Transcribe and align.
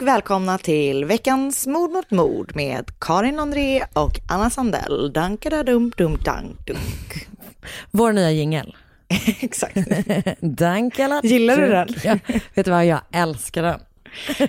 Och 0.00 0.06
välkomna 0.06 0.58
till 0.58 1.04
veckans 1.04 1.66
Mord 1.66 1.90
mot 1.90 2.10
mord 2.10 2.52
med 2.56 2.90
Karin 2.98 3.38
André 3.38 3.84
och 3.92 4.20
Anna 4.28 4.50
Sandell. 4.50 5.12
Dankadadum 5.12 5.92
dum 5.96 6.18
dank 6.24 6.66
dunk. 6.66 7.28
Vår 7.90 8.12
nya 8.12 8.30
jingel. 8.30 8.76
Exakt. 9.40 9.76
Dankala. 10.40 11.20
Gillar 11.24 11.56
du 11.56 11.68
den? 11.68 11.88
Ja, 12.04 12.18
vet 12.54 12.64
du 12.64 12.70
vad, 12.70 12.86
jag 12.86 13.00
älskar 13.12 13.62
den. 13.62 13.80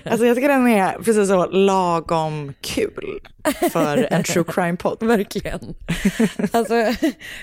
Alltså 0.04 0.26
jag 0.26 0.36
tycker 0.36 0.48
den 0.48 0.68
är 0.68 0.92
precis 0.92 1.28
så 1.28 1.46
lagom 1.46 2.52
kul 2.60 3.20
för 3.72 4.08
en 4.10 4.24
true 4.24 4.44
crime-podd. 4.44 5.02
Verkligen. 5.02 5.74
Alltså, 6.52 6.74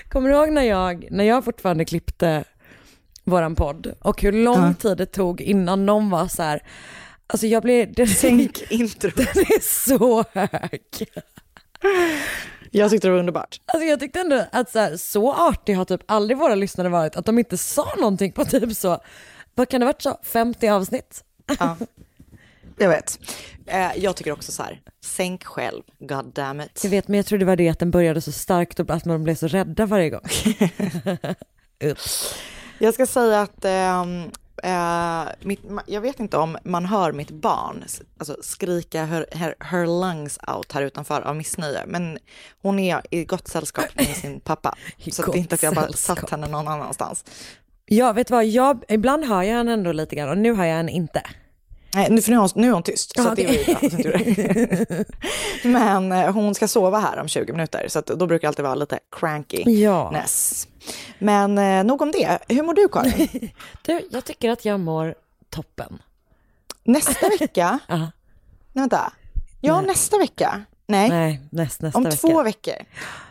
kommer 0.08 0.30
du 0.30 0.36
ihåg 0.36 0.50
när 0.50 0.62
jag, 0.62 1.08
när 1.10 1.24
jag 1.24 1.44
fortfarande 1.44 1.84
klippte 1.84 2.44
våran 3.24 3.54
podd 3.54 3.94
och 4.00 4.22
hur 4.22 4.32
lång 4.32 4.74
tid 4.74 4.96
det 4.98 5.06
tog 5.06 5.40
innan 5.40 5.86
någon 5.86 6.10
var 6.10 6.28
så 6.28 6.42
här, 6.42 6.62
alltså 7.28 7.46
jag 7.46 7.62
blir, 7.62 7.86
den, 7.86 8.06
Tänk 8.20 8.70
intro. 8.70 9.10
den 9.16 9.26
är 9.26 9.60
så 9.86 10.24
hög. 10.32 10.82
Jag 12.70 12.90
tyckte 12.90 13.08
det 13.08 13.12
var 13.12 13.18
underbart. 13.18 13.60
Alltså 13.66 13.86
jag 13.86 14.00
tyckte 14.00 14.20
ändå 14.20 14.44
att 14.52 14.70
så, 14.70 14.78
här, 14.78 14.96
så 14.96 15.32
artig 15.32 15.74
har 15.74 15.84
typ 15.84 16.00
aldrig 16.06 16.38
våra 16.38 16.54
lyssnare 16.54 16.88
varit, 16.88 17.16
att 17.16 17.26
de 17.26 17.38
inte 17.38 17.58
sa 17.58 17.94
någonting 17.98 18.32
på 18.32 18.44
typ 18.44 18.76
så, 18.76 19.00
vad 19.54 19.68
kan 19.68 19.80
det 19.80 19.86
varit 19.86 20.02
så, 20.02 20.18
50 20.22 20.68
avsnitt? 20.68 21.24
Ja. 21.58 21.76
Jag 22.80 22.88
vet. 22.88 23.18
Eh, 23.66 23.90
Jag 23.96 24.16
tycker 24.16 24.32
också 24.32 24.52
så 24.52 24.62
här, 24.62 24.80
sänk 25.04 25.44
själv, 25.44 25.82
god 25.98 26.24
damn 26.34 26.60
it. 26.60 26.80
Jag 26.82 26.90
vet, 26.90 27.08
men 27.08 27.16
jag 27.16 27.26
tror 27.26 27.38
det 27.38 27.44
var 27.44 27.56
det 27.56 27.68
att 27.68 27.78
den 27.78 27.90
började 27.90 28.20
så 28.20 28.32
starkt 28.32 28.80
och 28.80 28.90
att 28.90 29.04
man 29.04 29.24
blev 29.24 29.34
så 29.34 29.48
rädda 29.48 29.86
varje 29.86 30.10
gång. 30.10 30.20
Ups. 31.84 32.34
Jag 32.78 32.94
ska 32.94 33.06
säga 33.06 33.40
att 33.40 33.64
ehm, 33.64 34.30
eh, 34.62 35.24
mitt, 35.40 35.60
jag 35.86 36.00
vet 36.00 36.20
inte 36.20 36.36
om 36.36 36.58
man 36.64 36.84
hör 36.84 37.12
mitt 37.12 37.30
barn 37.30 37.84
alltså, 38.18 38.36
skrika 38.40 39.04
her, 39.04 39.26
her, 39.32 39.54
her 39.60 39.86
lungs 39.86 40.38
out 40.56 40.72
här 40.72 40.82
utanför 40.82 41.20
av 41.20 41.36
missnöje. 41.36 41.86
Men 41.86 42.18
hon 42.62 42.78
är 42.78 43.02
i 43.10 43.24
gott 43.24 43.48
sällskap 43.48 43.86
med 43.94 44.16
sin 44.16 44.40
pappa. 44.44 44.74
Så 45.12 45.22
det 45.22 45.38
är 45.38 45.40
inte 45.40 45.54
att 45.54 45.62
jag 45.62 45.74
bara 45.74 45.84
sällskap. 45.84 46.18
satt 46.18 46.30
henne 46.30 46.48
någon 46.48 46.68
annanstans. 46.68 47.24
Ja, 47.86 48.12
vet 48.12 48.26
du 48.26 48.34
vad, 48.34 48.46
jag, 48.46 48.84
ibland 48.88 49.24
hör 49.24 49.42
jag 49.42 49.54
henne 49.54 49.72
ändå 49.72 49.92
lite 49.92 50.16
grann 50.16 50.28
och 50.28 50.38
nu 50.38 50.54
hör 50.54 50.64
jag 50.64 50.76
henne 50.76 50.92
inte. 50.92 51.22
Nej, 51.94 52.10
nu, 52.10 52.22
för 52.22 52.30
nu 52.30 52.36
är 52.36 52.40
hon, 52.40 52.50
nu 52.54 52.68
är 52.68 52.72
hon 52.72 52.82
tyst, 52.82 53.16
så 53.16 53.22
Ja, 53.22 53.30
att 53.30 53.36
det 53.36 53.46
var 53.46 53.52
ju 53.54 54.84
bra. 54.84 55.04
Men 55.64 56.12
eh, 56.12 56.32
hon 56.32 56.54
ska 56.54 56.68
sova 56.68 56.98
här 56.98 57.18
om 57.20 57.28
20 57.28 57.52
minuter, 57.52 57.84
så 57.88 58.00
då 58.00 58.26
brukar 58.26 58.46
jag 58.46 58.50
alltid 58.50 58.62
vara 58.64 58.74
lite 58.74 58.98
cranky. 59.10 59.62
Ja. 59.66 60.10
Ness. 60.10 60.68
Men 61.18 61.58
eh, 61.58 61.84
nog 61.84 62.02
om 62.02 62.10
det. 62.10 62.38
Hur 62.48 62.62
mår 62.62 62.74
du 62.74 62.88
Karin? 62.88 63.50
Du, 63.82 64.08
jag 64.10 64.24
tycker 64.24 64.50
att 64.50 64.64
jag 64.64 64.80
mår 64.80 65.14
toppen. 65.50 65.98
Nästa 66.84 67.28
vecka? 67.40 67.78
Nej, 67.88 68.06
vänta. 68.72 69.12
Ja, 69.60 69.80
nästa 69.80 70.18
vecka. 70.18 70.64
Nej, 70.86 71.08
Nej, 71.08 71.40
näst, 71.50 71.80
nästa 71.82 71.98
om 71.98 72.04
vecka. 72.04 72.16
två 72.16 72.42
veckor 72.42 72.74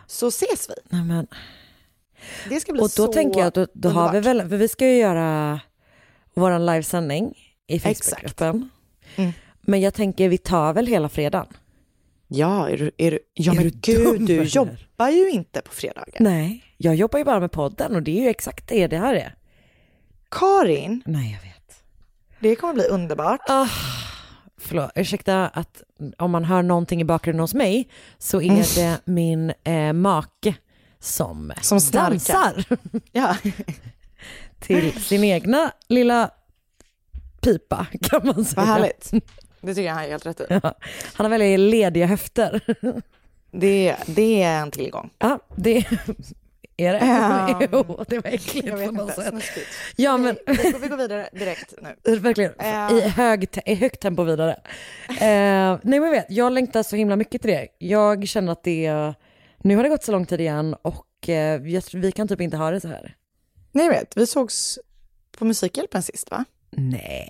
så 0.06 0.28
ses 0.28 0.68
vi. 0.70 0.74
Nej, 0.88 1.02
men, 1.04 1.26
Det 2.48 2.60
ska 2.60 2.72
bli 2.72 2.80
och 2.80 2.84
då 2.84 2.88
så 2.88 3.12
tänker 3.12 3.38
jag 3.40 3.46
att 3.46 3.54
då, 3.54 3.66
då 3.72 3.88
har 3.88 4.12
vi 4.12 4.20
väl, 4.20 4.48
för 4.48 4.56
vi 4.56 4.68
ska 4.68 4.86
ju 4.86 4.96
göra 4.98 5.60
vår 6.34 6.58
livesändning 6.58 7.34
i. 7.68 7.80
Facebookgruppen. 7.80 8.70
Mm. 9.16 9.32
Men 9.60 9.80
jag 9.80 9.94
tänker 9.94 10.28
vi 10.28 10.38
tar 10.38 10.72
väl 10.72 10.86
hela 10.86 11.08
fredagen? 11.08 11.46
Ja, 12.28 12.68
är 12.68 12.76
du, 12.78 12.90
är 12.96 13.10
du, 13.10 13.18
ja 13.34 13.52
Är 13.52 13.56
men 13.56 13.64
du 13.64 13.70
gud, 13.70 14.20
du 14.26 14.42
jobbar 14.42 15.08
ju 15.08 15.30
inte 15.30 15.60
på 15.60 15.70
fredagar. 15.72 16.16
Nej, 16.20 16.64
jag 16.76 16.94
jobbar 16.94 17.18
ju 17.18 17.24
bara 17.24 17.40
med 17.40 17.52
podden 17.52 17.94
och 17.96 18.02
det 18.02 18.18
är 18.18 18.22
ju 18.22 18.28
exakt 18.28 18.68
det 18.68 18.86
det 18.86 18.98
här 18.98 19.14
är. 19.14 19.34
Karin, 20.30 21.02
Nej, 21.06 21.32
jag 21.32 21.48
vet. 21.48 21.82
det 22.40 22.56
kommer 22.56 22.74
bli 22.74 22.84
underbart. 22.84 23.40
Ah, 23.48 23.68
förlåt, 24.60 24.90
ursäkta 24.94 25.48
att 25.48 25.82
om 26.18 26.30
man 26.30 26.44
hör 26.44 26.62
någonting 26.62 27.00
i 27.00 27.04
bakgrunden 27.04 27.40
hos 27.40 27.54
mig 27.54 27.88
så 28.18 28.40
är 28.42 28.74
det 28.80 29.00
min 29.04 29.52
eh, 29.64 29.92
make 29.92 30.54
som, 31.00 31.52
Som 31.62 31.80
snarkar. 31.80 32.10
dansar 32.10 32.64
Ja. 33.12 33.36
till 34.60 34.92
sin 35.02 35.24
egna 35.24 35.72
lilla 35.88 36.30
pipa 37.52 37.86
kan 38.02 38.26
man 38.26 38.44
säga. 38.44 38.56
Vad 38.56 38.66
härligt. 38.66 39.10
Det 39.60 39.74
tycker 39.74 39.86
jag 39.86 39.94
han 39.94 40.04
är 40.04 40.08
helt 40.08 40.26
rätt 40.26 40.40
i. 40.40 40.44
Ja, 40.48 40.60
han 41.14 41.24
har 41.26 41.28
väldigt 41.38 41.60
lediga 41.60 42.06
höfter. 42.06 42.60
Det, 43.50 43.96
det 44.06 44.42
är 44.42 44.60
en 44.62 44.70
tillgång. 44.70 45.10
Ja, 45.18 45.38
det 45.56 45.76
är 46.76 46.92
det. 46.92 46.98
Ja. 47.06 47.68
Jo, 47.72 48.04
det 48.08 48.18
var 48.18 48.30
äckligt 48.30 48.70
på 48.70 48.76
något 48.76 49.00
inte, 49.00 49.12
sätt. 49.22 49.28
snuskigt. 49.28 49.66
Ja, 49.96 50.16
men 50.16 50.36
Vi, 50.46 50.54
går, 50.70 50.78
vi 50.78 50.88
går 50.88 50.96
vidare 50.96 51.28
direkt 51.32 51.74
nu. 52.04 52.16
verkligen 52.18 52.52
Ja. 52.58 52.90
i, 52.92 53.00
hög, 53.00 53.50
te- 53.50 53.62
i 53.72 53.74
högt 53.74 54.00
tempo 54.00 54.22
vidare. 54.22 54.52
Eh, 55.08 55.78
nej 55.82 56.00
men 56.00 56.10
vet, 56.10 56.26
jag 56.28 56.52
längtar 56.52 56.82
så 56.82 56.96
himla 56.96 57.16
mycket 57.16 57.42
till 57.42 57.50
det. 57.50 57.68
Jag 57.78 58.28
känner 58.28 58.52
att 58.52 58.64
det, 58.64 59.14
nu 59.58 59.76
har 59.76 59.82
det 59.82 59.88
gått 59.88 60.04
så 60.04 60.12
lång 60.12 60.26
tid 60.26 60.40
igen 60.40 60.74
och 60.82 61.28
eh, 61.28 61.60
tror- 61.80 62.00
vi 62.00 62.12
kan 62.12 62.28
typ 62.28 62.40
inte 62.40 62.56
ha 62.56 62.70
det 62.70 62.80
så 62.80 62.88
här. 62.88 63.14
Nej, 63.72 63.88
vet, 63.88 64.16
vi 64.16 64.26
sågs 64.26 64.78
på 65.38 65.44
Musikhjälpen 65.44 66.02
sist, 66.02 66.30
va? 66.30 66.44
Nej. 66.78 67.28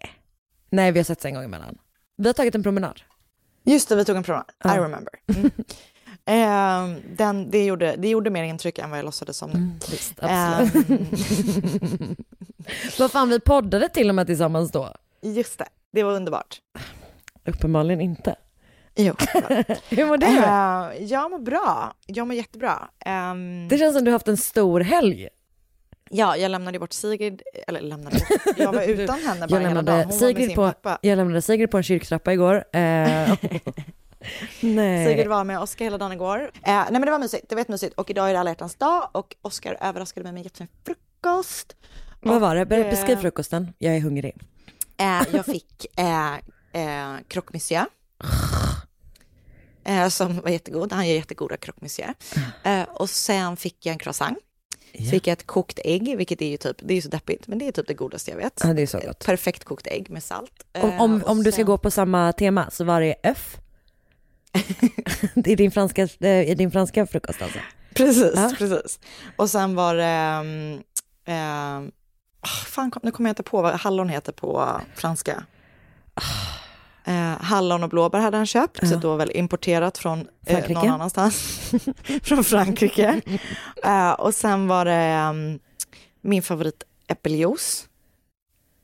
Nej, 0.71 0.93
vi 0.93 0.99
har 0.99 1.05
setts 1.05 1.25
en 1.25 1.35
gång 1.35 1.45
emellan. 1.45 1.79
Vi 2.17 2.27
har 2.29 2.33
tagit 2.35 2.55
en 2.55 2.63
promenad. 2.63 3.01
Just 3.65 3.89
det, 3.89 3.97
vi 3.97 4.05
tog 4.05 4.17
en 4.17 4.23
promenad. 4.23 4.51
Ja. 4.65 4.77
I 4.77 4.79
remember. 4.79 5.13
Mm. 6.27 6.95
Eh, 6.95 6.99
den, 7.17 7.51
det, 7.51 7.65
gjorde, 7.65 7.97
det 7.97 8.09
gjorde 8.09 8.31
mer 8.31 8.43
intryck 8.45 8.79
än 8.79 8.91
vad 8.91 8.99
jag 8.99 9.05
låtsades 9.05 9.37
som 9.37 9.51
nu. 9.51 9.71
Visst, 9.91 10.15
absolut. 10.23 10.91
Ehm, 10.91 12.17
Vad 12.99 13.11
fan, 13.13 13.29
vi 13.29 13.41
poddade 13.41 13.89
till 13.89 14.09
och 14.09 14.15
med 14.15 14.27
tillsammans 14.27 14.73
då. 14.73 14.95
just 15.23 15.59
det, 15.59 15.69
det 15.93 16.03
var 16.03 16.13
underbart. 16.13 16.61
Uppenbarligen 17.45 18.01
inte. 18.01 18.37
Jo. 18.97 19.15
Hur 19.89 20.07
mår 20.07 20.17
du? 20.17 20.27
Eh, 20.27 21.07
jag 21.13 21.31
mår 21.31 21.39
bra. 21.39 21.93
Jag 22.07 22.27
mår 22.27 22.37
jättebra. 22.37 22.89
Ehm, 23.05 23.69
Det 23.69 23.79
känns 23.79 23.95
som 23.97 24.05
du 24.05 24.11
har 24.11 24.15
haft 24.15 24.29
en 24.29 24.37
stor 24.37 24.81
helg. 24.81 25.29
Ja, 26.11 26.37
jag 26.37 26.51
lämnade 26.51 26.79
bort 26.79 26.93
Sigrid, 26.93 27.43
eller 27.67 27.81
lämnade 27.81 28.17
bort, 28.19 28.41
jag 28.57 28.73
var 28.73 28.83
utan 28.83 29.19
henne 29.19 29.47
bara 29.47 29.61
Jag 29.63 29.69
hela 29.69 29.83
dagen. 29.83 29.97
Hon 29.97 30.07
var 30.07 30.07
med 30.07 30.15
Sigrid 30.15 30.47
sin 30.47 30.57
på, 30.57 30.67
pappa. 30.67 30.99
jag 31.03 31.17
lämnade 31.17 31.43
Sigrid 31.43 31.71
på 31.71 31.77
en 31.77 31.83
kyrktrappa 31.83 32.33
igår. 32.33 32.55
Eh, 32.73 32.81
Nej. 34.61 35.07
Sigrid 35.07 35.29
var 35.29 35.45
med 35.45 35.61
Oskar 35.61 35.85
hela 35.85 35.99
dagen 35.99 36.13
igår. 36.13 36.39
Eh, 36.39 36.51
nej 36.63 36.87
men 36.91 37.01
det 37.01 37.11
var 37.11 37.19
mysigt, 37.19 37.49
det 37.49 37.55
var 37.55 37.61
jättemysigt. 37.61 37.95
Och 37.95 38.11
idag 38.11 38.29
är 38.29 38.33
det 38.33 38.41
alla 38.41 38.51
hjärtans 38.51 38.75
dag 38.75 39.09
och 39.13 39.37
Oskar 39.43 39.77
överraskade 39.81 40.25
mig 40.25 40.33
med 40.33 40.41
en 40.41 40.45
jättefin 40.45 40.69
frukost. 40.87 41.77
Vad 42.21 42.41
var 42.41 42.55
det? 42.57 42.77
Eh, 42.77 42.91
Beskriv 42.91 43.17
frukosten. 43.17 43.73
Jag 43.79 43.97
är 43.97 44.01
hungrig. 44.01 44.37
Eh, 44.97 45.23
jag 45.33 45.45
fick 45.47 45.87
eh, 45.99 46.35
eh, 46.73 47.17
croque 47.29 47.51
monsieur. 47.53 47.87
Eh, 49.85 50.09
som 50.09 50.41
var 50.41 50.51
jättegod, 50.51 50.93
han 50.93 51.09
gör 51.09 51.15
jättegoda 51.15 51.57
croque 51.57 51.79
monsieur. 51.83 52.15
Eh, 52.65 52.83
och 52.83 53.11
sen 53.11 53.57
fick 53.57 53.87
jag 53.87 53.93
en 53.93 53.99
croissant. 53.99 54.39
Så 54.99 55.05
fick 55.11 55.27
jag 55.27 55.33
ett 55.33 55.47
kokt 55.47 55.79
ägg, 55.85 56.17
vilket 56.17 56.43
är 56.43 56.47
ju 56.49 56.57
typ, 56.57 56.77
det 56.83 56.95
är 56.95 57.01
så 57.01 57.09
deppigt, 57.09 57.47
men 57.49 57.59
det 57.59 57.69
är 57.69 57.73
typ 57.73 57.87
det 57.87 57.95
godaste 57.95 58.31
jag 58.31 58.39
vet. 58.39 58.61
Ja, 58.65 58.73
det 58.73 58.83
är 58.83 58.87
så 58.87 58.99
gott. 58.99 59.27
Perfekt 59.27 59.65
kokt 59.65 59.87
ägg 59.87 60.11
med 60.11 60.23
salt. 60.23 60.53
Eh, 60.73 60.85
Om, 60.85 61.01
om, 61.01 61.23
om 61.27 61.43
du 61.43 61.53
ska 61.53 61.63
gå 61.63 61.79
på 61.79 61.91
samma 61.91 62.33
tema 62.33 62.71
så 62.71 62.85
var 62.85 63.01
det 63.01 63.15
F. 63.23 63.57
det 65.35 65.53
är 65.53 65.57
din 65.57 65.71
franska, 65.71 66.03
är 66.21 66.55
din 66.55 66.71
franska 66.71 67.07
frukost 67.07 67.43
alltså? 67.43 67.59
Precis, 67.95 68.33
Ja. 68.35 68.53
precis. 68.59 69.01
Och 69.37 69.51
sen 69.51 69.75
var 69.75 69.95
det, 69.95 70.05
ehm, 70.05 70.83
ehm, 71.25 71.91
ah, 72.41 72.49
fan, 72.67 72.93
nu 73.03 73.11
kommer 73.11 73.29
jag 73.29 73.33
inte 73.33 73.43
på 73.43 73.63
vad 73.63 73.75
hallon 73.75 74.09
heter 74.09 74.33
på 74.33 74.81
franska. 74.95 75.45
Eh, 77.09 77.37
hallon 77.41 77.83
och 77.83 77.89
blåbär 77.89 78.19
hade 78.19 78.37
han 78.37 78.47
köpt, 78.47 78.89
så 78.89 78.97
det 78.97 79.07
var 79.07 79.17
väl 79.17 79.31
importerat 79.35 79.99
från 79.99 80.29
eh, 80.47 80.71
någon 80.71 80.89
annanstans. 80.89 81.61
från 82.23 82.45
Frankrike. 82.45 83.21
Eh, 83.85 84.11
och 84.11 84.35
sen 84.35 84.69
var 84.69 84.85
det 84.85 84.93
ehm, 84.93 85.59
min 86.21 86.43
favorit 86.43 86.83
äppeljuice. 87.09 87.89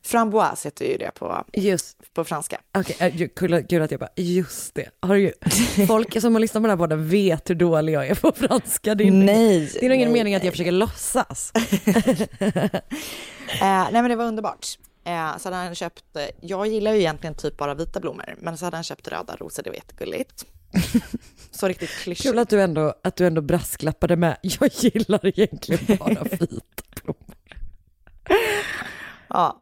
Framboise 0.05 0.67
heter 0.67 0.85
ju 0.85 0.97
det 0.97 1.11
på, 1.11 1.43
Just, 1.53 2.13
på 2.13 2.23
franska. 2.23 2.61
okej, 2.77 2.95
okay, 2.95 3.27
kul, 3.27 3.65
kul 3.69 3.81
att 3.81 3.91
jag 3.91 3.99
bara, 3.99 4.09
just 4.15 4.75
det. 4.75 4.89
Har 4.99 5.15
du, 5.15 5.33
folk 5.87 6.21
som 6.21 6.33
har 6.33 6.39
lyssnat 6.39 6.63
på 6.63 6.67
den 6.67 6.79
här 6.79 6.83
podden 6.83 7.09
vet 7.09 7.49
hur 7.49 7.55
dålig 7.55 7.93
jag 7.93 8.07
är 8.07 8.15
på 8.15 8.31
franska. 8.31 8.95
Det 8.95 9.07
är, 9.07 9.11
Nej, 9.11 9.71
det 9.73 9.85
är 9.85 9.89
nog 9.89 9.95
ingen 9.95 10.11
mening 10.11 10.35
att 10.35 10.43
jag 10.43 10.53
försöker 10.53 10.71
låtsas. 10.71 11.51
Eh, 13.61 13.87
nej 13.91 14.01
men 14.01 14.09
det 14.09 14.15
var 14.15 14.25
underbart. 14.25 14.77
Eh, 15.05 15.37
så 15.37 15.47
hade 15.49 15.55
han 15.55 15.75
köpt, 15.75 16.15
eh, 16.15 16.23
jag 16.41 16.67
gillar 16.67 16.91
ju 16.93 16.99
egentligen 16.99 17.35
typ 17.35 17.57
bara 17.57 17.73
vita 17.73 17.99
blommor, 17.99 18.35
men 18.39 18.57
så 18.57 18.65
hade 18.65 18.77
han 18.77 18.83
köpt 18.83 19.07
röda 19.07 19.35
rosor, 19.35 19.63
det 19.63 19.69
var 19.69 19.75
jättegulligt. 19.75 20.45
så 21.51 21.67
riktigt 21.67 21.89
klyschigt. 21.89 22.29
Kul 22.29 22.39
att 22.39 22.49
du 22.49 22.61
ändå, 22.61 22.93
att 23.03 23.15
du 23.15 23.27
ändå 23.27 23.41
brasklappade 23.41 24.15
med, 24.15 24.37
jag 24.41 24.69
gillar 24.73 25.25
egentligen 25.39 25.97
bara 25.97 26.23
vita 26.31 26.83
blommor. 27.03 27.35
Ja, 29.29 29.59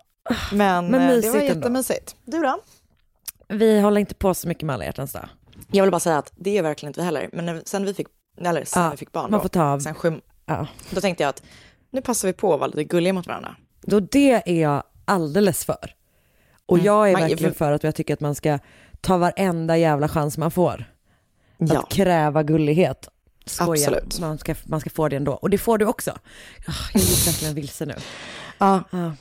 men, 0.51 0.87
Men 0.91 1.01
eh, 1.01 1.07
det 1.21 1.29
var 1.29 1.39
ändå. 1.39 1.45
jättemysigt. 1.55 2.15
Du 2.25 2.39
då? 2.41 2.59
Vi 3.47 3.79
håller 3.79 3.99
inte 4.01 4.15
på 4.15 4.33
så 4.33 4.47
mycket 4.47 4.63
med 4.63 4.73
alla 4.73 4.85
hjärtans 4.85 5.13
dag. 5.13 5.29
Jag 5.71 5.83
vill 5.83 5.91
bara 5.91 5.99
säga 5.99 6.17
att 6.17 6.31
det 6.35 6.49
gör 6.53 6.63
verkligen 6.63 6.89
inte 6.89 6.99
vi 6.99 7.05
heller, 7.05 7.29
men 7.33 7.45
när, 7.45 7.61
sen 7.65 7.85
vi 7.85 7.93
fick, 7.93 8.07
eller 8.41 8.65
sen 8.65 8.83
Ja, 8.83 8.89
vi 8.91 8.97
fick 8.97 9.11
barn 9.11 9.31
man 9.31 9.37
då, 9.39 9.41
får 9.41 9.49
ta 9.49 9.63
av. 9.63 9.79
sen 9.79 9.95
sju, 9.95 10.21
Ja. 10.45 10.67
då 10.91 11.01
tänkte 11.01 11.23
jag 11.23 11.29
att 11.29 11.43
nu 11.91 12.01
passar 12.01 12.27
vi 12.27 12.33
på 12.33 12.53
att 12.53 12.59
vara 12.59 12.67
lite 12.67 12.83
gulliga 12.83 13.13
mot 13.13 13.27
varandra. 13.27 13.55
Då 13.81 13.99
det 13.99 14.49
är 14.49 14.61
jag 14.61 14.83
alldeles 15.05 15.65
för. 15.65 15.95
Och 16.65 16.79
jag 16.79 17.05
är 17.05 17.09
Mm. 17.09 17.21
Man- 17.21 17.29
verkligen 17.29 17.53
för 17.53 17.71
att 17.71 17.83
jag 17.83 17.95
tycker 17.95 18.13
att 18.13 18.19
man 18.19 18.35
ska 18.35 18.59
ta 19.01 19.17
varenda 19.17 19.77
jävla 19.77 20.07
chans 20.07 20.37
man 20.37 20.51
får. 20.51 20.85
Ja. 21.57 21.79
Att 21.79 21.89
kräva 21.91 22.43
gullighet. 22.43 23.09
Skoja, 23.45 23.71
Absolut. 23.89 24.19
Man 24.19 24.37
ska, 24.37 24.55
man 24.65 24.79
ska 24.79 24.89
få 24.89 25.09
det 25.09 25.15
ändå. 25.15 25.31
Och 25.33 25.49
det 25.49 25.57
får 25.57 25.77
du 25.77 25.85
också. 25.85 26.11
Ah, 26.67 26.71
Jag 26.93 27.01
gick 27.03 27.27
verkligen 27.27 27.55
vilse 27.55 27.85
nu. 27.85 27.95
Ja. 28.57 28.83
Ja. 28.91 29.13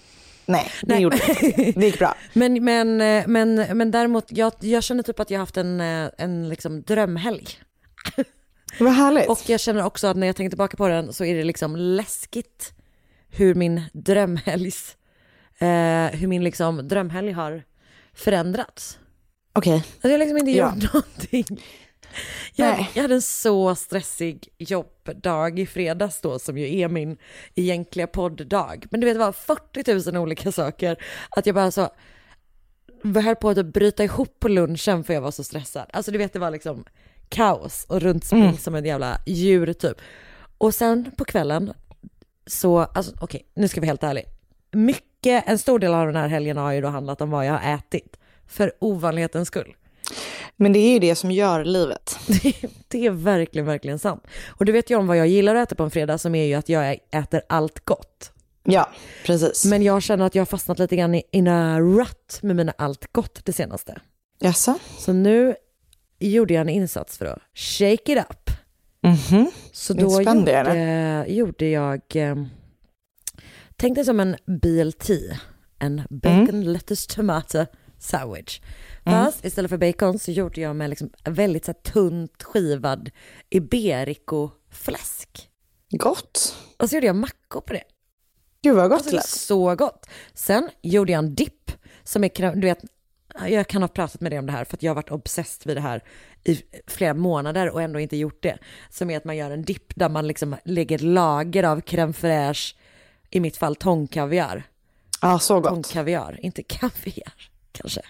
Nej, 0.46 0.70
det 0.82 0.94
Nej. 0.94 1.02
gjorde 1.02 1.17
inte. 1.29 1.73
Det 1.81 1.87
gick 1.87 1.99
bra. 1.99 2.14
Men, 2.32 2.64
men, 2.64 3.00
eh, 3.00 3.25
men, 3.26 3.55
men 3.55 3.90
däremot, 3.90 4.25
jag, 4.29 4.52
jag 4.61 4.82
känner 4.82 5.02
typ 5.02 5.20
att 5.20 5.31
jag 5.31 5.38
har 5.38 5.43
haft 5.43 5.56
en, 5.56 5.81
eh, 5.81 6.11
en 6.19 6.49
liksom 6.49 6.82
drömhelg. 6.82 7.46
Vad 8.81 8.93
härligt. 8.93 9.29
Och 9.29 9.40
jag 9.46 9.61
känner 9.61 9.84
också 9.84 10.06
att 10.06 10.17
när 10.17 10.26
jag 10.26 10.37
tänker 10.37 10.50
tillbaka 10.50 10.76
på 10.76 10.88
den 10.88 11.12
så 11.12 11.25
är 11.25 11.34
det 11.34 11.44
liksom 11.44 11.76
läskigt 11.76 12.73
hur 13.29 13.55
min 13.55 13.82
drömhelgs, 13.93 14.96
eh, 15.58 16.19
hur 16.19 16.26
min 16.26 16.44
liksom 16.44 16.88
drömhelg 16.88 17.32
har 17.32 17.62
förändrats. 18.12 18.99
Okej, 19.52 19.72
Alltså 19.75 20.08
jag 20.08 20.10
har 20.10 20.19
liksom 20.19 20.38
inte 20.38 20.50
Ja. 20.50 20.75
gjort 20.75 20.93
någonting. 20.94 21.62
Jag, 22.54 22.87
jag 22.94 23.02
hade 23.02 23.14
en 23.14 23.22
så 23.22 23.75
stressig 23.75 24.49
jobbdag 24.58 25.58
i 25.58 25.66
fredags 25.66 26.20
då 26.20 26.38
som 26.38 26.58
ju 26.58 26.78
är 26.81 26.88
min 26.88 27.16
egentliga 27.54 28.06
podddag. 28.06 28.87
Men 28.90 29.00
du 29.00 29.06
vet 29.06 29.14
det 29.14 29.19
var 29.19 29.32
40 29.32 30.10
000 30.12 30.22
olika 30.22 30.52
saker. 30.52 30.96
Att 31.31 31.46
jag 31.46 31.55
bara 31.55 31.70
så 31.70 31.90
höll 33.25 33.37
på 33.37 33.48
att 33.50 33.56
typ 33.56 33.72
bryta 33.72 34.05
ihop 34.05 34.40
på 34.40 34.48
lunchen 34.48 35.05
för 35.05 35.14
jag 35.14 35.20
var 35.20 35.31
så 35.31 35.44
stressad. 35.44 35.87
Alltså 35.93 36.10
du 36.10 36.19
vet 36.19 36.32
det 36.32 36.38
var 36.38 36.50
liksom 36.50 36.84
kaos 37.28 37.84
och 37.88 38.00
runtspring 38.00 38.43
Mm. 38.43 38.56
som 38.56 38.75
ett 38.75 38.87
jävla 38.87 39.20
djur 39.26 39.72
typ. 39.72 39.96
Och 40.58 40.75
sen 40.75 41.10
på 41.16 41.25
kvällen 41.25 41.72
så, 42.46 42.78
alltså 42.78 43.12
okej 43.20 43.46
nu 43.55 43.69
ska 43.69 43.81
vi 43.81 43.84
vara 43.87 43.90
helt 43.90 44.02
ärlig. 44.02 44.25
Mycket, 44.72 45.05
en 45.30 45.58
stor 45.58 45.78
del 45.78 45.94
av 45.94 46.06
den 46.06 46.16
här 46.16 46.28
helgen 46.28 46.56
har 46.56 46.72
ju 46.72 46.80
då 46.80 46.88
handlat 46.88 47.20
om 47.20 47.30
vad 47.30 47.46
jag 47.46 47.52
har 47.52 47.74
ätit. 47.74 48.16
För 48.46 48.72
ovanlighetens 48.78 49.48
skull. 49.48 49.74
men 50.56 50.72
det 50.72 50.78
är 50.78 50.92
ju 50.92 50.98
det 50.98 51.14
som 51.14 51.30
gör 51.30 51.64
livet. 51.64 52.19
Det, 52.88 53.06
är 53.06 53.10
verkligen, 53.10 53.66
verkligen 53.66 53.98
sant. 53.98 54.26
Och 54.48 54.64
du 54.64 54.72
vet 54.72 54.90
ju 54.90 54.96
om 54.96 55.06
vad 55.06 55.16
jag 55.16 55.26
gillar 55.26 55.54
att 55.54 55.69
äta 55.69 55.74
på 55.74 55.82
en 55.82 55.90
fredag 55.90 56.19
som 56.19 56.34
är 56.34 56.44
ju 56.44 56.54
att 56.54 56.69
jag 56.69 56.98
äter 57.10 57.42
allt 57.48 57.84
gott. 57.84 58.32
Ja, 58.64 58.90
precis. 59.26 59.64
Men 59.64 59.82
jag 59.82 60.02
känner 60.02 60.24
att 60.24 60.34
jag 60.34 60.40
har 60.40 60.46
fastnat 60.46 60.78
lite 60.78 60.96
grann 60.96 61.14
i 61.14 61.22
in 61.30 61.48
a 61.48 61.80
rut 61.80 62.38
med 62.42 62.56
mina 62.56 62.72
allt 62.78 63.12
gott 63.12 63.40
det 63.44 63.52
senaste. 63.52 64.00
Jaså? 64.38 64.78
Så 64.98 65.12
nu 65.12 65.54
gjorde 66.19 66.54
jag 66.54 66.60
en 66.60 66.69
insats 66.69 67.19
för 67.19 67.26
att 67.26 67.38
shake 67.54 68.12
it 68.12 68.19
up. 68.19 68.50
Mhm. 69.00 69.50
Så 69.72 69.94
Lite 69.94 70.04
då 70.04 70.22
gjorde, 70.22 71.24
gjorde 71.28 71.69
jag, 71.69 72.00
eh, 73.82 73.87
tänkte 73.87 74.05
som 74.05 74.20
en 74.20 74.37
BLT, 74.46 75.11
en 75.79 76.02
bacon, 76.11 76.73
lettuce, 76.73 77.14
tomato 77.14 77.67
sandwich. 77.99 78.61
Fast 79.05 79.44
istället 79.44 79.70
för 79.70 79.79
bacon 79.79 80.19
så 80.19 80.31
gjorde 80.31 80.61
jag 80.61 80.76
med 80.76 80.90
liksom 80.90 81.11
väldigt 81.25 81.64
så 81.64 81.73
tunt 81.73 82.43
skivad 82.43 83.11
iberico-fläsk. 83.50 85.49
Gott. 85.90 86.56
Och 86.79 86.88
så 86.88 86.96
gjorde 86.96 87.06
jag 87.06 87.17
mackor 87.17 87.61
på 87.61 87.73
det. 87.73 87.82
Gud 88.62 88.76
vad 88.76 88.90
gott 88.90 88.96
Alltså, 88.96 89.11
det 89.11 89.17
lät. 89.17 89.26
så 89.26 89.75
gott. 89.75 90.06
Sen 90.34 90.69
gjorde 90.82 91.12
jag 91.12 91.19
en 91.19 91.34
dipp 91.34 91.73
som 92.05 92.25
är, 92.25 92.55
du 92.55 92.67
vet, 92.67 92.84
jag 93.49 93.67
kan 93.69 93.82
ha 93.82 93.88
pratat 93.88 94.20
med 94.20 94.32
dig 94.32 94.38
om 94.38 94.46
det 94.46 94.52
här 94.52 94.64
för 94.64 94.76
att 94.76 94.82
jag 94.82 94.90
har 94.90 94.94
varit 94.94 95.11
obsessed 95.11 95.67
vid 95.67 95.76
det 95.76 95.81
här 95.81 96.05
i 96.44 96.62
flera 96.87 97.14
månader 97.14 97.70
och 97.70 97.82
ändå 97.82 98.00
inte 98.00 98.17
gjort 98.17 98.43
det. 98.43 98.58
Som 98.91 99.10
är 99.10 99.17
att 99.17 99.24
man 99.24 99.36
gör 99.36 99.51
en 99.51 99.62
dipp 99.62 99.93
där 99.96 100.08
man 100.08 100.27
liksom 100.27 100.56
lägger 100.65 100.98
lager 100.98 101.62
av 101.62 101.81
crème 101.81 102.12
fraîche, 102.12 102.74
i 103.32 103.41
mitt 103.41 103.56
fall 103.56 103.77
tångkaviar. 103.77 104.62
Ja, 105.20 105.39
så 105.39 105.60
gott. 105.60 105.70
Tångkaviar, 105.70 106.39
inte 106.43 106.62
kaviar 106.62 107.32
kanske. 107.72 108.01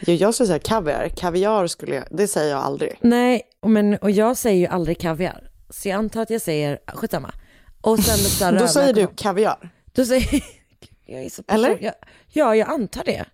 Jo, 0.00 0.14
jag 0.14 0.34
skulle 0.34 0.46
säga 0.46 0.58
kaviar. 0.58 1.08
Kaviar 1.08 1.66
skulle 1.66 1.94
jag, 1.94 2.04
det 2.10 2.28
säger 2.28 2.50
jag 2.50 2.60
aldrig. 2.60 2.98
Nej, 3.00 3.42
men, 3.66 3.94
och 3.96 4.10
jag 4.10 4.36
säger 4.36 4.58
ju 4.58 4.66
aldrig 4.66 5.00
kaviar. 5.00 5.50
Så 5.70 5.88
jag 5.88 5.96
antar 5.96 6.22
att 6.22 6.30
jag 6.30 6.40
säger, 6.42 6.78
skitsamma. 6.86 7.32
Och 7.80 7.98
sen 7.98 8.46
här 8.52 8.58
Då 8.60 8.68
säger 8.68 8.92
du 8.92 9.06
kaviar. 9.06 9.70
Då 9.92 10.04
säger 10.04 10.42
jag 11.06 11.22
är 11.24 11.28
så 11.28 11.42
Eller? 11.48 11.78
Jag, 11.80 11.94
ja, 12.28 12.56
jag 12.56 12.68
antar 12.68 13.04
det. 13.04 13.24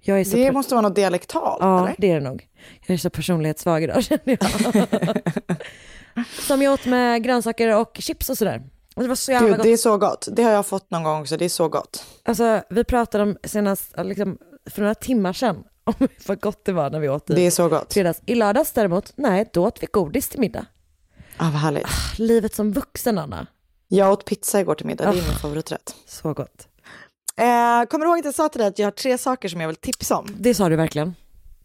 Jag 0.00 0.20
är 0.20 0.24
så 0.24 0.36
Det 0.36 0.52
måste 0.52 0.74
vara 0.74 0.82
något 0.82 0.94
dialektalt, 0.96 1.58
Ja, 1.60 1.82
eller? 1.84 1.94
det 1.98 2.10
är 2.10 2.14
det 2.14 2.20
nog. 2.28 2.48
Jag 2.86 2.94
är 2.94 2.98
så 2.98 3.10
personlighetssvag 3.10 3.82
idag 3.82 4.04
känner 4.04 4.38
jag. 4.40 5.16
Som 6.26 6.62
jag 6.62 6.72
åt 6.72 6.86
med 6.86 7.24
grönsaker 7.24 7.76
och 7.80 7.96
chips 8.00 8.30
och 8.30 8.38
sådär. 8.38 8.62
Och 8.96 9.02
det 9.02 9.08
var 9.08 9.14
så 9.16 9.32
jävla 9.32 9.48
Gud, 9.48 9.56
gott. 9.56 9.64
det 9.64 9.70
är 9.72 9.76
så 9.76 9.98
gott. 9.98 10.28
Det 10.32 10.42
har 10.42 10.50
jag 10.50 10.66
fått 10.66 10.90
någon 10.90 11.02
gång, 11.02 11.26
så 11.26 11.36
det 11.36 11.44
är 11.44 11.48
så 11.48 11.68
gott. 11.68 12.04
Alltså, 12.24 12.62
vi 12.70 12.84
pratade 12.84 13.24
om 13.24 13.36
senast, 13.44 13.94
liksom, 14.04 14.38
för 14.70 14.80
några 14.82 14.94
timmar 14.94 15.32
sedan, 15.32 15.64
om 15.84 16.08
vad 16.26 16.40
gott 16.40 16.64
det 16.64 16.72
var 16.72 16.90
när 16.90 17.00
vi 17.00 17.08
åt 17.08 17.26
Det 17.26 17.40
i 17.40 17.46
är 17.46 17.50
så 17.50 17.68
gott. 17.68 17.92
fredags. 17.92 18.20
I 18.26 18.34
lördags 18.34 18.72
däremot, 18.72 19.12
nej, 19.16 19.50
då 19.52 19.66
åt 19.66 19.82
vi 19.82 19.86
godis 19.92 20.28
till 20.28 20.40
middag. 20.40 20.66
Ja, 21.38 21.44
vad 21.44 21.52
härligt. 21.52 21.86
Livet 22.18 22.54
som 22.54 22.72
vuxen, 22.72 23.18
Anna. 23.18 23.46
Jag 23.88 24.12
åt 24.12 24.24
pizza 24.24 24.60
igår 24.60 24.74
till 24.74 24.86
middag, 24.86 25.04
det 25.04 25.10
är 25.18 25.22
Ah. 25.22 25.26
min 25.28 25.38
favoriträtt. 25.38 25.94
Så 26.06 26.32
gott. 26.34 26.68
Eh, 27.36 27.44
kommer 27.88 28.04
du 28.04 28.10
ihåg 28.10 28.18
att 28.18 28.24
jag 28.24 28.34
sa 28.34 28.48
till 28.48 28.58
dig 28.58 28.68
att 28.68 28.78
jag 28.78 28.86
har 28.86 28.90
tre 28.90 29.18
saker 29.18 29.48
som 29.48 29.60
jag 29.60 29.68
vill 29.68 29.76
tipsa 29.76 30.16
om? 30.16 30.26
Det 30.38 30.54
sa 30.54 30.68
du 30.68 30.76
verkligen. 30.76 31.14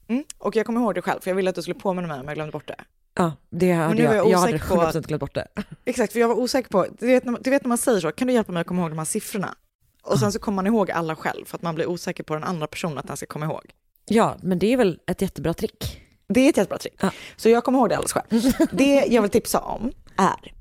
Mm. 0.08 0.24
Och 0.38 0.56
jag 0.56 0.66
kommer 0.66 0.82
ihåg 0.82 0.96
det 0.96 1.02
själv, 1.02 1.20
för 1.22 1.30
jag 1.30 1.36
ville 1.36 1.50
att 1.50 1.56
du 1.56 1.62
skulle 1.62 1.80
påminna 1.80 2.08
mig 2.08 2.20
om 2.20 2.26
jag 2.28 2.36
glömde 2.36 2.52
bort 2.52 2.68
det. 2.68 2.76
Ja, 3.14 3.34
det 3.50 3.72
hade 3.72 3.94
nu 3.94 4.04
jag. 4.04 4.16
jag 4.16 4.30
Jag 4.30 4.38
hade 4.38 4.54
osäker 4.54 4.76
på 4.76 4.82
100% 4.82 5.08
glömt 5.08 5.20
bort 5.20 5.36
det. 5.36 5.48
Exakt, 5.86 6.14
för 6.14 6.20
jag 6.20 6.28
var 6.28 6.36
osäker 6.36 6.70
på, 6.70 6.86
du 7.00 7.08
vet, 7.08 7.24
du 7.42 7.50
vet 7.50 7.64
när 7.64 7.68
man 7.68 7.78
säger 7.78 8.00
så, 8.00 8.12
kan 8.12 8.28
du 8.28 8.34
hjälpa 8.34 8.52
mig 8.52 8.62
att 8.62 8.68
komma 8.68 8.82
ihåg 8.82 8.92
de 8.92 8.98
här 8.98 9.06
siffrorna? 9.06 9.56
Och 10.04 10.20
sen 10.20 10.32
så 10.32 10.40
kommer 10.40 10.56
man 10.56 10.68
ihåg 10.68 10.92
alla 10.92 11.16
själv, 11.16 11.46
för 11.46 11.58
att 11.58 11.62
man 11.62 11.76
blir 11.76 11.86
osäker 11.86 12.24
på 12.24 12.34
den 12.34 12.44
andra 12.44 12.68
personen 12.68 12.98
att 12.98 13.08
den 13.08 13.18
ska 13.18 13.26
komma 13.26 13.46
ihåg. 13.46 13.72
Ja, 14.06 14.38
men 14.42 14.60
det 14.60 14.74
är 14.74 14.78
väl 14.78 15.00
ett 15.08 15.22
jättebra 15.22 15.54
trick. 15.54 16.02
Det 16.28 16.40
är 16.40 16.50
ett 16.50 16.58
jättebra 16.58 16.78
trick. 16.78 16.94
Ja. 17.00 17.12
Så 17.36 17.50
jag 17.50 17.64
kommer 17.64 17.80
ihåg 17.80 17.90
det 17.90 17.96
alldeles 17.98 18.14
själv. 18.14 18.54
Det 18.78 19.06
jag 19.10 19.22
vill 19.22 19.32
tipsa 19.32 19.60
om 19.60 19.92
är 20.18 20.54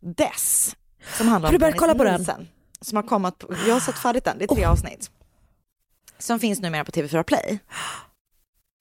Dess, 0.00 0.76
som 1.16 1.28
handlar 1.28 1.48
Har 1.48 1.52
du 1.52 1.56
om 1.56 1.60
börjat 1.60 1.78
kolla 1.78 1.94
på 1.94 2.04
den? 2.04 2.48
Som 2.80 2.96
har 2.96 3.02
kommit 3.02 3.38
på, 3.38 3.54
jag 3.66 3.72
har 3.72 3.80
sett 3.80 3.98
färdigt 3.98 4.24
den, 4.24 4.38
det 4.38 4.44
är 4.44 4.54
tre 4.54 4.64
avsnitt. 4.64 5.10
Som 6.18 6.38
finns 6.38 6.60
numera 6.60 6.84
på 6.84 6.92
TV4 6.92 7.22
Play. 7.22 7.58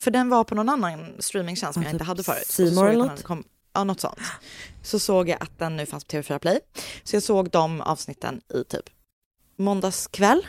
för 0.03 0.11
den 0.11 0.29
var 0.29 0.43
på 0.43 0.55
någon 0.55 0.69
annan 0.69 1.15
streamingtjänst 1.19 1.73
som 1.73 1.83
Ja, 1.83 1.87
jag 1.87 1.91
typ 1.91 1.93
inte 1.93 2.03
hade 2.03 2.23
förut. 2.23 2.75
Jag 2.77 2.93
eller 2.93 3.23
Kom, 3.23 3.43
ja, 3.73 3.83
något 3.83 3.99
sånt. 3.99 4.19
Så 4.83 4.99
såg 4.99 5.29
jag 5.29 5.43
att 5.43 5.59
den 5.59 5.77
nu 5.77 5.85
fanns 5.85 6.05
på 6.05 6.17
TV4 6.17 6.39
Play. 6.39 6.59
Så 7.03 7.15
jag 7.15 7.23
såg 7.23 7.49
de 7.49 7.81
avsnitten 7.81 8.41
i 8.53 8.63
typ 8.63 8.89
måndagskväll. 9.57 10.47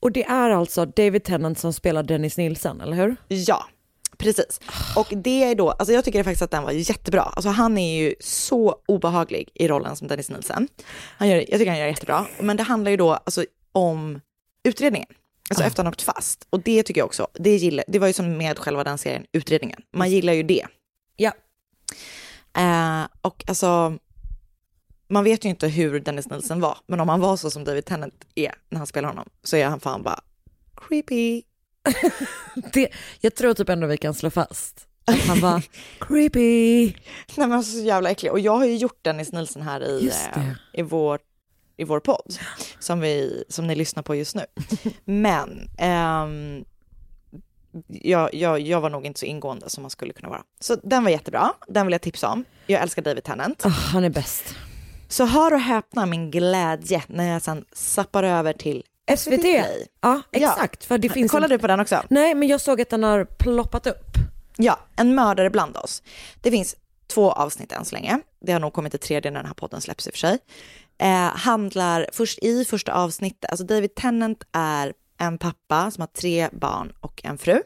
Och 0.00 0.12
det 0.12 0.24
är 0.24 0.50
alltså 0.50 0.86
David 0.86 1.24
Tennant 1.24 1.58
som 1.58 1.72
spelar 1.72 2.02
Dennis 2.02 2.36
Nilsson, 2.36 2.80
eller 2.80 2.96
hur? 2.96 3.16
Ja, 3.28 3.64
precis. 4.18 4.60
Och 4.96 5.06
det 5.10 5.44
är 5.44 5.54
då, 5.54 5.70
alltså 5.70 5.92
jag 5.92 6.04
tycker 6.04 6.24
faktiskt 6.24 6.42
att 6.42 6.50
den 6.50 6.62
var 6.62 6.72
jättebra. 6.72 7.22
Alltså 7.22 7.48
han 7.48 7.78
är 7.78 7.98
ju 8.02 8.14
så 8.20 8.76
obehaglig 8.88 9.50
i 9.54 9.68
rollen 9.68 9.96
som 9.96 10.08
Dennis 10.08 10.30
Nielsen. 10.30 10.68
Han 11.16 11.28
gör, 11.28 11.36
jag 11.36 11.58
tycker 11.58 11.66
han 11.66 11.78
gör 11.78 11.86
det 11.86 11.90
jättebra. 11.90 12.26
Men 12.40 12.56
det 12.56 12.62
handlar 12.62 12.90
ju 12.90 12.96
då 12.96 13.12
alltså 13.12 13.44
om 13.72 14.20
utredningen. 14.64 15.08
Alltså 15.50 15.64
efter 15.64 15.82
han 15.84 15.92
åkt 15.92 16.02
fast. 16.02 16.46
Och 16.50 16.60
det 16.60 16.82
tycker 16.82 17.00
jag 17.00 17.06
också, 17.06 17.28
det, 17.34 17.56
gillar, 17.56 17.84
det 17.88 17.98
var 17.98 18.06
ju 18.06 18.12
som 18.12 18.36
med 18.36 18.58
själva 18.58 18.84
den 18.84 18.98
serien, 18.98 19.26
utredningen. 19.32 19.82
Man 19.92 20.10
gillar 20.10 20.32
ju 20.32 20.42
det. 20.42 20.66
Ja. 21.16 21.32
Eh, 22.56 23.08
och 23.22 23.44
alltså, 23.46 23.98
man 25.08 25.24
vet 25.24 25.44
ju 25.44 25.48
inte 25.48 25.68
hur 25.68 26.00
Dennis 26.00 26.30
Nielsen 26.30 26.60
var, 26.60 26.78
men 26.86 27.00
om 27.00 27.08
han 27.08 27.20
var 27.20 27.36
så 27.36 27.50
som 27.50 27.64
David 27.64 27.84
Tennant 27.84 28.24
är 28.34 28.54
när 28.68 28.78
han 28.78 28.86
spelar 28.86 29.08
honom, 29.08 29.28
så 29.42 29.56
är 29.56 29.66
han 29.66 29.80
fan 29.80 30.02
bara 30.02 30.20
creepy. 30.76 31.42
Det, 32.72 32.88
jag 33.20 33.34
tror 33.34 33.54
typ 33.54 33.68
ändå 33.68 33.86
vi 33.86 33.96
kan 33.96 34.14
slå 34.14 34.30
fast 34.30 34.88
att 35.08 35.20
han 35.20 35.40
var 35.40 35.62
creepy. 36.00 36.84
Nej 36.86 37.48
men 37.48 37.52
alltså 37.52 37.72
så 37.72 37.84
jävla 37.84 38.10
äcklig. 38.10 38.32
Och 38.32 38.40
jag 38.40 38.56
har 38.56 38.64
ju 38.64 38.76
gjort 38.76 39.04
Dennis 39.04 39.32
Nielsen 39.32 39.62
här 39.62 39.80
i, 39.82 40.08
eh, 40.08 40.52
i, 40.72 40.82
vår, 40.82 41.18
i 41.78 41.84
vår 41.84 42.00
podd, 42.00 42.34
som, 42.78 43.00
vi, 43.00 43.44
som 43.48 43.66
ni 43.66 43.74
lyssnar 43.74 44.02
på 44.02 44.14
just 44.14 44.34
nu. 44.34 44.44
Men 45.04 45.70
ehm, 45.78 46.64
jag, 47.88 48.34
jag, 48.34 48.60
jag 48.60 48.80
var 48.80 48.90
nog 48.90 49.06
inte 49.06 49.20
så 49.20 49.26
ingående 49.26 49.70
som 49.70 49.82
man 49.82 49.90
skulle 49.90 50.12
kunna 50.12 50.28
vara. 50.28 50.42
Så 50.60 50.76
den 50.82 51.04
var 51.04 51.10
jättebra, 51.10 51.52
den 51.68 51.86
vill 51.86 51.92
jag 51.92 52.02
tipsa 52.02 52.28
om. 52.28 52.44
Jag 52.66 52.82
älskar 52.82 53.02
David 53.02 53.24
Tennant. 53.24 53.66
Ah, 53.66 53.68
han 53.68 54.04
är 54.04 54.10
bäst. 54.10 54.54
Så 55.08 55.24
hör 55.24 55.52
och 55.54 55.60
häpna 55.60 56.06
min 56.06 56.30
glädje 56.30 57.02
när 57.06 57.32
jag 57.32 57.42
sen 57.42 57.64
zappar 57.72 58.22
över 58.22 58.52
till 58.52 58.82
SVT. 59.16 59.40
Play. 59.40 59.86
Ja, 60.00 60.22
exakt. 60.32 60.84
För 60.84 60.98
det 60.98 61.08
finns 61.08 61.32
Kollar 61.32 61.44
en... 61.44 61.50
du 61.50 61.58
på 61.58 61.66
den 61.66 61.80
också? 61.80 62.02
Nej, 62.08 62.34
men 62.34 62.48
jag 62.48 62.60
såg 62.60 62.80
att 62.80 62.90
den 62.90 63.02
har 63.02 63.24
ploppat 63.24 63.86
upp. 63.86 64.04
Ja, 64.56 64.78
En 64.96 65.14
mördare 65.14 65.50
bland 65.50 65.76
oss. 65.76 66.02
Det 66.40 66.50
finns 66.50 66.76
två 67.06 67.32
avsnitt 67.32 67.72
än 67.72 67.84
så 67.84 67.94
länge. 67.94 68.20
Det 68.40 68.52
har 68.52 68.60
nog 68.60 68.72
kommit 68.72 68.94
ett 68.94 69.00
tredje 69.00 69.30
när 69.30 69.38
den 69.38 69.46
här 69.46 69.54
podden 69.54 69.80
släpps 69.80 70.06
i 70.06 70.10
och 70.10 70.14
för 70.14 70.18
sig. 70.18 70.38
Eh, 70.98 71.36
handlar 71.36 72.06
först 72.12 72.38
i 72.38 72.64
första 72.64 72.92
avsnittet, 72.92 73.50
alltså 73.50 73.66
David 73.66 73.94
Tennant 73.94 74.44
är 74.52 74.94
en 75.18 75.38
pappa 75.38 75.90
som 75.90 76.00
har 76.00 76.06
tre 76.06 76.48
barn 76.52 76.92
och 77.00 77.20
en 77.24 77.38
fru. 77.38 77.62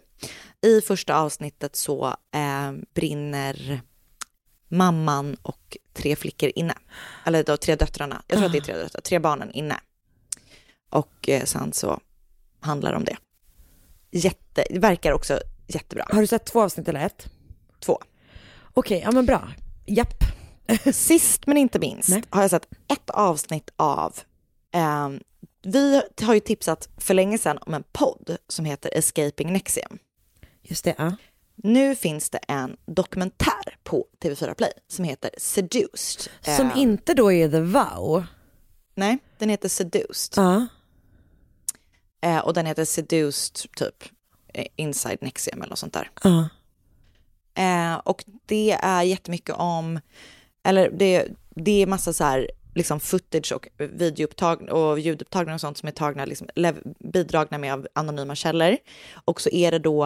I 0.63 0.81
första 0.81 1.17
avsnittet 1.17 1.77
så 1.77 2.07
eh, 2.35 2.73
brinner 2.95 3.81
mamman 4.69 5.37
och 5.43 5.77
tre 5.93 6.17
flickor 6.17 6.53
inne. 6.55 6.75
Eller 7.25 7.45
då 7.45 7.57
tre 7.57 7.77
döttrarna, 7.77 8.23
jag 8.27 8.39
tror 8.39 8.47
att 8.47 8.53
det 8.53 8.59
är 8.59 8.63
tre 8.63 8.77
döttrar, 8.77 9.01
tre 9.01 9.19
barnen 9.19 9.53
inne. 9.53 9.77
Och 10.91 11.29
eh, 11.29 11.45
sen 11.45 11.73
så 11.73 12.01
handlar 12.61 12.91
det 12.91 12.97
om 12.97 13.05
det. 13.05 13.17
Jätte, 14.11 14.65
det 14.71 14.79
verkar 14.79 15.13
också 15.13 15.41
jättebra. 15.67 16.07
Har 16.11 16.21
du 16.21 16.27
sett 16.27 16.45
två 16.45 16.63
avsnitt 16.63 16.89
eller 16.89 17.07
ett? 17.07 17.29
Två. 17.81 17.99
Okej, 18.75 19.03
ja 19.05 19.11
men 19.11 19.27
bra. 19.27 19.49
Japp. 19.87 20.25
Sist 20.93 21.47
men 21.47 21.57
inte 21.57 21.79
minst 21.79 22.09
Nej. 22.09 22.23
har 22.31 22.43
jag 22.43 22.51
sett 22.51 22.69
ett 22.89 23.11
avsnitt 23.11 23.71
av, 23.77 24.19
ehm, 24.73 25.21
vi 25.63 26.03
har 26.23 26.35
ju 26.35 26.41
tipsat 26.41 26.89
för 26.97 27.15
länge 27.15 27.39
sedan 27.39 27.59
om 27.61 27.75
en 27.75 27.85
podd 27.93 28.37
som 28.49 28.65
heter 28.65 28.99
Escaping 28.99 29.53
Nexium. 29.53 29.99
Just 30.63 30.85
det, 30.85 30.95
ja. 30.99 31.13
Nu 31.57 31.95
finns 31.95 32.31
det 32.31 32.39
en 32.39 32.77
dokumentär 32.87 33.77
på 33.85 34.07
TV4 34.21 34.55
Play 34.55 34.73
som 34.89 35.05
heter 35.05 35.31
Seduced. 35.39 36.33
Som 36.57 36.71
Ehm, 36.71 36.77
inte 36.79 37.15
då 37.15 37.33
är 37.33 37.49
The 37.51 37.61
Vow. 37.61 38.25
Nej, 38.95 39.19
den 39.39 39.49
heter 39.49 39.69
Seduced. 39.69 40.33
Ja. 40.37 40.67
Eh, 42.23 42.39
och 42.39 42.55
den 42.55 42.67
heter 42.67 42.85
Seduced 42.85 43.55
typ 43.77 44.05
eh, 44.55 44.67
Inside 44.77 45.19
Nexium 45.21 45.63
eller 45.63 45.71
något 45.71 45.79
sånt 45.79 45.93
där. 45.93 46.11
Ja. 46.23 46.49
Eh, 47.55 47.95
och 47.95 48.25
det 48.47 48.73
är 48.73 49.03
jättemycket 49.03 49.55
om, 49.59 50.01
eller 50.63 50.91
det, 50.91 51.29
det 51.51 51.83
är 51.83 51.87
massa 51.87 52.13
så 52.13 52.25
här 52.25 52.51
liksom 52.75 53.01
footage 53.01 53.53
och 53.53 53.69
videoupptag 53.79 54.63
och 54.63 54.99
ljudupptagningar 55.01 55.55
och 55.55 55.61
sånt 55.61 55.79
som 55.79 55.87
är 55.87 55.93
tagna, 55.93 56.25
liksom, 56.25 56.49
bidragna 56.99 57.59
med 57.59 57.73
av 57.73 57.87
anonyma 57.93 58.35
källor. 58.35 58.77
Och 59.25 59.41
så 59.41 59.51
är 59.51 59.71
det 59.71 59.79
då 59.79 60.05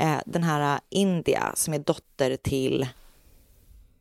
eh, 0.00 0.18
den 0.26 0.42
här 0.42 0.80
India 0.90 1.52
som 1.54 1.74
är 1.74 1.78
dotter 1.78 2.36
till 2.36 2.88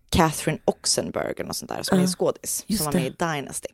Catherine 0.09 0.59
Oxenberg 0.65 1.43
något 1.43 1.55
sånt 1.55 1.71
där, 1.71 1.83
som 1.83 1.95
är 1.97 2.01
Ja, 2.01 2.03
en 2.03 2.11
skådis, 2.11 2.65
som 2.77 2.85
var 2.85 2.93
med 2.93 3.05
i. 3.05 3.09
Dynasty. 3.09 3.69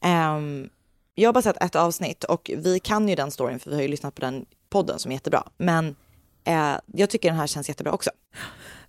Ehm, 0.00 0.68
jag 1.14 1.28
har 1.28 1.32
bara 1.32 1.42
sett 1.42 1.62
ett 1.62 1.76
avsnitt 1.76 2.24
och 2.24 2.50
vi 2.56 2.80
kan 2.80 3.08
ju 3.08 3.14
den 3.14 3.30
storyn 3.30 3.58
för 3.58 3.70
vi 3.70 3.76
har 3.76 3.82
ju 3.82 3.88
lyssnat 3.88 4.14
på 4.14 4.20
den 4.20 4.46
podden 4.70 4.98
som 4.98 5.10
är 5.10 5.16
jättebra. 5.16 5.48
Men 5.56 5.96
eh, 6.44 6.74
jag 6.86 7.10
tycker 7.10 7.28
den 7.28 7.38
här 7.38 7.46
känns 7.46 7.68
jättebra 7.68 7.92
också. 7.92 8.10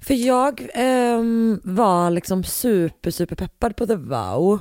För 0.02 0.14
jag 0.14 0.68
ehm, 0.74 1.62
var 1.64 2.10
liksom 2.10 2.44
super, 2.44 3.12
super 3.12 3.36
peppad 3.36 3.76
på 3.76 3.88
The 3.88 3.96
Vow. 3.96 4.60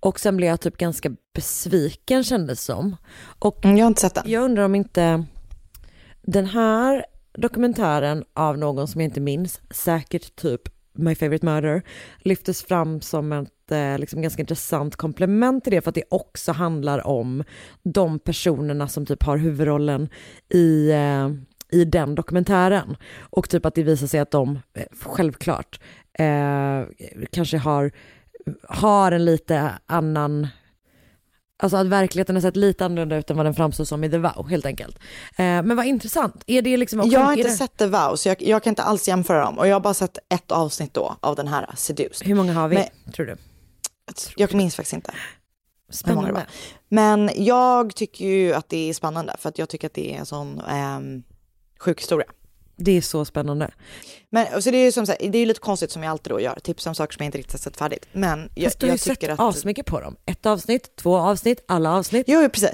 Och 0.00 0.20
sen 0.20 0.36
blev 0.36 0.48
jag 0.48 0.60
typ 0.60 0.76
ganska 0.76 1.16
besviken 1.34 2.24
kändes 2.24 2.64
som. 2.64 2.96
Och 3.38 3.58
jag 3.62 3.70
har 3.70 3.86
inte 3.86 4.00
sett 4.00 4.14
den. 4.14 4.24
jag 4.26 4.44
undrar 4.44 4.64
om 4.64 4.74
inte 4.74 5.24
den 6.22 6.46
här 6.46 7.04
dokumentären 7.32 8.24
av 8.34 8.58
någon 8.58 8.88
som 8.88 9.00
jag 9.00 9.08
inte 9.08 9.20
minns, 9.20 9.60
säkert 9.70 10.36
typ 10.36 10.62
My 10.92 11.14
Favorite 11.14 11.46
Murder, 11.46 11.82
lyftes 12.18 12.62
fram 12.62 13.00
som 13.00 13.32
ett 13.32 13.72
eh, 13.72 13.98
liksom 13.98 14.22
ganska 14.22 14.42
intressant 14.42 14.96
komplement 14.96 15.64
till 15.64 15.72
det 15.72 15.80
för 15.80 15.88
att 15.88 15.94
det 15.94 16.04
också 16.10 16.52
handlar 16.52 17.06
om 17.06 17.44
de 17.82 18.18
personerna 18.18 18.88
som 18.88 19.06
typ 19.06 19.22
har 19.22 19.36
huvudrollen 19.36 20.08
i, 20.48 20.90
eh, 20.90 21.28
i 21.72 21.84
den 21.84 22.14
dokumentären. 22.14 22.96
Och 23.20 23.48
typ 23.48 23.66
att 23.66 23.74
det 23.74 23.82
visar 23.82 24.06
sig 24.06 24.20
att 24.20 24.30
de 24.30 24.58
eh, 24.74 24.84
självklart 25.00 25.80
eh, 26.12 26.82
kanske 27.32 27.58
har, 27.58 27.90
har 28.68 29.12
en 29.12 29.24
lite 29.24 29.72
annan 29.86 30.48
Alltså 31.62 31.76
att 31.76 31.86
verkligheten 31.86 32.36
har 32.36 32.40
sett 32.40 32.56
lite 32.56 32.84
annorlunda 32.84 33.16
ut 33.16 33.30
än 33.30 33.36
vad 33.36 33.46
den 33.46 33.54
framstår 33.54 33.84
som 33.84 34.04
i 34.04 34.10
The 34.10 34.18
Vow 34.18 34.48
helt 34.48 34.66
enkelt. 34.66 34.98
Eh, 35.30 35.44
men 35.44 35.76
vad 35.76 35.86
intressant, 35.86 36.44
är 36.46 36.62
det 36.62 36.76
liksom 36.76 37.00
också, 37.00 37.12
Jag 37.12 37.20
har 37.20 37.32
inte 37.32 37.48
det, 37.48 37.54
sett 37.54 37.76
The 37.76 37.86
Vow, 37.86 38.16
så 38.16 38.28
jag, 38.28 38.42
jag 38.42 38.62
kan 38.62 38.70
inte 38.70 38.82
alls 38.82 39.08
jämföra 39.08 39.44
dem. 39.44 39.58
Och 39.58 39.68
jag 39.68 39.74
har 39.74 39.80
bara 39.80 39.94
sett 39.94 40.18
ett 40.28 40.52
avsnitt 40.52 40.94
då 40.94 41.16
av 41.20 41.36
den 41.36 41.48
här 41.48 41.70
Seduced. 41.76 42.26
Hur 42.26 42.34
många 42.34 42.52
har 42.52 42.68
vi, 42.68 42.74
Men- 42.74 43.12
tror 43.12 43.26
du? 43.26 43.36
Jag 44.36 44.54
minns 44.54 44.76
faktiskt 44.76 44.92
inte. 44.92 45.12
Spännande. 45.90 46.46
Men 46.88 47.30
jag 47.34 47.94
tycker 47.94 48.24
ju 48.24 48.54
att 48.54 48.68
det 48.68 48.90
är 48.90 48.94
spännande, 48.94 49.36
för 49.38 49.48
att 49.48 49.58
jag 49.58 49.68
tycker 49.68 49.86
att 49.86 49.94
det 49.94 50.14
är 50.14 50.18
en 50.18 50.26
sån 50.26 50.60
ehm, 50.60 51.22
sjuk 51.80 52.00
historia. 52.00 52.26
Det 52.76 52.96
är 52.96 53.00
så 53.00 53.24
spännande. 53.24 53.70
Men 54.30 54.62
så 54.62 54.70
det 54.70 54.76
är 54.76 54.84
ju 54.84 54.92
som 54.92 55.06
sagt, 55.06 55.20
det 55.32 55.38
är 55.38 55.46
lite 55.46 55.60
konstigt 55.60 55.90
som 55.90 56.02
jag 56.02 56.10
alltid 56.10 56.32
då 56.32 56.40
gör, 56.40 56.58
tips 56.62 56.86
om 56.86 56.94
saker 56.94 57.14
som 57.14 57.24
jag 57.24 57.28
inte 57.28 57.38
riktigt 57.38 57.52
har 57.52 57.58
sett 57.58 57.76
färdigt. 57.76 58.06
Men 58.12 58.50
jag, 58.54 58.64
Fast 58.64 58.80
du 58.80 58.86
har 58.86 58.88
ju 58.88 58.92
jag 58.92 59.00
sett 59.00 59.30
att... 59.30 59.40
asmycket 59.40 59.86
på 59.86 60.00
dem. 60.00 60.16
Ett 60.26 60.46
avsnitt, 60.46 60.96
två 60.96 61.16
avsnitt, 61.16 61.64
alla 61.68 61.92
avsnitt. 61.92 62.24
Jo, 62.28 62.48
precis. 62.48 62.70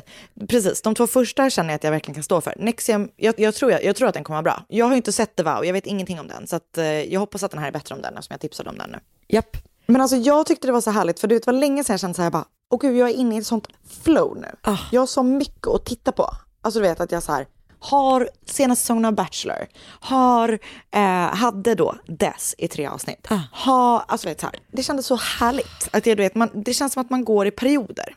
precis. 0.49 0.83
De 0.83 0.95
två 0.95 1.07
första 1.07 1.51
känner 1.51 1.71
jag 1.71 1.75
att 1.77 1.85
jag 1.85 1.91
verkligen 1.91 2.15
kan 2.15 2.23
stå 2.23 2.41
för. 2.41 2.55
Nexium, 2.59 3.11
jag, 3.17 3.41
jag, 3.41 3.55
tror, 3.55 3.71
jag, 3.71 3.85
jag 3.85 3.97
tror 3.97 4.09
att 4.09 4.15
den 4.15 4.25
kommer 4.25 4.43
vara 4.43 4.55
bra. 4.55 4.65
Jag 4.69 4.85
har 4.87 4.93
ju 4.93 4.97
inte 4.97 5.13
sett 5.13 5.37
The 5.37 5.43
Vow, 5.43 5.65
jag 5.65 5.73
vet 5.73 5.87
ingenting 5.87 6.21
om 6.21 6.29
den. 6.29 6.47
Så 6.47 6.57
att, 6.57 6.79
eh, 6.79 6.85
jag 6.85 7.21
hoppas 7.21 7.43
att 7.43 7.51
den 7.51 7.61
här 7.61 7.69
är 7.69 7.73
bättre 7.73 7.95
om 7.95 8.03
den, 8.03 8.15
eftersom 8.15 8.35
jag 8.35 8.41
tipsade 8.41 8.71
om 8.71 8.79
den 8.79 8.91
nu. 8.91 8.99
Japp. 9.29 9.57
Men 9.87 10.01
alltså 10.01 10.17
jag 10.17 10.47
tyckte 10.47 10.69
det 10.69 10.73
var 10.73 10.81
så 10.81 10.91
härligt, 10.91 11.21
för 11.21 11.29
du 11.29 11.35
vet, 11.35 11.47
var 11.47 11.55
länge 11.55 11.85
sedan 11.85 11.95
jag 11.95 12.01
kände 12.01 12.15
så 12.15 12.23
här 12.23 12.31
bara, 12.31 12.45
åh 12.71 12.81
gud, 12.81 12.97
jag 12.97 13.11
är 13.11 13.15
inne 13.15 13.35
i 13.35 13.39
ett 13.39 13.47
sånt 13.47 13.69
flow 14.03 14.37
nu. 14.37 14.49
Ah. 14.63 14.79
Jag 14.93 15.01
har 15.01 15.07
så 15.07 15.23
mycket 15.23 15.67
att 15.67 15.85
titta 15.85 16.13
på. 16.13 16.31
Alltså 16.61 16.81
du 16.81 16.89
vet 16.89 17.01
att 17.01 17.13
jag 17.13 17.23
så 17.23 17.33
här, 17.33 17.47
har 17.79 18.29
senaste 18.47 18.83
säsongen 18.83 19.05
av 19.05 19.13
Bachelor, 19.13 19.67
har, 20.01 20.59
eh, 20.91 21.35
hade 21.35 21.75
då 21.75 21.95
Des 22.07 22.55
i 22.59 22.69
tre 22.69 22.87
avsnitt. 22.87 23.27
Ah. 23.29 23.41
Ha, 23.53 24.05
alltså 24.09 24.29
vet, 24.29 24.41
så 24.41 24.47
här, 24.47 24.57
det 24.73 24.83
kändes 24.83 25.07
så 25.07 25.17
härligt. 25.17 25.89
Att 25.91 26.07
jag, 26.07 26.17
du 26.17 26.23
vet, 26.23 26.35
man, 26.35 26.51
det 26.55 26.75
känns 26.75 26.93
som 26.93 27.01
att 27.01 27.11
man 27.11 27.25
går 27.25 27.47
i 27.47 27.51
perioder. 27.51 28.17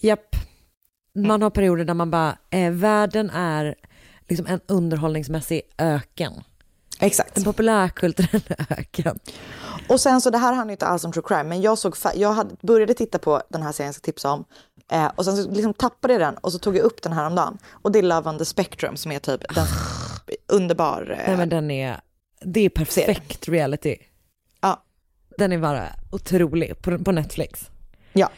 Japp. 0.00 0.36
Man 1.14 1.42
har 1.42 1.50
perioder 1.50 1.84
där 1.84 1.94
man 1.94 2.10
bara, 2.10 2.36
eh, 2.50 2.70
världen 2.70 3.30
är 3.30 3.74
liksom 4.28 4.46
en 4.46 4.60
underhållningsmässig 4.66 5.62
öken. 5.78 6.32
Exakt. 7.00 7.38
En 7.38 7.44
populärkulturell 7.44 8.42
öken. 8.68 9.18
Och 9.88 10.00
sen 10.00 10.20
så 10.20 10.30
det 10.30 10.38
här 10.38 10.52
handlar 10.52 10.72
inte 10.72 10.86
alls 10.86 11.04
om 11.04 11.12
true 11.12 11.24
crime, 11.26 11.44
men 11.44 11.60
jag, 11.62 11.78
såg 11.78 11.96
jag 12.14 12.32
hade, 12.32 12.56
började 12.62 12.94
titta 12.94 13.18
på 13.18 13.42
den 13.48 13.62
här 13.62 13.72
serien 13.72 13.88
jag 13.88 13.94
ska 13.94 14.04
tipsa 14.04 14.32
om. 14.32 14.44
Eh, 14.90 15.06
och 15.16 15.24
sen 15.24 15.36
så 15.36 15.50
liksom 15.50 15.74
tappade 15.74 16.14
jag 16.14 16.20
den 16.20 16.34
och 16.34 16.52
så 16.52 16.58
tog 16.58 16.76
jag 16.76 16.82
upp 16.82 17.02
den 17.02 17.12
här 17.12 17.26
om 17.26 17.34
dagen. 17.34 17.58
Och 17.70 17.92
det 17.92 17.98
är 17.98 18.02
Love 18.02 18.30
on 18.30 18.38
the 18.38 18.44
Spectrum 18.44 18.96
som 18.96 19.12
är 19.12 19.18
typ 19.18 19.54
den 19.54 19.66
underbar. 20.48 21.16
Eh, 21.18 21.26
Nej 21.26 21.36
men 21.36 21.48
den 21.48 21.70
är, 21.70 22.00
det 22.44 22.60
är 22.60 22.68
perfekt 22.68 23.48
reality. 23.48 23.96
Ja. 24.60 24.82
Den 25.38 25.52
är 25.52 25.58
bara 25.58 25.86
otrolig 26.10 26.82
på, 26.82 26.98
på 26.98 27.12
Netflix. 27.12 27.70
Ja. 28.12 28.30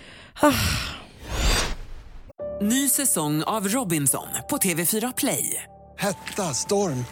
Ny 2.61 2.89
säsong 2.89 3.43
av 3.43 3.69
Robinson 3.69 4.27
på 4.51 4.57
TV4 4.57 5.13
Play. 5.17 5.63
Hetta, 5.97 6.43
storm, 6.43 7.05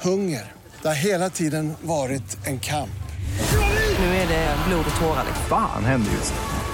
hunger. 0.00 0.52
Det 0.82 0.88
har 0.88 0.94
hela 0.94 1.30
tiden 1.30 1.74
varit 1.82 2.46
en 2.46 2.60
kamp. 2.60 2.90
Nu 3.98 4.04
är 4.04 4.28
det 4.28 4.56
blod 4.68 4.84
och 4.94 5.00
tårar. 5.00 5.24
Fan 5.48 5.84
händer 5.84 6.12
just 6.12 6.34
nu. 6.34 6.73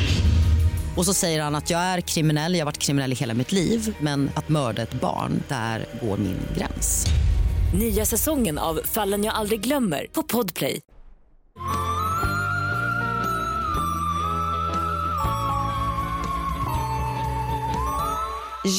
Och 0.97 1.05
så 1.05 1.13
säger 1.13 1.41
han 1.41 1.55
att 1.55 1.69
jag 1.69 1.81
är 1.81 2.01
kriminell, 2.01 2.53
jag 2.53 2.59
har 2.59 2.65
varit 2.65 2.77
kriminell 2.77 3.11
i 3.11 3.15
hela 3.15 3.33
mitt 3.33 3.51
liv 3.51 3.95
men 3.99 4.31
att 4.35 4.49
mörda 4.49 4.81
ett 4.81 4.93
barn, 4.93 5.43
där 5.47 5.85
går 6.01 6.17
min 6.17 6.39
gräns. 6.57 7.05
Nya 7.79 8.05
säsongen 8.05 8.57
av 8.57 8.79
Fallen 8.85 9.23
jag 9.23 9.35
aldrig 9.35 9.61
glömmer 9.61 10.07
på 10.13 10.23
Podplay. 10.23 10.81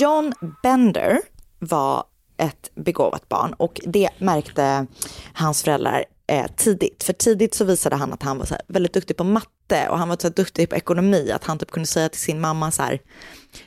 John 0.01 0.33
Bender 0.63 1.21
var 1.59 2.05
ett 2.37 2.71
begåvat 2.75 3.29
barn 3.29 3.53
och 3.53 3.81
det 3.87 4.11
märkte 4.19 4.87
hans 5.35 5.63
föräldrar 5.63 6.05
eh, 6.33 6.47
tidigt. 6.57 7.03
För 7.03 7.13
tidigt 7.13 7.55
så 7.55 7.65
visade 7.65 7.97
han 7.97 8.13
att 8.13 8.23
han 8.23 8.39
var 8.39 8.47
så 8.47 8.55
här, 8.55 8.63
väldigt 8.67 8.93
duktig 8.93 9.17
på 9.17 9.25
matte 9.25 9.89
och 9.89 9.99
han 9.99 10.09
var 10.09 10.17
så 10.21 10.29
duktig 10.29 10.71
på 10.71 10.77
ekonomi. 10.77 11.31
Att 11.31 11.45
han 11.45 11.59
typ 11.59 11.71
kunde 11.71 11.87
säga 11.87 12.09
till 12.09 12.21
sin 12.21 12.41
mamma 12.41 12.71
så 12.71 12.83
här, 12.83 13.01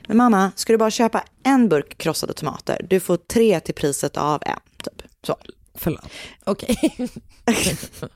men 0.08 0.18
mamma, 0.18 0.52
ska 0.56 0.74
du 0.74 0.78
bara 0.78 0.92
köpa 0.92 1.24
en 1.44 1.70
burk 1.70 1.98
krossade 1.98 2.34
tomater? 2.34 2.86
Du 2.90 3.00
får 3.00 3.18
tre 3.18 3.60
till 3.60 3.74
priset 3.74 4.18
av 4.18 4.42
en. 4.46 4.60
Typ. 4.84 5.02
Så. 5.24 5.38
Förlåt. 5.76 6.06
Okej. 6.44 6.78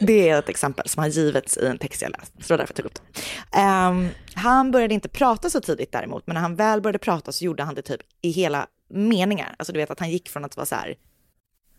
Det 0.00 0.28
är 0.28 0.38
ett 0.38 0.48
exempel 0.48 0.88
som 0.88 1.02
har 1.02 1.08
givits 1.08 1.56
i 1.56 1.66
en 1.66 1.78
text 1.78 2.02
jag 2.02 2.10
läst, 2.10 2.32
så 2.40 2.56
därför 2.56 2.72
jag 2.72 2.76
tog 2.76 2.86
upp 2.86 2.94
det. 2.94 3.58
Ehm, 3.58 4.08
han 4.34 4.70
började 4.70 4.94
inte 4.94 5.08
prata 5.08 5.50
så 5.50 5.60
tidigt 5.60 5.92
däremot, 5.92 6.26
men 6.26 6.34
när 6.34 6.40
han 6.40 6.56
väl 6.56 6.80
började 6.80 6.98
prata 6.98 7.32
så 7.32 7.44
gjorde 7.44 7.62
han 7.62 7.74
det 7.74 7.82
typ 7.82 8.00
i 8.22 8.30
hela 8.30 8.66
meningar. 8.90 9.54
Alltså 9.58 9.72
du 9.72 9.78
vet 9.78 9.90
att 9.90 10.00
han 10.00 10.10
gick 10.10 10.28
från 10.28 10.44
att 10.44 10.56
vara 10.56 10.66
så 10.66 10.74
här 10.74 10.94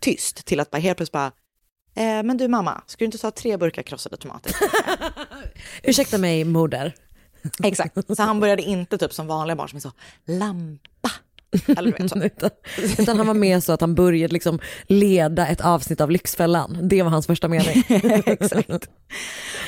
tyst 0.00 0.46
till 0.46 0.60
att 0.60 0.70
bara 0.70 0.78
helt 0.78 0.96
plötsligt 0.96 1.12
bara, 1.12 1.32
eh, 2.00 2.22
men 2.22 2.36
du 2.36 2.48
mamma, 2.48 2.82
ska 2.86 2.98
du 2.98 3.04
inte 3.04 3.18
ta 3.18 3.30
tre 3.30 3.56
burkar 3.56 3.82
krossade 3.82 4.16
tomater? 4.16 4.52
Ursäkta 5.82 6.18
mig 6.18 6.44
moder. 6.44 6.94
Exakt, 7.62 8.16
så 8.16 8.22
han 8.22 8.40
började 8.40 8.62
inte 8.62 8.98
typ 8.98 9.12
som 9.12 9.26
vanliga 9.26 9.56
barn 9.56 9.68
som 9.68 9.76
är 9.76 9.80
så, 9.80 9.92
lampa. 10.26 11.10
Eller 11.66 11.92
vet 11.92 12.10
så. 12.10 12.18
utan, 12.24 12.50
utan 12.98 13.16
han 13.16 13.26
var 13.26 13.34
med 13.34 13.64
så 13.64 13.72
att 13.72 13.80
han 13.80 13.94
började 13.94 14.32
liksom 14.32 14.58
leda 14.86 15.46
ett 15.46 15.60
avsnitt 15.60 16.00
av 16.00 16.10
Lyxfällan. 16.10 16.78
Det 16.82 17.02
var 17.02 17.10
hans 17.10 17.26
första 17.26 17.48
mening. 17.48 17.84
Exakt. 18.26 18.88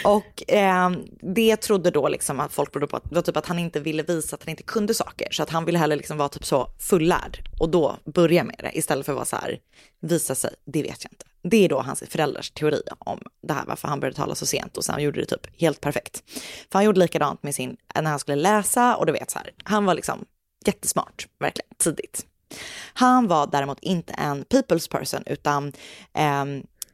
Och 0.05 0.53
eh, 0.53 0.91
det 1.35 1.57
trodde 1.57 1.91
då 1.91 2.09
liksom 2.09 2.41
att 2.41 2.53
folk 2.53 2.73
berodde 2.73 2.87
på 2.87 2.97
att, 2.97 3.13
var 3.13 3.23
typ 3.23 3.37
att 3.37 3.47
han 3.47 3.59
inte 3.59 3.81
ville 3.81 4.03
visa 4.03 4.37
att 4.37 4.43
han 4.45 4.51
inte 4.51 4.63
kunde 4.63 4.95
saker. 4.95 5.29
Så 5.31 5.43
att 5.43 5.51
han 5.51 5.65
ville 5.65 5.79
heller 5.79 5.97
liksom 5.97 6.19
vara 6.19 6.29
typ 6.29 6.45
så 6.45 6.69
fullärd 6.79 7.39
och 7.61 7.69
då 7.69 7.97
börja 8.05 8.45
med 8.45 8.57
det 8.59 8.79
istället 8.79 9.07
för 9.07 9.13
att 9.13 9.17
vara 9.17 9.25
så 9.25 9.37
här, 9.37 9.59
visa 10.01 10.35
sig, 10.35 10.55
det 10.65 10.83
vet 10.83 11.05
jag 11.05 11.13
inte. 11.13 11.25
Det 11.45 11.65
är 11.65 11.69
då 11.69 11.81
hans 11.81 12.03
föräldrars 12.09 12.51
teori 12.51 12.83
om 12.99 13.21
det 13.43 13.53
här, 13.53 13.65
varför 13.67 13.89
han 13.89 14.01
började 14.01 14.17
tala 14.17 14.35
så 14.35 14.47
sent 14.47 14.77
och 14.77 14.85
sen 14.85 15.03
gjorde 15.03 15.21
det 15.21 15.27
typ 15.27 15.61
helt 15.61 15.81
perfekt. 15.81 16.23
För 16.73 16.79
han 16.79 16.85
gjorde 16.85 17.01
likadant 17.01 17.43
med 17.43 17.55
sin, 17.55 17.77
när 17.95 18.11
han 18.11 18.19
skulle 18.19 18.43
läsa 18.43 18.97
och 18.97 19.07
du 19.07 19.13
vet 19.13 19.31
så 19.31 19.39
här, 19.39 19.51
han 19.65 19.85
var 19.85 19.95
liksom 19.95 20.25
jättesmart, 20.67 21.29
verkligen, 21.39 21.69
tidigt. 21.79 22.27
Han 22.95 23.29
var 23.29 23.47
däremot 23.47 23.79
inte 23.81 24.13
en 24.13 24.45
people's 24.45 24.91
person, 24.91 25.23
utan 25.27 25.73
eh, 26.15 26.45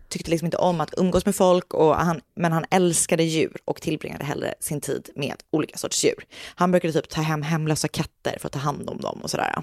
tyckte 0.09 0.31
liksom 0.31 0.47
inte 0.47 0.57
om 0.57 0.81
att 0.81 0.95
umgås 0.97 1.27
med 1.27 1.35
folk, 1.35 1.75
och 1.75 1.97
han, 1.97 2.21
men 2.35 2.53
han 2.53 2.65
älskade 2.71 3.23
djur 3.23 3.57
och 3.65 3.81
tillbringade 3.81 4.25
hellre 4.25 4.55
sin 4.61 4.81
tid 4.81 5.11
med 5.17 5.37
olika 5.51 5.79
sorts 5.79 6.05
djur. 6.05 6.25
Han 6.55 6.71
brukade 6.71 6.93
typ 6.93 7.09
ta 7.09 7.21
hem 7.21 7.43
hemlösa 7.43 7.89
katter 7.89 8.37
för 8.41 8.47
att 8.47 8.53
ta 8.53 8.59
hand 8.59 8.91
om 8.91 9.01
dem 9.01 9.21
och 9.23 9.31
sådär. 9.31 9.63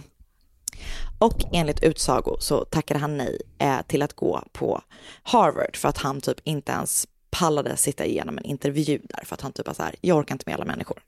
Och 1.20 1.44
enligt 1.54 1.84
utsago 1.84 2.38
så 2.40 2.66
tackade 2.66 3.00
han 3.00 3.18
nej 3.18 3.42
eh, 3.60 3.82
till 3.88 4.02
att 4.02 4.14
gå 4.14 4.44
på 4.52 4.82
Harvard 5.24 5.76
för 5.78 5.90
att 5.90 5.98
han 5.98 6.22
typ 6.22 6.38
inte 6.44 6.72
ens 6.72 7.08
pallade 7.30 7.78
sitta 7.78 8.06
igenom 8.06 8.38
en 8.38 8.46
intervju 8.46 9.02
där 9.04 9.26
för 9.26 9.34
att 9.36 9.42
han 9.42 9.52
typ 9.52 9.68
var 9.68 9.74
så 9.74 9.84
här, 9.84 9.96
jag 10.02 10.18
orkar 10.18 10.36
inte 10.36 10.44
med 10.48 10.56
alla 10.56 10.66
människor. 10.66 11.00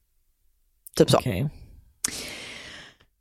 Typ 0.95 1.11
så. 1.11 1.17
Okay. 1.17 1.41
Så 1.41 1.49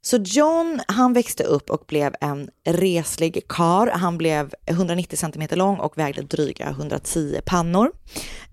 så 0.07 0.17
John, 0.17 0.81
han 0.89 1.13
växte 1.13 1.45
upp 1.45 1.71
och 1.71 1.85
blev 1.89 2.15
en 2.21 2.51
reslig 2.65 3.49
kar. 3.49 3.87
Han 3.87 4.19
blev 4.19 4.55
190 4.67 5.17
centimeter 5.17 5.57
lång 5.57 5.79
och 5.79 5.99
vägde 5.99 6.23
dryga 6.23 6.69
110 6.69 7.41
pannor. 7.45 7.93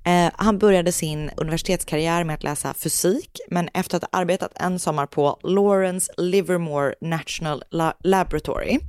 Eh, 0.06 0.32
han 0.36 0.58
började 0.58 0.92
sin 0.92 1.32
universitetskarriär 1.38 2.24
med 2.24 2.34
att 2.34 2.44
läsa 2.44 2.74
fysik, 2.74 3.40
men 3.48 3.70
efter 3.74 3.98
att 3.98 4.04
ha 4.04 4.10
arbetat 4.20 4.52
en 4.56 4.80
sommar 4.80 5.06
på 5.06 5.40
Lawrence 5.44 6.12
Livermore 6.18 6.96
National 7.02 7.64
La 7.70 7.94
Laboratory, 8.00 8.80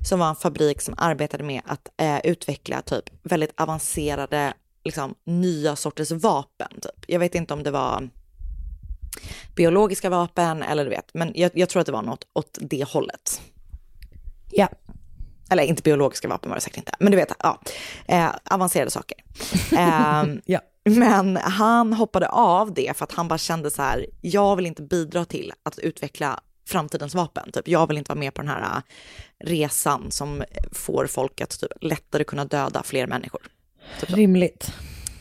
som 0.00 0.18
var 0.18 0.28
en 0.28 0.36
fabrik 0.36 0.80
som 0.80 0.94
arbetade 0.98 1.44
med 1.44 1.62
att 1.66 1.88
eh, 2.00 2.18
utveckla 2.24 2.82
typ 2.82 3.04
väldigt 3.22 3.60
avancerade, 3.60 4.54
liksom 4.84 5.14
nya 5.26 5.76
sorters 5.76 6.10
vapen. 6.10 6.68
Typ. 6.82 7.04
Jag 7.06 7.20
vet 7.20 7.34
inte 7.34 7.54
om 7.54 7.62
det 7.62 7.70
var 7.70 8.08
biologiska 9.54 10.10
vapen 10.10 10.62
eller 10.62 10.84
du 10.84 10.90
vet, 10.90 11.10
men 11.14 11.32
jag, 11.34 11.50
jag 11.54 11.68
tror 11.68 11.80
att 11.80 11.86
det 11.86 11.92
var 11.92 12.02
något 12.02 12.26
åt 12.32 12.58
det 12.60 12.84
hållet. 12.88 13.40
Ja. 14.50 14.68
Eller 15.50 15.62
inte 15.62 15.82
biologiska 15.82 16.28
vapen 16.28 16.50
var 16.50 16.56
det 16.56 16.60
säkert 16.60 16.78
inte, 16.78 16.92
men 16.98 17.10
du 17.10 17.16
vet, 17.16 17.32
ja, 17.38 17.60
eh, 18.08 18.28
avancerade 18.50 18.90
saker. 18.90 19.18
Eh, 19.72 20.24
ja. 20.44 20.60
Men 20.84 21.36
han 21.36 21.92
hoppade 21.92 22.28
av 22.28 22.74
det 22.74 22.96
för 22.96 23.04
att 23.04 23.12
han 23.12 23.28
bara 23.28 23.38
kände 23.38 23.70
så 23.70 23.82
här, 23.82 24.06
jag 24.20 24.56
vill 24.56 24.66
inte 24.66 24.82
bidra 24.82 25.24
till 25.24 25.52
att 25.62 25.78
utveckla 25.78 26.40
framtidens 26.68 27.14
vapen. 27.14 27.52
Typ, 27.52 27.68
jag 27.68 27.86
vill 27.86 27.98
inte 27.98 28.08
vara 28.08 28.18
med 28.18 28.34
på 28.34 28.42
den 28.42 28.50
här 28.50 28.60
uh, 28.60 28.82
resan 29.44 30.10
som 30.10 30.44
får 30.72 31.06
folk 31.06 31.40
att 31.40 31.60
typ, 31.60 31.70
lättare 31.80 32.24
kunna 32.24 32.44
döda 32.44 32.82
fler 32.82 33.06
människor. 33.06 33.42
Typ 34.00 34.10
Rimligt. 34.10 34.72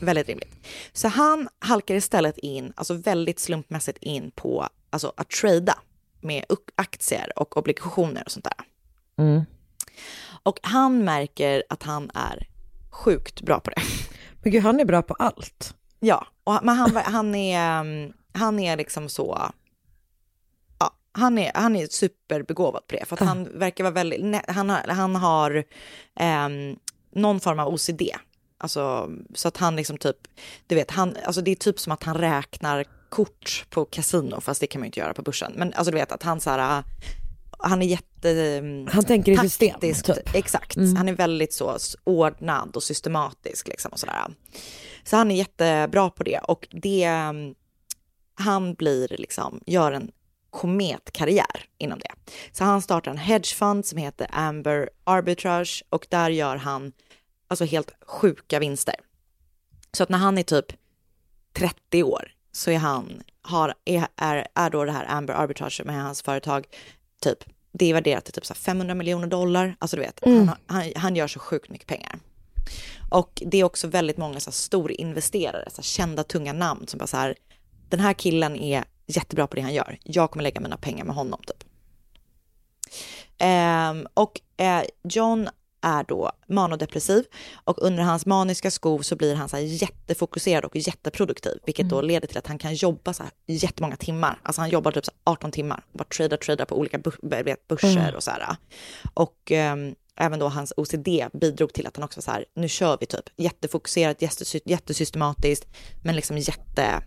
Väldigt 0.05 0.27
rimligt. 0.27 0.67
Så 0.93 1.07
han 1.07 1.49
halkar 1.59 1.95
istället 1.95 2.37
in, 2.37 2.73
alltså 2.75 2.93
väldigt 2.93 3.39
slumpmässigt 3.39 3.97
in 4.01 4.31
på 4.35 4.67
alltså 4.89 5.13
att 5.17 5.29
trada 5.29 5.77
med 6.21 6.45
aktier 6.75 7.39
och 7.39 7.57
obligationer 7.57 8.23
och 8.25 8.31
sånt 8.31 8.45
där. 8.45 8.65
Mm. 9.23 9.41
Och 10.43 10.59
han 10.61 11.03
märker 11.03 11.63
att 11.69 11.83
han 11.83 12.11
är 12.13 12.47
sjukt 12.89 13.41
bra 13.41 13.59
på 13.59 13.69
det. 13.69 13.81
Men 14.43 14.51
gud, 14.51 14.63
han 14.63 14.79
är 14.79 14.85
bra 14.85 15.01
på 15.01 15.13
allt. 15.13 15.75
Ja, 15.99 16.27
och, 16.43 16.59
men 16.63 16.75
han, 16.75 16.95
han, 16.95 17.35
är, 17.35 17.79
mm, 17.79 18.13
han 18.33 18.59
är 18.59 18.77
liksom 18.77 19.09
så, 19.09 19.51
ja, 20.79 20.95
han 21.11 21.37
är, 21.37 21.51
han 21.55 21.75
är 21.75 21.87
superbegåvad 21.87 22.87
på 22.87 22.95
det. 22.95 23.05
För 23.05 23.15
att 23.15 23.27
han 23.27 23.59
verkar 23.59 23.83
vara 23.83 23.93
väldigt, 23.93 24.45
han 24.47 24.69
har, 24.69 24.87
han 24.87 25.15
har 25.15 25.63
eh, 26.19 26.49
någon 27.11 27.39
form 27.39 27.59
av 27.59 27.73
OCD. 27.73 28.01
Alltså, 28.63 29.11
så 29.33 29.47
att 29.47 29.57
han 29.57 29.75
liksom 29.75 29.97
typ, 29.97 30.17
du 30.67 30.75
vet, 30.75 30.91
han, 30.91 31.17
alltså 31.25 31.41
det 31.41 31.51
är 31.51 31.55
typ 31.55 31.79
som 31.79 31.91
att 31.91 32.03
han 32.03 32.17
räknar 32.17 32.85
kort 33.09 33.65
på 33.69 33.85
kasino, 33.85 34.41
fast 34.41 34.61
det 34.61 34.67
kan 34.67 34.79
man 34.79 34.85
ju 34.85 34.87
inte 34.87 34.99
göra 34.99 35.13
på 35.13 35.21
börsen. 35.21 35.53
Men 35.55 35.73
alltså 35.73 35.91
du 35.91 35.97
vet 35.97 36.11
att 36.11 36.23
han 36.23 36.39
så 36.39 36.49
här, 36.49 36.83
han 37.59 37.81
är 37.81 37.85
jätte... 37.85 38.61
Han 38.91 39.03
tänker 39.03 39.31
i 39.31 39.37
system, 39.37 39.79
typ. 39.79 40.35
Exakt. 40.35 40.77
Mm. 40.77 40.95
Han 40.95 41.09
är 41.09 41.13
väldigt 41.13 41.53
så 41.53 41.77
ordnad 42.03 42.75
och 42.75 42.83
systematisk 42.83 43.67
liksom 43.67 43.91
och 43.91 43.99
sådär. 43.99 44.25
Så 45.03 45.17
han 45.17 45.31
är 45.31 45.35
jättebra 45.35 46.09
på 46.09 46.23
det 46.23 46.39
och 46.39 46.67
det, 46.71 47.09
han 48.35 48.73
blir 48.73 49.07
liksom, 49.07 49.59
gör 49.65 49.91
en 49.91 50.11
kometkarriär 50.49 51.65
inom 51.77 51.99
det. 51.99 52.31
Så 52.51 52.63
han 52.63 52.81
startar 52.81 53.11
en 53.11 53.17
hedgefund 53.17 53.85
som 53.85 53.97
heter 53.97 54.27
Amber 54.31 54.89
Arbitrage 55.03 55.83
och 55.89 56.07
där 56.09 56.29
gör 56.29 56.55
han 56.55 56.91
alltså 57.53 57.65
helt 57.65 57.91
sjuka 58.01 58.59
vinster. 58.59 58.95
Så 59.91 60.03
att 60.03 60.09
när 60.09 60.17
han 60.17 60.37
är 60.37 60.43
typ 60.43 60.65
30 61.53 62.03
år 62.03 62.31
så 62.51 62.71
är 62.71 62.77
han, 62.77 63.23
har, 63.41 63.73
är, 63.85 64.07
är, 64.15 64.47
är 64.53 64.69
då 64.69 64.85
det 64.85 64.91
här 64.91 65.05
Amber 65.09 65.33
Arbitrage 65.33 65.81
med 65.85 66.03
hans 66.03 66.21
företag, 66.21 66.67
typ, 67.21 67.43
det 67.71 67.85
är 67.85 67.93
värderat 67.93 68.25
till 68.25 68.33
typ 68.33 68.45
så 68.45 68.53
500 68.53 68.95
miljoner 68.95 69.27
dollar. 69.27 69.75
Alltså 69.79 69.97
du 69.97 70.01
vet, 70.01 70.25
mm. 70.25 70.47
han, 70.47 70.57
han, 70.65 70.91
han, 70.95 71.15
gör 71.15 71.27
så 71.27 71.39
sjukt 71.39 71.69
mycket 71.69 71.87
pengar. 71.87 72.19
Och 73.11 73.43
det 73.45 73.57
är 73.57 73.63
också 73.63 73.87
väldigt 73.87 74.17
många 74.17 74.39
så 74.39 74.51
storinvesterare, 74.51 75.69
så 75.69 75.81
kända 75.81 76.23
tunga 76.23 76.53
namn 76.53 76.87
som 76.87 76.97
bara 76.97 77.07
så 77.07 77.17
här, 77.17 77.35
den 77.89 77.99
här 77.99 78.13
killen 78.13 78.55
är 78.55 78.83
jättebra 79.07 79.47
på 79.47 79.55
det 79.55 79.61
han 79.61 79.73
gör. 79.73 79.97
Jag 80.03 80.31
kommer 80.31 80.43
lägga 80.43 80.61
mina 80.61 80.77
pengar 80.77 81.05
med 81.05 81.15
honom 81.15 81.41
typ. 81.47 81.63
Um, 83.43 84.07
och 84.13 84.41
uh, 84.61 84.83
John 85.03 85.49
är 85.83 86.03
då 86.03 86.31
manodepressiv 86.47 87.23
och 87.63 87.81
under 87.81 88.03
hans 88.03 88.25
maniska 88.25 88.71
skov 88.71 88.99
så 89.01 89.15
blir 89.15 89.35
han 89.35 89.49
så 89.49 89.55
här 89.57 89.63
jättefokuserad 89.63 90.65
och 90.65 90.75
jätteproduktiv, 90.75 91.57
vilket 91.65 91.89
då 91.89 92.01
leder 92.01 92.27
till 92.27 92.37
att 92.37 92.47
han 92.47 92.57
kan 92.57 92.73
jobba 92.73 93.13
så 93.13 93.23
här 93.23 93.31
jättemånga 93.47 93.95
timmar. 93.95 94.39
Alltså 94.43 94.61
han 94.61 94.69
jobbar 94.69 94.91
typ 94.91 95.05
så 95.05 95.11
här 95.25 95.33
18 95.33 95.51
timmar, 95.51 95.83
bara 95.93 96.03
tradar, 96.03 96.37
tradar 96.37 96.65
på 96.65 96.77
olika 96.79 96.97
börser 97.67 97.97
Mm. 97.97 98.15
och 98.15 98.23
så 98.23 98.31
här. 98.31 98.55
Och 99.13 99.51
ehm, 99.51 99.95
även 100.15 100.39
då 100.39 100.47
hans 100.47 100.73
OCD 100.77 101.07
bidrog 101.33 101.73
till 101.73 101.87
att 101.87 101.95
han 101.97 102.03
också 102.03 102.17
var 102.17 102.21
så 102.23 102.31
här, 102.31 102.45
nu 102.55 102.67
kör 102.69 102.97
vi 102.99 103.05
typ, 103.05 103.29
jättefokuserat, 103.37 104.21
jättesy- 104.21 104.61
jättesystematiskt, 104.65 105.67
men 106.03 106.15
liksom 106.15 106.37
jätte, 106.37 107.03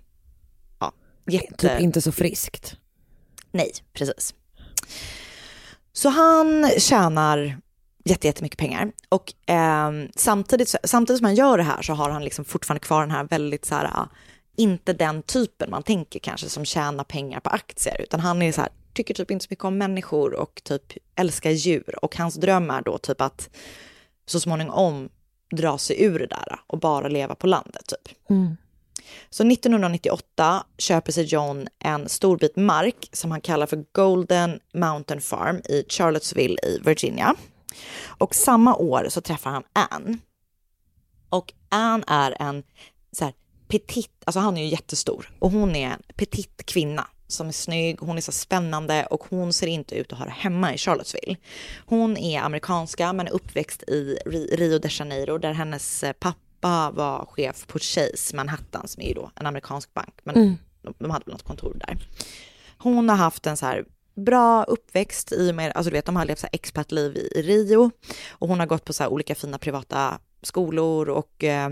ja, 0.81 0.93
jätte... 1.31 1.69
Typ 1.69 1.81
inte 1.81 2.01
så 2.03 2.12
friskt. 2.12 2.77
Nej, 3.53 3.71
precis. 3.93 4.35
Så 5.93 6.09
han 6.09 6.71
tjänar 6.79 7.61
jättemycket 8.07 8.59
pengar 8.59 8.92
och 9.09 9.35
ehm, 9.47 10.09
samtidigt, 10.16 10.75
samtidigt 10.85 11.19
som 11.19 11.25
han 11.25 11.35
gör 11.35 11.59
det 11.59 11.64
här 11.64 11.83
så 11.83 11.92
har 11.92 12.11
han 12.11 12.25
liksom 12.25 12.45
fortfarande 12.45 12.81
kvar 12.81 13.01
den 13.01 13.11
här 13.11 13.25
väldigt 13.25 13.64
så 13.64 13.75
här, 13.75 13.85
ah, 13.85 14.09
inte 14.57 14.92
den 14.92 15.23
typen 15.23 15.71
man 15.71 15.83
tänker 15.83 16.19
kanske 16.19 16.49
som 16.49 16.64
tjänar 16.64 17.05
pengar 17.05 17.40
på 17.40 17.51
aktier, 17.51 18.01
utan 18.01 18.21
han 18.21 18.42
är 18.42 18.53
så 18.53 18.61
här, 18.61 18.71
tycker 18.92 19.14
typ 19.14 19.31
inte 19.31 19.45
så 19.45 19.49
mycket 19.51 19.64
om 19.64 19.79
människor 19.79 20.35
och 20.35 20.61
typ 20.64 20.83
älskar 21.14 21.51
djur 21.51 22.05
och 22.05 22.16
hans 22.16 22.35
dröm 22.35 22.71
är 22.71 22.83
då 22.83 22.99
typ 22.99 23.21
att 23.21 23.51
så 24.27 24.40
småningom 24.40 25.09
dra 25.51 25.79
sig 25.79 26.05
ur 26.05 26.19
det 26.19 26.27
där 26.27 26.61
och 26.66 26.79
bara 26.79 27.09
leva 27.09 27.35
på 27.35 27.47
landet 27.47 27.87
typ. 27.87 28.16
Så 29.31 29.47
1998 29.47 30.64
köper 30.79 31.12
sig 31.12 31.25
John 31.25 31.69
en 31.79 32.09
stor 32.09 32.38
bit 32.38 32.57
mark 32.57 33.09
som 33.12 33.31
han 33.31 33.40
kallar 33.40 33.66
för 33.66 33.85
Golden 33.92 34.61
Mountain 34.75 35.21
Farm 35.21 35.57
i 35.57 35.85
Charlottesville 35.88 36.57
i 36.62 36.79
Virginia. 36.85 37.35
Och 38.19 38.35
samma 38.35 38.77
år 38.77 39.07
så 39.11 39.21
träffar 39.21 39.51
han 39.51 39.62
Anne. 39.73 40.19
Och 41.29 41.53
Anne 41.69 42.05
är 42.07 42.37
en 42.43 42.62
så 43.12 43.25
här 43.25 43.35
petit, 43.69 44.11
alltså 44.25 44.41
han 44.41 44.57
är 44.57 44.62
ju 44.62 44.69
jättestor 44.69 45.31
och 45.39 45.51
hon 45.51 45.77
är 45.77 45.87
en 45.91 46.03
petit 46.17 46.67
kvinna 46.67 47.07
som 47.29 47.49
är 47.49 47.53
snygg, 47.53 48.01
hon 48.01 48.17
är 48.17 48.21
så 48.21 48.33
spännande 48.33 49.07
och 49.07 49.25
hon 49.31 49.53
ser 49.53 49.67
inte 49.67 49.95
ut 49.95 50.12
att 50.12 50.19
höra 50.19 50.31
hemma 50.31 50.75
i 50.75 50.79
Charlottesville. 50.79 51.37
Hon 51.87 52.17
är 52.17 52.41
amerikanska 52.41 53.12
men 53.12 53.27
är 53.27 53.33
uppväxt 53.33 53.83
i 53.83 54.19
Ri- 54.27 54.57
Rio 54.57 54.79
de 54.79 54.89
Janeiro 54.91 55.39
där 55.39 55.53
hennes 55.53 56.05
pappa 56.21 56.91
var 56.91 57.27
chef 57.27 57.67
på 57.67 57.79
Chase 57.79 58.37
Manhattan 58.37 58.89
som 58.89 59.03
är 59.03 59.09
ju 59.09 59.15
då 59.15 59.31
en 59.35 59.47
amerikansk 59.47 59.95
bank. 59.95 60.15
Men 60.25 60.37
Mm. 60.37 60.57
de, 60.83 60.95
de 60.99 61.11
hade 61.11 61.25
väl 61.25 61.33
något 61.33 61.43
kontor 61.43 61.77
där. 61.87 61.99
Hon 62.79 63.09
har 63.09 63.17
haft 63.17 63.47
en 63.47 63.57
så 63.57 63.67
här 63.67 63.85
bra 64.17 64.65
uppväxt 64.65 65.33
i 65.33 65.51
och 65.51 65.55
med, 65.55 65.73
alltså 65.75 65.91
du 65.91 65.97
vet 65.97 66.07
de 66.07 66.17
har 66.17 66.25
levt 66.25 66.39
så 66.39 66.47
här 66.47 66.55
expatliv 66.55 67.17
i, 67.17 67.39
i 67.39 67.43
Rio. 67.43 67.91
Och 68.31 68.49
hon 68.49 68.61
har 68.61 68.67
gått 68.67 68.85
på 68.85 68.93
så 68.93 69.03
här 69.03 69.11
olika 69.11 69.35
fina 69.35 69.59
privata 69.59 70.19
skolor 70.43 71.09
och 71.09 71.45
eh, 71.45 71.71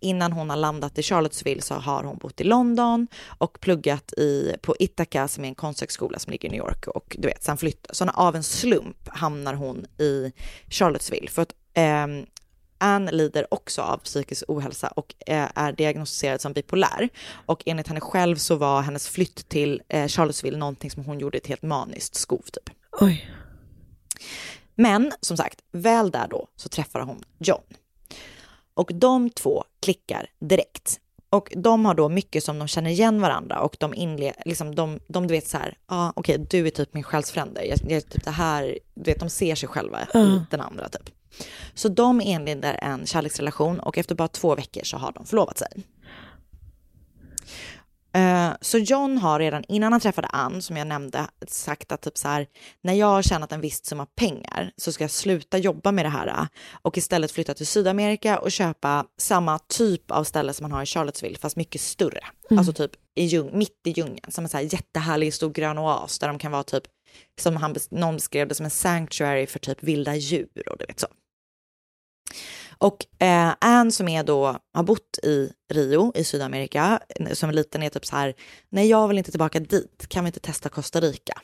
innan 0.00 0.32
hon 0.32 0.50
har 0.50 0.56
landat 0.56 0.98
i 0.98 1.02
Charlottesville 1.02 1.62
så 1.62 1.74
har 1.74 2.04
hon 2.04 2.18
bott 2.18 2.40
i 2.40 2.44
London 2.44 3.06
och 3.38 3.60
pluggat 3.60 4.12
i, 4.12 4.56
på 4.62 4.76
Ithaca 4.78 5.28
som 5.28 5.44
är 5.44 5.48
en 5.48 5.54
konsthögskola 5.54 6.18
som 6.18 6.30
ligger 6.30 6.48
i 6.48 6.52
New 6.52 6.58
York 6.58 6.86
och 6.86 7.16
du 7.18 7.28
vet, 7.28 7.44
sen 7.44 7.56
flyttar, 7.56 7.94
så 7.94 8.08
av 8.08 8.36
en 8.36 8.42
slump 8.42 9.08
hamnar 9.08 9.54
hon 9.54 9.86
i 9.98 10.32
Charlottesville. 10.70 11.30
För 11.30 11.42
att 11.42 11.52
ehm, 11.74 12.26
Anne 12.78 13.12
lider 13.12 13.54
också 13.54 13.82
av 13.82 13.98
psykisk 13.98 14.44
ohälsa 14.48 14.88
och 14.88 15.14
eh, 15.26 15.48
är 15.54 15.72
diagnostiserad 15.72 16.40
som 16.40 16.52
bipolär. 16.52 17.08
Och 17.46 17.62
enligt 17.66 17.88
henne 17.88 18.00
själv 18.00 18.36
så 18.36 18.56
var 18.56 18.82
hennes 18.82 19.08
flytt 19.08 19.48
till 19.48 19.82
eh, 19.88 20.08
Charlottesville 20.08 20.58
någonting 20.58 20.90
som 20.90 21.04
hon 21.04 21.18
gjorde 21.18 21.38
ett 21.38 21.46
helt 21.46 21.62
maniskt 21.62 22.14
skov 22.14 22.42
typ. 22.52 22.70
Oj. 23.00 23.30
Men 24.74 25.12
som 25.20 25.36
sagt, 25.36 25.60
väl 25.72 26.10
där 26.10 26.28
då 26.28 26.48
så 26.56 26.68
träffar 26.68 27.00
hon 27.00 27.22
John. 27.38 27.62
Och 28.74 28.90
de 28.94 29.30
två 29.30 29.64
klickar 29.82 30.26
direkt. 30.40 31.00
Och 31.30 31.52
de 31.56 31.84
har 31.84 31.94
då 31.94 32.08
mycket 32.08 32.44
som 32.44 32.58
de 32.58 32.68
känner 32.68 32.90
igen 32.90 33.20
varandra 33.20 33.60
och 33.60 33.76
de 33.80 33.94
inleder, 33.94 34.42
liksom 34.44 34.74
de, 34.74 35.00
de 35.08 35.26
du 35.26 35.34
vet 35.34 35.46
så 35.46 35.58
här, 35.58 35.78
ja 35.88 35.96
ah, 35.96 36.12
okej 36.16 36.46
du 36.50 36.66
är 36.66 36.70
typ 36.70 36.94
min 36.94 37.02
själsfrände, 37.02 37.64
jag, 37.64 37.78
jag, 37.88 38.08
typ 38.08 38.24
det 38.24 38.30
här, 38.30 38.78
du 38.94 39.10
vet 39.10 39.20
de 39.20 39.30
ser 39.30 39.54
sig 39.54 39.68
själva 39.68 40.02
i 40.02 40.06
Ja. 40.12 40.44
den 40.50 40.60
andra 40.60 40.88
typ. 40.88 41.10
Så 41.74 41.88
de 41.88 42.20
inleder 42.20 42.78
en 42.82 43.06
kärleksrelation 43.06 43.80
och 43.80 43.98
efter 43.98 44.14
bara 44.14 44.28
två 44.28 44.54
veckor 44.54 44.84
så 44.84 44.96
har 44.96 45.12
de 45.12 45.26
förlovat 45.26 45.58
sig. 45.58 45.68
Eh, 48.14 48.52
Så 48.60 48.78
John 48.78 49.18
har 49.18 49.38
redan 49.38 49.64
innan 49.68 49.92
han 49.92 50.00
träffade 50.00 50.28
Ann, 50.28 50.62
som 50.62 50.76
jag 50.76 50.86
nämnde, 50.86 51.26
sagt 51.48 51.92
att 51.92 52.02
typ 52.02 52.18
så 52.18 52.28
här, 52.28 52.46
när 52.82 52.92
jag 52.94 53.06
har 53.06 53.22
tjänat 53.22 53.52
en 53.52 53.60
viss 53.60 53.84
summa 53.86 54.06
pengar 54.06 54.72
så 54.76 54.92
ska 54.92 55.04
jag 55.04 55.10
sluta 55.10 55.58
jobba 55.58 55.92
med 55.92 56.04
det 56.04 56.08
här 56.08 56.26
eh, 56.26 56.46
och 56.82 56.98
istället 56.98 57.32
flytta 57.32 57.54
till 57.54 57.66
Sydamerika 57.66 58.38
och 58.38 58.52
köpa 58.52 59.04
samma 59.18 59.58
typ 59.58 60.10
av 60.10 60.24
ställe 60.24 60.52
som 60.52 60.64
man 60.64 60.72
har 60.72 60.82
i 60.82 60.86
Charlottesville, 60.86 61.38
fast 61.38 61.56
mycket 61.56 61.80
större. 61.80 62.20
Mm. 62.50 62.58
Alltså 62.58 62.72
typ 62.72 62.90
i 63.14 63.24
djung, 63.24 63.50
mitt 63.58 63.80
i 63.86 63.90
djungeln, 63.90 64.32
som 64.32 64.44
en 64.44 64.48
så 64.48 64.56
här 64.56 64.64
jättehärlig 64.64 65.34
stor 65.34 65.50
grön 65.50 65.78
oas 65.78 66.18
där 66.18 66.28
de 66.28 66.38
kan 66.38 66.52
vara 66.52 66.62
typ, 66.62 66.84
som 67.40 67.56
han, 67.56 67.76
någon 67.90 68.14
beskrev 68.14 68.48
det 68.48 68.54
som 68.54 68.64
en 68.64 68.70
sanctuary 68.70 69.46
för 69.46 69.58
typ 69.58 69.82
vilda 69.82 70.14
djur 70.14 70.68
och 70.70 70.78
du 70.78 70.84
vet 70.86 71.00
så. 71.00 71.06
Och 72.78 73.22
eh, 73.22 73.54
Anne 73.60 73.90
som 73.90 74.08
är 74.08 74.24
då, 74.24 74.58
har 74.74 74.82
bott 74.82 75.18
i 75.22 75.52
Rio 75.72 76.12
i 76.14 76.24
Sydamerika, 76.24 77.00
som 77.32 77.50
liten 77.50 77.82
är 77.82 77.88
typ 77.88 78.06
så 78.06 78.16
här, 78.16 78.34
nej 78.68 78.88
jag 78.88 79.08
vill 79.08 79.18
inte 79.18 79.30
tillbaka 79.30 79.60
dit, 79.60 80.06
kan 80.08 80.24
vi 80.24 80.28
inte 80.28 80.40
testa 80.40 80.68
Costa 80.68 81.00
Rica? 81.00 81.40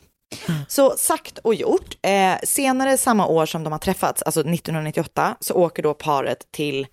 Så 0.68 0.90
sagt 0.90 1.38
och 1.38 1.54
gjort. 1.54 1.96
Eh, 2.02 2.34
senare 2.44 2.98
samma 2.98 3.26
år 3.26 3.46
som 3.46 3.64
de 3.64 3.72
har 3.72 3.78
träffats, 3.78 4.22
alltså 4.22 4.40
1998, 4.40 5.36
så 5.40 5.54
åker 5.54 5.82
då 5.82 5.94
paret 5.94 6.52
till 6.52 6.86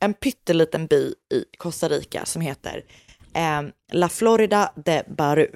en 0.00 0.14
pytteliten 0.14 0.86
by 0.86 1.14
i 1.34 1.44
Costa 1.58 1.88
Rica 1.88 2.24
som 2.24 2.42
heter 2.42 2.84
eh, 3.34 3.62
La 3.92 4.08
Florida 4.08 4.72
de 4.76 5.02
Baru. 5.08 5.50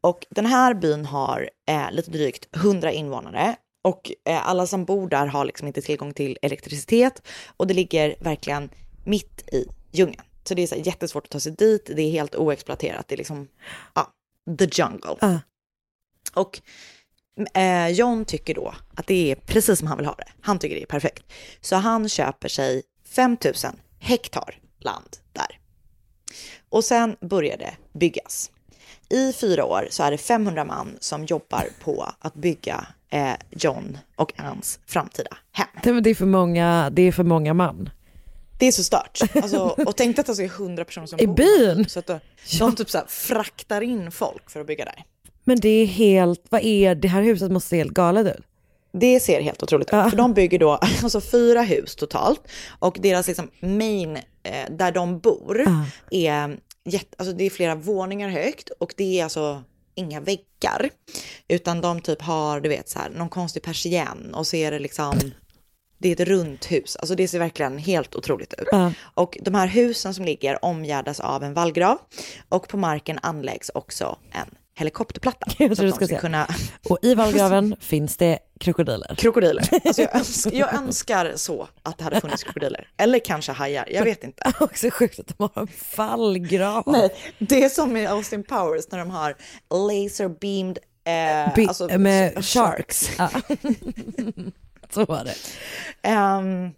Och 0.00 0.26
den 0.30 0.46
här 0.46 0.74
byn 0.74 1.06
har 1.06 1.50
eh, 1.68 1.90
lite 1.92 2.10
drygt 2.10 2.56
100 2.56 2.92
invånare 2.92 3.56
och 3.84 4.12
eh, 4.24 4.48
alla 4.48 4.66
som 4.66 4.84
bor 4.84 5.08
där 5.08 5.26
har 5.26 5.44
liksom 5.44 5.66
inte 5.66 5.82
tillgång 5.82 6.14
till 6.14 6.38
elektricitet 6.42 7.22
och 7.56 7.66
det 7.66 7.74
ligger 7.74 8.16
verkligen 8.20 8.70
mitt 9.04 9.54
i 9.54 9.66
djungeln. 9.92 10.22
Så 10.44 10.54
det 10.54 10.62
är 10.62 10.66
så 10.66 10.76
jättesvårt 10.76 11.24
att 11.24 11.30
ta 11.30 11.40
sig 11.40 11.52
dit, 11.52 11.90
det 11.96 12.02
är 12.02 12.10
helt 12.10 12.34
oexploaterat, 12.34 13.08
det 13.08 13.14
är 13.14 13.16
liksom, 13.16 13.48
ja, 13.94 14.12
the 14.58 14.68
jungle. 14.72 15.40
Och 16.34 16.60
eh, 17.56 17.88
John 17.88 18.24
tycker 18.24 18.54
då 18.54 18.74
att 18.94 19.06
det 19.06 19.32
är 19.32 19.34
precis 19.34 19.78
som 19.78 19.88
han 19.88 19.96
vill 19.96 20.06
ha 20.06 20.14
det. 20.14 20.28
Han 20.40 20.58
tycker 20.58 20.74
det 20.74 20.82
är 20.82 20.86
perfekt. 20.86 21.24
Så 21.60 21.76
han 21.76 22.08
köper 22.08 22.48
sig 22.48 22.82
5000 23.04 23.76
hektar 23.98 24.58
land 24.78 25.16
där. 25.32 25.58
Och 26.68 26.84
sen 26.84 27.16
börjar 27.20 27.56
det 27.56 27.76
byggas. 27.92 28.50
I 29.08 29.32
fyra 29.32 29.64
år 29.64 29.88
så 29.90 30.02
är 30.02 30.10
det 30.10 30.18
500 30.18 30.64
man 30.64 30.96
som 31.00 31.24
jobbar 31.24 31.68
på 31.80 32.12
att 32.18 32.34
bygga 32.34 32.86
eh, 33.14 33.34
John 33.50 33.98
och 34.16 34.32
Anns 34.36 34.78
framtida 34.86 35.36
hem. 35.52 35.68
Det, 35.82 35.92
men 35.92 36.02
det, 36.02 36.10
är 36.10 36.14
för 36.14 36.26
många, 36.26 36.90
det 36.92 37.02
är 37.02 37.12
för 37.12 37.24
många 37.24 37.54
man. 37.54 37.90
Det 38.58 38.66
är 38.66 38.72
så 38.72 38.84
stört. 38.84 39.20
Alltså, 39.34 39.58
och 39.58 39.96
tänk 39.96 40.18
att 40.18 40.26
det 40.26 40.38
är 40.38 40.44
100 40.44 40.84
personer 40.84 41.06
som 41.06 41.20
I 41.20 41.26
bor 41.26 41.34
byn? 41.34 41.88
Så 41.88 41.98
att 41.98 42.06
de, 42.06 42.20
de 42.58 42.76
typ 42.76 42.90
så 42.90 42.98
här 42.98 43.06
fraktar 43.06 43.80
in 43.80 44.10
folk 44.10 44.50
för 44.50 44.60
att 44.60 44.66
bygga 44.66 44.84
där. 44.84 45.04
Men 45.44 45.60
det 45.60 45.68
är 45.68 45.86
helt, 45.86 46.42
vad 46.48 46.64
är 46.64 46.94
det 46.94 47.08
här 47.08 47.22
huset 47.22 47.52
måste 47.52 47.68
se 47.68 47.76
helt 47.76 47.92
galet 47.92 48.36
ut. 48.36 48.44
Det 48.92 49.20
ser 49.20 49.40
helt 49.40 49.62
otroligt 49.62 49.88
ut. 49.88 50.10
För 50.10 50.16
de 50.16 50.34
bygger 50.34 50.58
då 50.58 50.70
alltså 51.02 51.20
fyra 51.20 51.62
hus 51.62 51.96
totalt. 51.96 52.40
Och 52.78 52.98
deras 53.00 53.28
liksom 53.28 53.50
main, 53.60 54.16
eh, 54.42 54.70
där 54.70 54.92
de 54.92 55.18
bor, 55.18 55.64
är, 56.10 56.56
jätte, 56.84 57.16
alltså 57.18 57.34
det 57.34 57.44
är 57.44 57.50
flera 57.50 57.74
våningar 57.74 58.28
högt. 58.28 58.70
Och 58.78 58.94
det 58.96 59.20
är 59.20 59.24
alltså 59.24 59.62
inga 59.94 60.20
väggar. 60.20 60.90
Utan 61.48 61.80
de 61.80 62.00
typ 62.00 62.22
har, 62.22 62.60
du 62.60 62.68
vet 62.68 62.88
så 62.88 62.98
här, 62.98 63.10
någon 63.10 63.28
konstig 63.28 63.62
persienn. 63.62 64.34
Och 64.34 64.46
så 64.46 64.56
är 64.56 64.70
det 64.70 64.78
liksom, 64.78 65.14
det 65.98 66.08
är 66.08 66.12
ett 66.12 66.28
runt 66.28 66.72
hus. 66.72 66.96
Alltså 66.96 67.14
det 67.14 67.28
ser 67.28 67.38
verkligen 67.38 67.78
helt 67.78 68.14
otroligt 68.14 68.54
ut. 68.54 68.68
Ja. 68.70 68.92
Och 69.00 69.38
de 69.42 69.54
här 69.54 69.66
husen 69.66 70.14
som 70.14 70.24
ligger 70.24 70.64
omgärdas 70.64 71.20
av 71.20 71.44
en 71.44 71.54
vallgrav. 71.54 71.98
Och 72.48 72.68
på 72.68 72.76
marken 72.76 73.18
anläggs 73.22 73.70
också 73.74 74.18
en 74.32 74.54
helikopterplatta. 74.74 75.46
Jag 75.58 75.76
tror 75.76 75.86
du 75.86 75.92
ska 75.92 76.06
säga. 76.06 76.20
kunna 76.20 76.46
Och 76.88 76.98
i 77.02 77.14
vallgraven 77.14 77.76
finns 77.80 78.16
det 78.16 78.38
krokodiler. 78.60 79.14
Krokodiler. 79.14 79.68
Alltså 79.84 80.02
jag, 80.02 80.14
önskar, 80.16 80.52
jag 80.58 80.74
önskar 80.74 81.32
så 81.36 81.68
att 81.82 81.98
det 81.98 82.04
hade 82.04 82.20
funnits 82.20 82.42
krokodiler. 82.42 82.88
Eller 82.96 83.18
kanske 83.18 83.52
hajar, 83.52 83.88
jag 83.90 84.04
vet 84.04 84.24
inte. 84.24 84.52
Också 84.60 84.90
sjukt 84.90 85.18
att 85.20 85.26
de 85.38 85.50
har 85.54 85.62
en 85.62 85.68
fallgrav. 85.68 86.82
Nej, 86.86 87.10
det 87.38 87.64
är 87.64 87.68
som 87.68 87.96
i 87.96 88.06
Austin 88.06 88.42
Powers 88.44 88.84
när 88.90 88.98
de 88.98 89.10
har 89.10 89.36
laser 89.70 90.28
beamed 90.28 90.78
eh, 91.48 91.54
Bi- 91.54 91.66
alltså, 91.68 91.98
med 91.98 92.44
sharks. 92.44 93.10
Ja. 93.18 93.30
Så 94.90 95.04
var 95.04 95.24
det. 95.24 95.34
Ehm, 96.08 96.70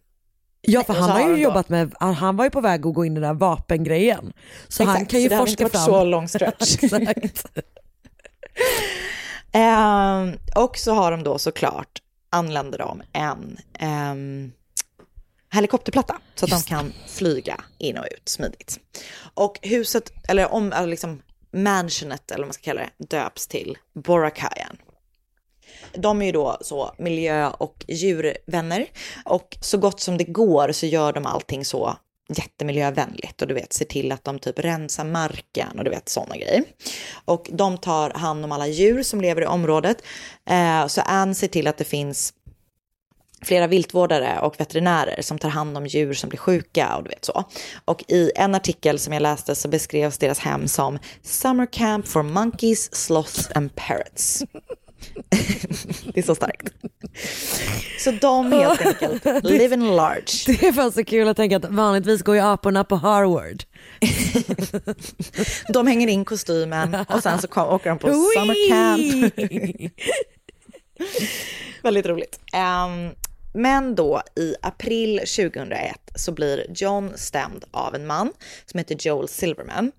Ja, 0.68 0.84
för 0.84 0.94
han 0.94 1.10
har 1.10 1.20
har 1.20 1.28
ju 1.30 1.42
jobbat 1.42 1.68
med, 1.68 1.94
han 2.00 2.36
var 2.36 2.44
ju 2.44 2.50
på 2.50 2.60
väg 2.60 2.86
att 2.86 2.94
gå 2.94 3.04
in 3.04 3.12
i 3.16 3.20
den 3.20 3.22
där 3.28 3.34
vapengrejen. 3.40 4.32
Så 4.68 4.84
han 4.84 4.94
Exakt, 4.94 5.10
kan 5.10 5.20
ju 5.20 5.26
så 5.26 5.30
det 5.30 5.36
hade 5.36 5.46
forska 5.50 5.64
inte 5.64 5.78
varit 5.78 5.84
fram. 5.86 5.94
så 5.94 6.04
lång 6.04 6.28
stretch. 6.28 6.76
Ehm, 9.52 10.38
och 10.54 10.78
så 10.78 10.94
har 10.94 11.10
de 11.10 11.22
då 11.22 11.38
såklart 11.38 12.02
anländer 12.30 12.78
de 12.78 13.02
en 13.12 13.58
ehm, 13.78 14.52
helikopterplatta 15.52 16.16
så 16.34 16.44
att 16.44 16.50
de 16.50 16.62
kan 16.62 16.92
flyga 17.06 17.64
in 17.78 17.98
och 17.98 18.06
ut 18.10 18.28
smidigt. 18.28 18.80
Och 19.34 19.58
huset, 19.62 20.12
eller 20.28 20.52
om, 20.52 20.72
eller 20.72 20.86
liksom 20.86 21.22
mansionet 21.50 22.30
eller 22.30 22.42
vad 22.42 22.46
man 22.46 22.54
ska 22.54 22.62
kalla 22.62 22.80
det, 22.80 23.16
döps 23.16 23.46
till 23.46 23.78
Borakayan. 23.92 24.76
De 25.92 26.22
är 26.22 26.26
ju 26.26 26.32
då 26.32 26.58
så 26.60 26.94
miljö 26.98 27.50
och 27.50 27.84
djurvänner 27.88 28.86
och 29.24 29.56
så 29.60 29.78
gott 29.78 30.00
som 30.00 30.18
det 30.18 30.24
går 30.24 30.72
så 30.72 30.86
gör 30.86 31.12
de 31.12 31.26
allting 31.26 31.64
så 31.64 31.96
jättemiljövänligt 32.28 33.42
och 33.42 33.48
du 33.48 33.54
vet, 33.54 33.72
ser 33.72 33.84
till 33.84 34.12
att 34.12 34.24
de 34.24 34.38
typ 34.38 34.58
rensar 34.58 35.04
marken 35.04 35.78
och 35.78 35.84
du 35.84 35.90
vet 35.90 36.08
sådana 36.08 36.36
grejer. 36.36 36.64
Och 37.24 37.48
de 37.52 37.78
tar 37.78 38.10
hand 38.10 38.44
om 38.44 38.52
alla 38.52 38.66
djur 38.66 39.02
som 39.02 39.20
lever 39.20 39.42
i 39.42 39.46
området. 39.46 40.02
Eh, 40.50 40.86
så 40.86 41.00
Anne 41.00 41.34
ser 41.34 41.48
till 41.48 41.66
att 41.66 41.78
det 41.78 41.84
finns 41.84 42.32
flera 43.42 43.66
viltvårdare 43.66 44.40
och 44.40 44.60
veterinärer 44.60 45.22
som 45.22 45.38
tar 45.38 45.48
hand 45.48 45.76
om 45.76 45.86
djur 45.86 46.14
som 46.14 46.28
blir 46.28 46.38
sjuka 46.38 46.96
och 46.96 47.02
du 47.02 47.08
vet 47.08 47.24
så. 47.24 47.44
Och 47.84 48.04
i 48.08 48.30
en 48.34 48.54
artikel 48.54 48.98
som 48.98 49.12
jag 49.12 49.22
läste 49.22 49.54
så 49.54 49.68
beskrevs 49.68 50.18
deras 50.18 50.38
hem 50.38 50.68
som 50.68 50.98
Summer 51.22 51.66
Camp 51.72 52.08
for 52.08 52.22
Monkeys, 52.22 52.94
Sloths 52.94 53.50
and 53.54 53.74
Parrots 53.74 54.44
det 56.14 56.20
är 56.20 56.22
så 56.22 56.34
starkt. 56.34 56.74
Så 57.98 58.10
de 58.10 58.52
helt 58.52 58.86
enkelt 58.86 59.44
live 59.44 59.74
in 59.74 59.96
large. 59.96 60.22
Det 60.46 60.66
är 60.66 60.72
fan 60.72 60.92
så 60.92 61.04
kul 61.04 61.28
att 61.28 61.36
tänka 61.36 61.56
att 61.56 61.64
vanligtvis 61.64 62.22
går 62.22 62.34
ju 62.34 62.40
aporna 62.40 62.84
på 62.84 62.96
Harvard. 62.96 63.62
De 65.68 65.86
hänger 65.86 66.08
in 66.08 66.24
kostymen 66.24 66.96
och 67.08 67.22
sen 67.22 67.38
så 67.40 67.48
kom, 67.48 67.68
åker 67.68 67.90
de 67.90 67.98
på 67.98 68.06
summer 68.06 68.68
camp. 68.68 69.32
Väldigt 71.82 72.06
roligt. 72.06 72.40
Ehm, 72.52 73.10
men 73.54 73.94
då 73.94 74.22
i 74.36 74.54
april 74.62 75.18
2001 75.18 75.96
så 76.14 76.32
blir 76.32 76.66
John 76.74 77.12
stämd 77.16 77.64
av 77.70 77.94
en 77.94 78.06
man 78.06 78.32
som 78.66 78.78
heter 78.78 78.96
Joel 79.00 79.28
Silverman. 79.28 79.92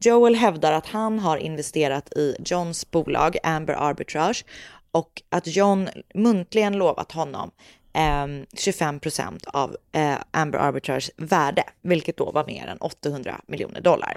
Joel 0.00 0.34
hävdar 0.34 0.72
att 0.72 0.86
han 0.86 1.18
har 1.18 1.36
investerat 1.36 2.12
i 2.12 2.36
Johns 2.44 2.90
bolag 2.90 3.36
Amber 3.42 3.74
Arbitrage 3.74 4.44
och 4.92 5.22
att 5.28 5.46
John 5.46 5.88
muntligen 6.14 6.72
lovat 6.72 7.12
honom 7.12 7.50
eh, 7.92 8.46
25 8.58 9.00
procent 9.00 9.46
av 9.46 9.76
eh, 9.92 10.14
Amber 10.30 10.58
Arbitrage 10.58 11.10
värde, 11.16 11.64
vilket 11.82 12.16
då 12.16 12.30
var 12.30 12.46
mer 12.46 12.66
än 12.66 12.78
800 12.78 13.40
miljoner 13.46 13.80
dollar. 13.80 14.16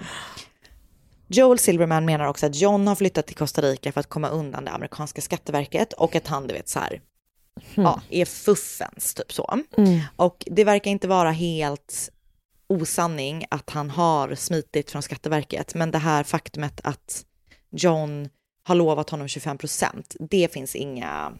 Joel 1.26 1.58
Silverman 1.58 2.04
menar 2.04 2.26
också 2.26 2.46
att 2.46 2.56
John 2.56 2.86
har 2.86 2.94
flyttat 2.94 3.26
till 3.26 3.36
Costa 3.36 3.62
Rica 3.62 3.92
för 3.92 4.00
att 4.00 4.08
komma 4.08 4.28
undan 4.28 4.64
det 4.64 4.70
amerikanska 4.70 5.20
skatteverket 5.20 5.92
och 5.92 6.16
att 6.16 6.26
han, 6.26 6.46
du 6.46 6.54
vet 6.54 6.68
så 6.68 6.78
här, 6.78 7.00
ja, 7.74 8.00
är 8.10 8.24
fuffens, 8.24 9.14
typ 9.14 9.32
så. 9.32 9.58
Mm. 9.76 10.00
Och 10.16 10.44
det 10.50 10.64
verkar 10.64 10.90
inte 10.90 11.08
vara 11.08 11.30
helt 11.30 12.10
osanning 12.70 13.44
att 13.50 13.70
han 13.70 13.90
har 13.90 14.34
smitit 14.34 14.90
från 14.90 15.02
Skatteverket, 15.02 15.74
men 15.74 15.90
det 15.90 15.98
här 15.98 16.22
faktumet 16.24 16.80
att 16.84 17.24
John 17.70 18.28
har 18.62 18.74
lovat 18.74 19.10
honom 19.10 19.28
25 19.28 19.58
procent, 19.58 20.16
det 20.20 20.52
finns 20.52 20.76
inga, 20.76 21.32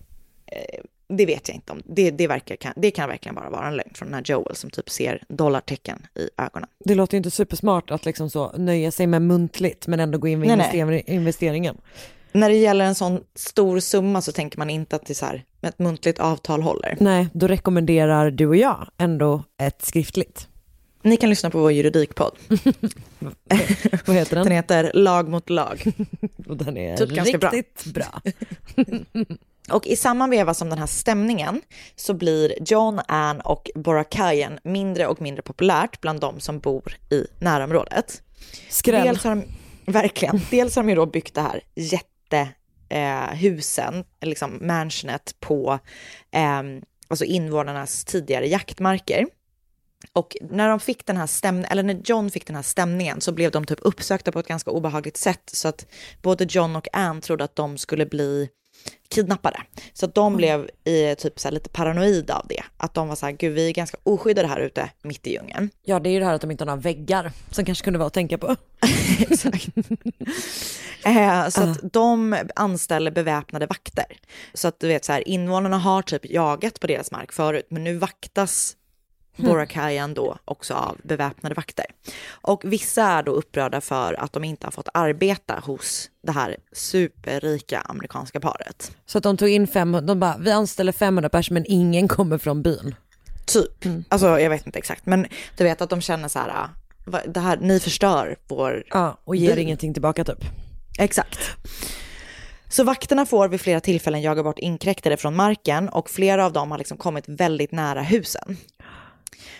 eh, 0.46 0.80
det 1.16 1.26
vet 1.26 1.48
jag 1.48 1.54
inte 1.54 1.72
om, 1.72 1.82
det, 1.84 2.10
det, 2.10 2.26
verkar, 2.26 2.56
kan, 2.56 2.72
det 2.76 2.90
kan 2.90 3.08
verkligen 3.08 3.34
bara 3.34 3.50
vara 3.50 3.68
en 3.68 3.76
lögn 3.76 3.90
från 3.94 4.08
den 4.08 4.14
här 4.14 4.22
Joel 4.26 4.56
som 4.56 4.70
typ 4.70 4.90
ser 4.90 5.22
dollartecken 5.28 6.06
i 6.14 6.28
ögonen. 6.42 6.68
Det 6.84 6.94
låter 6.94 7.14
ju 7.14 7.16
inte 7.16 7.30
supersmart 7.30 7.90
att 7.90 8.04
liksom 8.04 8.30
så 8.30 8.52
nöja 8.52 8.90
sig 8.90 9.06
med 9.06 9.22
muntligt 9.22 9.86
men 9.86 10.00
ändå 10.00 10.18
gå 10.18 10.28
in 10.28 10.38
med 10.40 10.48
Nej, 10.48 10.56
nej. 10.56 10.80
invester- 10.80 11.10
investeringen. 11.10 11.76
När 12.32 12.48
det 12.48 12.56
gäller 12.56 12.84
en 12.84 12.94
sån 12.94 13.20
stor 13.34 13.80
summa 13.80 14.20
så 14.22 14.32
tänker 14.32 14.58
man 14.58 14.70
inte 14.70 14.96
att 14.96 15.06
det 15.06 15.12
är 15.12 15.14
så 15.14 15.26
här, 15.26 15.44
ett 15.62 15.78
muntligt 15.78 16.18
avtal 16.18 16.62
håller. 16.62 16.96
Nej, 17.00 17.28
då 17.32 17.46
rekommenderar 17.46 18.30
du 18.30 18.46
och 18.46 18.56
jag 18.56 18.88
ändå 18.98 19.44
ett 19.62 19.82
skriftligt. 19.82 20.48
Ni 21.02 21.16
kan 21.16 21.30
lyssna 21.30 21.50
på 21.50 21.58
vår 21.58 21.72
juridikpodd. 21.72 22.36
Vad 24.06 24.16
heter 24.16 24.36
den? 24.36 24.44
Den 24.44 24.52
heter 24.52 24.90
Lag 24.94 25.28
mot 25.28 25.50
lag. 25.50 25.84
Och 26.46 26.56
den 26.56 26.76
är 26.76 26.96
Typ 26.96 27.10
ganska 27.10 27.38
bra. 27.38 27.50
riktigt 27.50 27.94
bra. 27.94 28.20
Och 29.70 29.86
i 29.86 29.96
samma 29.96 30.26
veva 30.26 30.54
som 30.54 30.70
den 30.70 30.78
här 30.78 30.86
stämningen 30.86 31.62
så 31.96 32.14
blir 32.14 32.54
John, 32.66 33.00
Ann 33.08 33.40
och 33.40 33.70
Borakayan 33.74 34.58
mindre 34.64 35.06
och 35.06 35.22
mindre 35.22 35.42
populärt 35.42 36.00
bland 36.00 36.20
de 36.20 36.40
som 36.40 36.58
bor 36.58 36.96
i 37.10 37.26
närområdet. 37.38 38.22
Skräll. 38.68 39.06
Dels 39.06 39.24
har 39.24 39.30
de, 39.30 39.44
verkligen, 39.86 40.40
dels 40.50 40.76
har 40.76 40.82
de 40.82 40.88
ju 40.88 40.94
då 40.94 41.06
byggt 41.06 41.34
det 41.34 41.40
här 41.40 41.60
jättehusen, 41.74 43.94
eh, 43.94 44.02
liksom 44.28 44.66
mansionet 44.66 45.34
på 45.40 45.78
eh, 46.32 46.62
alltså 47.08 47.24
invånarnas 47.24 48.04
tidigare 48.04 48.48
jaktmarker. 48.48 49.26
Och 50.12 50.36
när 50.40 50.68
de 50.68 50.80
fick 50.80 51.06
den 51.06 51.16
här 51.16 51.26
stämningen, 51.26 51.72
eller 51.72 51.82
när 51.82 52.00
John 52.04 52.30
fick 52.30 52.46
den 52.46 52.56
här 52.56 52.62
stämningen 52.62 53.20
så 53.20 53.32
blev 53.32 53.50
de 53.50 53.64
typ 53.64 53.78
uppsökta 53.82 54.32
på 54.32 54.38
ett 54.38 54.46
ganska 54.46 54.70
obehagligt 54.70 55.16
sätt 55.16 55.50
så 55.52 55.68
att 55.68 55.86
både 56.22 56.46
John 56.50 56.76
och 56.76 56.88
Ann 56.92 57.20
trodde 57.20 57.44
att 57.44 57.56
de 57.56 57.78
skulle 57.78 58.06
bli 58.06 58.48
kidnappade. 59.08 59.60
Så 59.92 60.06
att 60.06 60.14
de 60.14 60.36
blev 60.36 60.70
i, 60.84 61.14
typ 61.14 61.40
så 61.40 61.48
här, 61.48 61.52
lite 61.52 61.68
paranoida 61.68 62.34
av 62.34 62.46
det. 62.48 62.62
Att 62.76 62.94
de 62.94 63.08
var 63.08 63.16
så 63.16 63.26
här, 63.26 63.32
gud 63.32 63.52
vi 63.52 63.68
är 63.68 63.72
ganska 63.72 63.98
oskyddade 64.02 64.48
här 64.48 64.60
ute 64.60 64.90
mitt 65.02 65.26
i 65.26 65.32
djungeln. 65.32 65.70
Ja, 65.84 66.00
det 66.00 66.08
är 66.08 66.12
ju 66.12 66.18
det 66.18 66.24
här 66.24 66.34
att 66.34 66.40
de 66.40 66.50
inte 66.50 66.64
har 66.64 66.66
några 66.66 66.80
väggar 66.80 67.32
som 67.50 67.64
kanske 67.64 67.84
kunde 67.84 67.98
vara 67.98 68.06
att 68.06 68.12
tänka 68.12 68.38
på. 68.38 68.56
Exakt. 69.18 69.68
Eh, 71.04 71.48
så 71.48 71.62
att 71.62 71.92
de 71.92 72.36
anställer 72.56 73.10
beväpnade 73.10 73.66
vakter. 73.66 74.04
Så 74.54 74.68
att 74.68 74.80
du 74.80 74.88
vet 74.88 75.04
så 75.04 75.12
här, 75.12 75.28
invånarna 75.28 75.78
har 75.78 76.02
typ 76.02 76.30
jagat 76.30 76.80
på 76.80 76.86
deras 76.86 77.10
mark 77.10 77.32
förut, 77.32 77.66
men 77.70 77.84
nu 77.84 77.96
vaktas 77.96 78.76
Borakayan 79.36 80.14
då 80.14 80.36
också 80.44 80.74
av 80.74 80.96
beväpnade 81.02 81.54
vakter. 81.54 81.86
Och 82.30 82.62
vissa 82.64 83.02
är 83.02 83.22
då 83.22 83.32
upprörda 83.32 83.80
för 83.80 84.20
att 84.20 84.32
de 84.32 84.44
inte 84.44 84.66
har 84.66 84.72
fått 84.72 84.88
arbeta 84.94 85.60
hos 85.64 86.10
det 86.22 86.32
här 86.32 86.56
superrika 86.72 87.80
amerikanska 87.80 88.40
paret. 88.40 88.96
Så 89.06 89.18
att 89.18 89.24
de 89.24 89.36
tog 89.36 89.48
in 89.48 89.66
500, 89.66 90.00
de 90.00 90.20
bara, 90.20 90.36
vi 90.38 90.50
anställer 90.50 90.92
500 90.92 91.28
personer 91.28 91.60
men 91.60 91.72
ingen 91.72 92.08
kommer 92.08 92.38
från 92.38 92.62
byn. 92.62 92.94
Typ. 93.46 93.84
Alltså 94.08 94.40
jag 94.40 94.50
vet 94.50 94.66
inte 94.66 94.78
exakt, 94.78 95.06
men 95.06 95.26
du 95.56 95.64
vet 95.64 95.80
att 95.80 95.90
de 95.90 96.00
känner 96.00 96.28
så 96.28 96.38
här, 96.38 96.68
det 97.26 97.40
här, 97.40 97.56
ni 97.56 97.80
förstör 97.80 98.36
vår... 98.48 98.84
Ja, 98.90 99.18
och 99.24 99.36
ger 99.36 99.56
by." 99.56 99.62
ingenting 99.62 99.92
tillbaka 99.92 100.24
typ. 100.24 100.44
Exakt. 100.98 101.38
Så 102.68 102.84
vakterna 102.84 103.26
får 103.26 103.48
vid 103.48 103.60
flera 103.60 103.80
tillfällen 103.80 104.22
jaga 104.22 104.42
bort 104.42 104.58
inkräktare 104.58 105.16
från 105.16 105.36
marken 105.36 105.88
och 105.88 106.10
flera 106.10 106.46
av 106.46 106.52
dem 106.52 106.70
har 106.70 106.78
liksom 106.78 106.96
kommit 106.96 107.24
väldigt 107.28 107.72
nära 107.72 108.02
husen. 108.02 108.56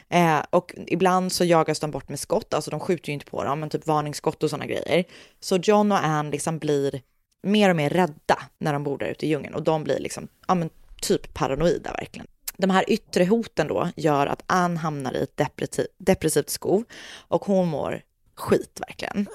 Eh, 0.09 0.43
och 0.51 0.75
ibland 0.87 1.33
så 1.33 1.45
jagas 1.45 1.81
de 1.81 1.91
bort 1.91 2.09
med 2.09 2.21
skott, 2.21 2.55
alltså 2.55 2.71
de 2.71 2.81
skjuter 2.81 3.09
ju 3.09 3.13
inte 3.13 3.27
på 3.27 3.45
dem, 3.45 3.61
men 3.61 3.71
typ 3.71 3.87
varningsskott 3.87 4.43
och 4.43 4.51
sådana 4.51 4.67
grejer. 4.67 5.05
Så 5.41 5.57
John 5.57 5.93
och 5.93 6.05
Ann 6.05 6.31
liksom 6.31 6.59
blir 6.59 7.03
mer 7.43 7.71
och 7.71 7.77
mer 7.77 7.91
rädda 7.91 8.39
när 8.59 8.73
de 8.73 8.85
bor 8.85 8.99
där 8.99 9.07
ute 9.07 9.27
i 9.27 9.29
djungeln 9.29 9.55
och 9.55 9.63
de 9.63 9.85
blir 9.85 9.99
liksom, 9.99 10.29
ja 10.49 10.55
men 10.55 10.71
typ 11.03 11.35
paranoida 11.35 11.93
verkligen. 11.93 12.27
De 12.57 12.71
här 12.71 12.85
yttre 12.89 13.25
hoten 13.25 13.69
då 13.69 13.89
gör 13.97 14.27
att 14.27 14.43
Ann 14.47 14.77
hamnar 14.77 15.17
i 15.17 15.23
ett 15.23 15.37
depressivt, 15.37 15.87
depressivt 15.99 16.51
skov 16.51 16.85
och 17.29 17.45
hon 17.45 17.69
mår 17.69 18.03
skit 18.35 18.81
verkligen. 18.81 19.27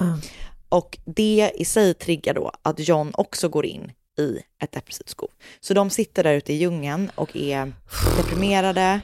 Och 0.69 0.97
det 1.05 1.51
i 1.55 1.65
sig 1.65 1.93
triggar 1.93 2.33
då 2.33 2.51
att 2.61 2.79
John 2.79 3.11
också 3.15 3.49
går 3.49 3.65
in 3.65 3.91
i 4.17 4.39
ett 4.63 4.71
depressivt 4.71 5.09
skov. 5.09 5.29
Så 5.59 5.73
de 5.73 5.89
sitter 5.89 6.23
där 6.23 6.33
ute 6.33 6.53
i 6.53 6.55
djungeln 6.55 7.11
och 7.15 7.35
är 7.35 7.73
deprimerade, 8.17 9.01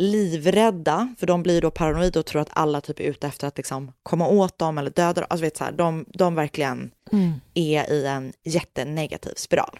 livrädda, 0.00 1.14
för 1.18 1.26
de 1.26 1.42
blir 1.42 1.60
då 1.60 1.70
paranoida 1.70 2.20
och 2.20 2.26
tror 2.26 2.42
att 2.42 2.50
alla 2.52 2.80
typ 2.80 3.00
är 3.00 3.04
ute 3.04 3.26
efter 3.26 3.46
att 3.46 3.56
liksom 3.56 3.92
komma 4.02 4.28
åt 4.28 4.58
dem 4.58 4.78
eller 4.78 4.90
döda 4.90 5.20
dem. 5.20 5.26
Alltså 5.30 5.44
vet 5.44 5.56
så 5.56 5.64
här, 5.64 5.72
de, 5.72 6.04
de 6.08 6.34
verkligen 6.34 6.90
Mm. 7.12 7.32
är 7.54 7.92
i 7.92 8.06
en 8.06 8.32
jättenegativ 8.44 9.34
spiral. 9.36 9.78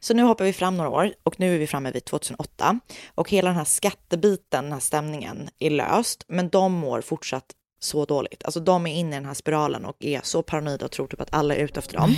Så 0.00 0.14
nu 0.14 0.22
hoppar 0.22 0.44
vi 0.44 0.52
fram 0.52 0.76
några 0.76 0.90
år 0.90 1.12
och 1.22 1.40
nu 1.40 1.54
är 1.54 1.58
vi 1.58 1.66
framme 1.66 1.90
vid 1.90 2.04
2008 2.04 2.80
och 3.14 3.30
hela 3.30 3.48
den 3.48 3.56
här 3.56 3.64
skattebiten, 3.64 4.64
den 4.64 4.72
här 4.72 4.80
stämningen 4.80 5.48
är 5.58 5.70
löst, 5.70 6.24
men 6.28 6.48
de 6.48 6.72
mår 6.72 7.00
fortsatt 7.00 7.44
så 7.80 8.04
dåligt. 8.04 8.44
Alltså 8.44 8.60
de 8.60 8.86
är 8.86 8.94
inne 8.94 9.10
i 9.10 9.14
den 9.18 9.24
här 9.26 9.34
spiralen 9.34 9.84
och 9.84 9.96
är 10.00 10.20
så 10.22 10.42
paranoida 10.42 10.84
och 10.84 10.90
tror 10.92 11.06
typ 11.06 11.20
att 11.20 11.34
alla 11.34 11.54
är 11.54 11.58
ute 11.64 11.78
efter 11.78 11.96
dem. 11.96 12.14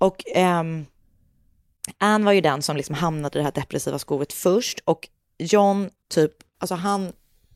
Och 0.00 0.22
ehm, 0.34 0.86
Anne 1.98 2.24
var 2.24 2.32
ju 2.32 2.40
den 2.40 2.62
som 2.62 2.76
liksom 2.76 2.94
hamnade 2.94 3.38
i 3.38 3.40
det 3.40 3.44
här 3.44 3.52
depressiva 3.52 3.98
skovet 3.98 4.32
först 4.32 4.80
och 4.84 5.08
John 5.38 5.90
typ, 6.08 6.32
alltså 6.58 6.74
han, 6.74 7.12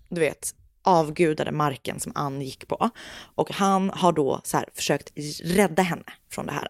du 0.09 0.21
vet, 0.21 0.55
avgudade 0.83 1.53
marken 1.53 2.01
som 2.01 2.13
Anne 2.15 2.45
gick 2.45 2.69
på. 2.69 2.91
Och 3.35 3.53
han 3.53 3.91
har 3.91 4.13
då 4.13 4.41
så 4.45 4.57
här 4.57 4.69
försökt 4.75 5.13
rädda 5.43 5.83
henne 5.83 6.05
från 6.31 6.47
det 6.47 6.53
här. 6.53 6.69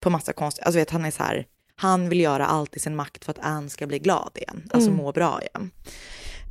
På 0.00 0.10
massa 0.10 0.32
konstiga, 0.32 0.64
alltså 0.64 0.78
vet 0.78 0.90
han 0.90 1.04
är 1.04 1.10
så 1.10 1.22
här, 1.22 1.46
han 1.76 2.08
vill 2.08 2.20
göra 2.20 2.46
allt 2.46 2.76
i 2.76 2.78
sin 2.78 2.96
makt 2.96 3.24
för 3.24 3.30
att 3.30 3.38
Anne 3.38 3.70
ska 3.70 3.86
bli 3.86 3.98
glad 3.98 4.30
igen, 4.34 4.68
alltså 4.72 4.90
Mm. 4.90 5.04
må 5.04 5.12
bra 5.12 5.40
igen. 5.42 5.70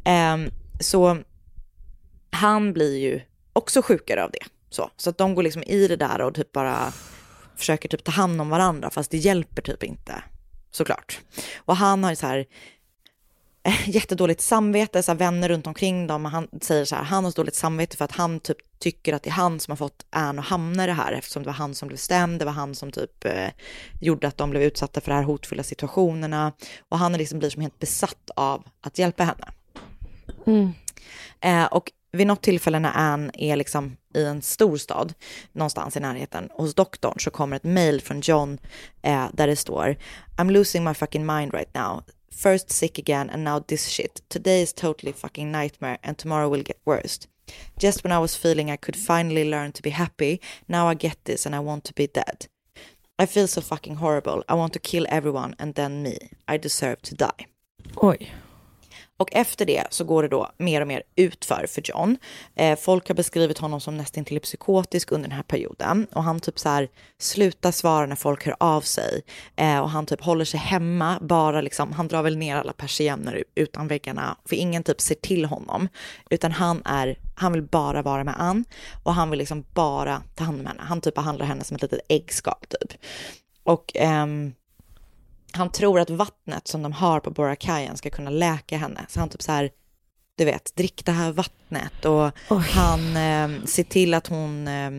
Ehm, 0.06 0.50
så 0.80 1.18
han 2.32 2.74
blir 2.74 2.98
ju 2.98 3.22
också 3.54 3.82
sjukare 3.82 4.24
av 4.24 4.32
det. 4.32 4.46
Så, 4.70 4.90
så 4.98 5.10
att 5.10 5.18
de 5.18 5.36
går 5.36 5.44
liksom 5.44 5.64
i 5.64 5.88
det 5.88 5.96
där 5.96 6.22
och 6.22 6.36
typ 6.36 6.52
bara 6.52 6.94
försöker 7.56 7.90
typ 7.90 8.04
ta 8.04 8.12
hand 8.12 8.42
om 8.42 8.50
varandra 8.50 8.90
fast 8.90 9.12
det 9.12 9.18
hjälper 9.18 9.62
typ 9.62 9.84
inte 9.84 10.24
såklart. 10.72 11.20
Och 11.58 11.76
han 11.76 12.04
har 12.04 12.16
så 12.16 12.28
här 12.28 12.46
eh, 13.64 13.90
jättedåligt 13.96 14.42
samvete, 14.42 15.04
så 15.04 15.12
här, 15.12 15.20
vänner 15.20 15.50
runt 15.50 15.68
omkring 15.68 16.08
dem, 16.08 16.26
han 16.26 16.48
säger 16.62 16.86
så 16.86 16.96
här, 16.96 17.04
han 17.04 17.24
har 17.24 17.32
så 17.32 17.42
dåligt 17.42 17.56
samvete 17.56 17.98
för 17.98 18.06
att 18.06 18.12
han 18.12 18.40
typ 18.40 18.58
tycker 18.80 19.14
att 19.14 19.24
det 19.24 19.30
är 19.30 19.34
han 19.34 19.60
som 19.60 19.72
har 19.72 19.78
fått 19.78 20.06
Anne 20.10 20.42
att 20.42 20.48
hamna 20.48 20.84
i 20.84 20.88
det 20.88 20.94
här 20.94 21.12
eftersom 21.12 21.44
det 21.44 21.48
var 21.48 21.54
han 21.54 21.76
som 21.76 21.88
blev 21.88 21.98
stämd, 21.98 22.40
det 22.40 22.46
var 22.46 22.52
han 22.52 22.76
som 22.76 22.92
typ 22.92 23.26
eh, 23.26 23.50
gjorde 24.00 24.28
att 24.28 24.38
de 24.38 24.50
blev 24.50 24.64
utsatta 24.64 25.02
för 25.02 25.12
de 25.12 25.16
här 25.16 25.24
hotfulla 25.24 25.64
situationerna 25.64 26.54
och 26.90 27.00
han 27.00 27.14
liksom 27.14 27.40
blir 27.40 27.50
som 27.50 27.62
helt 27.62 27.80
besatt 27.80 28.30
av 28.36 28.64
att 28.82 29.00
hjälpa 29.00 29.24
henne. 29.24 29.48
Eh, 31.40 31.66
och 31.66 31.92
vid 32.12 32.28
något 32.28 32.42
tillfälle 32.42 32.80
när 32.80 32.92
Anne 32.94 33.32
är 33.34 33.56
liksom 33.56 33.96
i 34.13 34.24
en 34.24 34.41
stor 34.41 34.78
stad, 34.78 35.13
någonstans 35.52 35.97
i 35.97 36.00
närheten, 36.00 36.50
hos 36.54 36.76
doktorn 36.76 37.19
så 37.19 37.32
kommer 37.32 37.56
ett 37.56 37.63
mail 37.63 38.02
från 38.02 38.21
John 38.21 38.58
eh, 39.02 39.28
där 39.34 39.47
det 39.47 39.56
står 39.56 39.95
I'm 40.38 40.52
losing 40.52 40.84
my 40.84 40.93
fucking 40.93 41.26
mind 41.26 41.54
right 41.54 41.74
now. 41.74 42.04
First 42.36 42.69
sick 42.69 43.00
again 43.00 43.30
and 43.30 43.43
now 43.43 43.60
this 43.60 43.88
shit. 43.88 44.30
Today 44.30 44.62
is 44.62 44.74
totally 44.74 45.13
fucking 45.13 45.52
nightmare 45.52 45.97
and 46.02 46.17
tomorrow 46.17 46.50
will 46.50 46.63
get 46.63 46.78
worse. 46.86 47.28
Just 47.78 48.04
when 48.04 48.12
I 48.12 48.19
was 48.19 48.36
feeling 48.36 48.71
I 48.71 48.78
could 48.78 48.95
finally 48.95 49.50
learn 49.50 49.71
to 49.71 49.82
be 49.82 49.89
happy, 49.89 50.39
now 50.67 50.91
I 50.91 50.95
get 50.95 51.17
this 51.24 51.45
and 51.45 51.56
I 51.56 51.60
want 51.60 51.84
to 51.84 51.93
be 51.93 52.08
dead. 52.08 52.47
I 53.19 53.26
feel 53.26 53.47
so 53.47 53.62
fucking 53.62 53.95
horrible. 53.95 54.43
I 54.50 54.54
want 54.56 54.74
to 54.74 54.80
kill 54.80 55.06
everyone 55.10 55.56
and 55.60 55.76
then 55.76 56.02
me. 56.04 56.17
I 56.47 56.58
deserve 56.58 57.02
to 57.04 57.15
die. 57.15 57.45
Oj. 57.95 58.30
Och 59.22 59.30
efter 59.32 59.66
det 59.66 59.84
så 59.90 60.04
går 60.04 60.24
det 60.24 60.30
då 60.30 60.52
mer 60.58 60.82
och 60.82 60.88
mer 60.88 61.04
utför 61.16 61.66
för 61.70 61.82
John. 61.86 62.18
Eh, 62.56 62.80
folk 62.80 63.08
har 63.08 63.16
beskrivit 63.16 63.58
honom 63.58 63.82
som 63.82 63.98
nästan 63.98 64.26
till 64.26 64.40
psykotisk 64.40 65.12
under 65.12 65.30
den 65.30 65.36
här 65.36 65.44
perioden 65.44 66.08
och 66.14 66.24
han 66.24 66.40
typ 66.40 66.60
så 66.60 66.70
här 66.70 66.90
slutar 67.20 67.72
svara 67.72 68.06
när 68.06 68.16
folk 68.16 68.46
hör 68.46 68.56
av 68.60 68.82
sig 68.82 69.22
eh, 69.56 69.80
och 69.80 69.90
han 69.90 70.06
typ 70.06 70.22
håller 70.22 70.46
sig 70.46 70.60
hemma, 70.60 71.20
bara 71.22 71.62
liksom, 71.62 71.92
han 71.92 72.08
drar 72.08 72.24
väl 72.24 72.38
ner 72.38 72.56
alla 72.56 72.74
persienner 72.74 73.44
utan 73.56 73.88
väggarna 73.88 74.38
för 74.46 74.56
ingen 74.56 74.84
typ 74.84 75.02
ser 75.02 75.16
till 75.16 75.46
honom 75.46 75.88
utan 76.30 76.52
han 76.52 76.82
är, 76.86 77.18
han 77.36 77.54
vill 77.54 77.64
bara 77.64 78.02
vara 78.02 78.24
med 78.24 78.36
Ann 78.38 78.66
och 79.04 79.14
han 79.14 79.30
vill 79.30 79.40
liksom 79.40 79.66
bara 79.74 80.22
ta 80.36 80.44
hand 80.44 80.60
om 80.60 80.66
henne. 80.66 80.82
Han 80.84 81.02
typ 81.02 81.16
behandlar 81.16 81.46
henne 81.46 81.64
som 81.64 81.76
ett 81.76 81.82
litet 81.82 82.02
äggskal 82.10 82.66
typ. 82.70 82.94
Och 83.64 83.92
ehm, 83.96 84.54
han 85.54 85.72
tror 85.72 86.00
att 86.00 86.10
vattnet 86.10 86.68
som 86.68 86.82
de 86.82 86.94
har 86.94 87.20
på 87.20 87.32
Borakayan 87.32 87.98
ska 87.98 88.10
kunna 88.10 88.30
läka 88.30 88.78
henne. 88.78 89.06
Så 89.10 89.20
han 89.20 89.30
typ 89.30 89.42
så 89.42 89.52
här, 89.52 89.72
du 90.38 90.46
vet, 90.46 90.76
drick 90.76 91.06
det 91.06 91.12
här 91.12 91.32
vattnet 91.32 92.06
och 92.06 92.32
han 92.60 93.18
eh, 93.18 93.66
ser 93.66 93.84
till 93.84 94.14
att 94.14 94.28
hon, 94.28 94.68
eh, 94.68 94.92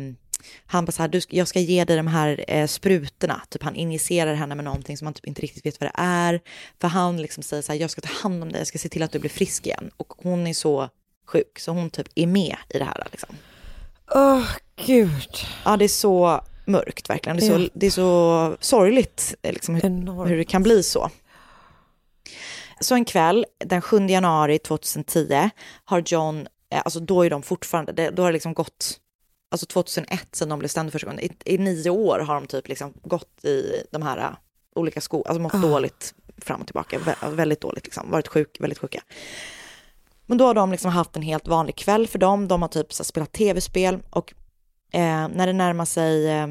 han 0.66 0.84
bara 0.84 0.92
så 0.92 1.02
här, 1.02 1.08
du, 1.08 1.20
jag 1.28 1.48
ska 1.48 1.60
ge 1.60 1.84
dig 1.84 1.96
de 1.96 2.06
här 2.06 2.44
eh, 2.48 2.66
sprutorna. 2.66 3.42
Typ 3.48 3.62
han 3.62 3.76
injicerar 3.76 4.34
henne 4.34 4.54
med 4.54 4.64
någonting 4.64 4.96
som 4.96 5.06
han 5.06 5.14
typ 5.14 5.26
inte 5.26 5.42
riktigt 5.42 5.66
vet 5.66 5.80
vad 5.80 5.90
det 5.90 6.02
är. 6.02 6.40
För 6.80 6.88
han 6.88 7.16
liksom 7.16 7.42
säger 7.42 7.62
så 7.62 7.72
här, 7.72 7.80
jag 7.80 7.90
ska 7.90 8.00
ta 8.00 8.12
hand 8.22 8.42
om 8.42 8.52
dig, 8.52 8.60
jag 8.60 8.66
ska 8.66 8.78
se 8.78 8.88
till 8.88 9.02
att 9.02 9.12
du 9.12 9.18
blir 9.18 9.30
frisk 9.30 9.66
igen. 9.66 9.90
Och 9.96 10.12
hon 10.16 10.46
är 10.46 10.54
så 10.54 10.88
sjuk, 11.26 11.58
så 11.58 11.72
hon 11.72 11.90
typ 11.90 12.08
är 12.14 12.26
med 12.26 12.56
i 12.68 12.78
det 12.78 12.84
här 12.84 13.06
liksom. 13.10 13.36
Åh, 14.14 14.46
gud. 14.86 15.36
Ja, 15.64 15.76
det 15.76 15.84
är 15.84 15.88
så 15.88 16.44
mörkt 16.72 17.10
verkligen. 17.10 17.36
Det 17.36 17.46
är 17.46 17.56
så, 17.56 17.62
Ja. 17.62 17.68
det 17.74 17.86
är 17.86 17.90
så 17.90 18.56
sorgligt 18.60 19.34
liksom, 19.42 19.74
hur, 19.74 20.24
hur 20.26 20.36
det 20.36 20.44
kan 20.44 20.62
bli 20.62 20.82
så. 20.82 21.10
Så 22.80 22.94
en 22.94 23.04
kväll 23.04 23.46
den 23.64 23.80
7 23.82 24.06
januari 24.06 24.58
2010 24.58 25.50
har 25.84 26.02
John, 26.06 26.46
eh, 26.74 26.80
alltså 26.84 27.00
då 27.00 27.22
är 27.22 27.30
de 27.30 27.42
fortfarande, 27.42 28.10
då 28.10 28.22
har 28.22 28.28
det 28.28 28.32
liksom 28.32 28.54
gått, 28.54 29.00
alltså 29.50 29.66
2001 29.66 30.28
sedan 30.32 30.48
de 30.48 30.58
blev 30.58 30.68
stämda 30.68 30.92
första 30.92 31.06
gången, 31.06 31.20
i, 31.24 31.30
i 31.54 31.58
nio 31.58 31.90
år 31.90 32.18
har 32.18 32.34
de 32.34 32.46
typ 32.46 32.68
liksom 32.68 32.92
gått 33.02 33.44
i 33.44 33.82
de 33.92 34.02
här 34.02 34.18
eh, 34.18 34.30
olika 34.74 35.00
sko, 35.00 35.22
alltså 35.22 35.40
mått 35.42 35.54
Ah. 35.54 35.58
dåligt 35.58 36.14
fram 36.38 36.60
och 36.60 36.66
tillbaka, 36.66 36.98
vä- 36.98 37.30
väldigt 37.34 37.60
dåligt 37.60 37.84
liksom, 37.84 38.10
varit 38.10 38.28
sjuk, 38.28 38.56
väldigt 38.60 38.78
sjuka. 38.78 39.02
Men 40.26 40.38
då 40.38 40.46
har 40.46 40.54
de 40.54 40.70
liksom 40.72 40.90
haft 40.90 41.16
en 41.16 41.22
helt 41.22 41.48
vanlig 41.48 41.76
kväll 41.76 42.06
för 42.06 42.18
dem, 42.18 42.48
de 42.48 42.62
har 42.62 42.68
typ 42.68 42.92
spelat 42.92 43.32
tv-spel 43.32 43.98
och 44.10 44.34
eh, 44.92 45.28
när 45.28 45.46
det 45.46 45.52
närmar 45.52 45.84
sig 45.84 46.30
eh, 46.30 46.46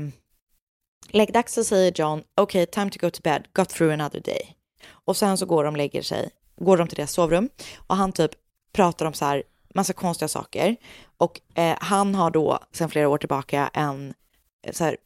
läggdags 1.09 1.53
så 1.53 1.63
säger 1.63 1.91
John, 1.95 2.23
okay, 2.41 2.65
time 2.65 2.91
to 2.91 2.97
go 3.01 3.09
to 3.09 3.21
bed, 3.23 3.47
got 3.53 3.69
through 3.69 3.93
another 3.93 4.19
day. 4.19 4.55
Och 5.05 5.17
sen 5.17 5.37
så 5.37 5.45
går 5.45 5.63
de 5.63 5.73
och 5.73 5.77
lägger 5.77 6.01
sig, 6.01 6.29
går 6.59 6.77
de 6.77 6.87
till 6.87 6.95
deras 6.95 7.11
sovrum 7.11 7.49
och 7.77 7.95
han 7.95 8.11
typ 8.11 8.31
pratar 8.73 9.05
om 9.05 9.13
så 9.13 9.25
här 9.25 9.43
massa 9.75 9.93
konstiga 9.93 10.27
saker. 10.27 10.75
Och 11.17 11.41
eh, 11.55 11.77
han 11.79 12.15
har 12.15 12.31
då 12.31 12.59
sedan 12.71 12.89
flera 12.89 13.09
år 13.09 13.17
tillbaka 13.17 13.69
en 13.73 14.13
eh, 14.67 14.73
så 14.73 14.83
här 14.83 14.97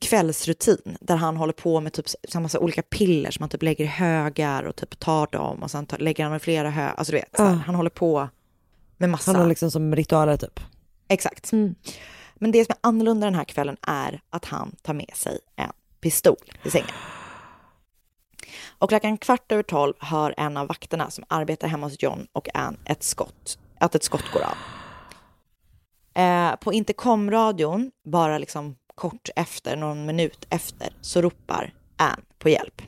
kvällsrutin 0.00 0.96
där 1.00 1.16
han 1.16 1.36
håller 1.36 1.52
på 1.52 1.80
med 1.80 1.92
typ 1.92 2.06
så 2.28 2.40
massa 2.40 2.58
olika 2.58 2.82
piller 2.82 3.30
som 3.30 3.42
han 3.42 3.50
typ 3.50 3.62
lägger 3.62 3.84
i 3.84 3.88
högar 3.88 4.62
och 4.62 4.76
typ 4.76 4.98
tar 4.98 5.26
dem 5.32 5.62
och 5.62 5.70
sen 5.70 5.86
tar, 5.86 5.98
lägger 5.98 6.24
han 6.24 6.32
med 6.32 6.42
flera 6.42 6.70
högar. 6.70 6.94
Alltså 6.96 7.12
du 7.12 7.18
vet, 7.18 7.38
här, 7.38 7.46
Ah. 7.46 7.52
han 7.66 7.74
håller 7.74 7.90
på 7.90 8.28
med 8.96 9.10
massa. 9.10 9.32
Han 9.32 9.40
har 9.40 9.48
liksom 9.48 9.70
som 9.70 9.96
ritualer 9.96 10.36
typ. 10.36 10.60
Exakt. 11.08 11.50
Men 12.42 12.52
det 12.52 12.64
som 12.64 12.72
är 12.72 12.88
annorlunda 12.88 13.26
den 13.26 13.34
här 13.34 13.44
kvällen 13.44 13.76
är 13.82 14.20
att 14.30 14.44
han 14.44 14.76
tar 14.82 14.94
med 14.94 15.10
sig 15.14 15.38
en 15.56 15.72
pistol 16.00 16.36
i 16.64 16.70
sängen. 16.70 16.90
Och 18.68 18.88
klockan 18.88 19.18
kvart 19.18 19.52
över 19.52 19.62
tolv 19.62 19.94
hör 19.98 20.34
en 20.36 20.56
av 20.56 20.66
vakterna 20.66 21.10
som 21.10 21.24
arbetar 21.28 21.68
hemma 21.68 21.86
hos 21.86 22.02
John 22.02 22.26
och 22.32 22.48
Ann 22.54 22.76
ett 22.84 23.02
skott, 23.02 23.58
att 23.78 23.94
ett 23.94 24.04
skott 24.04 24.32
går 24.32 24.42
av. 24.42 24.56
Eh, 26.22 26.56
på 26.56 26.72
intercomradion, 26.72 27.90
bara 28.04 28.38
liksom 28.38 28.76
kort 28.94 29.28
efter, 29.36 29.76
någon 29.76 30.06
minut 30.06 30.46
efter, 30.50 30.88
så 31.00 31.22
ropar 31.22 31.74
Ann 31.96 32.22
på 32.38 32.48
hjälp. 32.48 32.82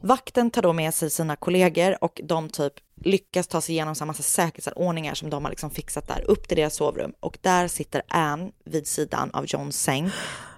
Vakten 0.00 0.50
tar 0.50 0.62
då 0.62 0.72
med 0.72 0.94
sig 0.94 1.10
sina 1.10 1.36
kollegor 1.36 2.04
och 2.04 2.20
de 2.24 2.48
typ 2.48 2.74
lyckas 3.04 3.46
ta 3.46 3.60
sig 3.60 3.74
igenom 3.74 3.94
så 3.94 4.04
massa 4.04 4.22
säkerhetsanordningar 4.22 5.14
som 5.14 5.30
de 5.30 5.44
har 5.44 5.50
liksom 5.50 5.70
fixat 5.70 6.08
där 6.08 6.24
upp 6.30 6.48
till 6.48 6.56
deras 6.56 6.74
sovrum 6.74 7.12
och 7.20 7.38
där 7.40 7.68
sitter 7.68 8.02
Anne 8.08 8.50
vid 8.64 8.86
sidan 8.86 9.30
av 9.30 9.44
Johns 9.46 9.82
säng 9.82 10.10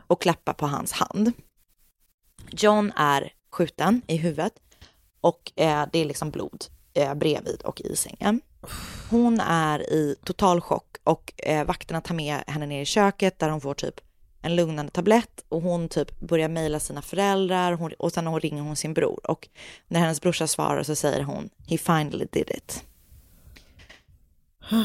och 0.06 0.20
klappar 0.20 0.52
på 0.52 0.66
hans 0.66 0.92
hand. 0.92 1.32
John 2.50 2.92
är 2.96 3.32
skjuten 3.50 4.02
i 4.06 4.16
huvudet 4.16 4.52
och 5.20 5.52
eh, 5.56 5.86
det 5.92 5.98
är 5.98 6.04
liksom 6.04 6.30
blod 6.30 6.64
eh, 6.94 7.14
bredvid 7.14 7.62
och 7.62 7.80
i 7.80 7.96
sängen. 7.96 8.40
Hon 9.10 9.40
är 9.40 9.92
i 9.92 10.16
total 10.24 10.60
chock 10.60 10.96
och 11.04 11.32
eh, 11.36 11.66
vakterna 11.66 12.00
tar 12.00 12.14
med 12.14 12.42
henne 12.46 12.66
ner 12.66 12.82
i 12.82 12.84
köket 12.84 13.38
där 13.38 13.48
hon 13.48 13.60
får 13.60 13.74
typ 13.74 14.00
en 14.42 14.56
lugnande 14.56 14.92
tablett 14.92 15.44
och 15.48 15.62
hon 15.62 15.88
typ 15.88 16.20
börjar 16.20 16.48
mejla 16.48 16.80
sina 16.80 17.02
föräldrar 17.02 17.72
hon, 17.72 17.92
och 17.98 18.12
sen 18.12 18.26
hon 18.26 18.40
ringer 18.40 18.62
hon 18.62 18.76
sin 18.76 18.94
bror 18.94 19.30
och 19.30 19.48
när 19.88 20.00
hennes 20.00 20.20
brorsa 20.20 20.46
svarar 20.46 20.82
så 20.82 20.94
säger 20.94 21.22
hon 21.22 21.50
he 21.68 21.78
finally 21.78 22.26
did 22.32 22.50
it. 22.50 22.84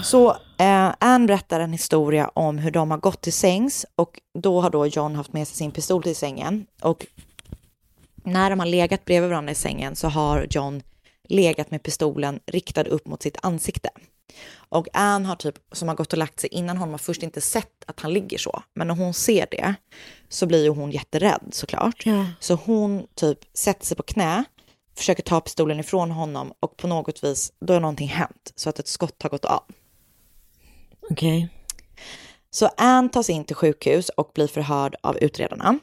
Så 0.04 0.30
eh, 0.58 0.94
Anne 1.00 1.28
berättar 1.28 1.60
en 1.60 1.72
historia 1.72 2.32
om 2.34 2.58
hur 2.58 2.72
de 2.72 2.92
har 2.92 2.98
gått 2.98 3.22
till 3.22 3.34
sängs 3.34 3.86
och 3.96 4.20
då 4.40 4.62
har 4.62 4.70
då 4.70 4.88
John 4.88 5.16
haft 5.16 5.34
med 5.34 5.48
sig 5.48 5.58
sin 5.58 5.72
pistol 5.72 6.04
till 6.04 6.16
sängen 6.16 6.66
och 6.82 7.06
när 8.24 8.50
de 8.50 8.60
har 8.60 8.68
legat 8.68 9.06
bredvid 9.06 9.30
varandra 9.30 9.52
i 9.52 9.56
sängen 9.56 9.96
så 9.96 10.08
har 10.08 10.48
John 10.50 10.84
legat 11.30 11.72
med 11.72 11.84
pistolen 11.84 12.40
riktad 12.46 12.88
upp 12.88 13.08
mot 13.08 13.24
sitt 13.24 13.38
ansikte. 13.42 13.90
Och 14.70 14.88
Anne 14.94 15.28
har 15.28 15.36
typ, 15.36 15.56
som 15.72 15.88
har 15.88 15.96
gått 15.96 16.14
och 16.14 16.20
lagt 16.20 16.40
sig 16.40 16.50
innan 16.50 16.78
honom, 16.78 16.94
har 16.94 16.98
först 16.98 17.24
inte 17.24 17.42
sett 17.42 17.84
att 17.88 18.00
han 18.00 18.14
ligger 18.14 18.38
så. 18.38 18.64
Men 18.74 18.88
när 18.88 18.96
hon 18.96 19.14
ser 19.14 19.48
det 19.52 19.76
så 20.30 20.46
blir 20.46 20.64
ju 20.64 20.70
hon 20.70 20.92
jätterädd 20.92 21.50
såklart. 21.52 22.04
Så 22.40 22.54
hon 22.56 23.08
typ 23.16 23.40
sätter 23.54 23.86
sig 23.86 23.98
på 23.98 24.04
knä, 24.04 24.44
försöker 24.98 25.24
ta 25.24 25.42
pistolen 25.42 25.80
ifrån 25.80 26.12
honom 26.12 26.54
och 26.60 26.78
på 26.78 26.88
något 26.88 27.24
vis, 27.24 27.54
då 27.60 27.74
har 27.74 27.80
någonting 27.80 28.08
hänt 28.08 28.54
så 28.56 28.70
att 28.70 28.80
ett 28.80 28.88
skott 28.88 29.24
har 29.24 29.30
gått 29.30 29.46
av. 29.46 29.64
Okej. 31.10 31.50
Så 32.50 32.70
Anne 32.78 33.10
tas 33.10 33.30
in 33.30 33.46
till 33.46 33.56
sjukhus 33.56 34.10
och 34.10 34.32
blir 34.34 34.48
förhörd 34.48 34.96
av 35.04 35.18
utredarna. 35.18 35.80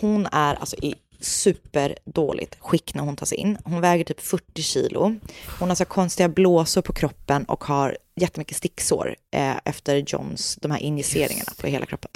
Hon 0.00 0.26
är 0.32 0.54
alltså 0.54 0.76
i 0.76 0.94
superdåligt 1.22 2.56
skick 2.60 2.94
när 2.94 3.02
hon 3.02 3.16
tas 3.16 3.32
in. 3.32 3.58
Hon 3.64 3.80
väger 3.80 4.04
typ 4.04 4.20
40 4.20 4.62
kilo. 4.62 5.16
Hon 5.58 5.68
har 5.68 5.76
så 5.76 5.84
konstiga 5.84 6.28
blåsor 6.28 6.82
på 6.82 6.92
kroppen 6.92 7.44
och 7.44 7.64
har 7.64 7.98
jättemycket 8.14 8.56
sticksår 8.56 9.16
eh, 9.30 9.56
efter 9.64 10.04
Johns, 10.06 10.58
de 10.62 10.70
här 10.70 10.78
injiceringarna 10.78 11.52
på 11.60 11.66
hela 11.66 11.86
kroppen. 11.86 12.10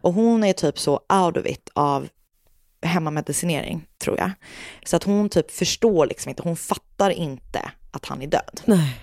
Och 0.00 0.12
hon 0.12 0.44
är 0.44 0.52
typ 0.52 0.78
så 0.78 1.00
out 1.08 1.36
of 1.36 1.46
it 1.46 1.70
av 1.72 2.08
hemmamedicinering, 2.82 3.86
tror 3.98 4.18
jag. 4.18 4.30
Så 4.84 4.96
att 4.96 5.04
hon 5.04 5.28
typ 5.28 5.50
förstår 5.50 6.06
liksom 6.06 6.30
inte, 6.30 6.42
hon 6.42 6.56
fattar 6.56 7.10
inte 7.10 7.72
att 7.90 8.06
han 8.06 8.22
är 8.22 8.26
död. 8.26 8.60
Nej. 8.64 9.00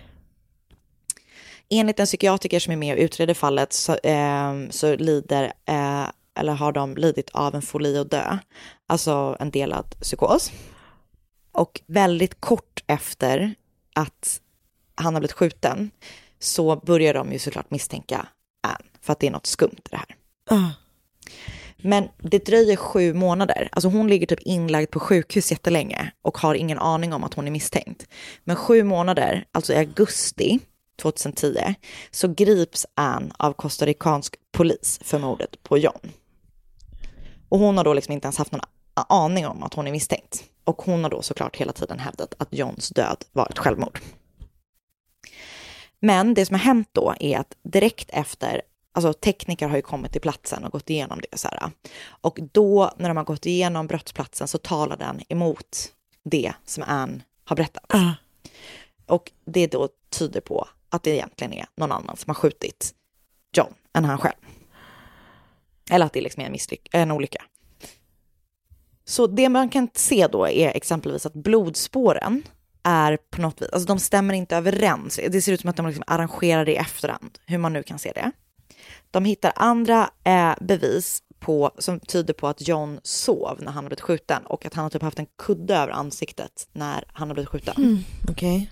Enligt 1.69 1.99
en 1.99 2.05
psykiatriker 2.05 2.59
som 2.59 2.73
är 2.73 2.77
med 2.77 2.93
och 2.95 3.01
utreder 3.01 3.33
fallet 3.33 3.73
så, 3.73 3.95
eh, 3.95 4.53
så 4.69 4.95
lider, 4.95 5.53
eh, 5.65 6.05
eller 6.36 6.53
har 6.53 6.71
de 6.71 6.95
lidit 6.95 7.29
av 7.29 7.55
en 7.55 7.61
folie 7.61 8.01
att 8.01 8.11
dö, 8.11 8.38
alltså 8.88 9.38
en 9.39 9.51
delad 9.51 9.95
psykos. 10.01 10.51
Och 11.51 11.81
väldigt 11.88 12.41
kort 12.41 12.83
efter 12.88 13.55
att 13.95 14.41
han 14.95 15.13
har 15.13 15.21
blivit 15.21 15.33
skjuten 15.33 15.91
så 16.39 16.75
börjar 16.75 17.13
de 17.13 17.31
ju 17.31 17.39
såklart 17.39 17.71
misstänka 17.71 18.27
Anne 18.63 18.89
för 19.01 19.13
att 19.13 19.19
det 19.19 19.27
är 19.27 19.31
något 19.31 19.45
skumt 19.45 19.77
i 19.77 19.89
det 19.89 19.97
här. 19.97 20.15
Ah. 20.49 20.71
Men 21.77 22.09
det 22.17 22.45
dröjer 22.45 22.75
sju 22.75 23.13
månader. 23.13 23.69
Alltså 23.71 23.89
hon 23.89 24.07
ligger 24.07 24.27
typ 24.27 24.39
inlagd 24.41 24.91
på 24.91 24.99
sjukhus 24.99 25.51
jättelänge 25.51 26.11
och 26.21 26.38
har 26.38 26.55
ingen 26.55 26.79
aning 26.79 27.13
om 27.13 27.23
att 27.23 27.33
hon 27.33 27.47
är 27.47 27.51
misstänkt. 27.51 28.07
Men 28.43 28.55
sju 28.55 28.83
månader, 28.83 29.45
alltså 29.51 29.73
i 29.73 29.77
augusti 29.77 30.59
2010, 31.01 31.75
så 32.11 32.27
grips 32.27 32.86
Anne 32.95 33.31
av 33.38 33.53
costaricansk 33.53 34.36
polis 34.51 34.99
för 35.03 35.19
mordet 35.19 35.63
på 35.63 35.77
John. 35.77 36.11
Och 37.55 37.61
hon 37.61 37.77
har 37.77 37.83
då 37.83 37.93
liksom 37.93 38.11
inte 38.11 38.25
ens 38.25 38.37
haft 38.37 38.51
någon 38.51 38.61
aning 38.93 39.47
om 39.47 39.63
att 39.63 39.73
hon 39.73 39.87
är 39.87 39.91
misstänkt. 39.91 40.43
Och 40.63 40.81
hon 40.81 41.03
har 41.03 41.11
då 41.11 41.21
såklart 41.21 41.55
hela 41.55 41.73
tiden 41.73 41.99
hävdat 41.99 42.33
att 42.37 42.47
Johns 42.53 42.89
död 42.89 43.25
var 43.31 43.47
ett 43.49 43.59
självmord. 43.59 43.99
Men 45.99 46.33
det 46.33 46.45
som 46.45 46.53
har 46.53 46.61
hänt 46.61 46.89
då 46.91 47.13
är 47.19 47.39
att 47.39 47.55
direkt 47.63 48.09
efter, 48.09 48.61
alltså 48.91 49.13
tekniker 49.13 49.67
har 49.67 49.75
ju 49.75 49.81
kommit 49.81 50.11
till 50.11 50.21
platsen 50.21 50.63
och 50.63 50.71
gått 50.71 50.89
igenom 50.89 51.19
det 51.31 51.37
så 51.37 51.47
här. 51.47 51.71
Och 52.07 52.39
då 52.51 52.91
när 52.97 53.07
de 53.07 53.17
har 53.17 53.23
gått 53.23 53.45
igenom 53.45 53.87
brottsplatsen 53.87 54.47
så 54.47 54.57
talar 54.57 54.97
den 54.97 55.21
emot 55.29 55.91
det 56.23 56.53
som 56.65 56.83
Anne 56.87 57.21
har 57.43 57.55
berättat. 57.55 57.93
Och 59.05 59.31
det 59.45 59.67
då 59.67 59.89
tyder 60.09 60.41
på 60.41 60.67
att 60.89 61.03
det 61.03 61.11
egentligen 61.11 61.53
är 61.53 61.65
någon 61.75 61.91
annan 61.91 62.17
som 62.17 62.29
har 62.29 62.35
skjutit 62.35 62.93
John 63.57 63.73
än 63.93 64.05
han 64.05 64.17
själv. 64.17 64.35
Eller 65.91 66.05
att 66.05 66.13
det 66.13 66.21
liksom 66.21 66.41
är 66.41 66.45
en, 66.45 66.55
misslyck- 66.55 66.88
en 66.91 67.11
olycka. 67.11 67.43
Så 69.05 69.27
det 69.27 69.49
man 69.49 69.69
kan 69.69 69.89
se 69.93 70.27
då 70.27 70.47
är 70.47 70.69
exempelvis 70.69 71.25
att 71.25 71.33
blodspåren 71.33 72.43
är 72.83 73.17
på 73.29 73.41
något 73.41 73.61
vis, 73.61 73.69
alltså 73.69 73.88
de 73.88 73.99
stämmer 73.99 74.33
inte 74.33 74.55
överens. 74.57 75.19
Det 75.29 75.41
ser 75.41 75.51
ut 75.53 75.61
som 75.61 75.69
att 75.69 75.75
de 75.75 75.88
liksom 75.88 76.03
arrangerar 76.07 76.65
det 76.65 76.71
i 76.71 76.75
efterhand, 76.75 77.39
hur 77.45 77.57
man 77.57 77.73
nu 77.73 77.83
kan 77.83 77.99
se 77.99 78.11
det. 78.15 78.31
De 79.11 79.25
hittar 79.25 79.53
andra 79.55 80.09
eh, 80.23 80.53
bevis 80.61 81.21
på, 81.39 81.71
som 81.77 81.99
tyder 81.99 82.33
på 82.33 82.47
att 82.47 82.67
John 82.67 82.99
sov 83.03 83.57
när 83.59 83.71
han 83.71 83.83
har 83.83 83.89
blivit 83.89 84.01
skjuten 84.01 84.45
och 84.45 84.65
att 84.65 84.73
han 84.73 84.83
har 84.83 84.89
typ 84.89 85.01
haft 85.01 85.19
en 85.19 85.27
kudde 85.38 85.75
över 85.75 85.93
ansiktet 85.93 86.67
när 86.73 87.03
han 87.13 87.27
har 87.27 87.33
blivit 87.33 87.49
skjuten. 87.49 87.73
Okej. 88.29 88.71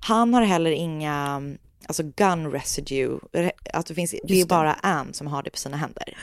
Han 0.00 0.34
har 0.34 0.42
heller 0.42 0.70
inga, 0.70 1.42
alltså 1.86 2.02
gun 2.16 2.50
residue, 2.52 3.18
re- 3.32 3.50
att 3.72 3.86
det, 3.86 3.94
finns, 3.94 4.14
det 4.24 4.40
är 4.40 4.46
bara 4.46 4.72
Anne 4.74 5.12
som 5.12 5.26
har 5.26 5.42
det 5.42 5.50
på 5.50 5.58
sina 5.58 5.76
händer. 5.76 6.16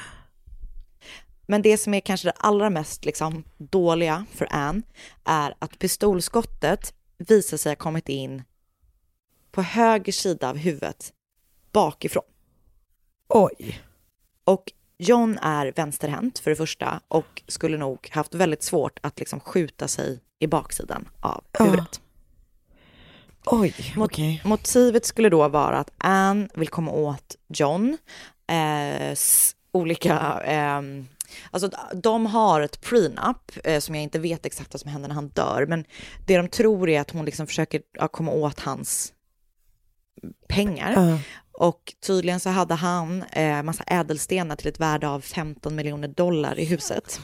Men 1.49 1.61
det 1.61 1.77
som 1.77 1.93
är 1.93 1.99
kanske 1.99 2.27
det 2.27 2.33
allra 2.37 2.69
mest 2.69 3.05
liksom, 3.05 3.43
dåliga 3.57 4.25
för 4.31 4.47
Anne 4.51 4.81
är 5.23 5.53
att 5.59 5.79
pistolskottet 5.79 6.93
visar 7.17 7.57
sig 7.57 7.71
ha 7.71 7.75
kommit 7.75 8.09
in 8.09 8.43
på 9.51 9.61
höger 9.61 10.11
sida 10.11 10.49
av 10.49 10.57
huvudet 10.57 11.13
bakifrån. 11.71 12.23
Oj. 13.27 13.81
Och 14.43 14.71
John 14.97 15.37
är 15.37 15.73
vänsterhänt 15.75 16.39
för 16.39 16.49
det 16.49 16.55
första 16.55 17.01
och 17.07 17.43
skulle 17.47 17.77
nog 17.77 18.09
haft 18.11 18.35
väldigt 18.35 18.63
svårt 18.63 18.99
att 19.01 19.19
liksom 19.19 19.39
skjuta 19.39 19.87
sig 19.87 20.19
i 20.39 20.47
baksidan 20.47 21.09
av 21.19 21.43
huvudet. 21.59 22.01
Oj, 23.45 23.93
Mot, 23.95 24.11
okej. 24.11 24.41
Motivet 24.45 25.05
skulle 25.05 25.29
då 25.29 25.47
vara 25.47 25.77
att 25.77 25.91
Anne 25.97 26.49
vill 26.53 26.69
komma 26.69 26.91
åt 26.91 27.35
John. 27.47 27.97
Eh, 28.47 29.17
olika, 29.71 30.19
ehm, 30.45 31.07
alltså 31.51 31.69
de 31.93 32.25
har 32.25 32.61
ett 32.61 32.81
prenup 32.81 33.51
eh, 33.63 33.79
som 33.79 33.95
jag 33.95 34.03
inte 34.03 34.19
vet 34.19 34.45
exakt 34.45 34.73
vad 34.73 34.81
som 34.81 34.91
händer 34.91 35.07
när 35.07 35.15
han 35.15 35.29
dör, 35.29 35.65
men 35.65 35.85
det 36.27 36.37
de 36.37 36.47
tror 36.47 36.89
är 36.89 37.01
att 37.01 37.11
hon 37.11 37.25
liksom 37.25 37.47
försöker 37.47 37.81
ja, 37.93 38.07
komma 38.07 38.31
åt 38.31 38.59
hans 38.59 39.13
pengar. 40.47 40.93
Ja. 40.93 41.19
Och 41.51 41.93
tydligen 42.05 42.39
så 42.39 42.49
hade 42.49 42.73
han 42.73 43.23
eh, 43.23 43.63
massa 43.63 43.83
ädelstenar 43.83 44.55
till 44.55 44.67
ett 44.67 44.79
värde 44.79 45.09
av 45.09 45.21
15 45.21 45.75
miljoner 45.75 46.07
dollar 46.07 46.59
i 46.59 46.65
huset. 46.65 47.19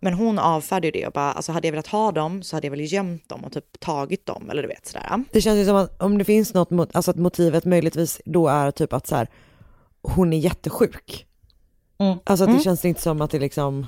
Men 0.00 0.14
hon 0.14 0.38
avfärdade 0.38 0.90
det 0.90 1.06
och 1.06 1.12
bara, 1.12 1.32
alltså 1.32 1.52
hade 1.52 1.66
jag 1.66 1.72
velat 1.72 1.86
ha 1.86 2.12
dem 2.12 2.42
så 2.42 2.56
hade 2.56 2.66
jag 2.66 2.70
väl 2.70 2.92
gömt 2.92 3.28
dem 3.28 3.44
och 3.44 3.52
typ 3.52 3.80
tagit 3.80 4.26
dem 4.26 4.50
eller 4.50 4.62
du 4.62 4.68
vet 4.68 4.86
sådär. 4.86 5.24
Det 5.32 5.40
känns 5.40 5.58
ju 5.58 5.64
som 5.64 5.76
att 5.76 6.02
om 6.02 6.18
det 6.18 6.24
finns 6.24 6.54
något, 6.54 6.70
mot, 6.70 6.96
alltså 6.96 7.10
att 7.10 7.16
motivet 7.16 7.64
möjligtvis 7.64 8.20
då 8.24 8.48
är 8.48 8.70
typ 8.70 8.92
att 8.92 9.06
så 9.06 9.16
här, 9.16 9.28
hon 10.02 10.32
är 10.32 10.38
jättesjuk. 10.38 11.26
Mm. 11.98 12.18
Alltså 12.24 12.44
att 12.44 12.48
det 12.48 12.52
Mm. 12.52 12.62
känns 12.64 12.84
inte 12.84 13.00
som 13.02 13.20
att 13.20 13.30
det 13.30 13.38
liksom, 13.38 13.86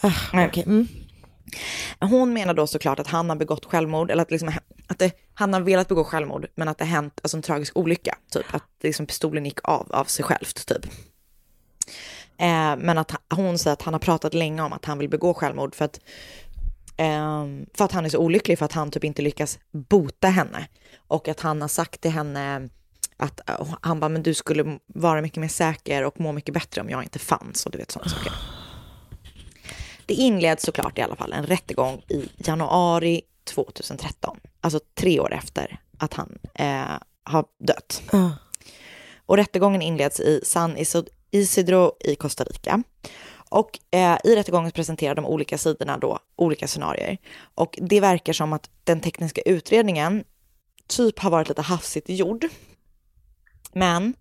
ah, 0.00 0.46
okej. 0.46 0.62
Mm. 0.66 0.88
Hon 2.00 2.32
menar 2.32 2.54
då 2.54 2.66
såklart 2.66 2.98
att 2.98 3.06
han 3.06 3.28
har 3.28 3.36
begått 3.36 3.64
självmord, 3.64 4.10
eller 4.10 4.22
att, 4.22 4.30
liksom, 4.30 4.52
att 4.86 4.98
det, 4.98 5.12
han 5.34 5.52
har 5.52 5.60
velat 5.60 5.88
begå 5.88 6.04
självmord, 6.04 6.46
men 6.54 6.68
att 6.68 6.78
det 6.78 6.84
hänt 6.84 7.20
alltså 7.22 7.36
en 7.36 7.42
tragisk 7.42 7.76
olycka, 7.76 8.18
typ 8.30 8.54
att 8.54 8.62
liksom 8.82 9.06
pistolen 9.06 9.44
gick 9.44 9.58
av 9.68 9.86
av 9.92 10.04
sig 10.04 10.24
självt, 10.24 10.66
typ. 10.66 10.86
Eh, 12.38 12.76
men 12.76 12.98
att 12.98 13.12
hon 13.34 13.58
säger 13.58 13.72
att 13.72 13.82
han 13.82 13.94
har 13.94 13.98
pratat 14.00 14.34
länge 14.34 14.62
om 14.62 14.72
att 14.72 14.84
han 14.84 14.98
vill 14.98 15.08
begå 15.08 15.34
självmord 15.34 15.74
för 15.74 15.84
att, 15.84 16.00
ehm, 16.96 17.66
för 17.74 17.84
att 17.84 17.92
han 17.92 18.04
är 18.04 18.08
så 18.08 18.18
olycklig 18.18 18.58
för 18.58 18.64
att 18.64 18.72
han 18.72 18.90
typ 18.90 19.04
inte 19.04 19.22
lyckas 19.22 19.58
bota 19.72 20.28
henne. 20.28 20.68
Och 21.08 21.28
att 21.28 21.40
han 21.40 21.60
har 21.60 21.68
sagt 21.68 22.00
till 22.00 22.10
henne 22.10 22.68
att 23.16 23.50
eh, 23.50 23.74
han 23.80 24.00
bara, 24.00 24.08
men 24.08 24.22
du 24.22 24.34
skulle 24.34 24.78
vara 24.86 25.22
mycket 25.22 25.40
mer 25.40 25.48
säker 25.48 26.04
och 26.04 26.20
må 26.20 26.32
mycket 26.32 26.54
bättre 26.54 26.80
om 26.80 26.90
jag 26.90 27.02
inte 27.02 27.18
fanns 27.18 27.66
och 27.66 27.72
du 27.72 27.78
vet 27.78 27.90
sådana 27.90 28.10
saker. 28.10 28.32
Det 30.06 30.14
inleds 30.14 30.64
såklart 30.64 30.98
i 30.98 31.02
alla 31.02 31.16
fall 31.16 31.32
en 31.32 31.46
rättegång 31.46 32.02
i 32.08 32.28
januari 32.36 33.22
2013, 33.44 34.40
alltså 34.60 34.80
tre 34.94 35.20
år 35.20 35.32
efter 35.32 35.80
att 35.98 36.14
han 36.14 36.38
eh, 36.54 36.98
har 37.24 37.44
dött. 37.58 38.02
Ja. 38.12 38.32
Och 39.26 39.36
rättegången 39.36 39.82
inleds 39.82 40.20
i 40.20 40.40
San 40.44 40.76
Isidro 41.30 41.92
i 42.00 42.16
Costa 42.16 42.44
Rica. 42.44 42.82
Och 43.48 43.78
eh, 43.90 44.16
i 44.24 44.36
rättegången 44.36 44.70
presenterar 44.70 45.14
de 45.14 45.26
olika 45.26 45.58
sidorna 45.58 45.98
då 45.98 46.18
olika 46.36 46.68
scenarier. 46.68 47.18
Och 47.54 47.78
det 47.82 48.00
verkar 48.00 48.32
som 48.32 48.52
att 48.52 48.70
den 48.84 49.00
tekniska 49.00 49.40
utredningen 49.40 50.24
typ 50.86 51.18
har 51.18 51.30
varit 51.30 51.48
lite 51.48 51.62
hafsigt 51.62 52.08
gjord. 52.08 52.48
Men, 53.74 54.14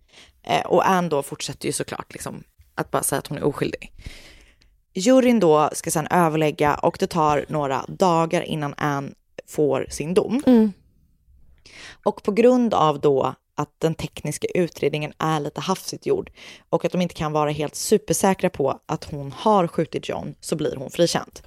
eh, 0.43 0.65
och 0.65 0.89
Anne 0.89 1.09
då 1.09 1.23
fortsätter 1.23 1.65
ju 1.65 1.71
såklart 1.71 2.13
liksom 2.13 2.43
att 2.75 2.91
bara 2.91 3.03
säga 3.03 3.19
att 3.19 3.27
hon 3.27 3.37
är 3.37 3.43
oskyldig. 3.43 3.91
Juryn 4.93 5.39
då 5.39 5.69
ska 5.73 5.91
sedan 5.91 6.07
överlägga 6.11 6.75
och 6.75 6.97
det 6.99 7.07
tar 7.07 7.45
några 7.49 7.85
dagar 7.87 8.41
innan 8.41 8.73
Anne 8.77 9.11
får 9.47 9.87
sin 9.89 10.13
dom. 10.13 10.41
Och 12.03 12.23
på 12.23 12.31
grund 12.31 12.73
av 12.73 12.99
då 12.99 13.35
att 13.55 13.79
den 13.79 13.95
tekniska 13.95 14.47
utredningen 14.55 15.13
är 15.17 15.39
lite 15.39 15.61
hafsigt 15.61 16.05
gjord 16.05 16.31
och 16.69 16.85
att 16.85 16.91
de 16.91 17.01
inte 17.01 17.15
kan 17.15 17.31
vara 17.31 17.49
helt 17.49 17.75
supersäkra 17.75 18.49
på 18.49 18.79
att 18.85 19.03
hon 19.03 19.31
har 19.31 19.67
skjutit 19.67 20.09
John 20.09 20.35
så 20.39 20.55
blir 20.55 20.75
hon 20.75 20.91
frikänd. 20.91 21.39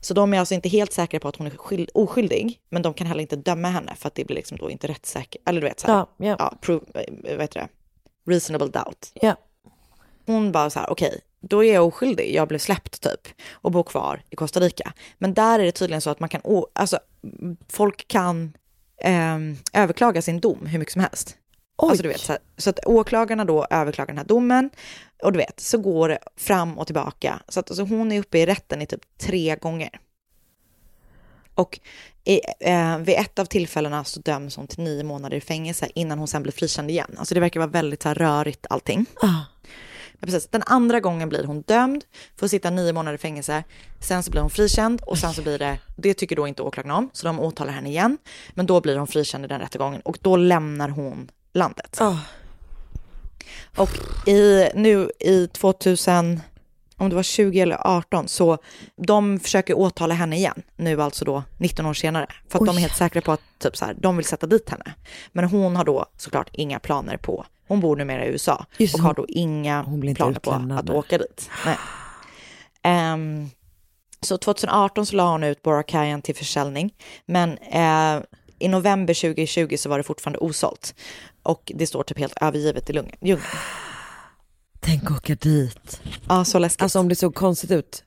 Så 0.00 0.14
de 0.14 0.34
är 0.34 0.38
alltså 0.38 0.54
inte 0.54 0.68
helt 0.68 0.92
säkra 0.92 1.20
på 1.20 1.28
att 1.28 1.36
hon 1.36 1.46
är 1.46 1.50
skyld, 1.50 1.90
oskyldig, 1.94 2.60
men 2.70 2.82
de 2.82 2.94
kan 2.94 3.06
heller 3.06 3.20
inte 3.22 3.36
döma 3.36 3.68
henne 3.68 3.94
för 3.96 4.08
att 4.08 4.14
det 4.14 4.24
blir 4.24 4.36
liksom 4.36 4.58
då 4.58 4.70
inte 4.70 4.88
rättssäkert, 4.88 5.48
eller 5.48 5.60
du 5.60 5.66
vet 5.66 5.80
så 5.80 5.86
här, 5.86 5.94
Ja, 5.94 6.08
ja. 6.16 6.36
ja 6.38 6.58
prove, 6.60 6.84
eh, 6.94 7.32
vad 7.32 7.40
heter 7.40 7.60
det, 7.60 7.68
reasonable 8.32 8.68
doubt. 8.68 9.12
Ja. 9.14 9.36
Hon 10.26 10.52
bara 10.52 10.70
så 10.70 10.78
här, 10.78 10.90
okej, 10.90 11.20
då 11.40 11.64
är 11.64 11.74
jag 11.74 11.86
oskyldig, 11.86 12.34
jag 12.34 12.48
blev 12.48 12.58
släppt 12.58 13.00
typ 13.00 13.28
och 13.52 13.72
bor 13.72 13.82
kvar 13.82 14.22
i 14.30 14.36
Costa 14.36 14.60
Rica. 14.60 14.92
Men 15.18 15.34
där 15.34 15.58
är 15.58 15.64
det 15.64 15.72
tydligen 15.72 16.00
så 16.00 16.10
att 16.10 16.20
man 16.20 16.28
kan, 16.28 16.40
alltså 16.72 16.98
folk 17.68 18.08
kan 18.08 18.52
ehm, 19.02 19.56
överklaga 19.72 20.22
sin 20.22 20.40
dom 20.40 20.66
hur 20.66 20.78
mycket 20.78 20.92
som 20.92 21.02
helst. 21.02 21.36
Alltså 21.88 22.02
du 22.02 22.08
vet, 22.08 22.20
så, 22.20 22.32
här, 22.32 22.40
så 22.56 22.70
att 22.70 22.86
åklagarna 22.86 23.44
då 23.44 23.66
överklagar 23.70 24.06
den 24.06 24.18
här 24.18 24.24
domen 24.24 24.70
och 25.22 25.32
du 25.32 25.38
vet, 25.38 25.60
så 25.60 25.78
går 25.78 26.08
det 26.08 26.18
fram 26.36 26.78
och 26.78 26.86
tillbaka. 26.86 27.42
Så 27.48 27.60
att 27.60 27.70
alltså, 27.70 27.84
hon 27.84 28.12
är 28.12 28.20
uppe 28.20 28.38
i 28.38 28.46
rätten 28.46 28.82
i 28.82 28.86
typ 28.86 29.18
tre 29.18 29.56
gånger. 29.56 30.00
Och 31.54 31.80
i, 32.24 32.40
eh, 32.60 32.98
vid 32.98 33.14
ett 33.18 33.38
av 33.38 33.44
tillfällena 33.44 34.04
så 34.04 34.20
döms 34.20 34.56
hon 34.56 34.66
till 34.66 34.84
nio 34.84 35.04
månader 35.04 35.36
i 35.36 35.40
fängelse 35.40 35.88
innan 35.94 36.18
hon 36.18 36.28
sen 36.28 36.42
blir 36.42 36.52
frikänd 36.52 36.90
igen. 36.90 37.14
Alltså 37.18 37.34
det 37.34 37.40
verkar 37.40 37.60
vara 37.60 37.70
väldigt 37.70 38.02
så 38.02 38.08
här, 38.08 38.14
rörigt 38.14 38.66
allting. 38.70 39.06
Ja, 39.22 39.44
precis. 40.20 40.46
Den 40.48 40.62
andra 40.66 41.00
gången 41.00 41.28
blir 41.28 41.44
hon 41.44 41.62
dömd, 41.62 42.04
får 42.36 42.48
sitta 42.48 42.70
nio 42.70 42.92
månader 42.92 43.14
i 43.14 43.18
fängelse, 43.18 43.64
sen 44.00 44.22
så 44.22 44.30
blir 44.30 44.40
hon 44.40 44.50
frikänd 44.50 45.00
och 45.00 45.18
sen 45.18 45.32
så 45.32 45.42
blir 45.42 45.58
det, 45.58 45.78
det 45.96 46.14
tycker 46.14 46.36
då 46.36 46.48
inte 46.48 46.62
åklagarna 46.62 46.96
om, 46.96 47.10
så 47.12 47.26
de 47.26 47.40
åtalar 47.40 47.72
henne 47.72 47.88
igen, 47.88 48.18
men 48.54 48.66
då 48.66 48.80
blir 48.80 48.96
hon 48.96 49.06
frikänd 49.06 49.44
i 49.44 49.48
den 49.48 49.60
rättegången 49.60 50.00
och 50.00 50.18
då 50.20 50.36
lämnar 50.36 50.88
hon 50.88 51.30
landet. 51.52 51.98
Och 53.76 53.90
i, 54.28 54.68
nu 54.74 55.10
i 55.20 55.46
2000, 55.46 56.40
om 56.96 57.08
det 57.08 57.16
var 57.16 57.22
20 57.22 57.60
eller 57.60 57.86
18, 57.86 58.28
så 58.28 58.58
de 58.96 59.40
försöker 59.40 59.78
åtala 59.78 60.14
henne 60.14 60.36
igen, 60.36 60.62
nu 60.76 61.02
alltså 61.02 61.24
då 61.24 61.42
19 61.58 61.86
år 61.86 61.94
senare, 61.94 62.26
för 62.48 62.58
att 62.58 62.66
de 62.66 62.68
är 62.68 62.78
Oj. 62.78 62.80
helt 62.80 62.96
säkra 62.96 63.20
på 63.20 63.32
att 63.32 63.40
typ 63.58 63.76
så 63.76 63.84
här, 63.84 63.94
de 63.94 64.16
vill 64.16 64.26
sätta 64.26 64.46
dit 64.46 64.70
henne. 64.70 64.94
Men 65.32 65.44
hon 65.44 65.76
har 65.76 65.84
då 65.84 66.06
såklart 66.16 66.48
inga 66.52 66.78
planer 66.78 67.16
på, 67.16 67.46
hon 67.68 67.80
bor 67.80 67.96
numera 67.96 68.24
i 68.24 68.28
USA 68.28 68.66
Just 68.78 68.94
och 68.94 69.00
har 69.00 69.14
då 69.14 69.26
inga 69.28 69.84
planer 70.14 70.40
på 70.40 70.74
att 70.74 70.90
åka 70.90 71.18
dit. 71.18 71.50
Nej. 71.66 71.76
Ehm, 72.82 73.50
så 74.20 74.38
2018 74.38 75.06
så 75.06 75.16
la 75.16 75.30
hon 75.30 75.44
ut 75.44 75.62
Boracay 75.62 76.22
till 76.22 76.36
försäljning, 76.36 76.94
men 77.26 77.58
eh, 77.58 78.22
i 78.58 78.68
november 78.68 79.14
2020 79.14 79.76
så 79.76 79.88
var 79.88 79.98
det 79.98 80.04
fortfarande 80.04 80.38
osålt 80.38 80.94
och 81.42 81.72
det 81.74 81.86
står 81.86 82.02
typ 82.02 82.18
helt 82.18 82.34
övergivet 82.40 82.90
i 82.90 82.92
lungen- 82.92 83.16
djungeln. 83.20 83.46
Tänk 84.80 85.10
åka 85.10 85.34
dit. 85.34 86.00
Ja, 86.28 86.44
så 86.44 86.58
läskigt. 86.58 86.82
Alltså 86.82 86.98
om 87.00 87.08
det 87.08 87.14
såg 87.16 87.34
konstigt 87.34 87.70
ut 87.70 88.04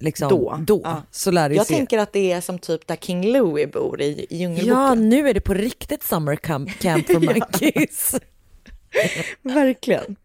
liksom, 0.00 0.28
Då. 0.28 0.58
då 0.60 0.80
Ja. 0.84 1.02
så 1.10 1.30
lär 1.30 1.48
det 1.48 1.54
Jag 1.54 1.66
se. 1.66 1.74
tänker 1.74 1.98
att 1.98 2.12
det 2.12 2.32
är 2.32 2.40
som 2.40 2.58
typ 2.58 2.86
där 2.86 2.96
King 2.96 3.32
Louie 3.32 3.66
bor 3.66 4.00
i, 4.00 4.26
i 4.30 4.36
Djungelboken. 4.36 4.74
Ja, 4.82 4.94
nu 4.94 5.28
är 5.28 5.34
det 5.34 5.40
på 5.40 5.54
riktigt 5.54 6.02
summer 6.02 6.36
camp, 6.36 6.78
camp 6.78 7.06
for 7.06 7.20
monkeys. 7.20 8.14
Verkligen. 9.42 10.16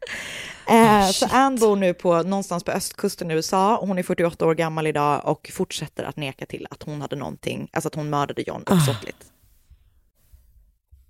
Eh, 0.69 1.09
så 1.09 1.25
Anne 1.31 1.57
bor 1.57 1.75
nu 1.75 1.93
på, 1.93 2.23
någonstans 2.23 2.63
på 2.63 2.71
östkusten 2.71 3.31
i 3.31 3.33
USA. 3.33 3.77
Hon 3.85 3.97
är 3.97 4.03
48 4.03 4.45
år 4.45 4.55
gammal 4.55 4.87
idag 4.87 5.21
och 5.25 5.49
fortsätter 5.53 6.03
att 6.03 6.15
neka 6.17 6.45
till 6.45 6.67
att 6.69 6.83
hon 6.83 7.01
hade 7.01 7.15
någonting, 7.15 7.69
alltså 7.73 7.87
att 7.87 7.95
hon 7.95 8.09
mördade 8.09 8.41
John 8.47 8.63
uppsåtligt. 8.67 9.25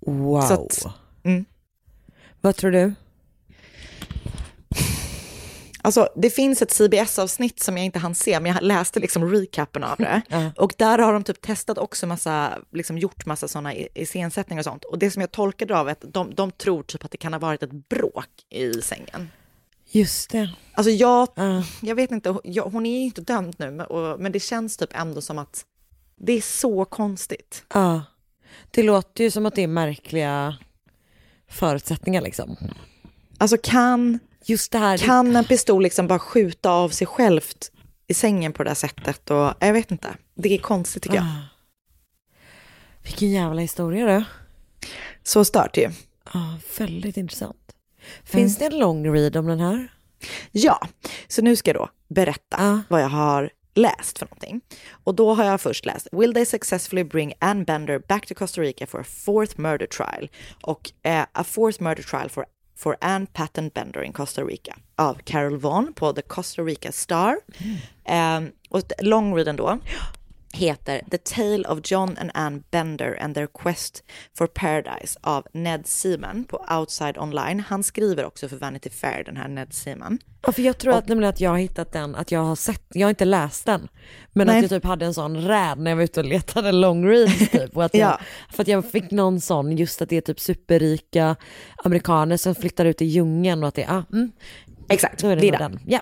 Wow. 0.06 0.40
Så 0.42 0.54
att- 0.54 0.86
mm. 1.24 1.44
Vad 2.40 2.56
tror 2.56 2.70
du? 2.70 2.94
Alltså 5.82 6.08
det 6.16 6.30
finns 6.30 6.62
ett 6.62 6.70
CBS-avsnitt 6.70 7.60
som 7.60 7.76
jag 7.76 7.86
inte 7.86 7.98
hann 7.98 8.14
se, 8.14 8.40
men 8.40 8.52
jag 8.52 8.62
läste 8.62 9.00
liksom 9.00 9.30
recapen 9.30 9.84
av 9.84 9.96
det. 9.98 10.22
Och 10.56 10.74
där 10.76 10.98
har 10.98 11.12
de 11.12 11.24
typ 11.24 11.40
testat 11.40 11.78
också 11.78 12.06
massa, 12.06 12.58
liksom 12.72 12.98
gjort 12.98 13.26
massa 13.26 13.48
sådana 13.48 13.74
iscensättningar 13.74 14.60
och 14.60 14.64
sånt. 14.64 14.84
Och 14.84 14.98
det 14.98 15.10
som 15.10 15.20
jag 15.20 15.30
tolkade 15.30 15.78
av 15.78 15.88
att 15.88 16.04
de, 16.08 16.34
de 16.34 16.50
tror 16.50 16.82
typ 16.82 17.04
att 17.04 17.10
det 17.10 17.18
kan 17.18 17.32
ha 17.32 17.40
varit 17.40 17.62
ett 17.62 17.88
bråk 17.88 18.28
i 18.50 18.82
sängen. 18.82 19.30
Just 19.90 20.30
det. 20.30 20.50
Alltså 20.72 20.90
jag, 20.90 21.28
jag 21.82 21.94
vet 21.94 22.10
inte, 22.10 22.36
jag, 22.44 22.64
hon 22.64 22.86
är 22.86 22.98
ju 22.98 23.04
inte 23.04 23.20
dömd 23.20 23.54
nu, 23.58 23.70
men, 23.70 23.86
och, 23.86 24.20
men 24.20 24.32
det 24.32 24.40
känns 24.40 24.76
typ 24.76 24.90
ändå 24.92 25.20
som 25.20 25.38
att 25.38 25.64
det 26.16 26.32
är 26.32 26.40
så 26.40 26.84
konstigt. 26.84 27.64
Ja. 27.74 28.02
Det 28.70 28.82
låter 28.82 29.24
ju 29.24 29.30
som 29.30 29.46
att 29.46 29.54
det 29.54 29.62
är 29.62 29.66
märkliga 29.66 30.56
förutsättningar 31.50 32.20
liksom. 32.22 32.56
Alltså 33.38 33.56
kan, 33.62 34.18
Just 34.44 34.72
det 34.72 34.78
här. 34.78 34.98
kan 34.98 35.36
en 35.36 35.44
pistol 35.44 35.82
liksom 35.82 36.06
bara 36.06 36.18
skjuta 36.18 36.70
av 36.70 36.88
sig 36.88 37.06
självt 37.06 37.70
i 38.06 38.14
sängen 38.14 38.52
på 38.52 38.64
det 38.64 38.70
här 38.70 38.74
sättet? 38.74 39.30
Och, 39.30 39.54
jag 39.60 39.72
vet 39.72 39.90
inte, 39.90 40.08
det 40.34 40.54
är 40.54 40.58
konstigt 40.58 41.02
tycker 41.02 41.16
jag. 41.16 41.24
Ah. 41.24 41.42
Vilken 43.02 43.30
jävla 43.30 43.60
historia 43.60 44.06
du. 44.06 44.24
Så 45.22 45.44
stört 45.44 45.76
ju. 45.76 45.90
Ja, 46.32 46.58
väldigt 46.78 47.16
intressant. 47.16 47.56
Finns 48.24 48.58
det 48.58 48.64
en 48.64 48.78
long 48.78 49.14
read 49.14 49.36
om 49.36 49.46
den 49.46 49.60
här? 49.60 49.92
Ja, 50.50 50.88
så 51.28 51.42
nu 51.42 51.56
ska 51.56 51.70
jag 51.70 51.76
då 51.76 51.88
berätta 52.08 52.82
vad 52.88 53.02
jag 53.02 53.08
har 53.08 53.50
läst 53.74 54.18
för 54.18 54.26
någonting. 54.26 54.60
Och 55.04 55.14
då 55.14 55.34
har 55.34 55.44
jag 55.44 55.60
först 55.60 55.86
läst 55.86 56.08
Will 56.12 56.34
they 56.34 56.44
successfully 56.44 57.04
bring 57.04 57.32
Ann 57.38 57.64
Bender 57.64 57.98
back 57.98 58.26
to 58.26 58.34
Costa 58.34 58.60
Rica 58.60 58.86
for 58.86 59.00
a 59.00 59.04
fourth 59.04 59.60
murder 59.60 59.86
trial? 59.86 60.28
Och 60.62 60.92
eh, 61.02 61.26
A 61.32 61.44
fourth 61.44 61.82
murder 61.82 62.02
trial 62.02 62.28
for, 62.28 62.46
for 62.76 62.96
Ann 63.00 63.26
Patton 63.26 63.68
Bender 63.68 64.02
in 64.02 64.12
Costa 64.12 64.42
Rica 64.42 64.76
av 64.96 65.14
Carol 65.24 65.56
Vaughn 65.56 65.92
på 65.94 66.12
The 66.12 66.22
Costa 66.22 66.62
Rica 66.62 66.92
Star. 66.92 67.36
Eh, 68.04 68.40
och 68.70 68.82
longreaden 69.02 69.56
då 69.56 69.78
heter 70.52 71.02
The 71.10 71.18
Tale 71.18 71.64
of 71.68 71.78
John 71.84 72.16
and 72.20 72.30
Ann 72.34 72.62
Bender 72.70 73.18
and 73.20 73.34
their 73.34 73.46
Quest 73.46 74.02
for 74.38 74.46
Paradise 74.46 75.18
av 75.20 75.46
Ned 75.52 75.86
Seaman 75.86 76.44
på 76.44 76.66
Outside 76.70 77.18
Online. 77.18 77.60
Han 77.60 77.82
skriver 77.82 78.24
också 78.24 78.48
för 78.48 78.56
Vanity 78.56 78.90
Fair, 78.90 79.24
den 79.24 79.36
här 79.36 79.48
Ned 79.48 79.72
Seaman. 79.74 80.18
Ja, 80.42 80.52
för 80.52 80.62
jag 80.62 80.78
tror 80.78 80.94
att, 80.94 81.08
nämligen 81.08 81.30
att 81.30 81.40
jag 81.40 81.50
har 81.50 81.58
hittat 81.58 81.92
den, 81.92 82.14
att 82.14 82.32
jag 82.32 82.40
har 82.40 82.56
sett, 82.56 82.82
jag 82.88 83.06
har 83.06 83.10
inte 83.10 83.24
läst 83.24 83.66
den, 83.66 83.88
men 84.32 84.46
Nej. 84.46 84.56
att 84.56 84.62
jag 84.62 84.70
typ 84.70 84.84
hade 84.84 85.06
en 85.06 85.14
sån 85.14 85.36
räd 85.36 85.78
när 85.78 85.90
jag 85.90 85.96
var 85.96 86.04
ute 86.04 86.20
och 86.20 86.26
letade 86.26 86.72
long 86.72 87.06
reads 87.06 87.50
typ. 87.50 87.76
Och 87.76 87.84
att 87.84 87.94
jag, 87.94 88.10
Ja. 88.10 88.20
För 88.50 88.62
att 88.62 88.68
jag 88.68 88.90
fick 88.90 89.10
någon 89.10 89.40
sån, 89.40 89.76
just 89.76 90.02
att 90.02 90.08
det 90.08 90.16
är 90.16 90.20
typ 90.20 90.40
superrika 90.40 91.36
amerikaner 91.84 92.36
som 92.36 92.54
flyttar 92.54 92.84
ut 92.84 93.02
i 93.02 93.04
djungeln 93.04 93.62
och 93.62 93.68
att 93.68 93.74
det 93.74 93.82
är, 93.82 93.92
ah, 93.96 94.04
mm, 94.12 94.32
Exakt, 94.88 95.24
är 95.24 95.28
det, 95.28 95.40
det 95.40 95.48
är 95.48 95.52
det. 95.52 95.58
den. 95.58 95.80
Ja. 95.86 96.00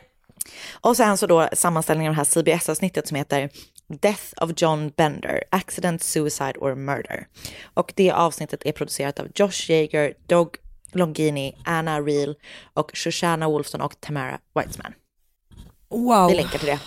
Och 0.80 0.96
sen 0.96 1.16
så 1.18 1.26
då 1.26 1.49
sammanställningen 1.53 2.11
av 2.11 2.14
det 2.14 2.18
här 2.18 2.24
CBS-avsnittet 2.24 3.09
som 3.09 3.14
heter 3.16 3.51
Death 3.89 4.34
of 4.36 4.53
John 4.57 4.93
Bender, 4.97 5.45
Accident, 5.51 6.03
Suicide 6.03 6.55
or 6.59 6.74
Murder. 6.74 7.26
Och 7.74 7.93
det 7.97 8.11
avsnittet 8.11 8.66
är 8.66 8.72
producerat 8.72 9.20
av 9.20 9.28
Josh 9.34 9.70
Yeager, 9.70 10.14
Doug 10.26 10.49
Longini, 10.93 11.57
Anna 11.64 12.01
Reel 12.01 12.36
och 12.74 12.91
Shoshana 12.95 13.49
Wolfson 13.49 13.80
och 13.80 14.01
Tamara 14.01 14.39
Weitzman. 14.55 14.93
Wow. 15.89 16.30
Vi 16.30 16.36
länkar 16.36 16.59
till 16.59 16.68
det. 16.68 16.80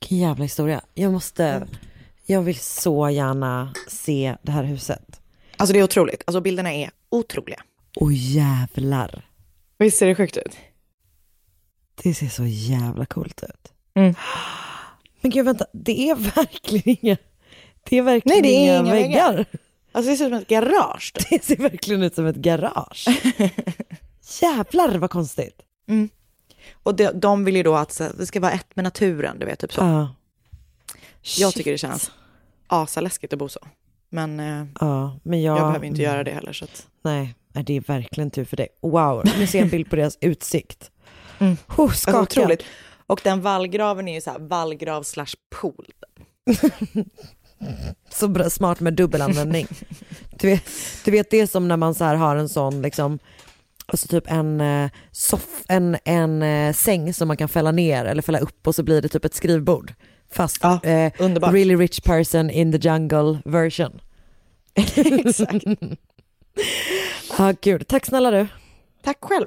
Vilken 0.00 0.18
jävla 0.18 0.44
historia. 0.44 0.80
Jag 0.94 1.12
måste, 1.12 1.66
jag 2.26 2.42
vill 2.42 2.58
så 2.58 3.10
gärna 3.10 3.74
se 3.88 4.36
det 4.42 4.52
här 4.52 4.64
huset. 4.64 5.20
Alltså 5.56 5.72
det 5.72 5.78
är 5.78 5.84
otroligt, 5.84 6.22
alltså 6.26 6.40
bilderna 6.40 6.72
är 6.72 6.90
otroliga. 7.08 7.62
Och 8.00 8.12
jävlar. 8.12 9.24
Visst 9.78 9.98
ser 9.98 10.06
det 10.06 10.14
sjukt 10.14 10.36
ut? 10.36 10.56
Det 12.02 12.14
ser 12.14 12.28
så 12.28 12.46
jävla 12.46 13.06
coolt 13.06 13.42
ut. 13.42 13.72
Mm. 13.94 14.14
Men 15.22 15.30
gud 15.30 15.44
vänta, 15.44 15.66
det 15.72 16.10
är 16.10 16.14
verkligen 16.14 16.96
inga, 17.02 17.16
det 17.88 17.98
är 17.98 18.02
verkligen 18.02 18.42
Nej, 18.42 18.42
det 18.42 18.56
är 18.56 18.62
inga, 18.62 18.78
inga 18.80 18.92
väggar. 18.92 19.32
väggar. 19.32 19.46
Alltså 19.92 20.10
det 20.10 20.16
ser 20.16 20.24
ut 20.24 20.30
som 20.32 20.38
ett 20.38 20.48
garage. 20.48 21.12
Då. 21.14 21.20
Det 21.30 21.44
ser 21.44 21.56
verkligen 21.56 22.02
ut 22.02 22.14
som 22.14 22.26
ett 22.26 22.36
garage. 22.36 23.06
Jävlar 24.42 24.98
vad 24.98 25.10
konstigt. 25.10 25.60
Mm. 25.88 26.08
Och 26.82 26.94
de, 26.94 27.10
de 27.14 27.44
vill 27.44 27.56
ju 27.56 27.62
då 27.62 27.74
att 27.74 28.00
det 28.18 28.26
ska 28.26 28.40
vara 28.40 28.52
ett 28.52 28.76
med 28.76 28.82
naturen, 28.84 29.38
du 29.38 29.46
vet, 29.46 29.58
typ 29.58 29.72
så. 29.72 29.80
Ja. 29.80 30.14
Jag 31.38 31.54
tycker 31.54 31.72
det 31.72 31.78
känns 31.78 32.10
asaläskigt 32.66 33.32
att 33.32 33.38
bo 33.38 33.48
så. 33.48 33.60
Men 34.08 34.38
Ja, 34.80 35.18
men 35.22 35.42
jag... 35.42 35.58
jag 35.58 35.66
behöver 35.66 35.86
inte 35.86 36.02
göra 36.02 36.24
det 36.24 36.30
heller. 36.30 36.52
Så 36.52 36.64
att... 36.64 36.86
Nej, 37.02 37.34
det 37.52 37.76
är 37.76 37.80
verkligen 37.80 38.30
tur 38.30 38.44
för 38.44 38.56
dig. 38.56 38.68
Wow, 38.82 39.22
nu 39.38 39.46
ser 39.46 39.58
jag 39.58 39.64
en 39.64 39.70
bild 39.70 39.90
på 39.90 39.96
deras 39.96 40.18
utsikt. 40.20 40.90
Mm. 41.38 41.56
Oh, 41.68 41.80
Alltså, 41.80 41.96
skakad. 42.00 42.22
otroligt. 42.22 42.62
Och 43.12 43.20
den 43.24 43.40
vallgraven 43.40 44.08
är 44.08 44.14
ju 44.14 44.20
så 44.20 44.30
här 44.30 44.38
vallgrav 44.38 45.02
slash 45.02 45.34
pool. 45.60 45.86
Så 48.10 48.28
bra, 48.28 48.50
smart 48.50 48.80
med 48.80 48.94
dubbelanvändning. 48.94 49.66
du, 50.30 50.48
vet, 50.48 50.64
du 51.04 51.10
vet 51.10 51.30
det 51.30 51.40
är 51.40 51.46
som 51.46 51.68
när 51.68 51.76
man 51.76 51.94
så 51.94 52.04
har 52.04 52.36
en 52.36 52.48
sån 52.48 52.82
liksom, 52.82 53.18
alltså 53.86 54.08
typ 54.08 54.24
en, 54.26 54.60
eh, 54.60 54.90
soff, 55.10 55.62
en, 55.68 55.96
en 56.04 56.42
eh, 56.42 56.72
säng 56.72 57.14
som 57.14 57.28
man 57.28 57.36
kan 57.36 57.48
fälla 57.48 57.70
ner 57.70 58.04
eller 58.04 58.22
fälla 58.22 58.38
upp 58.38 58.66
och 58.66 58.74
så 58.74 58.82
blir 58.82 59.02
det 59.02 59.08
typ 59.08 59.24
ett 59.24 59.34
skrivbord. 59.34 59.94
Fast 60.30 60.64
eh, 60.64 61.12
underbart. 61.18 61.54
really 61.54 61.76
rich 61.76 62.00
person 62.00 62.50
in 62.50 62.72
the 62.72 62.88
jungle 62.88 63.38
version. 63.44 64.00
Exakt. 64.96 65.64
Ja, 67.38 67.54
gud. 67.60 67.88
Tack 67.88 68.06
snälla 68.06 68.30
du. 68.30 68.46
Tack 69.02 69.18
själv. 69.20 69.46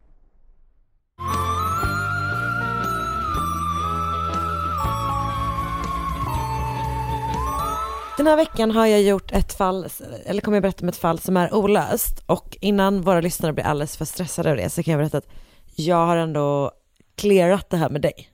Den 8.17 8.27
här 8.27 8.35
veckan 8.35 8.71
har 8.71 8.85
jag 8.85 9.01
gjort 9.01 9.31
ett 9.31 9.53
fall, 9.53 9.87
eller 10.25 10.41
kommer 10.41 10.55
jag 10.55 10.61
berätta 10.61 10.81
om 10.85 10.89
ett 10.89 10.95
fall 10.97 11.19
som 11.19 11.37
är 11.37 11.53
olöst 11.53 12.23
och 12.25 12.57
innan 12.61 13.01
våra 13.01 13.21
lyssnare 13.21 13.53
blir 13.53 13.63
alldeles 13.65 13.97
för 13.97 14.05
stressade 14.05 14.51
av 14.51 14.57
det 14.57 14.69
så 14.69 14.83
kan 14.83 14.91
jag 14.91 14.99
berätta 14.99 15.17
att 15.17 15.27
jag 15.75 16.05
har 16.05 16.17
ändå 16.17 16.71
clearat 17.15 17.69
det 17.69 17.77
här 17.77 17.89
med 17.89 18.01
dig. 18.01 18.29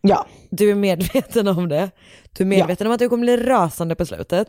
Ja. 0.00 0.26
Du 0.50 0.70
är 0.70 0.74
medveten 0.74 1.48
om 1.48 1.68
det, 1.68 1.90
du 2.32 2.42
är 2.44 2.48
medveten 2.48 2.86
om 2.86 2.92
att 2.92 2.98
du 2.98 3.08
kommer 3.08 3.22
bli 3.22 3.36
rasande 3.36 3.94
på 3.94 4.06
slutet 4.06 4.48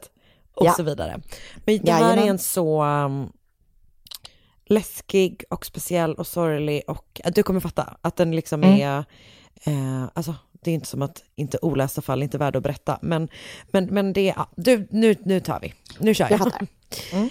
och 0.54 0.66
Ja. 0.66 0.72
så 0.74 0.84
vidare. 0.84 1.22
Men 1.66 1.80
det 1.84 1.92
här 1.92 2.02
Jajamän. 2.02 2.26
är 2.26 2.30
en 2.30 2.40
så 2.40 2.84
um, 2.84 3.32
läskig 4.66 5.44
och 5.50 5.66
speciell 5.66 6.14
och 6.16 6.28
sorglig 6.28 6.84
och 6.88 7.22
att 7.24 7.36
du 7.36 7.44
kommer 7.44 7.60
fatta 7.60 7.98
att 8.02 8.16
den 8.16 8.36
liksom 8.36 8.64
Mm. 8.64 8.82
är, 8.82 9.06
eh, 9.64 10.10
alltså 10.14 10.36
det 10.68 10.72
är 10.72 10.74
inte 10.74 10.88
som 10.88 11.02
att 11.02 11.24
inte 11.36 11.58
olösta 11.62 12.02
fall 12.02 12.20
är 12.20 12.24
inte 12.24 12.38
värda 12.38 12.58
att 12.58 12.64
berätta, 12.64 13.00
men, 13.02 13.30
men, 13.72 13.86
men 13.86 14.14
det 14.14 14.30
är, 14.30 14.46
du, 14.56 14.88
nu, 14.92 15.16
nu 15.24 15.40
tar 15.40 15.60
vi, 15.60 15.74
nu 16.00 16.14
kör 16.14 16.28
jag. 16.30 16.52
Mm. 17.12 17.30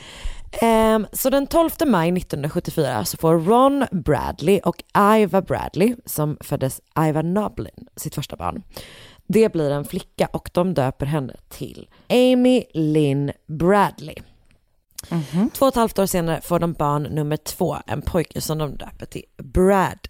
Ehm, 0.53 1.07
så 1.13 1.31
den 1.31 1.47
12 1.47 1.71
maj 1.87 2.09
1974 2.09 3.05
så 3.05 3.17
får 3.17 3.39
Ron 3.39 3.85
Bradley 3.91 4.61
och 4.61 4.83
Iva 5.19 5.43
Bradley, 5.43 5.97
som 6.07 6.37
föddes 6.41 6.81
Iva 6.99 7.23
Noblin, 7.23 7.89
sitt 7.97 8.15
första 8.15 8.37
barn. 8.37 8.63
Det 9.27 9.53
blir 9.53 9.71
en 9.71 9.85
flicka 9.85 10.29
och 10.33 10.51
de 10.53 10.75
döper 10.75 11.07
henne 11.07 11.37
till 11.49 11.89
Amy 12.09 12.65
Lynn 12.75 13.33
Bradley. 13.47 14.17
Två 15.55 15.67
och 15.67 15.69
ett 15.69 15.77
halvt 15.77 15.99
år 15.99 16.07
senare 16.07 16.41
får 16.41 16.59
de 16.59 16.73
barn 16.73 17.03
nummer 17.03 17.37
två, 17.37 17.77
en 17.87 18.03
pojke 18.03 18.41
som 18.41 18.59
de 18.59 18.77
döper 18.77 19.07
till 19.07 19.25
Brad. 19.37 20.09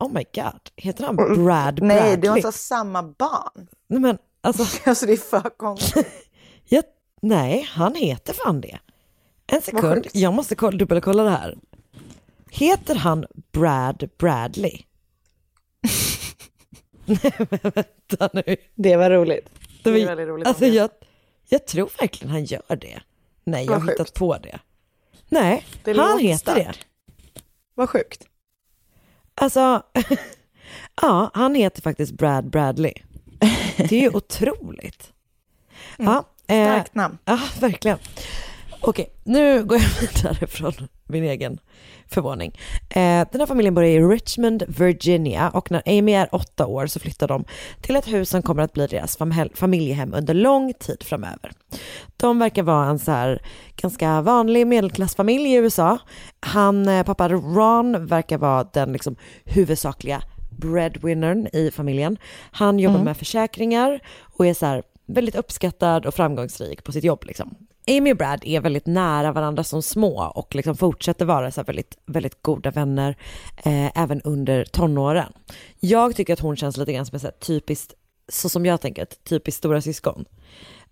Oh 0.00 0.12
my 0.12 0.24
god, 0.34 0.60
heter 0.76 1.04
han 1.06 1.16
Brad 1.16 1.38
Bradley? 1.44 1.88
Nej, 1.88 2.16
det 2.16 2.26
är 2.26 2.32
alltså 2.32 2.52
samma 2.52 3.02
barn. 3.02 3.68
Nej 3.88 4.00
men 4.00 4.18
alltså. 4.40 4.64
alltså 4.90 5.06
det 5.06 5.12
är 5.12 5.16
för 5.16 5.50
konstigt. 5.56 6.06
Ja, 6.72 6.82
nej, 7.22 7.68
han 7.70 7.94
heter 7.94 8.32
fan 8.34 8.60
det. 8.60 8.78
En 9.46 9.62
sekund, 9.62 10.06
jag 10.12 10.34
måste 10.34 10.54
kolla, 10.54 10.76
dubbelkolla 10.78 11.22
det 11.22 11.30
här. 11.30 11.58
Heter 12.50 12.94
han 12.94 13.26
Brad 13.52 14.08
Bradley? 14.18 14.82
nej 17.04 17.32
men 17.38 17.58
vänta 17.74 18.30
nu. 18.32 18.56
Det 18.74 18.96
var 18.96 19.10
roligt. 19.10 19.48
Det 19.84 19.90
var- 19.90 20.06
väldigt 20.06 20.28
roligt. 20.28 20.46
Alltså 20.48 20.66
jag, 20.66 20.90
jag 21.48 21.66
tror 21.66 21.90
verkligen 22.00 22.30
han 22.32 22.44
gör 22.44 22.76
det. 22.80 23.00
Nej, 23.44 23.64
jag 23.66 23.72
har 23.80 23.90
hittat 23.90 24.14
på 24.14 24.38
det. 24.38 24.58
Nej, 25.28 25.66
Det 25.84 25.96
han 25.98 26.18
heter 26.18 26.38
starkt. 26.38 26.78
det. 26.80 27.42
Vad 27.74 27.90
sjukt. 27.90 28.26
Alltså, 29.40 29.82
ja, 31.02 31.30
han 31.34 31.54
heter 31.54 31.82
faktiskt 31.82 32.12
Brad 32.12 32.50
Bradley. 32.50 32.92
Det 33.76 33.92
är 33.92 34.00
ju 34.00 34.10
otroligt. 34.14 35.12
Ja, 35.96 36.24
eh, 36.46 36.56
Mm. 36.56 36.66
Starkt 36.74 36.94
namn. 36.94 37.18
Ja, 37.24 37.38
verkligen. 37.60 37.98
Okej, 38.82 39.12
nu 39.24 39.64
går 39.64 39.78
jag 39.78 39.88
vidare 40.00 40.46
från 40.46 40.72
min 41.06 41.24
egen 41.24 41.58
förvåning. 42.08 42.58
Eh, 42.90 43.26
den 43.32 43.40
här 43.40 43.46
familjen 43.46 43.74
bor 43.74 43.84
i 43.84 44.00
Richmond, 44.00 44.62
Virginia 44.68 45.50
och 45.50 45.70
när 45.70 45.82
Amy 45.86 46.12
är 46.12 46.34
åtta 46.34 46.66
år 46.66 46.86
så 46.86 47.00
flyttar 47.00 47.28
de 47.28 47.44
till 47.80 47.96
ett 47.96 48.08
hus 48.08 48.30
som 48.30 48.42
kommer 48.42 48.62
att 48.62 48.72
bli 48.72 48.86
deras 48.86 49.18
fam- 49.18 49.50
familjehem 49.54 50.14
under 50.14 50.34
lång 50.34 50.72
tid 50.74 51.02
framöver. 51.02 51.52
De 52.16 52.38
verkar 52.38 52.62
vara 52.62 52.86
en 52.86 52.98
så 52.98 53.10
här 53.10 53.42
ganska 53.76 54.20
vanlig 54.20 54.66
medelklassfamilj 54.66 55.48
i 55.50 55.54
USA. 55.54 55.98
Han, 56.40 56.88
eh, 56.88 57.02
pappa 57.04 57.28
Ron 57.28 58.06
verkar 58.06 58.38
vara 58.38 58.64
den 58.64 58.92
liksom 58.92 59.16
huvudsakliga 59.44 60.22
breadwinnern 60.58 61.48
i 61.52 61.70
familjen. 61.70 62.16
Han 62.50 62.78
jobbar 62.78 62.94
Mm. 62.96 63.04
med 63.04 63.16
försäkringar 63.16 64.00
och 64.36 64.46
är 64.46 64.54
så 64.54 64.66
här 64.66 64.82
väldigt 65.06 65.34
uppskattad 65.34 66.06
och 66.06 66.14
framgångsrik 66.14 66.84
på 66.84 66.92
sitt 66.92 67.04
jobb 67.04 67.24
liksom. 67.26 67.54
Amy 67.88 68.12
och 68.12 68.16
Brad 68.16 68.42
är 68.44 68.60
väldigt 68.60 68.86
nära 68.86 69.32
varandra 69.32 69.64
som 69.64 69.82
små 69.82 70.32
och 70.34 70.54
liksom 70.54 70.76
fortsätter 70.76 71.24
vara 71.24 71.50
så 71.50 71.62
väldigt, 71.62 71.98
väldigt 72.06 72.42
goda 72.42 72.70
vänner 72.70 73.16
eh, 73.56 73.98
även 73.98 74.20
under 74.22 74.64
tonåren. 74.64 75.32
Jag 75.80 76.16
tycker 76.16 76.32
att 76.32 76.40
hon 76.40 76.56
känns 76.56 76.76
lite 76.76 76.92
grann 76.92 77.06
som 77.06 77.16
ett 77.16 77.22
så 77.22 77.30
typiskt, 77.30 77.94
så 78.28 78.48
som 78.48 78.66
jag 78.66 78.80
tänker, 78.80 79.02
ett 79.02 79.24
typiskt 79.24 79.58
stora 79.58 79.80
syskon. 79.80 80.24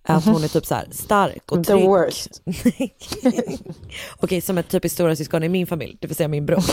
Att 0.03 0.25
hon 0.25 0.45
är 0.45 0.49
typ 0.49 0.67
så 0.67 0.75
här 0.75 0.89
stark 0.91 1.53
och 1.53 1.67
The 1.67 1.73
trygg. 1.73 1.87
worst. 1.87 2.43
Okej, 4.21 4.41
som 4.41 4.59
ett 4.59 4.69
typiskt 4.69 4.95
stora 4.95 5.17
syskon 5.17 5.43
i 5.43 5.49
min 5.49 5.67
familj, 5.67 5.97
det 6.01 6.07
vill 6.07 6.17
säga 6.17 6.29
min 6.29 6.47
bror. 6.47 6.65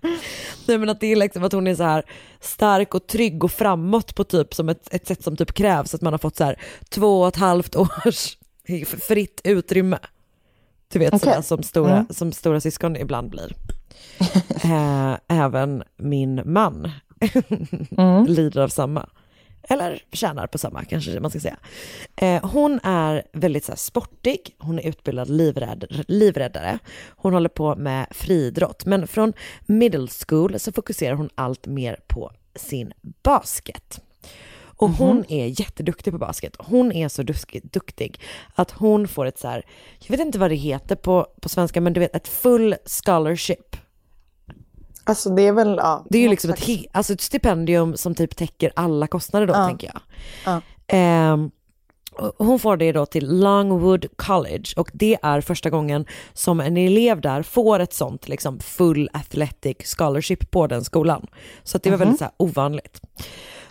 Nej 0.66 0.78
men 0.78 0.88
att 0.88 1.00
det 1.00 1.12
är 1.12 1.16
liksom 1.16 1.44
att 1.44 1.52
hon 1.52 1.66
är 1.66 1.74
så 1.74 1.82
här 1.82 2.04
stark 2.40 2.94
och 2.94 3.06
trygg 3.06 3.44
och 3.44 3.52
framåt 3.52 4.14
på 4.14 4.24
typ 4.24 4.54
som 4.54 4.68
ett, 4.68 4.94
ett 4.94 5.06
sätt 5.06 5.22
som 5.22 5.36
typ 5.36 5.52
krävs 5.52 5.94
att 5.94 6.00
man 6.00 6.12
har 6.12 6.18
fått 6.18 6.36
så 6.36 6.44
här 6.44 6.60
två 6.88 7.20
och 7.20 7.28
ett 7.28 7.36
halvt 7.36 7.76
års 8.06 8.36
fritt 9.00 9.40
utrymme. 9.44 9.98
Du 10.92 10.98
vet 10.98 11.20
sådär 11.20 11.42
som 11.42 11.62
stora, 11.62 11.92
Mm. 11.92 12.06
som 12.10 12.32
stora 12.32 12.60
syskon 12.60 12.96
ibland 12.96 13.30
blir. 13.30 13.52
eh, 14.64 15.16
även 15.28 15.82
min 15.96 16.42
man 16.44 16.90
lider 18.28 18.60
av 18.60 18.68
samma. 18.68 19.08
Eller 19.68 20.02
tjänar 20.12 20.46
på 20.46 20.58
samma 20.58 20.84
kanske 20.84 21.20
man 21.20 21.30
ska 21.30 21.40
säga. 21.40 21.56
Eh, 22.16 22.44
hon 22.50 22.80
är 22.82 23.22
väldigt 23.32 23.64
så 23.64 23.72
här, 23.72 23.76
sportig, 23.76 24.54
hon 24.58 24.78
är 24.78 24.88
utbildad 24.88 25.30
livrädd, 25.30 26.04
livräddare. 26.08 26.78
Hon 27.08 27.32
håller 27.32 27.48
på 27.48 27.76
med 27.76 28.06
friidrott, 28.10 28.84
men 28.86 29.06
från 29.08 29.32
middle 29.66 30.08
school 30.26 30.58
så 30.60 30.72
fokuserar 30.72 31.14
hon 31.14 31.30
allt 31.34 31.66
mer 31.66 32.00
på 32.06 32.32
sin 32.54 32.92
basket. 33.22 34.00
Och 34.76 34.90
hon 34.90 35.24
är 35.28 35.60
jätteduktig 35.60 36.12
på 36.12 36.18
basket. 36.18 36.56
Hon 36.58 36.92
är 36.92 37.08
så 37.08 37.22
duktig 37.62 38.20
att 38.54 38.70
hon 38.70 39.08
får 39.08 39.26
ett 39.26 39.38
så 39.38 39.48
här, 39.48 39.62
jag 39.98 40.10
vet 40.16 40.26
inte 40.26 40.38
vad 40.38 40.50
det 40.50 40.54
heter 40.54 40.96
på, 40.96 41.26
på 41.40 41.48
svenska, 41.48 41.80
men 41.80 41.92
du 41.92 42.00
vet 42.00 42.16
ett 42.16 42.28
full 42.28 42.74
scholarship. 43.04 43.76
Alltså 45.04 45.30
det 45.30 45.42
är 45.42 45.52
väl, 45.52 45.74
ja. 45.82 46.06
Det 46.10 46.18
är 46.18 46.22
ju 46.22 46.28
liksom 46.28 46.50
ett, 46.50 46.68
alltså 46.92 47.12
ett 47.12 47.20
stipendium 47.20 47.96
som 47.96 48.14
typ 48.14 48.36
täcker 48.36 48.72
alla 48.76 49.06
kostnader 49.06 49.46
då, 49.46 49.54
Ja. 49.54 49.66
tänker 49.68 49.90
jag. 49.92 50.00
Ja. 50.44 51.48
Och 52.18 52.46
hon 52.46 52.58
får 52.58 52.76
det 52.76 52.92
då 52.92 53.06
till 53.06 53.40
Longwood 53.40 54.06
College 54.16 54.64
och 54.76 54.90
det 54.94 55.18
är 55.22 55.40
första 55.40 55.70
gången 55.70 56.06
som 56.32 56.60
en 56.60 56.76
elev 56.76 57.20
där 57.20 57.42
får 57.42 57.80
ett 57.80 57.92
sånt 57.92 58.28
liksom 58.28 58.58
full 58.60 59.10
athletic 59.12 59.76
scholarship 59.96 60.50
på 60.50 60.66
den 60.66 60.84
skolan. 60.84 61.26
Så 61.62 61.78
det 61.78 61.90
var 61.90 61.96
Mhm. 61.96 62.00
väldigt 62.00 62.18
så 62.18 62.24
här, 62.24 62.32
ovanligt. 62.36 63.00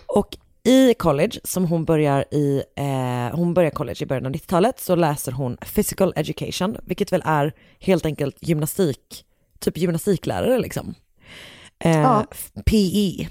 Och 0.05 0.37
i 0.65 0.93
college, 0.93 1.39
som 1.43 1.65
hon 1.65 1.85
börjar 1.85 2.25
i, 2.33 2.63
eh, 2.75 3.35
hon 3.37 3.53
börjar 3.53 3.69
college 3.71 4.03
i 4.03 4.05
början 4.05 4.25
av 4.25 4.31
90-talet, 4.31 4.79
så 4.79 4.95
läser 4.95 5.31
hon 5.31 5.57
physical 5.57 6.13
education, 6.15 6.77
vilket 6.83 7.11
väl 7.11 7.21
är 7.25 7.53
helt 7.79 8.05
enkelt 8.05 8.37
gymnastik, 8.41 9.25
typ 9.59 9.77
gymnastiklärare 9.77 10.59
liksom. 10.59 10.95
Eh, 11.79 11.99
Ja. 12.01 12.25
PE. 12.65 13.27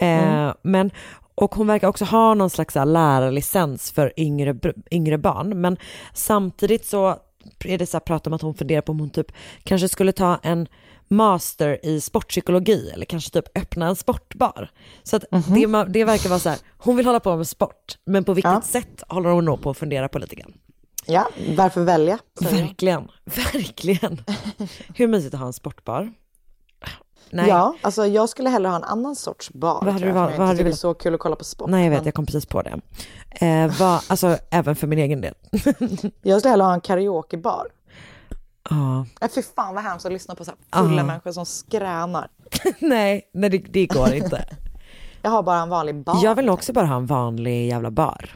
Eh, 0.00 0.28
Mm. 0.34 0.54
Men, 0.62 0.90
och 1.34 1.54
hon 1.54 1.66
verkar 1.66 1.88
också 1.88 2.04
ha 2.04 2.34
någon 2.34 2.50
slags 2.50 2.74
lärarlicens 2.74 3.90
för 3.92 4.12
yngre, 4.16 4.54
yngre 4.90 5.18
barn, 5.18 5.60
men 5.60 5.76
samtidigt 6.14 6.84
så 6.86 7.16
är 7.64 7.78
det 7.78 7.86
så 7.86 7.96
här 7.96 8.00
prat 8.00 8.26
om 8.26 8.32
att 8.32 8.42
hon 8.42 8.54
funderar 8.54 8.80
på 8.80 8.92
om 8.92 9.00
hon 9.00 9.10
typ 9.10 9.32
kanske 9.62 9.88
skulle 9.88 10.12
ta 10.12 10.38
en 10.42 10.68
master 11.10 11.86
i 11.86 12.00
sportpsykologi 12.00 12.90
eller 12.90 13.04
kanske 13.06 13.30
typ 13.30 13.58
öppna 13.58 13.86
en 13.86 13.96
sportbar. 13.96 14.70
Så 15.02 15.16
att 15.16 15.24
Mhm. 15.30 15.42
det, 15.54 15.66
ma- 15.66 15.88
det 15.88 16.04
verkar 16.04 16.28
vara 16.28 16.38
så 16.40 16.48
här, 16.48 16.58
hon 16.78 16.96
vill 16.96 17.06
hålla 17.06 17.20
på 17.20 17.36
med 17.36 17.48
sport, 17.48 17.98
men 18.04 18.24
på 18.24 18.34
vilket 18.34 18.64
sätt 18.64 19.02
håller 19.08 19.30
hon 19.30 19.44
nog 19.44 19.62
på 19.62 19.70
att 19.70 19.76
fundera 19.78 20.08
på 20.08 20.18
lite 20.18 20.34
grann. 20.36 20.52
Ja, 21.06 21.28
varför 21.56 21.80
välja? 21.84 22.18
Verkligen, 22.40 23.08
verkligen. 23.24 24.22
Hur 24.94 25.08
mysigt 25.08 25.34
att 25.34 25.40
ha 25.40 25.46
en 25.46 25.52
sportbar? 25.52 26.12
Nej. 27.32 27.48
Ja, 27.48 27.74
alltså 27.82 28.06
jag 28.06 28.28
skulle 28.28 28.50
hellre 28.50 28.68
ha 28.68 28.76
en 28.76 28.84
annan 28.84 29.16
sorts 29.16 29.50
bar. 29.50 29.80
Vad 29.84 29.92
hade 29.92 30.04
du 30.04 30.08
jag, 30.08 30.14
vad 30.14 30.32
jag 30.32 30.38
hade 30.38 30.42
inte 30.42 30.52
du 30.52 30.56
tycker 30.56 30.64
det 30.64 30.70
är 30.70 30.76
så 30.76 30.94
kul 30.94 31.14
att 31.14 31.20
kolla 31.20 31.36
på 31.36 31.44
sport. 31.44 31.70
Nej 31.70 31.84
jag 31.84 31.90
vet, 31.90 31.98
men 31.98 32.04
jag 32.04 32.14
kom 32.14 32.26
precis 32.26 32.46
på 32.46 32.62
det. 32.62 32.80
Eh, 33.46 33.78
vad, 33.80 34.00
alltså 34.08 34.36
även 34.50 34.76
för 34.76 34.86
min 34.86 34.98
egen 34.98 35.20
del. 35.20 35.34
Jag 36.22 36.40
skulle 36.40 36.50
hellre 36.50 36.64
ha 36.64 36.74
en 36.74 36.80
karaokebar. 36.80 37.66
Ja. 38.70 39.06
Fy 39.34 39.42
fan 39.42 39.74
vad 39.74 39.84
hemskt 39.84 40.06
att 40.06 40.12
lyssna 40.12 40.34
på 40.34 40.44
så 40.44 40.50
här 40.72 40.82
fulla 40.82 40.96
Ja. 41.00 41.04
människor 41.06 41.32
som 41.32 41.46
skränar. 41.46 42.28
nej, 42.78 43.22
nej 43.34 43.50
det, 43.50 43.58
det 43.58 43.86
går 43.86 44.14
inte. 44.14 44.44
Jag 45.22 45.30
har 45.30 45.42
bara 45.42 45.58
en 45.60 45.68
vanlig 45.68 46.04
bar. 46.04 46.18
Jag 46.22 46.34
vill 46.34 46.48
också 46.48 46.72
bara 46.72 46.86
ha 46.86 46.96
en 46.96 47.06
vanlig 47.06 47.68
jävla 47.68 47.90
bar. 47.90 48.30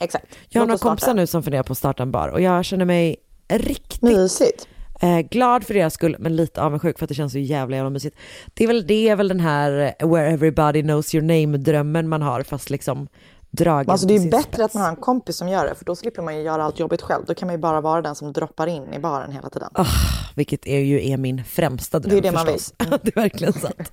Exakt. 0.00 0.26
Jag 0.48 0.60
har 0.60 0.66
några 0.66 0.78
kompisar 0.78 1.14
nu 1.14 1.26
som 1.26 1.42
funderar 1.42 1.62
på 1.62 1.72
att 1.72 1.78
starta 1.78 2.02
en 2.02 2.10
bar 2.10 2.28
och 2.28 2.40
jag 2.40 2.64
känner 2.64 2.84
mig 2.84 3.16
riktigt 3.48 4.02
Mysigt. 4.02 4.68
eh, 5.00 5.18
glad 5.18 5.64
för 5.64 5.74
deras 5.74 5.94
skull 5.94 6.16
men 6.18 6.36
lite 6.36 6.62
avundsjuk 6.62 6.98
för 6.98 7.04
att 7.04 7.08
det 7.08 7.14
känns 7.14 7.32
så 7.32 7.38
jävla 7.38 7.76
jävla 7.76 7.90
mysigt. 7.90 8.16
Det 8.54 8.64
är 8.64 8.68
väl, 8.68 8.86
det 8.86 9.08
är 9.08 9.16
väl 9.16 9.28
den 9.28 9.40
här 9.40 9.70
where 10.06 10.30
everybody 10.30 10.82
knows 10.82 11.14
your 11.14 11.22
name 11.26 11.58
drömmen 11.58 12.08
man 12.08 12.22
har 12.22 12.42
fast 12.42 12.70
liksom 12.70 13.08
dragen 13.50 13.90
Alltså 13.90 14.06
det 14.06 14.16
är 14.16 14.30
bättre 14.30 14.42
spets. 14.42 14.60
att 14.60 14.74
man 14.74 14.82
har 14.82 14.90
en 14.90 14.96
kompis 14.96 15.36
som 15.36 15.48
gör 15.48 15.66
det, 15.66 15.74
för 15.74 15.84
då 15.84 15.96
slipper 15.96 16.22
man 16.22 16.36
ju 16.36 16.42
göra 16.42 16.64
allt 16.64 16.78
jobbigt 16.78 17.02
själv. 17.02 17.24
Då 17.26 17.34
kan 17.34 17.46
man 17.46 17.54
ju 17.54 17.58
bara 17.58 17.80
vara 17.80 18.02
den 18.02 18.14
som 18.14 18.32
droppar 18.32 18.66
in 18.66 18.94
i 18.94 18.98
baren 18.98 19.32
hela 19.32 19.50
tiden. 19.50 19.68
Ah, 19.74 19.86
vilket 20.34 20.66
är 20.66 20.78
ju 20.78 21.10
är 21.10 21.16
min 21.16 21.44
främsta 21.44 21.98
dröm 21.98 22.10
Det 22.10 22.18
är 22.18 22.22
det 22.22 22.32
man 22.32 22.46
förstås. 22.46 22.74
det 22.78 23.16
är 23.16 23.20
verkligen 23.20 23.52
sant. 23.52 23.92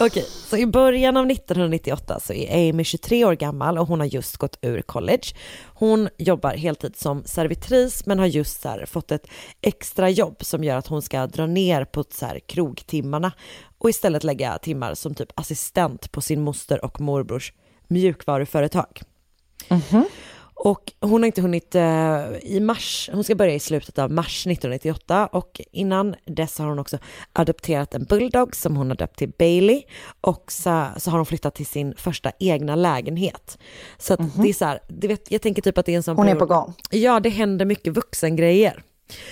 Okej, 0.00 0.24
så 0.28 0.56
i 0.56 0.66
början 0.66 1.16
av 1.16 1.30
1998 1.30 2.20
så 2.20 2.32
är 2.32 2.70
Amy 2.70 2.84
23 2.84 3.24
år 3.24 3.34
gammal 3.34 3.78
och 3.78 3.88
hon 3.88 4.00
har 4.00 4.06
just 4.06 4.36
gått 4.36 4.58
ur 4.62 4.82
college. 4.82 5.24
Hon 5.74 6.08
jobbar 6.16 6.50
heltid 6.50 6.96
som 6.96 7.24
servitris 7.24 8.06
men 8.06 8.18
har 8.18 8.26
just 8.26 8.64
här 8.64 8.86
fått 8.86 9.12
ett 9.12 9.26
extra 9.60 10.10
jobb 10.10 10.44
som 10.44 10.64
gör 10.64 10.76
att 10.76 10.86
hon 10.86 11.02
ska 11.02 11.26
dra 11.26 11.46
ner 11.46 11.84
på 11.84 12.04
så 12.10 12.26
här 12.26 12.40
krogtimmarna 12.46 13.32
och 13.78 13.90
istället 13.90 14.24
lägga 14.24 14.58
timmar 14.58 14.94
som 14.94 15.14
typ 15.14 15.32
assistent 15.34 16.12
på 16.12 16.20
sin 16.20 16.40
moster 16.40 16.84
och 16.84 17.00
morbrors 17.00 17.52
mjukvaruföretag. 17.90 19.00
Och 20.62 20.92
hon 21.00 21.22
har 21.22 21.26
inte 21.26 21.42
hunnit 21.42 21.74
eh, 21.74 21.82
i 22.42 22.60
mars, 22.60 23.10
hon 23.12 23.24
ska 23.24 23.34
börja 23.34 23.54
i 23.54 23.60
slutet 23.60 23.98
av 23.98 24.10
mars 24.10 24.46
1998 24.46 25.26
och 25.32 25.60
innan 25.72 26.14
dess 26.26 26.58
har 26.58 26.66
hon 26.66 26.78
också 26.78 26.98
adopterat 27.32 27.94
en 27.94 28.04
bulldog 28.04 28.56
som 28.56 28.76
hon 28.76 28.88
har 28.88 28.96
döpt 28.96 29.18
till 29.18 29.32
Bailey 29.38 29.82
och 30.20 30.52
så, 30.52 30.86
så 30.96 31.10
har 31.10 31.18
hon 31.18 31.26
flyttat 31.26 31.54
till 31.54 31.66
sin 31.66 31.94
första 31.96 32.32
egna 32.38 32.74
lägenhet. 32.76 33.58
Så 33.98 34.14
att 34.14 34.20
det 34.42 34.48
är 34.48 34.52
så 34.52 34.64
här, 34.64 34.80
det 34.88 35.08
vet, 35.08 35.30
jag 35.30 35.42
tänker 35.42 35.62
typ 35.62 35.78
att 35.78 35.86
det 35.86 35.92
är 35.92 35.96
en 35.96 36.02
sån 36.02 36.16
Hon 36.16 36.26
är 36.28 36.32
period- 36.34 36.48
på 36.48 36.54
gång. 36.54 36.74
Ja, 36.90 37.20
det 37.20 37.28
händer 37.28 37.64
mycket 37.64 37.92
vuxengrejer. 37.94 38.82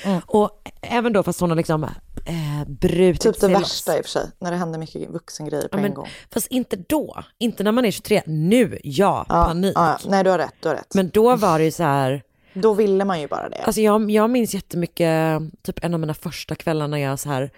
Mm. 0.04 0.20
Och 0.26 0.50
även 0.82 1.12
då 1.12 1.22
fast 1.22 1.40
hon 1.40 1.50
har 1.50 1.56
liksom 1.56 1.86
eh, 2.24 2.68
brutit 2.68 3.20
Typ 3.22 3.40
det 3.40 3.48
loss. 3.48 3.60
värsta 3.62 3.98
i 3.98 4.00
och 4.00 4.04
för 4.04 4.10
sig, 4.10 4.30
när 4.38 4.50
det 4.50 4.56
händer 4.56 4.78
mycket 4.78 5.10
vuxengrejer 5.10 5.68
på 5.68 5.68
Ja, 5.72 5.76
en 5.78 5.82
men, 5.82 5.94
gång. 5.94 6.08
fast 6.32 6.46
inte 6.46 6.76
då, 6.76 7.24
inte 7.38 7.62
när 7.62 7.72
man 7.72 7.84
är 7.84 7.90
23. 7.90 8.22
Nu, 8.26 8.78
ja, 8.84 9.24
panik. 9.28 9.72
Ja, 9.76 9.98
ja. 10.04 10.10
Nej, 10.10 10.24
du 10.24 10.30
har 10.30 10.38
rätt, 10.38 10.54
du 10.60 10.68
har 10.68 10.74
rätt. 10.74 10.94
Men 10.94 11.08
då 11.08 11.36
var 11.36 11.58
det 11.58 11.64
ju 11.64 11.70
så 11.70 11.82
här, 11.82 12.22
Då 12.54 12.74
ville 12.74 13.04
man 13.04 13.20
ju 13.20 13.28
bara 13.28 13.48
det. 13.48 13.56
Alltså 13.62 13.80
jag, 13.80 14.10
jag 14.10 14.30
minns 14.30 14.54
jättemycket, 14.54 15.40
typ 15.62 15.84
en 15.84 15.94
av 15.94 16.00
mina 16.00 16.14
första 16.14 16.54
kvällar 16.54 16.88
när 16.88 16.98
jag 16.98 17.18
så 17.18 17.28
här 17.28 17.50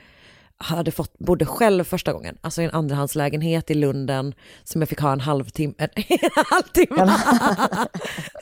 hade 0.62 0.90
fått, 0.90 1.18
bodde 1.18 1.46
själv 1.46 1.84
första 1.84 2.12
gången, 2.12 2.38
alltså 2.40 2.62
i 2.62 2.64
en 2.64 2.70
andrahandslägenhet 2.70 3.70
i 3.70 3.74
Lunden 3.74 4.34
som 4.64 4.82
jag 4.82 4.88
fick 4.88 5.00
ha 5.00 5.12
en 5.12 5.20
halvtimme, 5.20 5.74
en 5.78 5.88
halvtimme. 6.50 7.12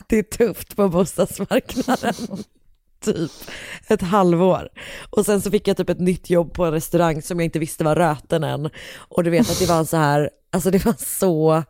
det 0.08 0.18
är 0.18 0.22
tufft 0.22 0.76
på 0.76 0.88
bostadsmarknaden. 0.88 2.14
typ 3.00 3.30
ett 3.86 4.02
halvår. 4.02 4.68
Och 5.10 5.26
sen 5.26 5.40
så 5.40 5.50
fick 5.50 5.68
jag 5.68 5.76
typ 5.76 5.90
ett 5.90 6.00
nytt 6.00 6.30
jobb 6.30 6.52
på 6.52 6.64
en 6.64 6.72
restaurang 6.72 7.22
som 7.22 7.40
jag 7.40 7.44
inte 7.44 7.58
visste 7.58 7.84
var 7.84 7.96
röten 7.96 8.44
än. 8.44 8.70
Och 8.98 9.24
du 9.24 9.30
vet 9.30 9.50
att 9.50 9.58
det 9.58 9.66
var 9.68 9.84
så 9.84 9.96
här, 9.96 10.30
alltså 10.52 10.70
det 10.70 10.84
var 10.84 10.94
så, 10.98 11.62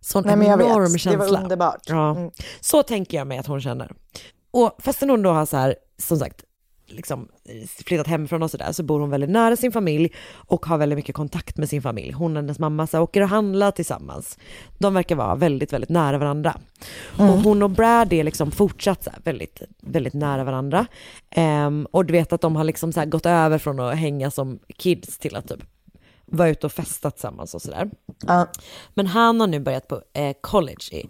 sån 0.00 0.24
Nej, 0.26 0.36
men 0.36 0.46
jag 0.46 0.60
enorm 0.62 0.92
vet. 0.92 1.00
känsla. 1.00 1.24
Det 1.26 1.32
var 1.32 1.42
underbart. 1.42 1.82
Ja. 1.86 2.10
Mm. 2.10 2.30
Så 2.60 2.82
tänker 2.82 3.16
jag 3.16 3.26
mig 3.26 3.38
att 3.38 3.46
hon 3.46 3.60
känner. 3.60 3.92
Och 4.50 4.76
fastän 4.78 5.10
hon 5.10 5.22
då 5.22 5.30
har 5.30 5.46
så 5.46 5.56
här, 5.56 5.74
som 5.98 6.18
sagt, 6.18 6.44
liksom 6.92 7.28
flyttat 7.86 8.06
hemifrån 8.06 8.42
och 8.42 8.50
sådär, 8.50 8.72
så 8.72 8.82
bor 8.82 9.00
hon 9.00 9.10
väldigt 9.10 9.30
nära 9.30 9.56
sin 9.56 9.72
familj 9.72 10.12
och 10.32 10.66
har 10.66 10.78
väldigt 10.78 10.96
mycket 10.96 11.14
kontakt 11.14 11.56
med 11.56 11.68
sin 11.68 11.82
familj. 11.82 12.12
Hon 12.12 12.36
och 12.36 12.42
hennes 12.42 12.58
mamma 12.58 12.86
så 12.86 12.96
här, 12.96 13.02
åker 13.02 13.20
och 13.22 13.28
handlar 13.28 13.70
tillsammans. 13.70 14.38
De 14.78 14.94
verkar 14.94 15.16
vara 15.16 15.34
väldigt, 15.34 15.72
väldigt 15.72 15.90
nära 15.90 16.18
varandra. 16.18 16.56
Och 17.18 17.24
hon 17.24 17.62
och 17.62 17.70
Brad 17.70 18.12
är 18.12 18.24
liksom 18.24 18.50
fortsatt 18.50 19.04
så 19.04 19.10
här, 19.10 19.20
väldigt, 19.24 19.62
väldigt 19.80 20.14
nära 20.14 20.44
varandra. 20.44 20.86
Ehm, 21.30 21.86
och 21.90 22.04
du 22.04 22.12
vet 22.12 22.32
att 22.32 22.40
de 22.40 22.56
har 22.56 22.64
liksom 22.64 22.92
så 22.92 23.00
här, 23.00 23.06
gått 23.06 23.26
över 23.26 23.58
från 23.58 23.80
att 23.80 23.96
hänga 23.96 24.30
som 24.30 24.58
kids 24.76 25.18
till 25.18 25.36
att 25.36 25.48
typ 25.48 25.60
vara 26.26 26.48
ute 26.48 26.66
och 26.66 26.72
festa 26.72 27.10
tillsammans 27.10 27.54
och 27.54 27.62
sådär. 27.62 27.90
Men 28.94 29.06
han 29.06 29.40
har 29.40 29.46
nu 29.46 29.60
börjat 29.60 29.88
på 29.88 30.02
eh, 30.12 30.36
college 30.40 30.84
i 30.92 31.08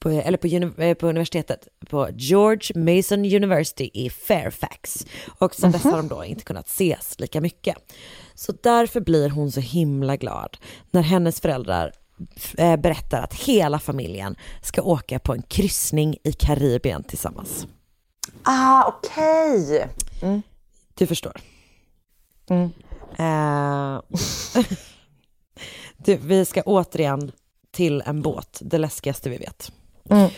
på, 0.00 0.08
eller 0.08 0.38
på, 0.38 0.46
eh, 0.82 0.94
på 0.94 1.08
universitetet, 1.08 1.68
på 1.88 2.08
George 2.12 2.80
Mason 2.96 3.18
University 3.18 3.90
i 3.94 4.10
Fairfax. 4.10 5.06
Och 5.38 5.54
sen 5.54 5.72
dess 5.72 5.84
har 5.84 5.96
de 5.96 6.08
då 6.08 6.24
inte 6.24 6.44
kunnat 6.44 6.68
ses 6.68 7.20
lika 7.20 7.40
mycket. 7.40 7.76
Så 8.34 8.52
därför 8.62 9.00
blir 9.00 9.30
hon 9.30 9.52
så 9.52 9.60
himla 9.60 10.16
glad 10.16 10.56
när 10.90 11.02
hennes 11.02 11.40
föräldrar 11.40 11.92
eh, 12.58 12.76
berättar 12.76 13.22
att 13.22 13.34
hela 13.34 13.78
familjen 13.78 14.36
ska 14.62 14.82
åka 14.82 15.18
på 15.18 15.34
en 15.34 15.42
kryssning 15.42 16.16
i 16.24 16.32
Karibien 16.32 17.02
tillsammans. 17.02 17.66
Ah, 18.42 18.84
okej. 18.88 19.88
Mm. 20.22 20.42
Du 20.94 21.06
förstår. 21.06 21.40
Mm. 22.50 22.70
Eh, 23.18 24.00
du, 25.96 26.16
vi 26.16 26.44
ska 26.44 26.62
återigen 26.62 27.32
till 27.70 28.02
en 28.06 28.22
båt, 28.22 28.58
det 28.60 28.78
läskigaste 28.78 29.30
vi 29.30 29.38
vet. 29.38 29.72
Mm. 30.10 30.30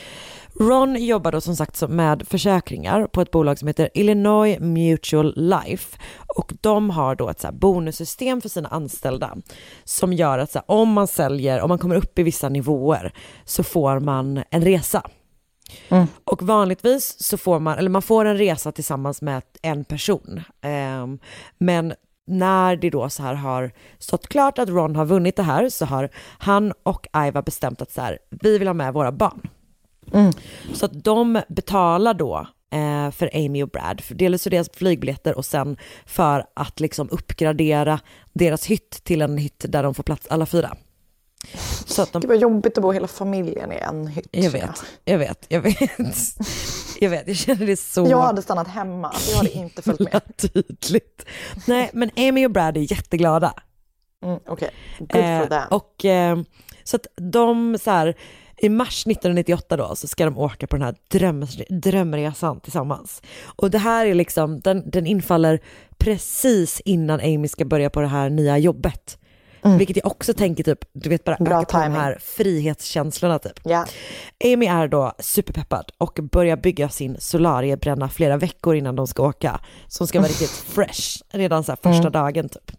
Ron 0.61 1.05
jobbar 1.05 1.33
då 1.33 1.41
som 1.41 1.57
sagt 1.57 1.89
med 1.89 2.29
försäkringar 2.29 3.07
på 3.07 3.21
ett 3.21 3.31
bolag 3.31 3.59
som 3.59 3.69
heter 3.69 3.89
Illinois 3.95 4.59
Mutual 4.61 5.35
Life 5.37 5.99
och 6.37 6.53
de 6.61 6.91
har 6.91 7.15
då 7.15 7.29
ett 7.29 7.41
så 7.41 7.53
bonussystem 7.53 8.41
för 8.41 8.49
sina 8.49 8.69
anställda 8.69 9.37
som 9.85 10.13
gör 10.13 10.39
att 10.39 10.51
så 10.51 10.59
här, 10.59 10.71
om 10.71 10.93
man 10.93 11.07
säljer, 11.07 11.61
om 11.61 11.69
man 11.69 11.79
kommer 11.79 11.97
upp 11.97 12.19
i 12.19 12.23
vissa 12.23 12.49
nivåer 12.49 13.13
så 13.45 13.63
får 13.63 14.01
man 14.01 14.43
en 14.51 14.63
resa. 14.65 15.11
Och 16.25 16.43
vanligtvis 16.43 17.23
så 17.23 17.37
får 17.37 17.59
man, 17.61 17.79
eller 17.79 17.91
man 17.91 18.03
får 18.03 18.25
en 18.25 18.39
resa 18.39 18.73
tillsammans 18.73 19.23
med 19.23 19.43
en 19.63 19.85
person. 19.85 20.43
Ehm, 20.63 21.19
men 21.59 21.95
när 22.27 22.77
det 22.77 22.91
då 22.91 23.09
så 23.09 23.23
här 23.23 23.35
har 23.35 23.73
stått 23.99 24.29
klart 24.29 24.59
att 24.59 24.69
Ron 24.69 24.97
har 24.97 25.05
vunnit 25.05 25.37
det 25.37 25.43
här 25.43 25.69
så 25.69 25.85
har 25.85 26.09
han 26.39 26.73
och 26.83 27.07
Iva 27.27 27.43
bestämt 27.43 27.83
att 27.83 27.93
så 27.93 28.01
här, 28.01 28.19
vi 28.31 28.59
vill 28.59 28.69
ha 28.69 28.75
med 28.75 28.93
våra 28.93 29.13
barn. 29.13 29.49
Så 30.75 30.87
att 30.87 31.05
de 31.05 31.43
betalar 31.49 32.15
då 32.15 32.47
eh, 32.73 33.11
för 33.11 33.31
Amy 33.35 33.63
och 33.63 33.69
Brad, 33.69 34.01
för 34.01 34.15
dels 34.15 34.43
för 34.43 34.51
deras 34.51 34.71
flygbiljetter 34.75 35.37
och 35.37 35.45
sen 35.45 35.77
för 36.07 36.45
att 36.55 36.81
liksom 36.81 37.09
uppgradera 37.11 38.01
deras 38.33 38.67
hytt 38.67 38.91
till 39.05 39.23
en 39.23 39.39
hytt 39.39 39.65
där 39.69 39.83
de 39.83 39.95
får 39.95 40.03
plats 40.03 40.27
alla 40.31 40.47
fyra. 40.47 40.77
Så 41.87 42.03
att 42.03 42.13
de, 42.13 42.21
Gud 42.21 42.29
vad 42.29 42.39
jobbigt 42.39 42.79
att 42.79 42.83
bo 42.83 42.93
hela 42.93 43.07
familjen 43.09 43.73
i 43.73 43.77
en 43.77 44.07
hytt. 44.07 44.29
jag 44.31 44.51
vet, 44.51 44.85
jag 45.05 45.19
vet, 45.19 45.47
jag 45.49 45.61
vet. 45.61 45.79
Jag 47.01 47.11
vet, 47.11 47.29
jag 47.29 47.37
känner 47.37 47.67
det 47.67 47.77
så 47.77 48.07
Jag 48.11 48.23
hade 48.23 48.43
stannat 48.43 48.69
hemma, 48.69 49.13
jag 49.31 49.37
hade 49.37 49.51
inte 49.53 49.83
följt 49.83 50.01
med. 50.13 50.21
tydligt. 50.37 51.27
Nej, 51.67 51.91
men 51.93 52.11
Amy 52.17 52.47
och 52.47 52.51
Brad 52.51 52.77
är 52.77 52.93
jätteglada. 52.93 53.55
Mm, 54.25 54.39
Okej, 54.47 54.71
good 54.99 55.11
for 55.13 55.19
Eh, 55.19 55.49
them. 55.49 55.63
och 55.71 56.05
eh, 56.05 56.39
så 56.85 56.97
att 56.97 57.07
de 57.17 57.79
så 57.83 57.91
här, 57.91 58.15
i 58.63 58.69
mars 58.69 59.07
1998 59.07 59.77
då 59.77 59.95
så 59.97 60.09
ska 60.09 60.25
de 60.25 60.39
åka 60.39 60.67
på 60.67 60.77
den 60.77 60.83
här 60.85 60.95
dröm, 61.09 61.47
drömresan 61.69 62.61
tillsammans. 62.61 63.23
Och 63.45 63.71
det 63.71 63.79
här 63.79 64.07
är 64.07 64.15
liksom, 64.15 64.61
den, 64.61 64.91
den 64.91 65.07
infaller 65.07 65.61
precis 65.99 66.81
innan 66.85 67.21
Amy 67.21 67.49
ska 67.49 67.65
börja 67.65 67.91
på 67.91 68.01
det 68.01 68.07
här 68.07 68.31
nya 68.31 68.59
jobbet. 68.59 69.19
Vilket 69.79 69.97
jag 69.97 70.07
också 70.07 70.35
tänker 70.35 70.65
typ, 70.65 70.79
du 70.93 71.09
vet 71.11 71.25
bara 71.25 71.37
Mm. 71.37 71.51
Bra 71.51 71.61
öka 71.63 71.79
på 71.79 71.85
de 71.85 71.95
här 71.95 72.19
frihetskänslorna 72.21 73.39
typ. 73.39 73.61
Ja. 73.65 73.87
Amy 74.45 74.67
är 74.67 74.89
då 74.89 75.13
superpeppad 75.19 75.91
och 75.99 76.19
börjar 76.33 76.57
bygga 76.57 76.89
sin 76.89 77.17
solariebränna 77.21 78.09
flera 78.09 78.37
veckor 78.37 78.77
innan 78.77 78.97
de 78.97 79.07
ska 79.07 79.23
åka. 79.29 79.61
Som 79.89 80.07
ska 80.07 80.19
vara 80.21 80.29
riktigt 80.31 80.51
fresh 80.51 81.23
redan 81.31 81.65
så 81.65 81.73
här 81.73 81.79
första 81.83 82.09
Mm. 82.09 82.13
dagen 82.13 82.49
typ. 82.49 82.73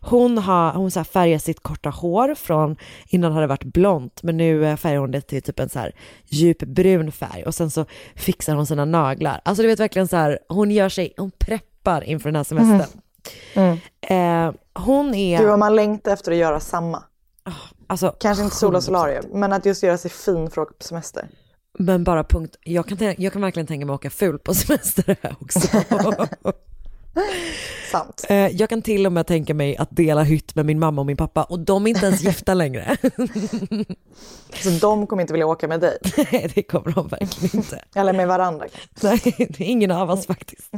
Hon 0.00 0.38
har 0.38 0.72
hon 0.72 0.90
så 0.90 0.98
här 0.98 1.04
färgar 1.04 1.38
sitt 1.38 1.62
korta 1.62 1.90
hår 1.90 2.34
från, 2.34 2.76
innan 3.06 3.32
hade 3.32 3.42
det 3.42 3.48
varit 3.48 3.64
blont, 3.64 4.22
men 4.22 4.36
nu 4.36 4.66
eh, 4.66 4.76
färgar 4.76 4.98
hon 4.98 5.10
det 5.10 5.20
till 5.20 5.42
typ 5.42 5.60
en 5.60 5.68
så 5.68 5.78
här 5.78 5.94
djup 6.26 6.58
brun 6.58 7.12
färg 7.12 7.44
och 7.44 7.54
sen 7.54 7.70
så 7.70 7.84
fixar 8.14 8.54
hon 8.54 8.66
sina 8.66 8.84
naglar. 8.84 9.40
Alltså 9.44 9.62
du 9.62 9.68
vet 9.68 9.80
verkligen 9.80 10.08
så 10.08 10.16
här, 10.16 10.38
hon 10.48 10.70
gör 10.70 10.88
sig, 10.88 11.14
hon 11.16 11.30
preppar 11.38 12.04
inför 12.04 12.28
den 12.28 12.36
här 12.36 12.44
semestern. 12.44 13.00
Mm. 13.54 13.78
Eh, 14.00 14.54
hon 14.74 15.14
är... 15.14 15.38
Du, 15.38 15.46
vad 15.46 15.58
man 15.58 15.76
längtar 15.76 16.12
efter 16.12 16.32
att 16.32 16.38
göra 16.38 16.60
samma. 16.60 17.02
Alltså, 17.86 18.14
Kanske 18.20 18.44
inte 18.44 18.56
sola 18.56 18.78
100%. 18.78 18.82
solarium, 18.82 19.24
men 19.32 19.52
att 19.52 19.66
just 19.66 19.82
göra 19.82 19.98
sig 19.98 20.10
fin 20.10 20.50
för 20.50 20.62
att 20.62 20.68
åka 20.68 20.74
på 20.78 20.84
semester. 20.84 21.28
Men 21.78 22.04
bara 22.04 22.24
punkt, 22.24 22.56
jag 22.62 22.88
kan, 22.88 23.14
jag 23.18 23.32
kan 23.32 23.42
verkligen 23.42 23.66
tänka 23.66 23.86
mig 23.86 23.94
att 23.94 24.00
åka 24.00 24.10
ful 24.10 24.38
på 24.38 24.54
semester 24.54 25.16
här 25.22 25.36
också. 25.40 25.68
Sant. 27.90 28.24
Eh, 28.28 28.36
jag 28.36 28.68
kan 28.68 28.82
till 28.82 29.06
och 29.06 29.12
med 29.12 29.26
tänka 29.26 29.54
mig 29.54 29.76
att 29.76 29.88
dela 29.90 30.22
hytt 30.22 30.54
med 30.54 30.66
min 30.66 30.78
mamma 30.78 31.02
och 31.02 31.06
min 31.06 31.16
pappa 31.16 31.42
och 31.42 31.58
de 31.58 31.86
är 31.86 31.90
inte 31.90 32.06
ens 32.06 32.22
gifta 32.22 32.54
längre. 32.54 32.96
Så 34.54 34.70
de 34.70 35.06
kommer 35.06 35.20
inte 35.20 35.32
vilja 35.32 35.46
åka 35.46 35.68
med 35.68 35.80
dig. 35.80 35.98
Nej, 36.32 36.50
det 36.54 36.62
kommer 36.62 36.92
de 36.92 37.08
verkligen 37.08 37.56
inte. 37.56 37.84
Eller 37.94 38.12
med 38.12 38.28
varandra. 38.28 38.66
Nej, 39.02 39.20
det 39.24 39.60
är 39.60 39.68
ingen 39.68 39.90
av 39.90 40.10
oss 40.10 40.26
faktiskt. 40.26 40.74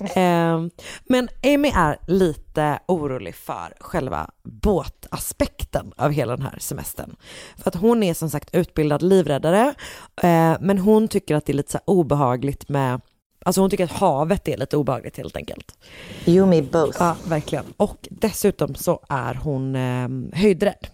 Eh, 0.00 0.62
men 1.04 1.28
Amy 1.42 1.68
är 1.74 1.98
lite 2.06 2.78
orolig 2.88 3.34
för 3.34 3.74
själva 3.80 4.30
båtaspekten 4.44 5.92
av 5.96 6.10
hela 6.10 6.36
den 6.36 6.46
här 6.46 6.58
semestern. 6.58 7.16
För 7.56 7.70
att 7.70 7.74
hon 7.74 8.02
är 8.02 8.14
som 8.14 8.30
sagt 8.30 8.54
utbildad 8.54 9.02
livräddare, 9.02 9.74
eh, 10.22 10.56
men 10.60 10.78
hon 10.78 11.08
tycker 11.08 11.34
att 11.34 11.46
det 11.46 11.52
är 11.52 11.54
lite 11.54 11.72
så 11.72 11.80
obehagligt 11.84 12.68
med 12.68 13.00
Alltså 13.46 13.60
hon 13.60 13.70
tycker 13.70 13.84
att 13.84 13.92
havet 13.92 14.48
är 14.48 14.56
lite 14.56 14.76
obehagligt 14.76 15.16
helt 15.16 15.36
enkelt. 15.36 15.78
You 16.26 16.46
me 16.46 16.62
both. 16.62 16.96
Ja, 17.00 17.16
verkligen. 17.26 17.64
Och 17.76 18.08
dessutom 18.10 18.74
så 18.74 19.00
är 19.08 19.34
hon 19.34 19.76
eh, 19.76 20.38
höjdrädd. 20.40 20.86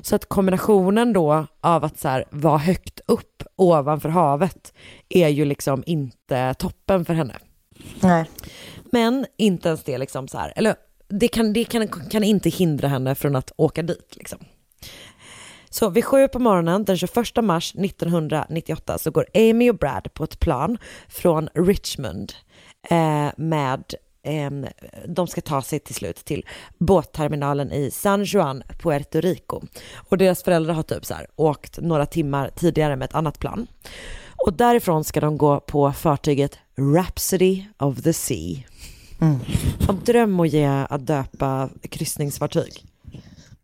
Så 0.00 0.16
att 0.16 0.28
kombinationen 0.28 1.12
då 1.12 1.46
av 1.60 1.84
att 1.84 1.98
så 1.98 2.08
här, 2.08 2.24
vara 2.30 2.58
högt 2.58 3.00
upp 3.06 3.42
ovanför 3.56 4.08
havet 4.08 4.72
är 5.08 5.28
ju 5.28 5.44
liksom 5.44 5.82
inte 5.86 6.54
toppen 6.54 7.04
för 7.04 7.14
henne. 7.14 7.36
Nej. 8.00 8.24
Men 8.92 9.26
inte 9.36 9.68
ens 9.68 9.82
det 9.82 9.98
liksom 9.98 10.28
så 10.28 10.38
här, 10.38 10.52
eller 10.56 10.76
det 11.08 11.28
kan, 11.28 11.52
det 11.52 11.64
kan, 11.64 11.88
kan 11.88 12.24
inte 12.24 12.48
hindra 12.48 12.88
henne 12.88 13.14
från 13.14 13.36
att 13.36 13.52
åka 13.56 13.82
dit 13.82 14.16
liksom. 14.16 14.38
Så 15.70 15.90
vid 15.90 16.04
sju 16.04 16.28
på 16.28 16.38
morgonen 16.38 16.84
den 16.84 16.96
21 16.96 17.14
mars 17.42 17.74
1998 17.74 18.98
så 18.98 19.10
går 19.10 19.26
Amy 19.34 19.70
och 19.70 19.78
Brad 19.78 20.14
på 20.14 20.24
ett 20.24 20.40
plan 20.40 20.78
från 21.08 21.48
Richmond 21.54 22.32
eh, 22.90 23.28
med 23.36 23.84
de 25.06 25.26
ska 25.26 25.40
ta 25.40 25.62
sig 25.62 25.80
till 25.80 25.94
slut 25.94 26.16
till 26.16 26.46
båtterminalen 26.78 27.72
i 27.72 27.90
San 27.90 28.24
Juan, 28.24 28.62
Puerto 28.82 29.20
Rico. 29.20 29.60
Och 29.94 30.18
deras 30.18 30.42
föräldrar 30.42 30.74
har 30.74 30.82
typ 30.82 31.04
så 31.04 31.14
här 31.14 31.26
åkt 31.36 31.78
några 31.80 32.06
timmar 32.06 32.50
tidigare 32.56 32.96
med 32.96 33.04
ett 33.04 33.14
annat 33.14 33.38
plan. 33.38 33.66
Och 34.44 34.52
därifrån 34.52 35.04
ska 35.04 35.20
de 35.20 35.38
gå 35.38 35.60
på 35.60 35.92
fartyget 35.92 36.58
Rhapsody 36.76 37.64
of 37.78 38.02
the 38.02 38.12
Sea. 38.12 38.62
Mm. 39.20 39.38
Som 39.80 40.00
dröm 40.04 40.40
att 40.40 40.48
ge 40.48 40.66
att 40.66 41.06
döpa 41.06 41.68
kryssningsfartyg. 41.90 42.84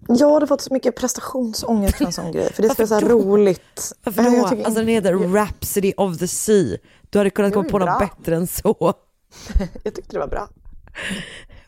Jag 0.09 0.35
hade 0.35 0.47
fått 0.47 0.61
så 0.61 0.73
mycket 0.75 0.97
prestationsångest 0.97 1.97
för 1.97 2.05
en 2.05 2.13
sån 2.13 2.33
grej. 2.33 2.53
För 2.53 2.63
det 2.63 2.69
ska 2.73 2.87
vara 2.87 3.01
så 3.01 3.09
roligt. 3.09 3.93
Varför 4.05 4.23
Jag 4.23 4.33
då? 4.43 4.49
tycker 4.49 4.65
Alltså 4.65 4.81
den 4.81 4.89
heter 4.89 5.13
Rhapsody 5.15 5.93
of 5.97 6.19
the 6.19 6.29
Sea. 6.29 6.77
Du 7.11 7.19
hade 7.19 7.31
kunnat 7.31 7.53
komma 7.53 7.69
på 7.69 7.79
ju 7.81 7.85
något 7.87 7.99
bra. 7.99 8.09
bättre 8.19 8.37
än 8.37 8.47
så. 8.47 8.95
Jag 9.83 9.95
tyckte 9.95 10.13
det 10.17 10.19
var 10.19 10.29
bra. 10.29 10.49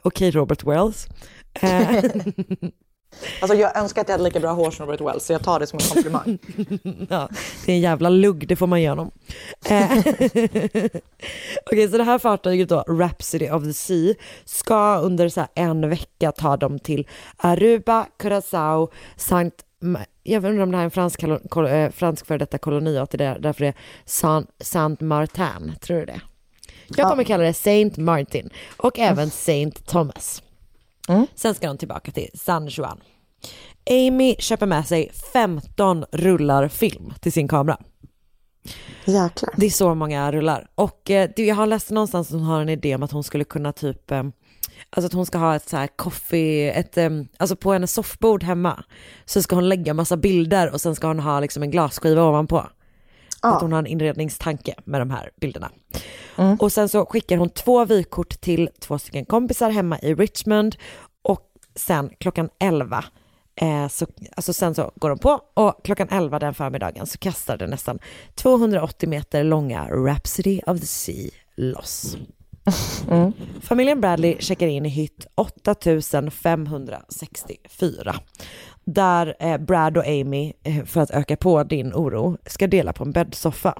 Okej 0.02 0.30
Robert 0.30 0.64
Wells. 0.64 1.06
Alltså 3.40 3.56
jag 3.56 3.76
önskar 3.76 4.00
att 4.02 4.08
jag 4.08 4.12
hade 4.14 4.24
lika 4.24 4.40
bra 4.40 4.52
hår 4.52 4.70
som 4.70 4.86
Robert 4.86 5.00
Wells, 5.00 5.24
så 5.24 5.32
jag 5.32 5.42
tar 5.42 5.60
det 5.60 5.66
som 5.66 5.78
en 5.82 5.86
komplimang. 5.88 6.38
ja, 7.10 7.28
det 7.66 7.72
är 7.72 7.76
en 7.76 7.80
jävla 7.80 8.08
lugg, 8.08 8.48
det 8.48 8.56
får 8.56 8.66
man 8.66 8.80
ge 8.82 8.88
honom. 8.88 9.10
Eh, 9.70 9.90
Okej, 11.66 11.88
så 11.90 11.96
det 11.96 12.04
här 12.04 12.18
fartyget 12.18 12.68
då, 12.68 12.80
Rhapsody 12.88 13.50
of 13.50 13.62
the 13.64 13.72
Sea, 13.72 14.14
ska 14.44 14.98
under 14.98 15.28
så 15.28 15.46
en 15.54 15.88
vecka 15.90 16.32
ta 16.32 16.56
dem 16.56 16.78
till 16.78 17.08
Aruba, 17.36 18.06
Curaçao, 18.18 18.88
Saint 19.16 19.54
jag 20.22 20.44
undrar 20.44 20.62
om 20.62 20.70
det 20.70 20.76
här 20.76 20.82
är 20.82 20.84
en 20.84 20.90
fransk, 20.90 21.20
kol- 21.50 21.66
eh, 21.66 21.90
fransk 21.90 22.26
före 22.26 22.38
detta 22.38 22.58
koloni 22.58 22.98
och 22.98 23.02
att 23.02 23.10
det 23.10 23.24
är 23.24 23.38
därför 23.38 23.60
det 23.60 23.68
är 23.68 23.74
Saint, 24.04 24.50
Saint 24.60 25.00
Martin, 25.00 25.72
tror 25.80 25.98
du 25.98 26.04
det? 26.06 26.20
Jag 26.96 27.10
kommer 27.10 27.24
kalla 27.24 27.44
det 27.44 27.54
Saint 27.54 27.96
Martin 27.96 28.50
och 28.76 28.98
även 28.98 29.30
Saint 29.30 29.86
Thomas. 29.86 30.42
Sen 31.34 31.54
ska 31.54 31.66
de 31.66 31.78
tillbaka 31.78 32.12
till 32.12 32.30
San 32.34 32.66
Juan. 32.68 33.00
Amy 33.90 34.36
köper 34.38 34.66
med 34.66 34.86
sig 34.86 35.10
15 35.32 36.04
rullar 36.12 36.68
film 36.68 37.12
till 37.20 37.32
sin 37.32 37.48
kamera. 37.48 37.78
Jäklar. 39.04 39.54
Det 39.56 39.66
är 39.66 39.70
så 39.70 39.94
många 39.94 40.32
rullar. 40.32 40.66
Och 40.74 41.10
eh, 41.10 41.30
jag 41.36 41.54
har 41.54 41.66
läst 41.66 41.90
någonstans 41.90 42.28
att 42.28 42.32
hon 42.32 42.42
har 42.42 42.60
en 42.62 42.68
idé 42.68 42.94
om 42.94 43.02
att 43.02 43.12
hon 43.12 43.24
skulle 43.24 43.44
kunna 43.44 43.72
typ, 43.72 44.10
eh, 44.10 44.22
alltså 44.90 45.06
att 45.06 45.12
hon 45.12 45.26
ska 45.26 45.38
ha 45.38 45.56
ett 45.56 45.68
så 45.68 45.76
här 45.76 45.88
coffee, 45.96 46.70
ett, 46.70 46.96
eh, 46.96 47.10
alltså 47.38 47.56
på 47.56 47.72
hennes 47.72 47.92
soffbord 47.92 48.42
hemma 48.42 48.84
så 49.24 49.42
ska 49.42 49.56
hon 49.56 49.68
lägga 49.68 49.94
massa 49.94 50.16
bilder 50.16 50.72
och 50.72 50.80
sen 50.80 50.94
ska 50.94 51.06
hon 51.06 51.20
ha 51.20 51.40
liksom 51.40 51.62
en 51.62 51.70
glasskiva 51.70 52.22
ovanpå. 52.24 52.66
Att 53.54 53.62
hon 53.62 53.72
har 53.72 53.78
en 53.78 53.86
inredningstanke 53.86 54.74
med 54.84 55.00
de 55.00 55.10
här 55.10 55.30
bilderna. 55.40 55.70
Och 56.58 56.72
sen 56.72 56.88
så 56.88 57.06
skickar 57.06 57.36
hon 57.36 57.50
två 57.50 57.84
vykort 57.84 58.40
till 58.40 58.68
två 58.80 58.98
stycken 58.98 59.24
kompisar 59.24 59.70
hemma 59.70 59.98
i 59.98 60.14
Richmond 60.14 60.76
och 61.22 61.42
sen 61.74 62.10
klockan 62.18 62.48
11 62.58 63.04
Eh, 63.60 63.88
så, 63.88 64.06
alltså 64.36 64.52
sen 64.52 64.74
så 64.74 64.92
går 64.96 65.08
de 65.08 65.18
på 65.18 65.40
och 65.54 65.80
klockan 65.84 66.08
11 66.10 66.38
den 66.38 66.54
förmiddagen 66.54 67.06
så 67.06 67.18
kastar 67.18 67.56
den 67.56 67.70
nästan 67.70 67.98
280 68.34 69.08
meter 69.08 69.44
långa 69.44 69.84
Rhapsody 69.84 70.60
of 70.66 70.80
the 70.80 70.86
Sea 70.86 71.30
loss. 71.56 72.16
Familjen 73.60 74.00
Bradley 74.00 74.36
checkar 74.40 74.66
in 74.66 74.86
i 74.86 74.88
hytt 74.88 75.26
8564 75.34 78.16
där 78.86 79.36
eh, 79.40 79.58
Brad 79.58 79.96
och 79.96 80.06
Amy, 80.06 80.52
eh, 80.62 80.84
för 80.84 81.00
att 81.00 81.10
öka 81.10 81.36
på 81.36 81.64
din 81.64 81.92
oro, 81.94 82.38
ska 82.46 82.66
dela 82.66 82.92
på 82.92 83.04
en 83.04 83.12
bäddsoffa. 83.12 83.74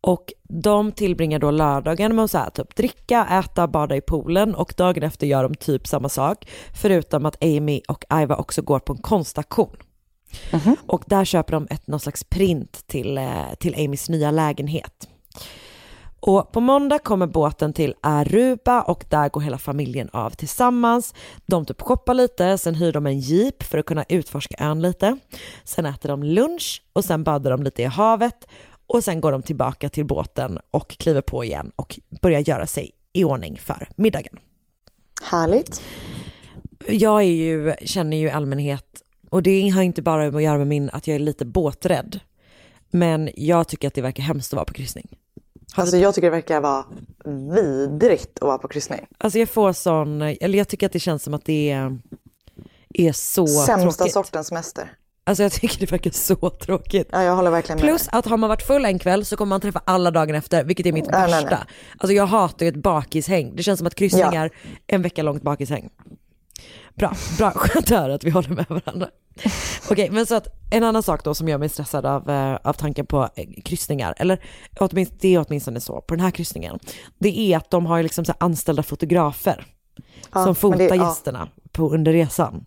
Och 0.00 0.32
de 0.42 0.92
tillbringar 0.92 1.38
då 1.38 1.50
lördagen 1.50 2.16
med 2.16 2.24
att 2.24 2.30
så 2.30 2.38
här, 2.38 2.50
typ 2.50 2.76
dricka, 2.76 3.26
äta, 3.30 3.68
bada 3.68 3.96
i 3.96 4.00
poolen 4.00 4.54
och 4.54 4.74
dagen 4.76 5.02
efter 5.02 5.26
gör 5.26 5.42
de 5.42 5.54
typ 5.54 5.86
samma 5.86 6.08
sak. 6.08 6.48
Förutom 6.74 7.26
att 7.26 7.44
Amy 7.44 7.80
och 7.88 8.04
Iva 8.22 8.36
också 8.36 8.62
går 8.62 8.78
på 8.78 8.92
en 8.92 8.98
konstaktion. 8.98 9.76
Och 10.86 11.04
där 11.06 11.24
köper 11.24 11.52
de 11.52 11.66
ett, 11.70 11.86
någon 11.86 12.00
slags 12.00 12.24
print 12.24 12.86
till, 12.86 13.18
eh, 13.18 13.54
till 13.58 13.84
Amys 13.84 14.08
nya 14.08 14.30
lägenhet. 14.30 15.08
Och 16.20 16.52
på 16.52 16.60
måndag 16.60 16.98
kommer 16.98 17.26
båten 17.26 17.72
till 17.72 17.94
Aruba 18.00 18.82
och 18.82 19.04
där 19.08 19.28
går 19.28 19.40
hela 19.40 19.58
familjen 19.58 20.08
av 20.12 20.30
tillsammans. 20.30 21.14
De 21.46 21.66
typ 21.66 21.80
shoppar 21.80 22.14
lite, 22.14 22.58
sen 22.58 22.74
hyr 22.74 22.92
de 22.92 23.06
en 23.06 23.20
jeep 23.20 23.62
för 23.62 23.78
att 23.78 23.86
kunna 23.86 24.04
utforska 24.08 24.54
ön 24.58 24.82
lite. 24.82 25.18
Sen 25.64 25.86
äter 25.86 26.08
de 26.08 26.22
lunch 26.22 26.82
och 26.92 27.04
sen 27.04 27.24
badar 27.24 27.50
de 27.50 27.62
lite 27.62 27.82
i 27.82 27.84
havet 27.84 28.46
och 28.86 29.04
sen 29.04 29.20
går 29.20 29.32
de 29.32 29.42
tillbaka 29.42 29.88
till 29.88 30.04
båten 30.04 30.58
och 30.70 30.88
kliver 30.88 31.20
på 31.20 31.44
igen 31.44 31.72
och 31.76 32.00
börjar 32.22 32.40
göra 32.40 32.66
sig 32.66 32.90
i 33.12 33.24
ordning 33.24 33.58
för 33.58 33.88
middagen. 33.96 34.38
Härligt. 35.22 35.82
Jag 36.88 37.24
ju, 37.24 37.74
känner 37.84 38.16
ju 38.16 38.30
allmänhet, 38.30 39.02
och 39.30 39.42
det 39.42 39.68
har 39.68 39.82
inte 39.82 40.02
bara 40.02 40.26
att 40.26 40.42
göra 40.42 40.58
med 40.58 40.66
min, 40.66 40.90
att 40.90 41.06
jag 41.06 41.14
är 41.14 41.18
lite 41.18 41.44
båträdd. 41.44 42.20
Men 42.90 43.30
jag 43.36 43.68
tycker 43.68 43.88
att 43.88 43.94
det 43.94 44.02
verkar 44.02 44.22
hemskt 44.22 44.52
att 44.52 44.56
vara 44.56 44.64
på 44.64 44.72
kryssning. 44.72 45.08
Alltså 45.74 45.96
jag 45.96 46.14
tycker 46.14 46.30
det 46.30 46.36
verkar 46.36 46.60
vara 46.60 46.84
vidrigt 47.54 48.38
att 48.38 48.46
vara 48.46 48.58
på 48.58 48.68
kryssning. 48.68 49.06
Alltså 49.18 49.38
jag 49.38 49.48
får 49.48 49.72
sån, 49.72 50.22
eller 50.22 50.58
jag 50.58 50.68
tycker 50.68 50.86
att 50.86 50.92
det 50.92 51.00
känns 51.00 51.22
som 51.22 51.34
att 51.34 51.44
det 51.44 51.70
är, 51.70 51.98
är 52.94 53.12
så 53.12 53.46
Sämsta 53.46 53.90
tråkigt. 53.90 54.12
sortens 54.12 54.46
semester. 54.46 54.92
Alltså 55.24 55.42
jag 55.42 55.52
tycker 55.52 55.80
det 55.80 55.90
verkar 55.90 56.10
så 56.10 56.50
tråkigt. 56.50 57.08
Ja, 57.12 57.22
jag 57.22 57.36
håller 57.36 57.50
verkligen 57.50 57.76
med 57.76 57.88
Plus 57.88 58.08
att 58.12 58.26
har 58.26 58.36
man 58.36 58.48
varit 58.48 58.62
full 58.62 58.84
en 58.84 58.98
kväll 58.98 59.24
så 59.24 59.36
kommer 59.36 59.48
man 59.48 59.60
träffa 59.60 59.82
alla 59.84 60.10
dagen 60.10 60.34
efter, 60.34 60.64
vilket 60.64 60.86
är 60.86 60.92
mitt 60.92 61.08
värsta. 61.08 61.58
Alltså 61.98 62.12
jag 62.12 62.26
hatar 62.26 62.66
ju 62.66 62.68
ett 62.68 62.76
bakishäng. 62.82 63.56
Det 63.56 63.62
känns 63.62 63.78
som 63.78 63.86
att 63.86 63.94
kryssningar 63.94 64.50
en 64.86 65.02
vecka 65.02 65.22
långt 65.22 65.42
bakishäng. 65.42 65.90
Bra, 66.94 67.12
bra, 67.38 67.50
skönt 67.54 67.84
att 67.92 67.98
höra 67.98 68.14
att 68.14 68.24
vi 68.24 68.30
håller 68.30 68.48
med 68.48 68.66
varandra. 68.68 69.08
Okej, 69.90 70.10
men 70.10 70.26
så 70.26 70.34
att 70.34 70.46
en 70.70 70.84
annan 70.84 71.02
sak 71.02 71.24
då 71.24 71.34
som 71.34 71.48
gör 71.48 71.58
mig 71.58 71.68
stressad 71.68 72.06
av, 72.06 72.30
eh, 72.30 72.58
av 72.64 72.72
tanken 72.72 73.06
på 73.06 73.28
eh, 73.36 73.62
kryssningar, 73.64 74.14
eller 74.16 74.40
åtminstone, 74.80 75.18
det 75.20 75.34
är 75.34 75.44
åtminstone 75.48 75.80
så 75.80 76.00
på 76.00 76.14
den 76.14 76.24
här 76.24 76.30
kryssningen, 76.30 76.78
det 77.18 77.38
är 77.40 77.56
att 77.56 77.70
de 77.70 77.86
har 77.86 78.02
liksom 78.02 78.24
så 78.24 78.32
anställda 78.38 78.82
fotografer 78.82 79.64
Ja, 80.32 80.44
som 80.44 80.54
fotar 80.54 80.78
det- 80.78 80.84
ja. 80.84 80.94
gästerna 81.08 81.48
på, 81.72 81.90
under 81.94 82.12
resan. 82.12 82.64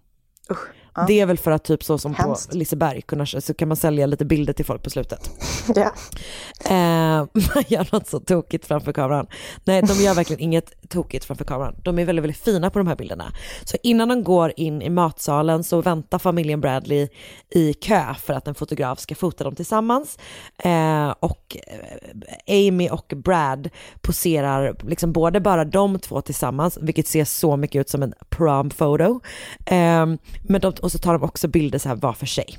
Ja. 0.96 1.06
Det 1.08 1.20
är 1.20 1.26
väl 1.26 1.38
för 1.38 1.52
att 1.52 1.64
typ 1.64 1.84
så 1.84 1.98
som 1.98 2.14
Hemskt. 2.14 2.50
på 2.50 2.58
Liseberg 2.58 3.02
kunna, 3.02 3.26
så 3.26 3.54
kan 3.54 3.68
man 3.68 3.78
sälja 3.78 4.06
lite 4.06 4.26
bilder 4.26 4.54
till 4.54 4.66
folk 4.66 4.84
på 4.84 4.90
slutet. 4.90 5.30
Ja. 5.76 5.92
Eh, 6.66 7.28
man 7.34 7.64
gör 7.68 7.88
något 7.92 8.08
så 8.08 8.20
tokigt 8.20 8.66
framför 8.66 8.94
kameran. 8.94 9.28
Nej, 9.64 9.82
de 9.82 9.94
gör 9.94 10.14
verkligen 10.14 10.40
inget 10.40 10.90
tokigt 10.90 11.26
framför 11.26 11.46
kameran. 11.46 11.76
De 11.84 12.00
är 12.00 12.06
väldigt, 12.06 12.24
väldigt 12.24 12.42
fina 12.42 12.70
på 12.70 12.80
de 12.80 12.88
här 12.88 12.96
bilderna. 12.96 13.32
Så 13.64 13.78
innan 13.84 14.08
de 14.08 14.24
går 14.24 14.54
in 14.56 14.82
i 14.82 14.90
matsalen 14.90 15.64
så 15.64 15.82
väntar 15.82 16.20
familjen 16.20 16.62
Bradley 16.62 17.08
i 17.50 17.74
kö 17.74 18.14
för 18.14 18.34
att 18.34 18.48
en 18.48 18.56
fotograf 18.56 19.00
ska 19.00 19.16
fota 19.16 19.44
dem 19.44 19.56
tillsammans. 19.56 20.18
Eh, 20.58 21.14
och 21.20 21.58
eh, 22.48 22.68
Amy 22.68 22.90
och 22.90 23.14
Brad 23.16 23.70
poserar 24.02 24.76
liksom 24.82 25.12
både 25.12 25.40
bara 25.40 25.66
de 25.66 26.00
två 26.00 26.22
tillsammans, 26.22 26.78
vilket 26.82 27.08
ser 27.08 27.26
så 27.26 27.58
mycket 27.58 27.80
ut 27.80 27.90
som 27.90 28.04
en 28.04 28.14
prom 28.30 28.70
photo. 28.70 29.20
Eh, 29.66 30.06
men 30.44 30.62
de, 30.62 30.74
och 30.84 30.92
så 30.92 30.98
tar 30.98 31.14
de 31.14 31.24
också 31.24 31.48
bilder 31.48 31.80
så 31.80 31.90
här 31.90 31.96
var 31.96 32.14
för 32.14 32.26
sig. 32.26 32.58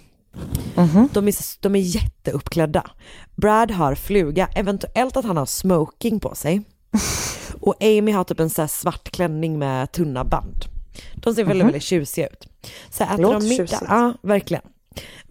De, 1.12 1.28
är, 1.28 1.60
de 1.62 1.74
är 1.74 1.80
jätteuppklädda. 1.80 2.90
Brad 3.36 3.70
har 3.70 3.94
fluga, 3.94 4.46
eventuellt 4.54 5.16
att 5.16 5.24
han 5.24 5.36
har 5.36 5.46
smoking 5.46 6.20
på 6.20 6.34
sig. 6.34 6.62
Och 7.60 7.74
Amy 7.82 8.12
har 8.12 8.24
typ 8.24 8.40
en 8.40 8.50
så 8.50 8.68
svart 8.68 9.10
klänning 9.10 9.58
med 9.58 9.92
tunna 9.92 10.24
band. 10.24 10.64
De 11.14 11.34
ser 11.34 11.44
väldigt, 11.44 11.56
Mhm. 11.64 11.66
väldigt 11.66 11.82
tjusiga 11.82 12.26
ut. 12.26 12.48
Så 12.90 13.04
äter 13.04 13.18
Låter 13.22 13.40
de 13.40 13.48
middag. 13.48 13.66
tjusigt. 13.66 13.82
Ja, 13.88 14.14
verkligen. 14.22 14.62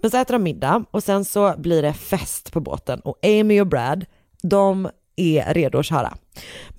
Men 0.01 0.11
så 0.11 0.17
äter 0.17 0.33
de 0.33 0.43
middag 0.43 0.83
och 0.91 1.03
sen 1.03 1.25
så 1.25 1.53
blir 1.57 1.81
det 1.81 1.93
fest 1.93 2.51
på 2.53 2.59
båten 2.59 2.99
och 2.99 3.17
Amy 3.25 3.61
och 3.61 3.67
Brad, 3.67 4.05
de 4.43 4.89
är 5.15 5.53
redo 5.53 5.77
att 5.79 5.85
köra. 5.85 6.13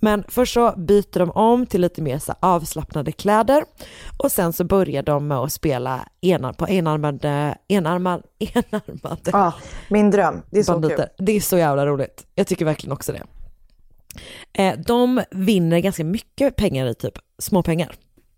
Men 0.01 0.25
först 0.29 0.55
så 0.55 0.75
byter 0.77 1.19
de 1.19 1.31
om 1.31 1.67
till 1.67 1.81
lite 1.81 2.03
mer 2.03 2.19
så 2.19 2.35
avslappnade 2.41 3.13
kläder 3.13 3.65
och 4.19 4.33
sen 4.33 4.53
så 4.53 4.65
börjar 4.65 5.03
de 5.03 5.29
med 5.29 5.39
att 5.39 5.53
spela 5.53 6.09
enar, 6.21 6.53
på 6.53 6.69
enarmade, 6.69 7.59
enarmad, 7.69 8.23
enarmade 8.39 9.31
Ja, 9.33 9.53
min 9.89 10.11
dröm. 10.11 10.43
Det 10.51 10.59
är 10.59 10.63
så 10.63 10.73
banditer. 10.73 10.97
kul. 10.97 11.27
Det 11.27 11.33
är 11.33 11.41
så 11.41 11.59
jävla 11.59 11.87
roligt. 11.87 12.27
Jag 12.35 12.47
tycker 12.47 12.65
verkligen 12.65 12.93
också 12.93 13.13
det. 13.13 13.23
Eh, 14.53 14.79
de 14.87 15.23
vinner 15.31 15.79
ganska 15.79 16.05
mycket 16.05 16.57
pengar 16.57 16.87
i 16.87 16.95
typ 16.95 17.19
småpengar. 17.39 17.95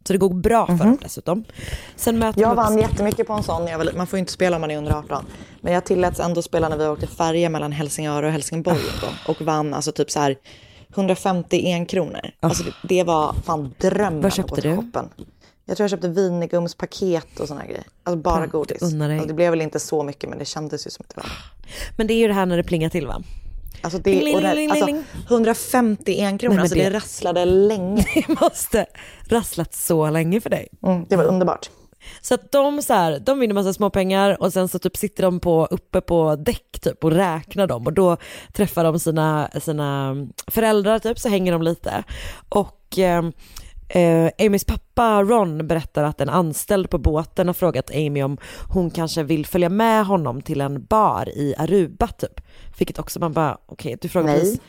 Så 0.07 0.13
det 0.13 0.19
går 0.19 0.35
bra 0.35 0.67
för 0.67 0.75
dem 0.85 0.99
dessutom. 1.03 1.45
Sen 1.97 2.19
möter 2.19 2.41
Mhm. 2.41 2.49
Jag 2.49 2.55
vann 2.55 2.79
jättemycket 2.79 3.27
på 3.27 3.33
en 3.33 3.43
sån 3.43 3.67
jag 3.67 3.79
var. 3.79 3.93
Man 3.97 4.07
får 4.07 4.17
ju 4.17 4.21
inte 4.21 4.33
spela 4.33 4.57
om 4.57 4.61
man 4.61 4.71
är 4.71 4.79
under 4.79 4.93
18. 4.93 5.25
Men 5.61 5.73
jag 5.73 5.85
tilläts 5.85 6.21
ändå 6.21 6.43
spela 6.43 6.69
när 6.69 6.77
vi 6.77 6.87
åkte 6.87 7.07
färja 7.07 7.49
mellan 7.51 7.73
Helsingör 7.73 8.23
och 8.23 8.31
Helsingborg 8.33 8.79
då, 9.01 9.33
och 9.33 9.41
vann 9.43 9.75
alltså 9.75 9.93
typ 9.93 10.11
så 10.11 10.21
här 10.21 10.37
151 10.95 11.89
kronor. 11.89 12.21
Alltså 12.41 12.65
det, 12.65 12.73
det 12.83 13.03
var 13.05 13.35
fan 13.45 13.75
drömmen. 13.79 14.21
Vad 14.21 14.33
köpte 14.33 14.61
du? 14.61 14.77
shoppen. 14.77 15.09
Jag 15.65 15.77
tror 15.77 15.85
jag 15.85 15.91
köpte 15.91 16.09
vinegumspaket 16.09 17.41
och 17.41 17.49
såna 17.49 17.61
här 17.61 17.67
grejer. 17.69 17.85
Alltså 18.05 18.23
bara 18.23 18.41
Fan, 18.41 18.49
godis. 18.49 18.83
Alltså 18.83 18.99
det 19.27 19.35
blev 19.35 19.51
väl 19.51 19.61
inte 19.61 19.81
så 19.81 20.03
mycket 20.03 20.31
men 20.31 20.39
det 20.39 20.45
kändes 20.45 20.87
ju 20.87 20.91
som 20.91 21.05
att 21.09 21.15
det 21.15 21.21
var. 21.21 21.31
Men 21.97 22.07
det 22.07 22.15
är 22.15 22.19
ju 22.19 22.29
det 22.29 22.35
här 22.35 22.47
när 22.47 22.57
det 22.57 22.63
plingar 22.63 22.89
till 22.89 23.07
va? 23.07 23.23
Alltså, 23.81 23.99
det, 23.99 24.11
Ling, 24.23 24.39
ling, 24.41 24.71
alltså 24.71 24.87
ling. 24.87 25.05
151 25.29 26.41
kronor, 26.41 26.55
men 26.55 26.61
alltså 26.63 26.75
det- 26.75 26.85
det 26.91 26.97
rasslade 26.97 27.45
länge. 27.45 28.05
Det 28.15 28.41
måste 28.41 28.87
rasslat 29.29 29.75
så 29.75 30.11
länge 30.11 30.41
för 30.41 30.51
dig. 30.51 30.69
Mm, 30.83 31.05
det 31.09 31.17
var 31.17 31.25
underbart. 31.25 31.71
Så 32.21 32.35
att 32.35 32.53
de 32.53 32.83
så 32.83 32.95
här, 32.95 33.19
de 33.19 33.39
vinner 33.39 33.55
massa 33.55 33.73
småpengar 33.73 34.43
och 34.43 34.53
sen 34.53 34.69
så 34.69 34.79
typ 34.79 34.97
sitter 34.97 35.23
de 35.23 35.41
på, 35.41 35.67
uppe 35.71 36.01
på 36.01 36.37
däck 36.37 36.79
typ 36.83 37.05
och 37.05 37.11
räknar 37.13 37.67
dem 37.67 37.87
och 37.87 37.93
då 37.93 38.17
träffar 38.53 38.85
de 38.85 38.99
sina, 38.99 39.49
sina 39.61 40.17
föräldrar 40.47 40.99
typ 40.99 41.19
så 41.19 41.29
hänger 41.29 41.53
de 41.53 41.63
lite. 41.63 42.05
Och 42.49 42.99
eh, 42.99 43.25
eh, 43.89 44.31
Amys 44.47 44.65
pappa 44.65 45.23
Ron 45.23 45.67
berättar 45.67 46.05
att 46.05 46.21
en 46.21 46.29
anställd 46.29 46.91
på 46.91 46.99
båten 46.99 47.47
har 47.47 47.55
frågat 47.55 47.91
Amy 47.95 48.23
om 48.23 48.37
hon 48.73 48.91
kanske 48.91 49.23
vill 49.23 49.47
följa 49.47 49.69
med 49.69 50.07
honom 50.07 50.43
till 50.43 50.61
en 50.61 50.85
bar 50.85 51.29
i 51.29 51.55
Aruba 51.59 52.07
typ. 52.07 52.41
Vilket 52.79 52.99
också 52.99 53.21
man 53.21 53.33
bara, 53.33 53.59
okej 53.67 53.97
du 54.01 54.09
frågar 54.09 54.35
precis 54.39 54.61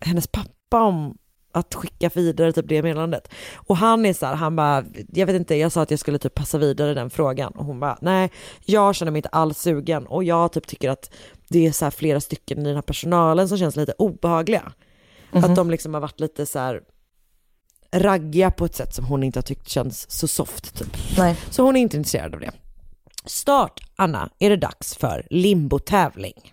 hennes 0.00 0.26
pappa 0.26 0.82
om 0.82 1.18
att 1.52 1.74
skicka 1.74 2.10
vidare 2.14 2.52
typ 2.52 2.68
det 2.68 2.82
meddelandet. 2.82 3.28
Och 3.54 3.76
han 3.76 4.06
är 4.06 4.12
så 4.12 4.26
här, 4.26 4.34
han 4.34 4.56
bara, 4.56 4.84
jag 5.12 5.26
vet 5.26 5.36
inte, 5.36 5.54
jag 5.56 5.72
sa 5.72 5.82
att 5.82 5.90
jag 5.90 6.00
skulle 6.00 6.18
typ 6.18 6.34
passa 6.34 6.58
vidare 6.58 6.94
den 6.94 7.10
frågan 7.10 7.52
och 7.52 7.64
hon 7.64 7.80
bara, 7.80 7.98
nej, 8.00 8.30
jag 8.64 8.94
känner 8.94 9.12
mig 9.12 9.18
inte 9.18 9.28
alls 9.28 9.58
sugen 9.58 10.06
och 10.06 10.24
jag 10.24 10.52
typ 10.52 10.66
tycker 10.66 10.90
att 10.90 11.10
det 11.48 11.66
är 11.66 11.72
så 11.72 11.84
här 11.84 11.90
flera 11.90 12.20
stycken 12.20 12.58
i 12.58 12.64
den 12.64 12.74
här 12.74 12.82
personalen 12.82 13.48
som 13.48 13.58
känns 13.58 13.76
lite 13.76 13.92
obehagliga. 13.98 14.72
Mhm. 15.32 15.44
Att 15.44 15.56
de 15.56 15.70
liksom 15.70 15.94
har 15.94 16.00
varit 16.00 16.20
lite 16.20 16.46
så 16.46 16.58
här 16.58 16.80
raggiga 17.92 18.50
på 18.50 18.64
ett 18.64 18.74
sätt 18.74 18.94
som 18.94 19.04
hon 19.04 19.22
inte 19.22 19.38
har 19.38 19.42
tyckt 19.42 19.68
känns 19.68 20.10
så 20.10 20.28
soft 20.28 20.78
typ. 20.78 20.96
Nej. 21.18 21.36
Så 21.50 21.62
hon 21.62 21.76
är 21.76 21.80
inte 21.80 21.96
intresserad 21.96 22.34
av 22.34 22.40
det. 22.40 22.50
Start, 23.24 23.80
Anna, 23.96 24.30
är 24.38 24.50
det 24.50 24.56
dags 24.56 24.96
för 24.96 25.26
limbo-tävling. 25.30 26.52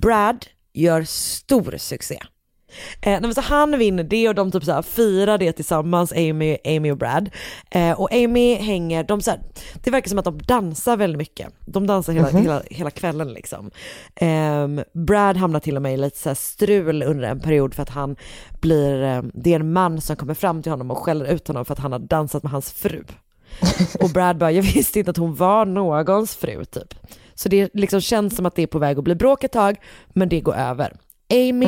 Brad 0.00 0.46
gör 0.72 1.02
stor 1.04 1.74
succé. 1.78 2.18
Eh, 3.02 3.20
nej, 3.20 3.34
så 3.34 3.40
han 3.40 3.78
vinner 3.78 4.04
det 4.04 4.28
och 4.28 4.34
de 4.34 4.50
typ 4.52 4.64
så 4.64 4.82
firar 4.82 5.38
det 5.38 5.52
tillsammans, 5.52 6.12
Amy, 6.12 6.56
Amy 6.64 6.90
och 6.90 6.96
Brad. 6.98 7.30
Eh, 7.70 8.00
och 8.00 8.12
Amy 8.12 8.54
hänger, 8.54 9.04
de 9.04 9.20
så 9.22 9.30
här, 9.30 9.40
det 9.84 9.90
verkar 9.90 10.08
som 10.08 10.18
att 10.18 10.24
de 10.24 10.38
dansar 10.42 10.96
väldigt 10.96 11.18
mycket. 11.18 11.48
De 11.66 11.86
dansar 11.86 12.12
hela, 12.12 12.30
Mhm. 12.30 12.42
hela, 12.42 12.62
hela 12.70 12.90
kvällen 12.90 13.32
liksom. 13.32 13.70
Ehm, 14.16 14.82
Brad 14.92 15.36
hamnar 15.36 15.60
till 15.60 15.76
och 15.76 15.82
med 15.82 15.94
i 15.94 15.96
lite 15.96 16.18
så 16.18 16.34
strul 16.34 17.02
under 17.02 17.28
en 17.28 17.40
period 17.40 17.74
för 17.74 17.82
att 17.82 17.90
han 17.90 18.16
blir, 18.60 19.02
eh, 19.02 19.22
det 19.34 19.52
är 19.54 19.60
en 19.60 19.72
man 19.72 20.00
som 20.00 20.16
kommer 20.16 20.34
fram 20.34 20.62
till 20.62 20.72
honom 20.72 20.90
och 20.90 20.98
skäller 20.98 21.24
ut 21.24 21.48
honom 21.48 21.64
för 21.64 21.72
att 21.72 21.78
han 21.78 21.92
har 21.92 21.98
dansat 21.98 22.42
med 22.42 22.52
hans 22.52 22.72
fru. 22.72 23.04
Och 24.00 24.10
Brad 24.10 24.38
bara, 24.38 24.52
jag 24.52 24.62
visste 24.62 24.98
inte 24.98 25.10
att 25.10 25.16
hon 25.16 25.34
var 25.34 25.64
någons 25.66 26.36
fru 26.36 26.64
typ. 26.64 26.94
Så 27.34 27.48
det 27.48 27.70
liksom 27.74 28.00
känns 28.00 28.36
som 28.36 28.46
att 28.46 28.54
det 28.54 28.62
är 28.62 28.66
på 28.66 28.78
väg 28.78 28.98
att 28.98 29.04
bli 29.04 29.14
bråk 29.14 29.44
ett 29.44 29.52
tag, 29.52 29.76
men 30.14 30.28
det 30.28 30.40
går 30.40 30.54
över. 30.54 30.96
Amy, 31.32 31.66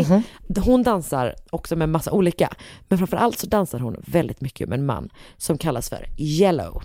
hon 0.64 0.82
dansar 0.82 1.34
också 1.50 1.76
med 1.76 1.88
massa 1.88 2.12
olika, 2.12 2.54
men 2.88 2.98
framförallt 2.98 3.38
så 3.38 3.46
dansar 3.46 3.78
hon 3.78 3.96
väldigt 4.06 4.40
mycket 4.40 4.68
med 4.68 4.78
en 4.78 4.86
man 4.86 5.08
som 5.36 5.58
kallas 5.58 5.88
för 5.88 6.06
Yellow. 6.18 6.82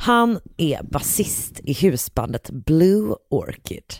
Han 0.00 0.38
är 0.56 0.82
basist 0.82 1.60
i 1.64 1.72
husbandet 1.72 2.50
Blue 2.50 3.14
Orchid. 3.30 3.94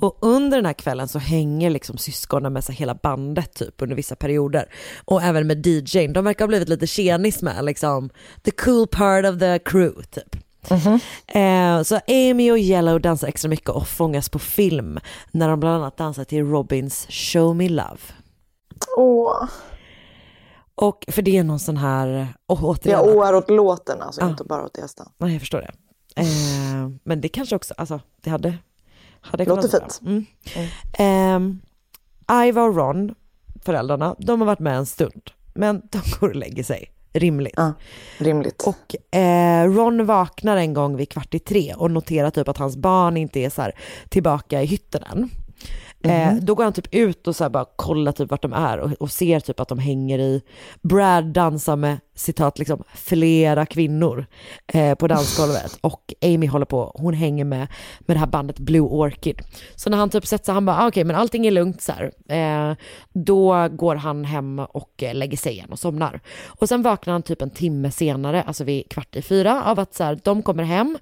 Och 0.00 0.18
under 0.20 0.58
den 0.58 0.66
här 0.66 0.72
kvällen 0.72 1.08
så 1.08 1.18
hänger 1.18 1.70
liksom 1.70 1.98
syskonen 1.98 2.52
med 2.52 2.64
sig 2.64 2.74
hela 2.74 2.94
bandet 2.94 3.54
typ 3.54 3.82
under 3.82 3.96
vissa 3.96 4.16
perioder. 4.16 4.68
Och 5.04 5.22
även 5.22 5.46
med 5.46 5.66
DJn, 5.66 6.12
de 6.12 6.24
verkar 6.24 6.44
ha 6.44 6.48
blivit 6.48 6.68
lite 6.68 6.86
tjenis 6.86 7.42
med 7.42 7.64
liksom 7.64 8.10
the 8.42 8.50
cool 8.50 8.86
part 8.86 9.24
of 9.24 9.38
the 9.38 9.58
crew 9.58 10.02
typ. 10.10 10.45
Eh, 11.26 11.82
så 11.82 12.00
Amy 12.08 12.50
och 12.50 12.58
Yellow 12.58 13.00
dansar 13.00 13.28
extra 13.28 13.48
mycket 13.48 13.68
och 13.68 13.88
fångas 13.88 14.28
på 14.28 14.38
film 14.38 14.98
när 15.32 15.48
de 15.48 15.60
bland 15.60 15.74
annat 15.76 15.96
dansar 15.96 16.24
till 16.24 16.44
Robins 16.46 17.06
Show 17.10 17.56
Me 17.56 17.68
Love. 17.68 17.98
Åh. 18.96 19.44
Och 20.74 21.04
för 21.08 21.22
det 21.22 21.36
är 21.38 21.44
någon 21.44 21.58
sån 21.60 21.76
här, 21.76 22.28
och 22.46 22.62
återigen, 22.62 23.00
Jag 23.00 23.16
åar 23.16 23.32
åt 23.32 23.50
låten 23.50 24.02
alltså, 24.02 24.20
Ja. 24.20 24.28
inte 24.28 24.44
bara 24.44 24.64
åt 24.64 24.78
gästen. 24.78 25.06
Nej, 25.18 25.32
jag 25.32 25.40
förstår 25.40 25.58
det. 25.58 25.70
Eh, 26.20 26.90
men 27.04 27.20
det 27.20 27.28
kanske 27.28 27.56
också, 27.56 27.74
alltså 27.76 28.00
det 28.22 28.30
hade, 28.30 28.54
hade 29.20 29.44
Låter 29.44 29.68
kunnat 29.68 29.72
vara 29.72 29.90
fint. 29.90 30.00
bra. 30.94 31.04
Mm. 31.04 31.60
Eh, 32.28 32.46
Iva 32.48 32.62
och 32.62 32.76
Ron, 32.76 33.14
föräldrarna, 33.64 34.16
de 34.18 34.40
har 34.40 34.46
varit 34.46 34.58
med 34.58 34.76
en 34.76 34.86
stund. 34.86 35.30
Men 35.54 35.82
de 35.90 36.00
går 36.20 36.28
och 36.28 36.36
lägger 36.36 36.64
sig, 36.64 36.90
rimligt. 37.18 37.54
Ja, 37.56 37.72
rimligt. 38.18 38.62
Och 38.66 39.16
eh, 39.18 39.64
Ron 39.64 40.06
vaknar 40.06 40.56
en 40.56 40.74
gång 40.74 40.96
vid 40.96 41.08
kvart 41.08 41.34
i 41.34 41.38
tre 41.38 41.74
och 41.74 41.90
noterar 41.90 42.30
typ 42.30 42.48
att 42.48 42.58
hans 42.58 42.76
barn 42.76 43.16
inte 43.16 43.40
är 43.40 43.50
så 43.50 43.70
tillbaka 44.08 44.62
i 44.62 44.66
hytten 44.66 45.02
än. 45.02 45.30
Eh, 46.02 46.32
Mhm. 46.32 46.44
då 46.44 46.54
går 46.54 46.64
han 46.64 46.72
typ 46.72 46.94
ut 46.94 47.26
och 47.26 47.36
så 47.36 47.50
bara 47.50 47.64
kollar 47.76 48.12
typ 48.12 48.30
vart 48.30 48.42
de 48.42 48.52
är 48.52 48.78
och, 48.78 48.92
och 48.92 49.10
ser 49.10 49.40
typ 49.40 49.60
att 49.60 49.68
de 49.68 49.78
hänger 49.78 50.18
i, 50.18 50.42
Brad 50.82 51.24
dansar 51.24 51.76
med 51.76 51.98
citat 52.14 52.58
liksom 52.58 52.82
flera 52.94 53.66
kvinnor 53.66 54.26
eh, 54.66 54.94
på 54.94 55.06
dansgolvet 55.08 55.78
och 55.80 56.14
Amy 56.22 56.46
håller 56.46 56.66
på, 56.66 56.92
hon 56.94 57.14
hänger 57.14 57.44
med, 57.44 57.66
med 58.00 58.16
det 58.16 58.20
här 58.20 58.26
bandet 58.26 58.58
Blue 58.58 58.80
Orchid. 58.88 59.40
Så 59.74 59.90
när 59.90 59.98
han 59.98 60.10
typ 60.10 60.26
sätter 60.26 60.44
sig, 60.44 60.54
han 60.54 60.64
bara 60.66 60.76
ah, 60.82 60.88
okej 60.88 61.04
men 61.04 61.16
allting 61.16 61.46
är 61.46 61.50
lugnt 61.50 61.82
så 61.82 61.92
här. 61.92 62.12
Eh, 62.28 62.76
då 63.12 63.68
går 63.68 63.94
han 63.96 64.24
hem 64.24 64.58
och 64.58 65.02
eh, 65.02 65.14
lägger 65.14 65.36
sig 65.36 65.52
igen 65.52 65.72
och 65.72 65.78
somnar. 65.78 66.20
Och 66.46 66.68
sen 66.68 66.82
vaknar 66.82 67.12
han 67.12 67.22
typ 67.22 67.42
en 67.42 67.50
timme 67.50 67.90
senare, 67.90 68.42
alltså 68.42 68.64
vid 68.64 68.88
kvart 68.88 69.16
i 69.16 69.22
fyra, 69.22 69.64
av 69.64 69.80
att 69.80 69.94
så 69.94 70.04
här, 70.04 70.18
de 70.24 70.42
kommer 70.42 70.62
hem 70.64 70.98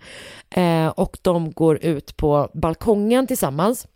eh, 0.50 0.86
och 0.86 1.18
de 1.22 1.52
går 1.52 1.84
ut 1.84 2.16
på 2.16 2.50
balkongen 2.54 3.26
tillsammans 3.26 3.86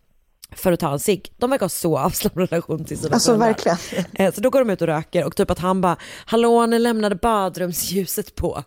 för 0.52 0.72
att 0.72 0.80
ta 0.80 0.92
en 0.92 0.98
cigg. 0.98 1.32
De 1.36 1.50
verkar 1.50 1.64
ha 1.64 1.68
så 1.68 1.98
avslappnad 1.98 2.50
relation 2.50 2.84
till 2.84 2.98
sina 2.98 3.14
Alltså 3.14 3.38
föräldrar. 3.38 3.46
verkligen. 3.46 4.04
Eh, 4.14 4.34
Så 4.34 4.40
då 4.40 4.50
går 4.50 4.58
de 4.58 4.70
ut 4.70 4.80
och 4.80 4.86
röker 4.86 5.24
och 5.24 5.36
typ 5.36 5.50
att 5.50 5.58
han 5.58 5.80
bara, 5.80 5.96
hallå 6.26 6.66
ni 6.66 6.78
lämnade 6.78 7.14
badrumsljuset 7.16 8.34
på. 8.34 8.62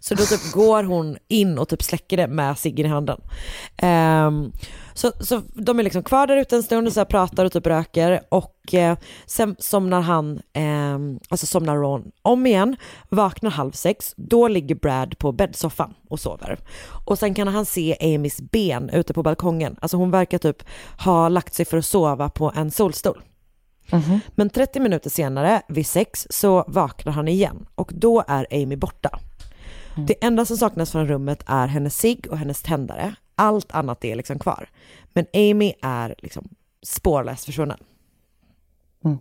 Så 0.00 0.14
då 0.14 0.24
typ 0.24 0.52
går 0.52 0.82
hon 0.82 1.16
in 1.28 1.58
och 1.58 1.68
typ 1.68 1.82
släcker 1.82 2.16
det 2.16 2.26
med 2.26 2.58
ciggen 2.58 2.86
i 2.86 2.88
handen. 2.88 3.20
Ehm, 3.76 4.52
så, 4.94 5.12
så 5.20 5.42
de 5.54 5.78
är 5.78 5.82
liksom 5.82 6.02
kvar 6.02 6.26
där 6.26 6.36
ute 6.36 6.56
en 6.56 6.62
stund 6.62 6.86
och 6.86 6.92
så 6.92 7.04
pratar 7.04 7.44
och 7.44 7.52
typ 7.52 7.66
röker 7.66 8.20
och 8.28 8.74
eh, 8.74 8.98
sen 9.26 9.56
somnar 9.58 10.00
han, 10.00 10.40
ehm, 10.52 11.18
alltså 11.28 11.46
somnar 11.46 11.76
Ron 11.76 12.10
om 12.22 12.46
igen, 12.46 12.76
vaknar 13.08 13.50
halv 13.50 13.72
sex, 13.72 14.14
då 14.16 14.48
ligger 14.48 14.74
Brad 14.74 15.18
på 15.18 15.32
bäddsoffan 15.32 15.94
och 16.08 16.20
sover. 16.20 16.58
Och 17.06 17.18
sen 17.18 17.34
kan 17.34 17.48
han 17.48 17.66
se 17.66 17.96
Amys 18.14 18.40
ben 18.40 18.90
ute 18.90 19.14
på 19.14 19.22
balkongen, 19.22 19.76
alltså 19.80 19.96
hon 19.96 20.10
verkar 20.10 20.38
typ 20.38 20.62
ha 20.98 21.28
lagt 21.28 21.54
sig 21.54 21.64
för 21.64 21.78
att 21.78 21.84
sova 21.84 22.28
på 22.28 22.52
en 22.56 22.70
solstol. 22.70 23.22
Men 24.34 24.50
30 24.50 24.80
minuter 24.80 25.10
senare, 25.10 25.62
vid 25.68 25.86
sex, 25.86 26.26
så 26.30 26.64
vaknar 26.66 27.12
han 27.12 27.28
igen 27.28 27.66
och 27.74 27.90
då 27.94 28.24
är 28.28 28.46
Amy 28.50 28.76
borta. 28.76 29.18
Det 29.96 30.24
enda 30.24 30.44
som 30.44 30.56
saknas 30.56 30.92
från 30.92 31.08
rummet 31.08 31.42
är 31.46 31.66
hennes 31.66 31.98
cigg 31.98 32.26
och 32.30 32.38
hennes 32.38 32.62
tändare. 32.62 33.14
Allt 33.34 33.72
annat 33.72 34.04
är 34.04 34.16
liksom 34.16 34.38
kvar. 34.38 34.68
Men 35.12 35.26
Amy 35.34 35.72
är 35.82 36.14
liksom 36.18 36.48
spårlöst 36.82 37.44
försvunnen. 37.44 37.78
Mm. 39.04 39.18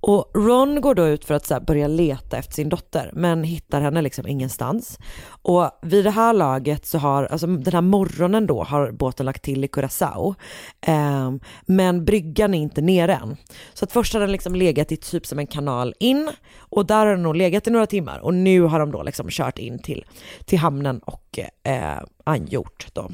Och 0.00 0.30
Ron 0.34 0.80
går 0.80 0.94
då 0.94 1.06
ut 1.06 1.24
för 1.24 1.34
att 1.34 1.46
så 1.46 1.54
här 1.54 1.60
börja 1.60 1.88
leta 1.88 2.36
efter 2.36 2.54
sin 2.54 2.68
dotter, 2.68 3.10
men 3.12 3.44
hittar 3.44 3.80
henne 3.80 4.02
liksom 4.02 4.26
ingenstans. 4.26 4.98
Och 5.42 5.70
vid 5.82 6.04
det 6.04 6.10
här 6.10 6.32
laget 6.32 6.86
så 6.86 6.98
har, 6.98 7.24
alltså 7.24 7.46
den 7.46 7.72
här 7.72 7.80
morgonen 7.80 8.46
då 8.46 8.62
har 8.62 8.90
båten 8.90 9.26
lagt 9.26 9.42
till 9.42 9.64
i 9.64 9.68
Curacao. 9.68 10.34
Eh, 10.80 11.32
men 11.66 12.04
bryggan 12.04 12.54
är 12.54 12.58
inte 12.58 12.80
nere 12.80 13.14
än. 13.14 13.36
Så 13.74 13.84
att 13.84 13.92
först 13.92 14.12
har 14.12 14.20
den 14.20 14.32
liksom 14.32 14.54
legat 14.54 14.92
i 14.92 14.96
typ 14.96 15.26
som 15.26 15.38
en 15.38 15.46
kanal 15.46 15.94
in 16.00 16.30
och 16.58 16.86
där 16.86 16.98
har 16.98 17.06
den 17.06 17.22
nog 17.22 17.36
legat 17.36 17.66
i 17.66 17.70
några 17.70 17.86
timmar 17.86 18.18
och 18.18 18.34
nu 18.34 18.62
har 18.62 18.78
de 18.78 18.92
då 18.92 19.02
liksom 19.02 19.28
kört 19.30 19.58
in 19.58 19.78
till, 19.78 20.04
till 20.44 20.58
hamnen 20.58 20.98
och 20.98 21.38
eh, 21.62 21.98
angjort 22.24 22.86
då. 22.92 23.10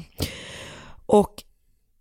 Och 1.05 1.43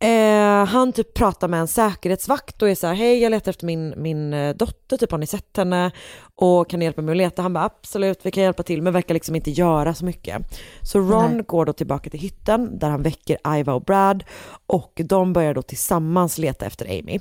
Eh, 0.05 0.64
han 0.66 0.92
typ 0.92 1.14
pratar 1.14 1.48
med 1.48 1.61
en 1.61 1.68
säkerhetsvakt 1.68 2.62
och 2.62 2.68
är 2.68 2.74
så 2.74 2.86
här, 2.86 2.94
hej 2.94 3.18
jag 3.18 3.30
letar 3.30 3.50
efter 3.50 3.66
min, 3.66 3.94
min 3.96 4.34
eh, 4.34 4.55
dotter, 4.55 4.96
typ 4.96 5.11
har 5.11 5.18
ni 5.18 5.26
sett 5.26 5.57
henne? 5.57 5.90
Och 6.34 6.70
kan 6.70 6.78
ni 6.78 6.84
hjälpa 6.84 7.02
mig 7.02 7.12
att 7.12 7.16
leta? 7.16 7.42
Han 7.42 7.52
bara 7.52 7.64
absolut, 7.64 8.20
vi 8.22 8.30
kan 8.30 8.42
hjälpa 8.42 8.62
till, 8.62 8.82
men 8.82 8.92
verkar 8.92 9.14
liksom 9.14 9.36
inte 9.36 9.50
göra 9.50 9.94
så 9.94 10.05
mycket. 10.05 10.61
Så 10.82 10.98
Ron 10.98 11.32
Nej. 11.32 11.44
går 11.46 11.66
då 11.66 11.72
tillbaka 11.72 12.11
till 12.11 12.20
hytten 12.20 12.78
där 12.78 12.90
han 12.90 13.02
väcker 13.02 13.57
Iva 13.57 13.74
och 13.74 13.82
Brad 13.82 14.24
och 14.66 15.00
de 15.05 15.32
börjar 15.32 15.55
då 15.55 15.62
tillsammans 15.62 16.38
leta 16.38 16.66
efter 16.66 16.86
Amy. 16.86 17.20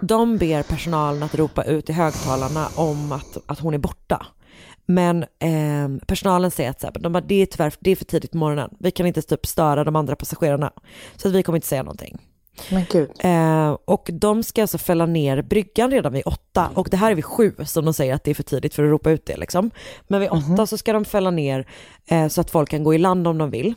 De 0.00 0.38
ber 0.38 0.62
personalen 0.62 1.22
att 1.22 1.34
ropa 1.34 1.64
ut 1.64 1.90
i 1.90 1.92
högtalarna 1.92 2.68
om 2.76 3.12
att, 3.12 3.38
att 3.46 3.58
hon 3.58 3.74
är 3.74 3.78
borta. 3.78 4.26
Men 4.86 5.24
ehm, 5.38 6.00
personalen 6.06 6.50
säger 6.50 6.70
att 6.70 6.80
så 6.80 6.86
här, 6.86 6.94
de 7.00 7.12
bara, 7.12 7.20
det 7.20 7.42
är 7.42 7.46
tyvärr 7.46 7.74
det 7.80 7.90
är 7.90 7.96
för 7.96 8.04
tidigt 8.04 8.30
på 8.30 8.38
morgonen. 8.38 8.70
Vi 8.78 8.90
kan 8.90 9.06
inte 9.06 9.22
typ 9.22 9.46
störa 9.46 9.84
de 9.84 9.96
andra 9.96 10.16
passagerarna. 10.16 10.72
Så 11.16 11.28
att 11.28 11.34
vi 11.34 11.42
kommer 11.42 11.56
inte 11.56 11.68
säga 11.68 11.82
någonting. 11.82 12.18
Men 12.70 12.84
gud. 12.90 13.10
Eh, 13.18 13.76
och 13.84 14.10
de 14.12 14.42
ska 14.42 14.62
alltså 14.62 14.78
fälla 14.78 15.06
ner 15.06 15.42
bryggan 15.42 15.90
redan 15.90 16.12
vid 16.12 16.22
åtta 16.26 16.70
och 16.74 16.88
det 16.90 16.96
här 16.96 17.10
är 17.10 17.14
vid 17.14 17.24
sju 17.24 17.54
som 17.64 17.84
de 17.84 17.94
säger 17.94 18.14
att 18.14 18.24
det 18.24 18.30
är 18.30 18.34
för 18.34 18.42
tidigt 18.42 18.74
för 18.74 18.84
att 18.84 18.90
ropa 18.90 19.10
ut 19.10 19.26
det 19.26 19.36
liksom. 19.36 19.70
Men 20.08 20.20
vid 20.20 20.30
åtta 20.30 20.66
så 20.66 20.78
ska 20.78 20.92
de 20.92 21.04
fälla 21.04 21.30
ner 21.30 21.66
eh, 22.06 22.28
så 22.28 22.40
att 22.40 22.50
folk 22.50 22.70
kan 22.70 22.84
gå 22.84 22.94
i 22.94 22.98
land 22.98 23.28
om 23.28 23.38
de 23.38 23.50
vill. 23.50 23.74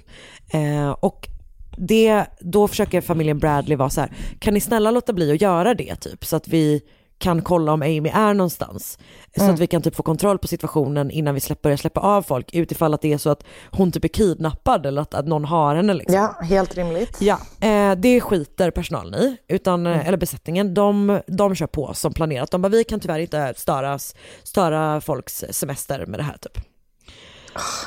Eh, 0.53 0.89
och 0.89 1.29
det, 1.77 2.25
då 2.39 2.67
försöker 2.67 3.01
familjen 3.01 3.39
Bradley 3.39 3.77
vara 3.77 3.89
så 3.89 4.01
här, 4.01 4.11
kan 4.39 4.53
ni 4.53 4.61
snälla 4.61 4.91
låta 4.91 5.13
bli 5.13 5.31
att 5.31 5.41
göra 5.41 5.73
det 5.73 5.95
typ 5.95 6.25
så 6.25 6.35
att 6.35 6.47
vi 6.47 6.81
kan 7.19 7.41
kolla 7.41 7.71
om 7.73 7.81
Amy 7.81 8.09
är 8.13 8.33
någonstans. 8.33 8.99
Så 9.35 9.41
Mm. 9.43 9.53
att 9.53 9.59
vi 9.59 9.67
kan 9.67 9.81
typ 9.81 9.95
få 9.95 10.03
kontroll 10.03 10.37
på 10.37 10.47
situationen 10.47 11.11
innan 11.11 11.33
vi 11.33 11.39
släpper, 11.39 11.63
börjar 11.63 11.77
släppa 11.77 11.99
av 12.01 12.21
folk 12.21 12.53
utifall 12.55 12.93
att 12.93 13.01
det 13.01 13.13
är 13.13 13.17
så 13.17 13.29
att 13.29 13.43
hon 13.71 13.91
typ 13.91 14.03
är 14.03 14.07
kidnappad 14.07 14.85
eller 14.85 15.01
att, 15.01 15.13
att 15.13 15.27
någon 15.27 15.45
har 15.45 15.75
henne 15.75 15.93
liksom. 15.93 16.15
Ja, 16.15 16.35
helt 16.41 16.75
rimligt. 16.75 17.17
Ja, 17.21 17.39
eh, 17.61 17.95
det 17.95 18.21
skiter 18.21 18.71
personalen 18.71 19.13
i, 19.15 19.37
utan, 19.47 19.87
eh, 19.87 20.07
eller 20.07 20.17
besättningen, 20.17 20.73
de, 20.73 21.21
de 21.27 21.55
kör 21.55 21.67
på 21.67 21.93
som 21.93 22.13
planerat. 22.13 22.51
De 22.51 22.61
bara, 22.61 22.69
vi 22.69 22.83
kan 22.83 22.99
tyvärr 22.99 23.19
inte 23.19 23.53
störa, 23.57 23.99
störa 24.43 25.01
folks 25.01 25.45
semester 25.51 26.05
med 26.05 26.19
det 26.19 26.23
här 26.23 26.37
typ. 26.37 26.68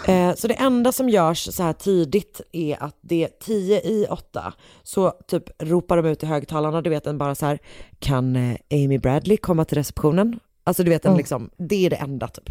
Eh, 0.06 0.34
så 0.34 0.48
det 0.48 0.54
enda 0.54 0.92
som 0.92 1.08
görs 1.08 1.54
så 1.54 1.62
här 1.62 1.72
tidigt 1.72 2.40
är 2.52 2.82
att 2.82 2.96
det 3.00 3.24
är 3.24 3.30
10 3.40 3.80
i 3.80 4.06
8 4.10 4.52
så 4.82 5.10
typ 5.28 5.44
ropar 5.62 5.96
de 5.96 6.06
ut 6.06 6.22
i 6.22 6.26
högtalarna, 6.26 6.82
du 6.82 6.90
vet 6.90 7.06
en 7.06 7.18
bara 7.18 7.34
så 7.34 7.46
här 7.46 7.58
kan 7.98 8.36
eh, 8.36 8.56
Amy 8.72 8.98
Bradley 8.98 9.36
komma 9.36 9.64
till 9.64 9.78
receptionen? 9.78 10.40
Alltså 10.64 10.82
du 10.82 10.90
vet 10.90 11.04
en 11.04 11.10
Mm. 11.10 11.18
liksom, 11.18 11.50
det 11.56 11.86
är 11.86 11.90
det 11.90 11.96
enda 11.96 12.28
typ. 12.28 12.50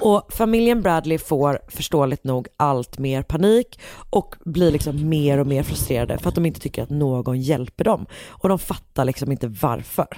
Och 0.00 0.32
familjen 0.32 0.82
Bradley 0.82 1.18
får 1.18 1.60
förståeligt 1.68 2.24
nog 2.24 2.48
allt 2.56 2.98
mer 2.98 3.22
panik 3.22 3.80
och 4.10 4.34
blir 4.44 4.70
liksom 4.70 5.08
mer 5.08 5.38
och 5.38 5.46
mer 5.46 5.62
frustrerade 5.62 6.18
för 6.18 6.28
att 6.28 6.34
de 6.34 6.46
inte 6.46 6.60
tycker 6.60 6.82
att 6.82 6.90
någon 6.90 7.40
hjälper 7.40 7.84
dem. 7.84 8.06
Och 8.28 8.48
de 8.48 8.58
fattar 8.58 9.04
liksom 9.04 9.32
inte 9.32 9.48
varför. 9.48 10.08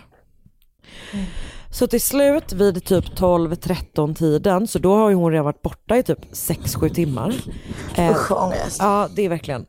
Så 1.70 1.86
till 1.86 2.00
slut 2.00 2.52
vid 2.52 2.84
typ 2.84 3.04
12-13 3.04 4.14
tiden, 4.14 4.66
så 4.66 4.78
då 4.78 4.94
har 4.94 5.10
ju 5.10 5.16
hon 5.16 5.30
redan 5.30 5.44
varit 5.44 5.62
borta 5.62 5.96
i 5.96 6.02
typ 6.02 6.32
6-7 6.32 6.88
timmar. 6.88 7.34
Eh, 7.96 8.10
Usch, 8.10 8.30
vad 8.30 8.44
ångest. 8.44 8.76
Ja, 8.78 9.08
det 9.14 9.24
är 9.24 9.28
verkligen 9.28 9.66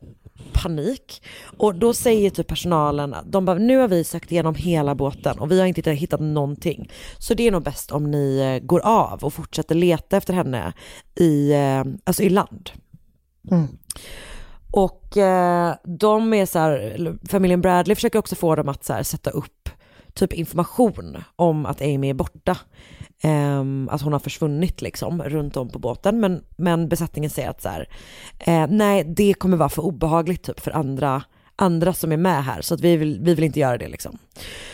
panik. 0.52 1.22
Och 1.56 1.74
då 1.74 1.94
säger 1.94 2.30
typ 2.30 2.46
personalen, 2.46 3.16
de 3.26 3.44
bara 3.44 3.58
nu 3.58 3.76
har 3.76 3.88
vi 3.88 4.04
sökt 4.04 4.32
igenom 4.32 4.54
hela 4.54 4.94
båten 4.94 5.38
och 5.38 5.50
vi 5.50 5.60
har 5.60 5.66
inte 5.66 5.92
hittat 5.92 6.20
någonting. 6.20 6.90
Så 7.18 7.34
det 7.34 7.46
är 7.46 7.52
nog 7.52 7.62
bäst 7.62 7.92
om 7.92 8.10
ni 8.10 8.38
eh, 8.38 8.66
går 8.66 8.80
av 8.80 9.24
och 9.24 9.32
fortsätter 9.32 9.74
leta 9.74 10.16
efter 10.16 10.34
henne 10.34 10.72
i, 11.14 11.52
eh, 11.52 11.84
alltså 12.04 12.22
i 12.22 12.28
land. 12.28 12.70
Mm. 13.50 13.68
Och 14.70 15.16
eh, 15.16 15.74
de 15.84 16.34
är 16.34 16.46
så 16.46 16.58
här, 16.58 17.18
familjen 17.28 17.60
Bradley 17.60 17.94
försöker 17.94 18.18
också 18.18 18.34
få 18.34 18.56
dem 18.56 18.68
att 18.68 18.88
här, 18.88 19.02
sätta 19.02 19.30
upp 19.30 19.68
typ 20.14 20.32
information 20.32 21.24
om 21.36 21.66
att 21.66 21.82
Amy 21.82 22.10
är 22.10 22.14
borta. 22.14 22.56
Ehm, 23.22 23.88
att 23.92 24.02
hon 24.02 24.12
har 24.12 24.20
försvunnit 24.20 24.82
liksom 24.82 25.22
runt 25.22 25.56
om 25.56 25.68
på 25.68 25.78
båten. 25.78 26.20
Men, 26.20 26.44
men 26.56 26.88
besättningen 26.88 27.30
säger 27.30 27.50
att 27.50 27.62
så 27.62 27.68
här, 27.68 27.88
eh, 28.38 28.66
nej 28.68 29.04
det 29.04 29.34
kommer 29.34 29.56
vara 29.56 29.68
för 29.68 29.82
obehagligt 29.82 30.42
typ 30.42 30.60
för 30.60 30.70
andra, 30.70 31.22
andra 31.56 31.92
som 31.92 32.12
är 32.12 32.16
med 32.16 32.44
här. 32.44 32.62
Så 32.62 32.74
att 32.74 32.80
vi 32.80 32.96
vill, 32.96 33.20
vi 33.22 33.34
vill 33.34 33.44
inte 33.44 33.60
göra 33.60 33.78
det 33.78 33.88
liksom. 33.88 34.18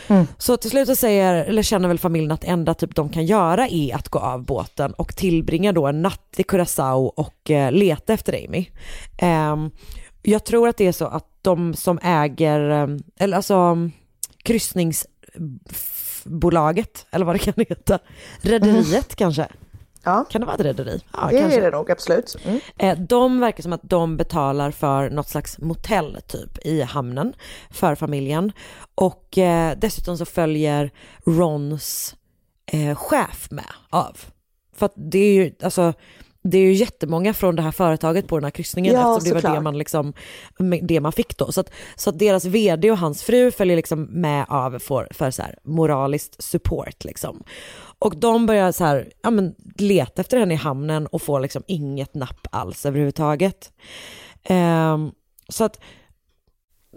Mm. 0.07 0.27
Så 0.37 0.57
till 0.57 0.69
slut 0.69 0.87
så 0.87 0.95
säger, 0.95 1.33
eller 1.33 1.63
känner 1.63 1.87
väl 1.87 1.99
familjen 1.99 2.31
att 2.31 2.43
enda 2.43 2.73
typ 2.73 2.95
de 2.95 3.09
kan 3.09 3.25
göra 3.25 3.67
är 3.67 3.95
att 3.95 4.09
gå 4.09 4.19
av 4.19 4.45
båten 4.45 4.93
och 4.93 5.15
tillbringa 5.15 5.71
då 5.71 5.87
en 5.87 6.01
natt 6.01 6.35
i 6.37 6.43
Curaçao 6.43 7.11
och 7.15 7.51
eh, 7.51 7.71
leta 7.71 8.13
efter 8.13 8.45
Amy. 8.45 8.65
Ehm, 9.17 9.71
jag 10.23 10.45
tror 10.45 10.67
att 10.67 10.77
det 10.77 10.87
är 10.87 10.91
så 10.91 11.05
att 11.05 11.25
de 11.41 11.73
som 11.73 11.99
äger, 12.03 12.69
eh, 12.69 12.87
eller 13.19 13.37
alltså 13.37 13.89
kryssningsbolaget, 15.33 17.05
eller 17.11 17.25
vad 17.25 17.35
det 17.35 17.39
kan 17.39 17.53
heta, 17.57 17.99
rederiet 18.41 19.15
kanske. 19.15 19.47
Ja. 20.03 20.25
Kan 20.29 20.41
det 20.41 20.45
vara 20.47 20.55
ett 20.55 20.61
rederi? 20.61 21.01
Ja, 21.13 21.27
det 21.31 21.39
kanske. 21.39 21.57
är 21.57 21.61
det 21.61 21.77
nog, 21.77 21.91
absolut. 21.91 22.35
Mm. 22.43 22.59
Eh, 22.77 22.97
De 22.97 23.39
verkar 23.39 23.63
som 23.63 23.73
att 23.73 23.83
de 23.83 24.17
betalar 24.17 24.71
för 24.71 25.09
något 25.09 25.29
slags 25.29 25.59
motell 25.59 26.17
typ 26.27 26.65
i 26.65 26.81
hamnen 26.81 27.33
för 27.69 27.95
familjen. 27.95 28.51
Och 28.95 29.37
eh, 29.37 29.77
dessutom 29.77 30.17
så 30.17 30.25
följer 30.25 30.91
Rons 31.25 32.15
eh, 32.71 32.95
chef 32.95 33.47
med 33.51 33.73
av. 33.89 34.17
För 34.75 34.85
att 34.85 34.93
det 34.95 35.19
är 35.19 35.33
ju, 35.33 35.55
alltså, 35.63 35.93
det 36.49 36.57
är 36.57 36.61
ju 36.61 36.73
jättemånga 36.73 37.33
från 37.33 37.55
det 37.55 37.61
här 37.61 37.71
företaget 37.71 38.27
på 38.27 38.37
den 38.37 38.43
här 38.43 38.51
kryssningen 38.51 38.93
Ja, 38.93 39.17
eftersom 39.17 39.37
det 39.37 39.47
var 39.47 39.55
det 39.55 39.61
man, 39.61 39.77
liksom, 39.77 40.13
det 40.81 40.99
man 40.99 41.11
fick 41.11 41.37
då. 41.37 41.51
Så 41.51 41.61
att, 41.61 41.71
så 41.95 42.09
att 42.09 42.19
deras 42.19 42.45
vd 42.45 42.91
och 42.91 42.97
hans 42.97 43.23
fru 43.23 43.51
följer 43.51 43.75
liksom 43.75 44.03
med 44.03 44.45
av 44.49 44.79
för, 44.79 45.07
för 45.11 45.31
så 45.31 45.41
här 45.41 45.55
moraliskt 45.63 46.43
support 46.43 47.03
liksom. 47.03 47.43
Och 47.99 48.17
de 48.17 48.45
börjar 48.45 48.71
så 48.71 48.83
här, 48.83 49.11
ja, 49.21 49.29
men, 49.31 49.55
leta 49.75 50.21
efter 50.21 50.37
henne 50.37 50.53
i 50.53 50.57
hamnen 50.57 51.07
och 51.07 51.21
får 51.21 51.39
liksom 51.39 51.63
inget 51.67 52.13
napp 52.13 52.47
alls 52.51 52.85
överhuvudtaget. 52.85 53.71
Ehm, 54.43 55.11
så 55.49 55.63
att 55.63 55.79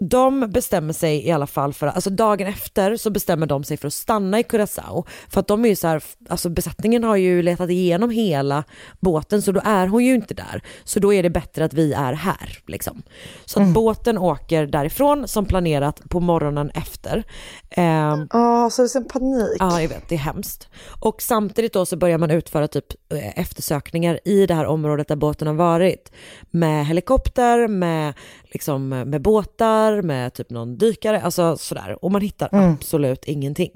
de 0.09 0.51
bestämmer 0.51 0.93
sig 0.93 1.27
i 1.27 1.31
alla 1.31 1.47
fall 1.47 1.73
för, 1.73 1.87
alltså 1.87 2.09
dagen 2.09 2.47
efter 2.47 2.95
så 2.97 3.09
bestämmer 3.09 3.47
de 3.47 3.63
sig 3.63 3.77
för 3.77 3.87
att 3.87 3.93
stanna 3.93 4.39
i 4.39 4.43
Curaçao. 4.43 5.05
För 5.29 5.39
att 5.39 5.47
de 5.47 5.65
är 5.65 5.69
ju 5.69 5.75
så 5.75 5.87
här, 5.87 6.03
alltså 6.29 6.49
besättningen 6.49 7.03
har 7.03 7.15
ju 7.15 7.41
letat 7.41 7.69
igenom 7.69 8.09
hela 8.09 8.63
båten 8.99 9.41
så 9.41 9.51
då 9.51 9.61
är 9.65 9.87
hon 9.87 10.05
ju 10.05 10.15
inte 10.15 10.33
där. 10.33 10.61
Så 10.83 10.99
då 10.99 11.13
är 11.13 11.23
det 11.23 11.29
bättre 11.29 11.65
att 11.65 11.73
vi 11.73 11.93
är 11.93 12.13
här 12.13 12.59
liksom. 12.67 13.03
Så 13.45 13.61
att 13.61 13.67
båten 13.67 14.17
åker 14.17 14.65
därifrån 14.65 15.27
som 15.27 15.45
planerat 15.45 16.01
på 16.09 16.19
morgonen 16.19 16.69
efter. 16.69 17.23
Ehm, 17.69 18.27
Ja, 18.33 18.69
så 18.69 18.81
det 18.81 18.95
är 18.95 18.99
en 18.99 19.07
panik. 19.07 19.57
Ja, 19.59 19.81
jag 19.81 19.89
vet, 19.89 20.09
det 20.09 20.15
är 20.15 20.19
hemskt. 20.19 20.69
Och 21.01 21.21
samtidigt 21.21 21.73
då 21.73 21.85
så 21.85 21.97
börjar 21.97 22.17
man 22.17 22.31
utföra 22.31 22.67
typ 22.67 22.85
eh, 23.13 23.39
eftersökningar 23.39 24.19
i 24.25 24.45
det 24.45 24.53
här 24.53 24.65
området 24.65 25.07
där 25.07 25.15
båten 25.15 25.47
har 25.47 25.55
varit. 25.55 26.11
Med 26.51 26.85
helikopter, 26.85 27.67
med, 27.67 28.13
liksom, 28.43 28.89
med 28.89 29.21
båtar, 29.21 29.92
med 30.01 30.33
typ 30.33 30.49
någon 30.49 30.77
dykare, 30.77 31.21
alltså 31.21 31.57
sådär. 31.57 31.97
Och 32.05 32.11
man 32.11 32.21
hittar 32.21 32.49
Mm. 32.51 32.73
absolut 32.73 33.25
ingenting. 33.25 33.71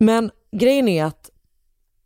Men 0.00 0.30
grejen 0.52 0.88
är 0.88 1.04
att 1.04 1.30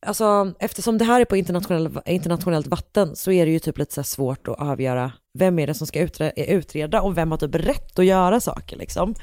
Alltså, 0.07 0.53
eftersom 0.59 0.99
det 0.99 1.05
här 1.05 1.21
är 1.21 1.25
på 1.25 1.37
internationell, 1.37 1.99
internationellt 2.07 2.67
vatten 2.67 3.17
så 3.17 3.33
är 3.33 3.47
det 3.47 3.53
ju 3.53 3.59
typ 3.59 3.79
lite 3.79 3.95
så 3.95 4.03
svårt 4.03 4.49
att 4.49 4.61
avgöra 4.61 5.13
vem 5.39 5.59
är 5.59 5.67
det 5.67 5.75
som 5.75 5.87
ska 5.87 6.09
utreda, 6.37 7.03
och 7.03 7.17
vem 7.19 7.31
har 7.31 7.39
typ 7.39 7.55
rätt 7.55 7.99
att 7.99 8.05
göra 8.05 8.41
saker 8.41 8.77
liksom. 8.77 9.15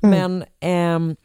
Men 0.00 0.44
ehm, 0.60 1.16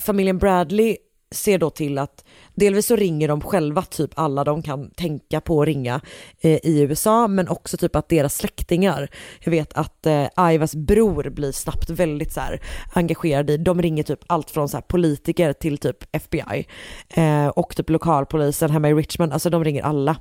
familjen 0.00 0.38
Bradley 0.38 0.96
ser 1.34 1.58
då 1.58 1.70
till 1.70 1.98
att 1.98 2.24
delvis 2.60 2.86
så 2.86 2.96
ringer 2.96 3.28
de 3.28 3.40
själva 3.40 3.82
typ 3.82 4.10
alla 4.14 4.44
de 4.44 4.62
kan 4.62 4.90
tänka 4.90 5.40
på 5.40 5.62
att 5.62 5.66
ringa 5.66 6.00
eh, 6.40 6.58
i 6.62 6.80
USA 6.80 7.28
men 7.28 7.48
också 7.48 7.76
typ 7.76 7.96
att 7.96 8.08
deras 8.08 8.36
släktingar, 8.36 9.08
jag 9.40 9.50
vet 9.50 9.72
att 9.72 10.06
eh, 10.06 10.26
Aivas 10.34 10.74
bror 10.74 11.30
blir 11.30 11.52
snabbt 11.52 11.90
väldigt 11.90 12.32
så 12.32 12.40
här 12.40 12.60
engagerad 12.92 13.50
i, 13.50 13.56
de 13.56 13.82
ringer 13.82 14.02
typ 14.02 14.20
allt 14.26 14.50
från 14.50 14.68
så 14.68 14.76
här 14.76 14.82
politiker 14.82 15.52
till 15.52 15.78
typ 15.78 15.96
FBI 16.12 16.66
eh, 17.08 17.46
och 17.46 17.76
typ 17.76 17.90
lokalpolisen 17.90 18.70
hemma 18.70 18.88
i 18.88 18.94
Richmond, 18.94 19.32
alltså 19.32 19.50
de 19.50 19.64
ringer 19.64 19.82
alla. 19.82 20.16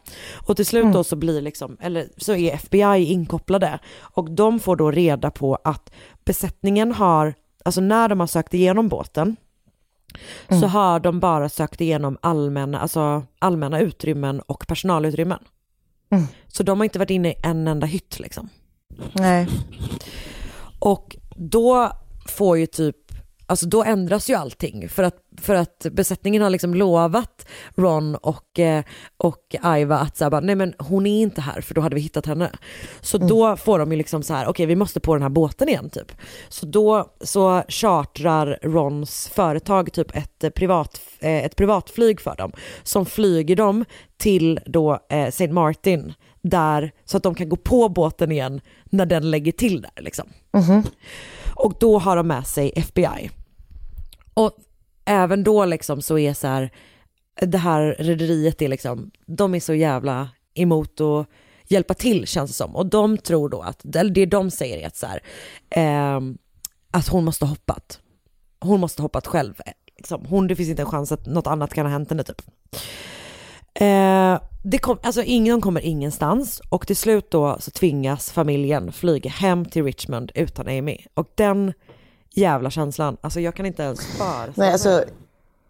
Och 0.47 0.55
till 0.55 0.65
slut 0.65 0.93
då 0.93 1.03
så 1.03 1.15
blir 1.15 1.41
liksom, 1.41 1.77
eller 1.81 2.07
så 2.17 2.35
är 2.35 2.53
FBI 2.53 3.05
inkopplade 3.05 3.79
och 3.99 4.31
de 4.31 4.59
får 4.59 4.75
då 4.75 4.91
reda 4.91 5.31
på 5.31 5.57
att 5.63 5.91
besättningen 6.25 6.91
har, 6.91 7.33
alltså 7.65 7.81
när 7.81 8.09
de 8.09 8.19
har 8.19 8.27
sökt 8.27 8.53
igenom 8.53 8.87
båten 8.87 9.35
så 10.49 10.67
har 10.67 10.99
de 10.99 11.19
bara 11.19 11.49
sökt 11.49 11.81
igenom 11.81 12.17
allmänna, 12.21 12.79
alltså 12.79 13.23
allmänna 13.39 13.79
utrymmen 13.79 14.39
och 14.39 14.67
personalutrymmen. 14.67 15.39
Mm. 16.11 16.27
Så 16.47 16.63
de 16.63 16.79
har 16.79 16.83
inte 16.83 16.99
varit 16.99 17.09
inne 17.09 17.29
i 17.29 17.35
en 17.43 17.67
enda 17.67 17.87
hytt 17.87 18.19
liksom. 18.19 18.49
Nej. 19.13 19.47
Och 20.79 21.17
då 21.35 21.91
får 22.27 22.57
ju 22.57 22.65
typ, 22.65 22.95
alltså 23.49 23.65
då 23.65 23.83
ändras 23.83 24.29
ju 24.29 24.33
allting 24.33 24.89
för 24.89 25.03
att, 25.03 25.15
för 25.41 25.55
att 25.55 25.85
besättningen 25.91 26.41
har 26.41 26.49
liksom 26.49 26.73
lovat 26.73 27.47
Ron 27.75 28.15
och, 28.15 28.59
eh, 28.59 28.83
och 29.17 29.55
Iva 29.77 29.97
att 29.97 30.17
så 30.17 30.29
bara, 30.29 30.41
nej 30.41 30.55
men 30.55 30.73
hon 30.77 31.05
är 31.05 31.21
inte 31.21 31.41
här 31.41 31.61
för 31.61 31.73
då 31.75 31.81
hade 31.81 31.95
vi 31.95 32.01
hittat 32.01 32.25
henne. 32.25 32.51
Så 33.01 33.17
då 33.17 33.57
får 33.57 33.79
de 33.79 33.91
ju 33.91 33.97
liksom 33.97 34.23
så 34.23 34.33
här, 34.33 34.47
okej 34.47 34.65
vi 34.65 34.75
måste 34.75 34.99
på 34.99 35.15
den 35.15 35.21
här 35.21 35.29
båten 35.29 35.69
igen 35.69 35.89
typ. 35.89 36.11
Så 36.49 36.65
då 36.65 37.13
så 37.21 37.63
chartrar 37.67 38.59
Rons 38.61 39.27
företag 39.33 39.93
typ 39.93 40.15
ett, 40.15 40.43
eh, 40.43 40.49
privat, 40.49 41.01
eh, 41.19 41.45
ett 41.45 41.55
privatflyg 41.55 42.21
för 42.21 42.35
dem 42.35 42.51
som 42.83 43.05
flyger 43.05 43.55
dem 43.55 43.85
till 44.17 44.59
då 44.65 44.99
eh, 45.09 45.19
St. 45.19 45.51
Martin 45.51 46.13
där 46.41 46.91
så 47.05 47.17
att 47.17 47.23
de 47.23 47.35
kan 47.35 47.49
gå 47.49 47.55
på 47.55 47.89
båten 47.89 48.31
igen 48.31 48.61
när 48.85 49.05
den 49.05 49.31
lägger 49.31 49.51
till 49.51 49.81
där 49.81 50.03
liksom. 50.03 50.29
Och 51.55 51.73
då 51.79 51.99
har 51.99 52.15
de 52.15 52.27
med 52.27 52.47
sig 52.47 52.71
FBI. 52.75 53.29
Och 54.39 54.51
även 55.05 55.43
då 55.43 55.65
liksom 55.65 56.01
så 56.01 56.17
är 56.17 56.33
så 56.33 56.47
här, 56.47 56.71
det 57.41 57.57
här 57.57 57.95
rederiet 57.99 58.61
är 58.61 58.67
liksom, 58.67 59.11
de 59.25 59.55
är 59.55 59.59
så 59.59 59.73
jävla 59.73 60.29
emot 60.53 61.01
att 61.01 61.27
hjälpa 61.67 61.93
till 61.93 62.27
känns 62.27 62.51
det 62.51 62.55
som. 62.55 62.75
Och 62.75 62.85
de 62.85 63.17
tror 63.17 63.49
då 63.49 63.61
att, 63.61 63.95
eller 63.95 64.11
det 64.11 64.25
de 64.25 64.51
säger 64.51 64.77
är 64.77 64.87
att 64.87 64.97
så 64.97 65.07
här, 65.07 65.23
eh, 65.69 66.21
att 66.91 67.07
hon 67.07 67.25
måste 67.25 67.45
ha 67.45 67.49
hoppat. 67.49 67.99
Hon 68.59 68.79
måste 68.79 69.01
ha 69.01 69.05
hoppat 69.05 69.27
själv. 69.27 69.61
Liksom. 69.97 70.25
Hon, 70.25 70.47
det 70.47 70.55
finns 70.55 70.69
inte 70.69 70.81
en 70.81 70.91
chans 70.91 71.11
att 71.11 71.25
något 71.25 71.47
annat 71.47 71.73
kan 71.73 71.85
ha 71.85 71.91
hänt 71.91 72.09
henne 72.09 72.23
typ. 72.23 72.41
Eh, 73.73 74.39
det 74.63 74.77
kom, 74.77 74.97
alltså 75.03 75.23
ingen 75.23 75.61
kommer 75.61 75.81
ingenstans 75.81 76.61
och 76.69 76.87
till 76.87 76.97
slut 76.97 77.31
då 77.31 77.57
så 77.59 77.71
tvingas 77.71 78.31
familjen 78.31 78.91
flyga 78.91 79.29
hem 79.29 79.65
till 79.65 79.83
Richmond 79.83 80.31
utan 80.35 80.67
Amy. 80.67 80.97
Och 81.13 81.31
den 81.35 81.73
jävla 82.33 82.69
känslan, 82.69 83.17
alltså 83.21 83.39
jag 83.39 83.55
kan 83.55 83.65
inte 83.65 83.83
ens 83.83 84.05
föreställa 84.05 84.51
Nej, 84.55 84.71
alltså 84.71 85.03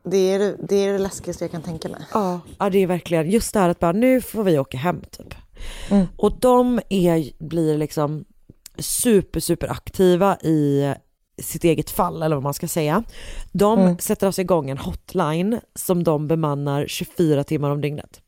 det 0.04 0.18
är 0.18 0.40
det, 0.40 0.56
det 0.70 0.76
är 0.76 0.94
det 0.94 1.00
läskigaste 1.00 1.44
jag 1.44 1.52
kan 1.52 1.62
tänka 1.62 1.90
mig. 1.90 2.02
Ja, 2.14 2.40
ja, 2.60 2.70
det 2.70 2.78
är 2.78 2.88
verkligen 2.88 3.30
just 3.30 3.54
det 3.54 3.60
här 3.60 3.70
att 3.70 3.80
bara 3.80 3.92
nu 3.92 4.22
får 4.22 4.44
vi 4.44 4.60
åka 4.60 4.78
hem 4.78 5.02
typ. 5.12 5.36
Mm. 5.90 6.06
Och 6.18 6.40
de 6.40 6.80
är, 6.90 7.44
blir 7.44 7.78
liksom 7.78 8.26
super, 8.78 9.40
super 9.40 9.68
aktiva 9.72 10.38
i 10.38 10.94
sitt 11.42 11.64
eget 11.64 11.90
fall 11.90 12.24
eller 12.24 12.36
vad 12.36 12.44
man 12.44 12.54
ska 12.54 12.68
säga. 12.68 13.04
De 13.52 13.80
Mm. 13.80 13.98
sätter 13.98 14.28
alltså 14.28 14.42
igång 14.42 14.70
en 14.70 14.78
hotline 14.78 15.60
som 15.76 16.04
de 16.04 16.28
bemannar 16.28 16.86
24 16.88 17.44
timmar 17.44 17.70
om 17.70 17.82
dygnet. 17.82 18.22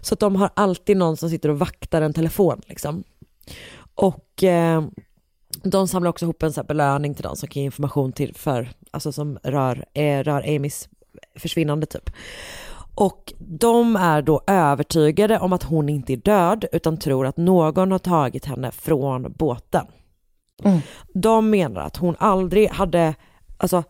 Så 0.00 0.14
att 0.14 0.20
de 0.20 0.36
har 0.36 0.50
alltid 0.56 0.96
någon 0.96 1.16
som 1.16 1.30
sitter 1.30 1.48
och 1.48 1.58
vaktar 1.58 2.02
en 2.02 2.12
telefon 2.12 2.60
liksom. 2.66 3.04
Och 3.94 4.42
eh, 4.44 4.84
de 5.70 5.88
samlar 5.88 6.10
också 6.10 6.24
ihop 6.24 6.42
en 6.42 6.52
så 6.52 6.64
belöning 6.64 7.14
till 7.14 7.22
de 7.22 7.36
som 7.36 7.48
kan 7.48 7.60
ge 7.60 7.64
information 7.64 8.12
till 8.12 8.34
för, 8.34 8.68
alltså 8.90 9.12
som 9.12 9.38
rör, 9.42 9.84
eh, 9.94 10.22
rör 10.22 10.56
Amys 10.56 10.88
försvinnande 11.34 11.86
typ. 11.86 12.10
Och 12.94 13.32
de 13.38 13.96
är 13.96 14.22
då 14.22 14.42
övertygade 14.46 15.38
om 15.38 15.52
att 15.52 15.62
hon 15.62 15.88
inte 15.88 16.12
är 16.12 16.16
död 16.16 16.64
utan 16.72 16.96
tror 16.96 17.26
att 17.26 17.36
någon 17.36 17.92
har 17.92 17.98
tagit 17.98 18.44
henne 18.44 18.70
från 18.70 19.32
båten. 19.32 19.86
De 21.14 21.50
menar 21.50 21.80
att 21.80 21.96
hon 21.96 22.16
aldrig 22.18 22.68
hade, 22.68 23.14
alltså 23.58 23.82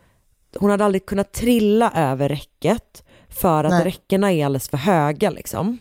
hon 0.58 0.70
hade 0.70 0.84
aldrig 0.84 1.06
kunnat 1.06 1.32
trilla 1.32 1.92
över 1.94 2.28
räcket 2.28 3.04
för 3.28 3.64
att 3.64 3.70
Nej. 3.70 3.84
räckena 3.84 4.32
är 4.32 4.46
alldeles 4.46 4.68
för 4.68 4.76
höga 4.76 5.30
liksom. 5.30 5.78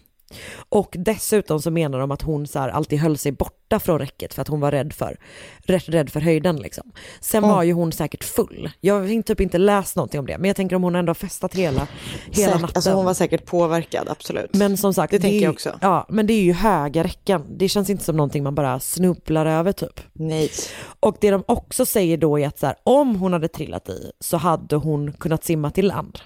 Och 0.69 0.95
dessutom 0.99 1.61
så 1.61 1.72
menar 1.72 1.99
de 1.99 2.11
att 2.11 2.22
hon 2.22 2.47
så 2.47 2.60
alltid 2.60 2.99
höll 2.99 3.18
sig 3.18 3.31
borta 3.31 3.80
från 3.80 3.99
räcket 3.99 4.34
för 4.34 4.41
att 4.41 4.47
hon 4.47 4.60
var 4.60 4.72
rädd 4.72 4.93
för, 4.93 5.18
rätt 5.60 5.89
rädd 5.89 6.10
för 6.10 6.19
höjden 6.22 6.56
liksom. 6.56 6.91
Sen 7.22 7.43
Mm. 7.43 7.56
var 7.56 7.64
ju 7.64 7.73
hon 7.73 7.91
säkert 7.91 8.23
full. 8.23 8.72
Jag 8.81 8.93
har 8.99 9.22
typ 9.22 9.41
inte 9.41 9.57
läst 9.57 9.95
någonting 9.95 10.19
om 10.19 10.26
det, 10.26 10.38
men 10.38 10.47
jag 10.47 10.56
tänker 10.56 10.76
om 10.76 10.84
hon 10.84 10.95
ändå 10.95 11.10
har 11.10 11.15
festat 11.15 11.56
hela, 11.56 11.88
hela 12.31 12.52
Säk- 12.53 12.61
natten. 12.61 12.76
Alltså 12.76 12.91
hon 12.91 13.06
var 13.06 13.14
säkert 13.14 13.45
påverkad, 13.45 14.10
absolut. 14.10 14.53
Men 14.53 14.77
som 14.77 14.93
sagt, 14.93 15.11
Det 15.11 15.19
tänker 15.19 15.38
är, 15.38 15.41
jag 15.43 15.53
också. 15.53 15.77
Ja, 15.81 16.06
men 16.10 16.27
det 16.27 16.34
är 16.34 16.41
ju 16.43 16.53
höga 16.53 17.03
räcken. 17.03 17.43
Det 17.57 17.69
känns 17.69 17.89
inte 17.89 18.03
som 18.03 18.18
någonting 18.18 18.43
man 18.43 18.56
bara 18.56 18.80
snubblar 18.80 19.45
över 19.45 19.72
typ. 19.72 19.99
Nej. 20.14 20.52
Och 20.99 21.18
det 21.22 21.31
de 21.31 21.43
också 21.47 21.85
säger 21.85 22.18
då 22.18 22.39
är 22.39 22.47
att 22.47 22.60
så 22.60 22.65
här, 22.65 22.76
om 22.84 23.15
hon 23.15 23.34
hade 23.34 23.47
trillat 23.47 23.89
i 23.89 24.11
så 24.19 24.38
hade 24.38 24.76
hon 24.76 25.11
kunnat 25.14 25.43
simma 25.43 25.72
till 25.72 25.88
land. 25.88 26.19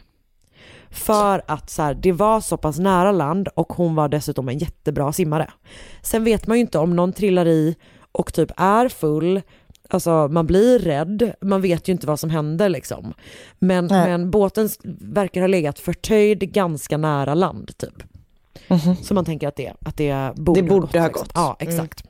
För 0.92 1.42
att 1.48 1.70
så 1.70 1.82
här, 1.82 1.94
det 1.94 2.12
var 2.12 2.42
så 2.42 2.58
pass 2.58 2.80
nära 2.80 3.12
land 3.12 3.48
och 3.48 3.74
hon 3.74 3.96
var 3.96 4.08
dessutom 4.10 4.50
en 4.50 4.58
jättebra 4.58 5.14
simmare. 5.14 5.52
Sen 6.04 6.24
vet 6.24 6.48
man 6.48 6.58
ju 6.58 6.62
inte 6.62 6.80
om 6.80 6.96
någon 6.96 7.14
trillar 7.14 7.46
i 7.48 7.76
och 8.12 8.34
typ 8.34 8.52
är 8.58 8.90
full, 8.90 9.42
alltså 9.90 10.28
man 10.32 10.48
blir 10.48 10.80
rädd, 10.80 11.34
man 11.42 11.62
vet 11.62 11.88
ju 11.88 11.92
inte 11.94 12.08
vad 12.08 12.20
som 12.20 12.30
händer 12.30 12.70
liksom. 12.70 13.14
Men, 13.60 13.86
men 13.86 14.32
båten 14.32 14.70
verkar 15.02 15.42
ha 15.42 15.48
legat 15.48 15.80
förtöjd 15.80 16.52
ganska 16.54 16.98
nära 16.98 17.34
land 17.34 17.72
typ. 17.78 18.04
Så 19.04 19.14
man 19.14 19.26
tänker 19.26 19.48
att 19.48 19.56
det, 19.56 19.74
att 19.86 19.98
det 19.98 20.32
borde, 20.36 20.62
Det 20.62 20.68
borde 20.68 21.00
ha 21.00 21.08
liksom. 21.08 21.24
gått. 21.24 21.32
Ja, 21.36 21.58
Mm. 21.60 21.74
exakt. 21.74 22.04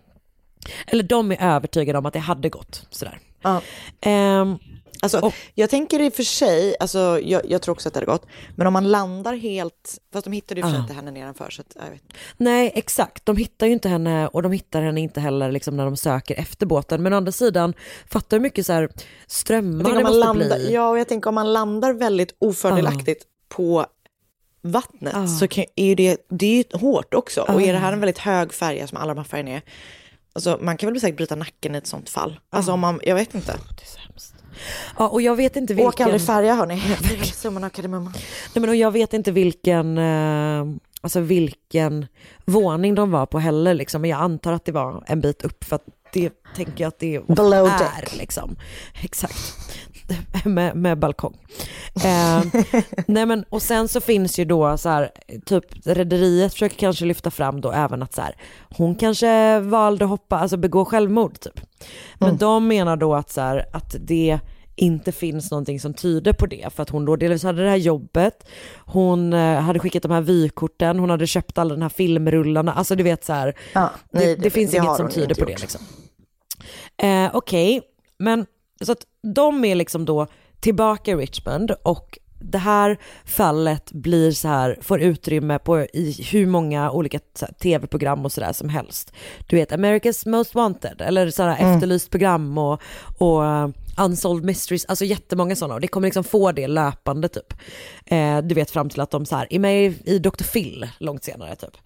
Eller 0.88 1.04
de 1.04 1.32
är 1.32 1.38
övertygade 1.56 2.00
om 2.00 2.06
att 2.06 2.14
det 2.14 2.20
hade 2.20 2.50
gått 2.50 2.88
sådär. 2.90 3.20
Ja. 3.42 3.62
Ehm, 4.02 4.58
Alltså, 5.02 5.32
jag 5.54 5.70
tänker 5.70 6.00
i 6.02 6.10
och 6.10 6.14
för 6.14 6.24
sig, 6.24 6.76
alltså, 6.80 7.20
jag, 7.24 7.42
jag 7.50 7.62
tror 7.62 7.74
också 7.76 7.88
att 7.88 7.94
det 7.94 7.98
hade 7.98 8.12
gått, 8.12 8.26
men 8.56 8.68
om 8.68 8.74
man 8.74 8.92
landar 8.92 9.34
helt, 9.36 9.98
fast 10.14 10.24
de 10.26 10.34
hittade 10.34 10.62
ju 10.62 10.68
för 10.68 10.74
Ja. 10.74 10.82
inte 10.82 10.94
henne 10.94 11.12
nedanför 11.12 11.50
så 11.50 11.62
att, 11.62 11.76
jag 11.84 11.90
vet. 11.92 12.02
Nej, 12.38 12.72
exakt. 12.76 13.26
De 13.26 13.38
hittar 13.38 13.68
ju 13.68 13.74
inte 13.74 13.90
henne 13.90 14.28
och 14.28 14.42
de 14.44 14.52
hittar 14.52 14.82
henne 14.82 15.02
inte 15.02 15.20
heller 15.20 15.52
liksom 15.52 15.78
när 15.78 15.86
de 15.86 15.98
söker 15.98 16.36
efter 16.40 16.66
båten. 16.66 17.04
Men 17.04 17.14
å 17.14 17.18
andra 17.18 17.32
sidan, 17.32 17.74
fattar 18.10 18.38
hur 18.38 18.42
mycket 18.42 18.66
så 18.66 18.74
här 18.74 18.90
strömmar 19.28 19.84
det 19.84 19.90
om 19.90 19.96
man 19.96 20.04
måste 20.04 20.20
landar, 20.20 20.58
bli. 20.58 20.74
ja, 20.74 20.90
och 20.90 21.00
jag 21.00 21.08
tänker 21.08 21.28
om 21.30 21.36
man 21.36 21.54
landar 21.54 21.94
väldigt 21.94 22.36
ofördelaktigt 22.40 23.24
på 23.50 23.86
vattnet 24.62 25.14
Ja. 25.16 25.28
så 25.28 25.48
kan, 25.48 25.66
är 25.76 25.96
det, 25.96 26.18
det 26.30 26.46
är 26.46 26.58
ju 26.74 26.80
hårt 26.80 27.14
också. 27.14 27.42
Och 27.42 27.62
Ja. 27.62 27.68
är 27.68 27.74
det 27.74 27.80
här 27.80 27.94
en 27.94 28.00
väldigt 28.00 28.18
hög 28.18 28.54
färja 28.54 28.88
som 28.88 28.98
alla 28.98 29.14
de 29.14 29.20
här 29.20 29.26
färgerna 29.26 29.52
är, 29.52 29.62
alltså 30.34 30.58
man 30.62 30.78
kan 30.78 30.92
väl 30.94 31.02
säkert 31.02 31.18
bryta 31.18 31.36
nacken 31.36 31.76
i 31.76 31.78
ett 31.78 31.88
sånt 31.88 32.10
fall. 32.10 32.40
Alltså 32.50 32.72
om 32.72 32.80
man, 32.80 33.00
jag 33.04 33.16
vet 33.16 33.36
inte. 33.36 33.56
Ja, 34.98 35.08
och 35.08 35.22
jag 35.22 35.36
vet 35.36 35.56
inte 35.56 35.74
vilken... 35.74 35.88
Åk 35.88 36.00
aldrig 36.00 36.22
färja 36.22 36.56
hörni, 36.56 36.84
det 37.02 37.14
är 37.14 37.18
väl 37.18 37.26
summan 37.28 37.64
av 37.64 37.70
kardemumman. 37.70 38.14
Nej, 38.54 38.62
men 38.62 38.70
och 38.70 38.76
jag 38.76 38.92
vet 38.92 39.14
inte 39.14 39.32
vilken, 39.32 39.98
eh, 39.98 40.66
alltså 41.02 41.20
vilken 41.20 42.08
våning 42.46 42.96
de 42.96 43.12
var 43.12 43.26
på 43.26 43.40
heller 43.40 43.74
liksom. 43.74 44.02
Men 44.02 44.10
jag 44.10 44.20
antar 44.20 44.54
att 44.54 44.66
det 44.66 44.72
var 44.72 45.04
en 45.08 45.22
bit 45.22 45.42
upp 45.42 45.64
för 45.64 45.76
att 45.76 45.86
det 46.14 46.32
tänker 46.56 46.84
jag 46.84 46.88
att 46.88 47.00
det 47.00 47.28
Below 47.28 47.68
är 47.68 48.02
deck. 48.02 48.18
liksom. 48.18 48.56
Exakt. 49.02 49.69
med, 50.46 50.76
med 50.76 51.00
balkong. 51.00 51.38
Eh, 51.96 52.44
nej 53.08 53.26
men 53.26 53.44
och 53.50 53.62
sen 53.62 53.88
så 53.88 54.02
finns 54.02 54.40
ju 54.40 54.46
då 54.46 54.78
så 54.78 54.90
här, 54.90 55.12
typ 55.46 55.66
rederiet 55.84 56.54
försöker 56.54 56.78
kanske 56.78 57.06
lyfta 57.06 57.32
fram 57.32 57.62
då 57.62 57.72
även 57.72 58.04
att 58.04 58.14
så 58.14 58.22
här, 58.22 58.36
hon 58.70 58.96
kanske 58.96 59.60
valde 59.60 60.06
att 60.06 60.10
hoppa, 60.10 60.40
alltså 60.40 60.58
begå 60.58 60.86
självmord 60.86 61.40
typ. 61.40 61.62
Men 62.20 62.38
de 62.38 62.68
menar 62.68 62.98
då 62.98 63.16
att 63.16 63.30
så 63.30 63.42
här, 63.42 63.66
att 63.74 63.96
det 64.00 64.40
inte 64.80 65.12
finns 65.12 65.52
någonting 65.52 65.80
som 65.80 65.94
tyder 65.94 66.34
på 66.34 66.46
det 66.46 66.74
för 66.74 66.84
att 66.84 66.90
hon 66.90 67.06
då 67.06 67.16
delvis 67.16 67.44
hade 67.44 67.64
det 67.64 67.70
här 67.70 67.78
jobbet, 67.78 68.48
hon 68.78 69.34
eh, 69.34 69.60
hade 69.60 69.80
skickat 69.80 70.04
de 70.04 70.12
här 70.12 70.22
vykorten, 70.22 71.00
hon 71.00 71.10
hade 71.10 71.28
köpt 71.28 71.58
alla 71.58 71.76
de 71.76 71.82
här 71.82 71.90
filmrullarna, 71.90 72.74
alltså 72.74 72.96
du 72.96 73.04
vet 73.04 73.26
så 73.26 73.34
här, 73.34 73.56
Ja, 73.74 73.90
det, 74.12 74.20
nej, 74.20 74.38
det, 74.40 74.50
finns 74.50 74.72
det 74.72 74.78
inget 74.78 74.96
som 74.96 75.10
tyder 75.10 75.36
på 75.36 75.46
det 75.46 75.52
gjort. 75.52 75.62
liksom. 75.62 75.82
Eh, 76.98 77.30
Okej, 77.34 77.82
men 78.20 78.46
så 78.86 78.92
att 78.92 79.06
de 79.36 79.66
är 79.66 79.76
liksom 79.76 80.06
då 80.06 80.28
tillbaka 80.60 81.12
i 81.12 81.16
Richmond 81.16 81.72
och 81.84 82.20
det 82.42 82.58
här 82.58 82.98
fallet 83.26 83.92
blir 83.92 84.32
så 84.32 84.48
här, 84.48 84.78
får 84.82 85.02
utrymme 85.02 85.60
på 85.60 85.80
i 85.80 86.26
hur 86.32 86.46
många 86.46 86.92
olika 86.92 87.20
tv-program 87.62 88.26
och 88.26 88.32
sådär 88.32 88.54
som 88.54 88.70
helst. 88.70 89.14
Du 89.48 89.56
vet 89.56 89.72
America's 89.72 90.28
Most 90.30 90.56
Wanted 90.56 91.02
eller 91.02 91.30
sådana 91.30 91.58
Mm. 91.58 91.74
efterlyst 91.76 92.10
program 92.12 92.58
och, 92.58 92.82
och 93.18 93.42
uh, 93.42 93.70
Unsolved 94.06 94.46
Mysteries, 94.46 94.86
alltså 94.86 95.06
jättemånga 95.06 95.56
sådana 95.56 95.74
och 95.74 95.82
det 95.82 95.88
kommer 95.88 96.08
liksom 96.08 96.24
få 96.24 96.52
det 96.52 96.68
löpande 96.68 97.28
typ. 97.28 97.54
Eh, 98.06 98.38
du 98.42 98.56
vet 98.56 98.72
fram 98.72 98.90
till 98.90 99.02
att 99.02 99.12
de 99.12 99.26
så 99.26 99.36
här, 99.36 99.48
är 99.50 99.60
med 99.60 99.86
i, 99.86 99.96
i 100.06 100.20
Dr. 100.20 100.44
Phil 100.44 100.90
långt 101.00 101.24
senare 101.24 101.56
typ. 101.56 101.78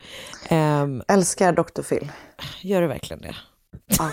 Ehm, 0.49 1.03
Älskar 1.07 1.51
Dr. 1.53 1.81
Phil. 1.81 2.11
gör 2.61 2.81
du 2.81 2.87
verkligen 2.87 3.21
det? 3.21 3.35
Ja. 3.99 4.09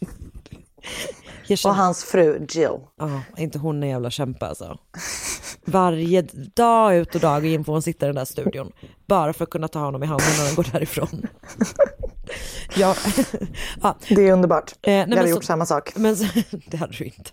Jag 1.48 1.54
Och 1.54 1.58
känner- 1.58 1.74
hans 1.74 2.04
fru 2.04 2.46
Jill. 2.50 2.78
Ja, 2.98 3.22
inte 3.36 3.58
hon 3.58 3.82
en 3.82 3.88
jävla 3.88 4.10
kämpe 4.10 4.46
alltså. 4.46 4.78
Varje 5.64 6.22
dag 6.54 6.96
ut 6.96 7.14
och 7.14 7.20
dag 7.20 7.46
in 7.46 7.64
får 7.64 7.72
hon 7.72 7.82
sitta 7.82 8.06
i 8.06 8.08
den 8.08 8.16
där 8.16 8.24
studion. 8.24 8.72
Bara 9.06 9.32
för 9.32 9.44
att 9.44 9.50
kunna 9.50 9.68
ta 9.68 9.78
honom 9.78 10.02
i 10.02 10.06
handen 10.06 10.26
när 10.38 10.46
han 10.46 10.54
går 10.54 10.66
därifrån. 10.72 11.26
ja, 12.76 12.94
ja. 13.82 13.96
Det 14.08 14.28
är 14.28 14.32
underbart. 14.32 14.72
Eh, 14.72 14.76
nej, 14.82 14.94
jag 14.96 15.00
hade 15.08 15.16
men 15.22 15.30
gjort 15.30 15.42
så- 15.42 15.46
samma 15.46 15.66
sak. 15.66 15.92
Men 15.96 16.16
så, 16.16 16.26
det 16.66 16.76
hade 16.76 16.92
du 16.92 17.04
inte. 17.04 17.30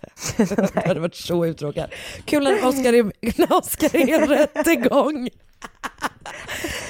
det 0.74 0.86
hade 0.86 1.00
varit 1.00 1.14
så 1.14 1.46
uttråkad. 1.46 1.90
Kul 2.24 2.44
när 2.44 2.66
Oscar 2.66 2.92
är, 2.92 3.02
när 3.38 3.52
Oscar 3.58 3.96
är 3.96 4.08
i 4.08 4.12
en 4.12 4.28
rättegång. 4.28 5.28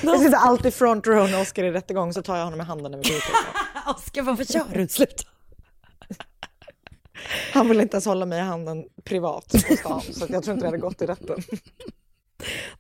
Jag 0.03 0.21
sitter 0.21 0.37
alltid 0.37 0.75
front 0.75 1.07
row 1.07 1.31
när 1.31 1.41
Oscar 1.43 1.63
är 1.65 1.67
i 1.69 1.73
rättegång 1.73 2.13
så 2.13 2.23
tar 2.23 2.37
jag 2.37 2.45
honom 2.45 2.61
i 2.61 2.65
handen 2.65 2.91
när 2.93 2.99
vi 2.99 3.05
går 3.09 3.17
ut. 3.17 3.23
Oscar, 3.97 4.23
varför 4.23 4.55
gör 4.55 4.65
du? 4.75 4.89
Sluta. 4.89 5.25
Han 7.53 7.69
vill 7.69 7.81
inte 7.81 7.95
ens 7.95 8.07
hålla 8.07 8.27
mig 8.27 8.39
i 8.39 8.43
handen 8.43 8.85
privat 9.05 9.49
på 9.53 9.59
stan, 9.59 10.01
så 10.13 10.27
jag 10.29 10.43
tror 10.45 10.55
inte 10.55 10.65
det 10.65 10.69
hade 10.69 10.79
gått 10.79 11.03
i 11.03 11.07
rätten. 11.07 11.43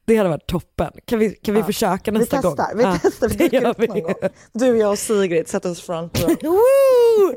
Det 0.04 0.16
hade 0.16 0.28
varit 0.30 0.46
toppen. 0.46 0.92
Kan 1.04 1.18
vi, 1.18 1.30
kan 1.34 1.54
vi 1.54 1.60
Ja. 1.60 1.66
försöka 1.66 2.10
Vi 2.10 2.18
nästa 2.18 2.40
gång? 2.40 2.56
testar, 2.56 2.74
vi 2.76 2.82
Ja, 2.82 2.98
testar, 3.02 3.28
vi 3.28 3.34
dyker 3.36 3.64
upp 3.68 3.78
någon 3.78 3.94
vi. 3.94 4.00
gång. 4.00 4.14
Du, 4.52 4.66
jag 4.78 4.90
och 4.90 4.98
Sigrid 4.98 5.48
sätter 5.48 5.70
oss 5.70 5.80
front 5.82 6.22
row. 6.22 6.36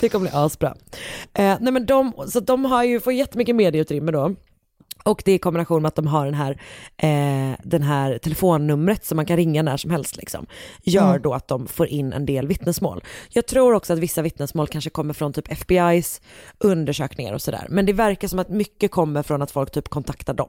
Det 0.00 0.08
kommer 0.08 0.30
bli 0.30 0.38
asbra. 0.38 0.74
Eh, 1.34 1.56
nej 1.60 1.72
men 1.72 1.86
de, 1.86 2.12
så 2.28 2.40
de 2.40 2.64
har 2.64 2.84
ju, 2.84 3.00
får 3.00 3.12
jättemycket 3.12 3.56
medieutrymme 3.56 4.12
då. 4.12 4.34
Och 5.02 5.22
det 5.24 5.30
är 5.30 5.34
i 5.34 5.38
kombination 5.38 5.82
med 5.82 5.88
att 5.88 5.94
de 5.94 6.06
har 6.06 6.24
den 6.24 6.34
här, 6.34 6.50
eh, 6.96 7.56
den 7.64 7.82
här 7.82 8.18
telefonnumret 8.18 9.04
som 9.04 9.16
man 9.16 9.26
kan 9.26 9.36
ringa 9.36 9.62
när 9.62 9.76
som 9.76 9.90
helst 9.90 10.16
liksom, 10.16 10.46
gör 10.82 11.10
Mm. 11.10 11.22
då 11.22 11.34
att 11.34 11.48
de 11.48 11.66
får 11.66 11.86
in 11.86 12.12
en 12.12 12.26
del 12.26 12.46
vittnesmål. 12.46 13.04
Jag 13.28 13.46
tror 13.46 13.74
också 13.74 13.92
att 13.92 13.98
vissa 13.98 14.22
vittnesmål 14.22 14.68
kanske 14.68 14.90
kommer 14.90 15.14
från 15.14 15.32
typ 15.32 15.48
FBI's 15.48 16.20
undersökningar 16.58 17.32
och 17.32 17.42
sådär. 17.42 17.66
Men 17.70 17.86
det 17.86 17.92
verkar 17.92 18.28
som 18.28 18.38
att 18.38 18.48
mycket 18.48 18.90
kommer 18.90 19.22
från 19.22 19.42
att 19.42 19.50
folk 19.50 19.70
typ 19.70 19.88
kontaktar 19.88 20.34
dem. 20.34 20.48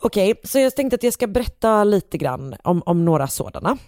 Okej, 0.00 0.34
så 0.44 0.58
jag 0.58 0.76
tänkte 0.76 0.94
att 0.94 1.02
jag 1.02 1.12
ska 1.12 1.26
berätta 1.26 1.84
lite 1.84 2.18
grann 2.18 2.54
om, 2.64 2.82
om 2.86 3.04
några 3.04 3.28
sådana. 3.28 3.78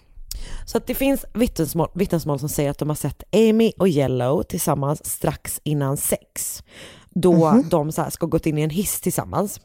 Så 0.65 0.77
att 0.77 0.87
det 0.87 0.95
finns 0.95 1.25
vittnesmål, 1.33 1.87
vittnesmål 1.95 2.39
som 2.39 2.49
säger 2.49 2.71
att 2.71 2.77
de 2.77 2.89
har 2.89 2.95
sett 2.95 3.23
Amy 3.35 3.71
och 3.77 3.87
Yellow 3.87 4.43
tillsammans 4.43 5.05
strax 5.05 5.61
innan 5.63 5.97
sex. 5.97 6.63
Då 7.15 7.63
de 7.69 7.91
så 7.91 8.01
här 8.01 8.09
ska 8.09 8.25
gått 8.25 8.45
in 8.45 8.57
i 8.57 8.61
en 8.61 8.69
hiss 8.69 9.01
tillsammans. 9.01 9.61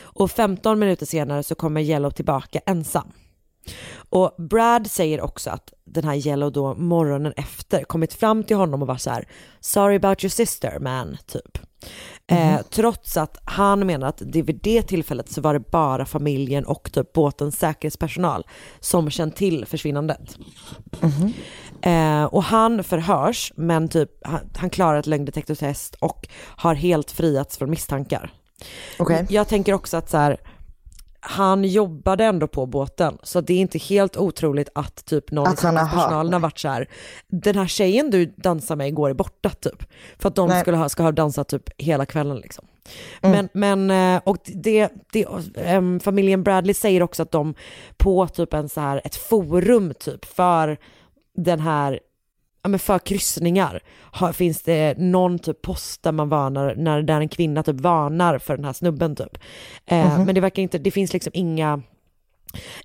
Och 0.00 0.30
15 0.30 0.78
minuter 0.78 1.06
senare 1.06 1.42
så 1.42 1.54
kommer 1.54 1.80
Yellow 1.80 2.10
tillbaka 2.10 2.60
ensam. 2.66 3.12
Och 4.10 4.34
Brad 4.38 4.90
säger 4.90 5.20
också 5.20 5.50
att 5.50 5.72
den 5.84 6.04
här 6.04 6.26
Yellow 6.26 6.52
då 6.52 6.74
morgonen 6.74 7.32
efter 7.36 7.84
kommit 7.84 8.14
fram 8.14 8.44
till 8.44 8.56
honom 8.56 8.82
och 8.82 8.88
var 8.88 8.96
så 8.96 9.10
här 9.10 9.28
sorry 9.60 9.96
about 9.96 10.24
your 10.24 10.30
sister 10.30 10.78
man 10.80 11.16
typ. 11.26 11.58
Eh, 12.26 12.60
trots 12.70 13.16
att 13.16 13.38
han 13.44 13.86
menar 13.86 14.08
att 14.08 14.22
det 14.26 14.42
vid 14.42 14.60
det 14.62 14.82
tillfället 14.82 15.28
så 15.28 15.40
var 15.40 15.54
det 15.54 15.70
bara 15.70 16.06
familjen 16.06 16.64
och 16.64 16.92
typ 16.92 17.12
båtens 17.12 17.58
säkerhetspersonal 17.58 18.46
som 18.80 19.10
känt 19.10 19.36
till 19.36 19.66
försvinnandet. 19.66 20.38
Eh, 21.82 22.24
och 22.24 22.42
han 22.42 22.84
förhörs 22.84 23.52
men 23.56 23.88
typ 23.88 24.10
han, 24.26 24.40
han 24.56 24.70
klarar 24.70 24.98
ett 24.98 25.06
lögndetektortest 25.06 25.94
och 25.94 26.28
har 26.56 26.74
helt 26.74 27.10
friats 27.10 27.58
från 27.58 27.70
misstankar. 27.70 28.32
Okej. 28.98 29.26
Jag 29.28 29.48
tänker 29.48 29.72
också 29.72 29.96
att 29.96 30.10
så 30.10 30.16
här, 30.16 30.36
han 31.20 31.64
jobbade 31.64 32.24
ändå 32.24 32.46
på 32.46 32.66
båten, 32.66 33.18
så 33.22 33.40
det 33.40 33.52
är 33.52 33.60
inte 33.60 33.78
helt 33.78 34.16
otroligt 34.16 34.68
att 34.74 35.04
typ 35.04 35.30
någon 35.30 35.46
Att 35.46 35.58
i 35.58 35.62
personalen 35.62 36.32
har 36.32 36.40
varit 36.40 36.58
så 36.58 36.68
här, 36.68 36.88
den 37.28 37.56
här 37.56 37.66
tjejen 37.66 38.10
du 38.10 38.26
dansar 38.26 38.76
med 38.76 38.88
igår 38.88 39.10
är 39.10 39.14
borta 39.14 39.50
typ. 39.50 39.84
För 40.18 40.28
att 40.28 40.34
de 40.34 40.48
Nej. 40.48 40.60
skulle 40.60 40.76
ha, 40.76 40.88
ska 40.88 41.02
ha 41.02 41.12
dansat 41.12 41.48
typ 41.48 41.70
hela 41.78 42.06
kvällen 42.06 42.36
liksom. 42.36 42.66
Mm. 43.22 43.48
Men, 43.52 43.86
men, 43.88 44.14
eh, 44.16 44.22
och 44.24 44.36
det, 44.44 44.88
det, 45.12 45.26
em, 45.56 46.00
familjen 46.00 46.42
Bradley 46.42 46.74
säger 46.74 47.02
också 47.02 47.22
att 47.22 47.30
de 47.30 47.54
på 47.96 48.28
typ 48.28 48.54
en 48.54 48.68
så 48.68 48.80
här, 48.80 49.00
ett 49.04 49.16
forum 49.16 49.94
typ 49.98 50.24
för 50.24 50.78
den 51.44 51.60
här 51.60 52.00
ja, 52.62 52.68
men 52.68 52.78
för 52.78 52.98
kryssningar 52.98 53.82
har, 54.12 54.32
finns 54.32 54.62
det 54.62 54.98
någon 54.98 55.38
typ 55.38 55.62
post 55.62 56.02
där 56.02 56.12
man 56.12 56.28
varnar, 56.28 56.74
när 56.74 57.02
där 57.02 57.20
en 57.20 57.28
kvinna 57.28 57.62
typ 57.62 57.80
varnar 57.80 58.38
för 58.38 58.56
den 58.56 58.64
här 58.64 58.72
snubben 58.72 59.16
typ. 59.16 59.38
Eh, 59.86 60.14
Mhm. 60.14 60.24
Men 60.24 60.34
det 60.34 60.40
verkar 60.40 60.62
inte, 60.62 60.78
det 60.78 60.90
finns 60.90 61.12
liksom 61.12 61.30
inga, 61.34 61.82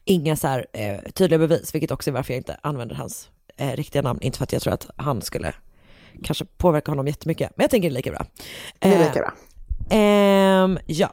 inga 0.06 0.36
så 0.36 0.48
här 0.48 0.66
eh, 0.74 1.12
tydliga 1.12 1.40
bevis, 1.40 1.76
vilket 1.76 1.92
också 1.92 2.10
är 2.10 2.14
varför 2.14 2.34
jag 2.34 2.40
inte 2.40 2.58
använder 2.62 2.96
hans 2.96 3.30
eh, 3.58 3.72
riktiga 3.72 4.02
namn, 4.02 4.20
inte 4.22 4.38
för 4.38 4.44
att 4.44 4.54
jag 4.54 4.62
tror 4.62 4.74
att 4.74 4.90
han 4.96 5.22
skulle 5.22 5.54
kanske 6.24 6.46
påverka 6.46 6.92
honom 6.92 7.08
jättemycket, 7.08 7.52
men 7.56 7.64
jag 7.64 7.72
tänker 7.72 7.90
det 7.90 7.94
är 7.94 7.96
lika 7.96 8.12
bra. 8.12 8.26
Det 8.80 8.88
är 8.94 9.00
lika 9.00 9.20
bra. 9.20 9.34
Ehm, 9.90 10.80
ja. 10.86 11.10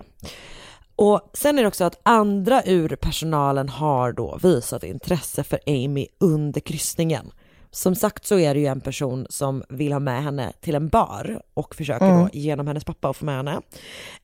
Och 1.02 1.20
sen 1.32 1.58
är 1.58 1.62
det 1.62 1.68
också 1.68 1.84
att 1.84 2.00
andra 2.02 2.62
ur 2.64 2.96
personalen 2.96 3.68
har 3.68 4.12
då 4.12 4.38
visat 4.42 4.84
intresse 4.84 5.44
för 5.44 5.58
Amy 5.66 6.06
under 6.20 6.60
kryssningen. 6.60 7.32
Som 7.70 7.94
sagt 7.94 8.26
så 8.26 8.38
är 8.38 8.54
det 8.54 8.60
ju 8.60 8.66
en 8.66 8.80
person 8.80 9.26
som 9.30 9.62
vill 9.68 9.92
ha 9.92 10.00
med 10.00 10.22
henne 10.22 10.52
till 10.60 10.74
en 10.74 10.88
bar 10.88 11.42
och 11.54 11.74
försöker 11.74 12.06
Mm. 12.06 12.20
då 12.20 12.28
genom 12.32 12.66
hennes 12.66 12.84
pappa 12.84 13.08
att 13.08 13.16
få 13.16 13.24
med 13.24 13.36
henne. 13.36 13.60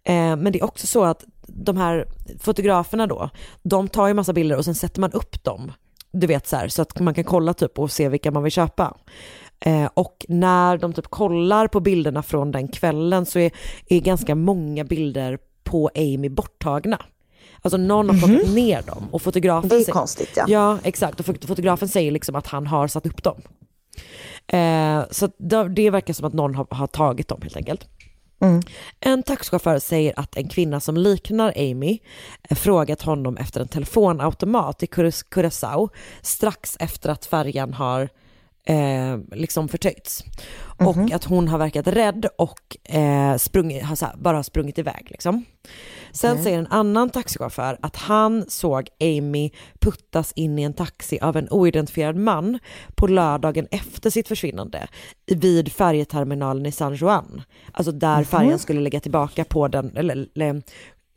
Eh, 0.05 0.36
men 0.36 0.53
det 0.53 0.59
är 0.59 0.65
också 0.65 0.86
så 0.86 1.05
att 1.05 1.24
de 1.47 1.77
här 1.77 2.09
fotograferna 2.40 3.07
då, 3.07 3.31
de 3.62 3.89
tar 3.89 4.09
ju 4.09 4.15
massa 4.15 4.32
bilder 4.32 4.57
och 4.57 4.65
sen 4.65 4.74
sätter 4.74 5.01
man 5.01 5.12
upp 5.12 5.44
dem. 5.44 5.73
Du 6.12 6.27
vet 6.27 6.47
så 6.47 6.57
här, 6.57 6.69
så 6.69 6.82
att 6.82 7.01
man 7.01 7.15
kan 7.15 7.24
kolla 7.24 7.55
typ 7.55 7.78
och 7.78 7.90
se 7.90 8.09
vilka 8.09 8.31
man 8.31 8.43
vill 8.43 8.53
köpa. 8.53 8.97
Eh, 9.61 9.89
och 9.94 10.27
när 10.28 10.78
de 10.78 10.93
typ 10.93 11.07
kollar 11.09 11.69
på 11.69 11.81
bilderna 11.81 12.23
från 12.23 12.51
den 12.51 12.69
kvällen 12.69 13.27
så 13.27 13.39
är, 13.39 13.51
är 13.89 14.01
ganska 14.01 14.35
många 14.35 14.85
bilder 14.85 15.39
på 15.67 15.91
Amy 15.95 16.29
borttagna. 16.29 17.03
Alltså 17.63 17.77
någon 17.77 18.11
har 18.11 18.29
plockat 18.29 18.55
ner 18.55 18.83
dem 18.83 19.09
och 19.13 19.23
fotografen. 19.23 19.69
Det 19.69 19.75
är 19.77 19.81
säger- 19.81 19.93
konstigt, 19.93 20.31
ja. 20.37 20.45
Ja, 20.49 20.79
exakt. 20.83 21.21
Och 21.21 21.27
fot- 21.27 21.45
fotografen 21.47 21.89
säger 21.89 22.11
liksom 22.11 22.35
att 22.37 22.47
han 22.47 22.67
har 22.67 22.89
satt 22.89 23.07
upp 23.07 23.23
dem. 23.23 23.41
Eh, 24.47 25.05
så 25.11 25.29
det, 25.39 25.69
det 25.69 25.91
verkar 25.91 26.15
som 26.15 26.27
att 26.27 26.33
någon 26.33 26.55
har, 26.55 26.67
har 26.71 26.87
tagit 26.87 27.29
dem 27.29 27.43
helt 27.43 27.57
enkelt. 27.57 27.89
Mm. 28.41 28.63
En 29.01 29.23
taxichaufför 29.23 29.79
säger 29.79 30.21
att 30.21 30.37
en 30.37 30.49
kvinna 30.49 30.81
som 30.81 30.97
liknar 30.97 31.53
Amy 31.57 31.99
eh, 32.51 32.57
frågat 32.57 33.03
honom 33.03 33.37
efter 33.37 33.61
en 33.61 33.69
telefonautomat 33.69 34.83
i 34.83 34.87
Curaçao 34.87 35.89
strax 36.23 36.77
efter 36.81 37.11
att 37.11 37.27
färjan 37.27 37.75
har 37.75 38.09
eh, 38.67 39.19
liksom 39.33 39.69
förtöjts. 39.69 40.25
Och 40.79 41.13
att 41.13 41.25
hon 41.25 41.49
har 41.49 41.59
verkat 41.59 41.87
rädd 41.87 42.27
och 42.39 42.77
eh, 42.95 43.37
sprungit, 43.37 43.83
har 43.85 44.05
här, 44.07 44.17
bara 44.17 44.43
sprungit 44.43 44.79
iväg 44.79 45.07
liksom. 45.11 45.45
Sen 46.13 46.33
Okej. 46.33 46.45
säger 46.45 46.59
en 46.59 46.67
annan 46.67 47.11
taxichaufför 47.11 47.79
att 47.83 47.97
han 47.97 48.45
såg 48.49 48.89
Amy 49.01 49.51
puttas 49.81 50.33
in 50.37 50.59
i 50.59 50.63
en 50.63 50.73
taxi 50.73 51.19
av 51.21 51.37
en 51.37 51.49
oidentifierad 51.51 52.17
man 52.17 52.59
på 52.95 53.07
lördagen 53.07 53.67
efter 53.71 54.11
sitt 54.11 54.29
försvinnande 54.29 54.89
vid 55.27 55.73
färjeterminalen 55.73 56.67
i 56.67 56.73
San 56.73 56.95
Juan. 56.95 57.43
Alltså 57.73 57.93
där 57.93 58.17
Mhm. 58.17 58.25
färjan 58.25 58.59
skulle 58.59 58.81
lägga 58.81 59.01
tillbaka 59.01 59.45
på 59.45 59.69
den, 59.69 59.97
eller 59.97 60.29
lä, 60.35 60.63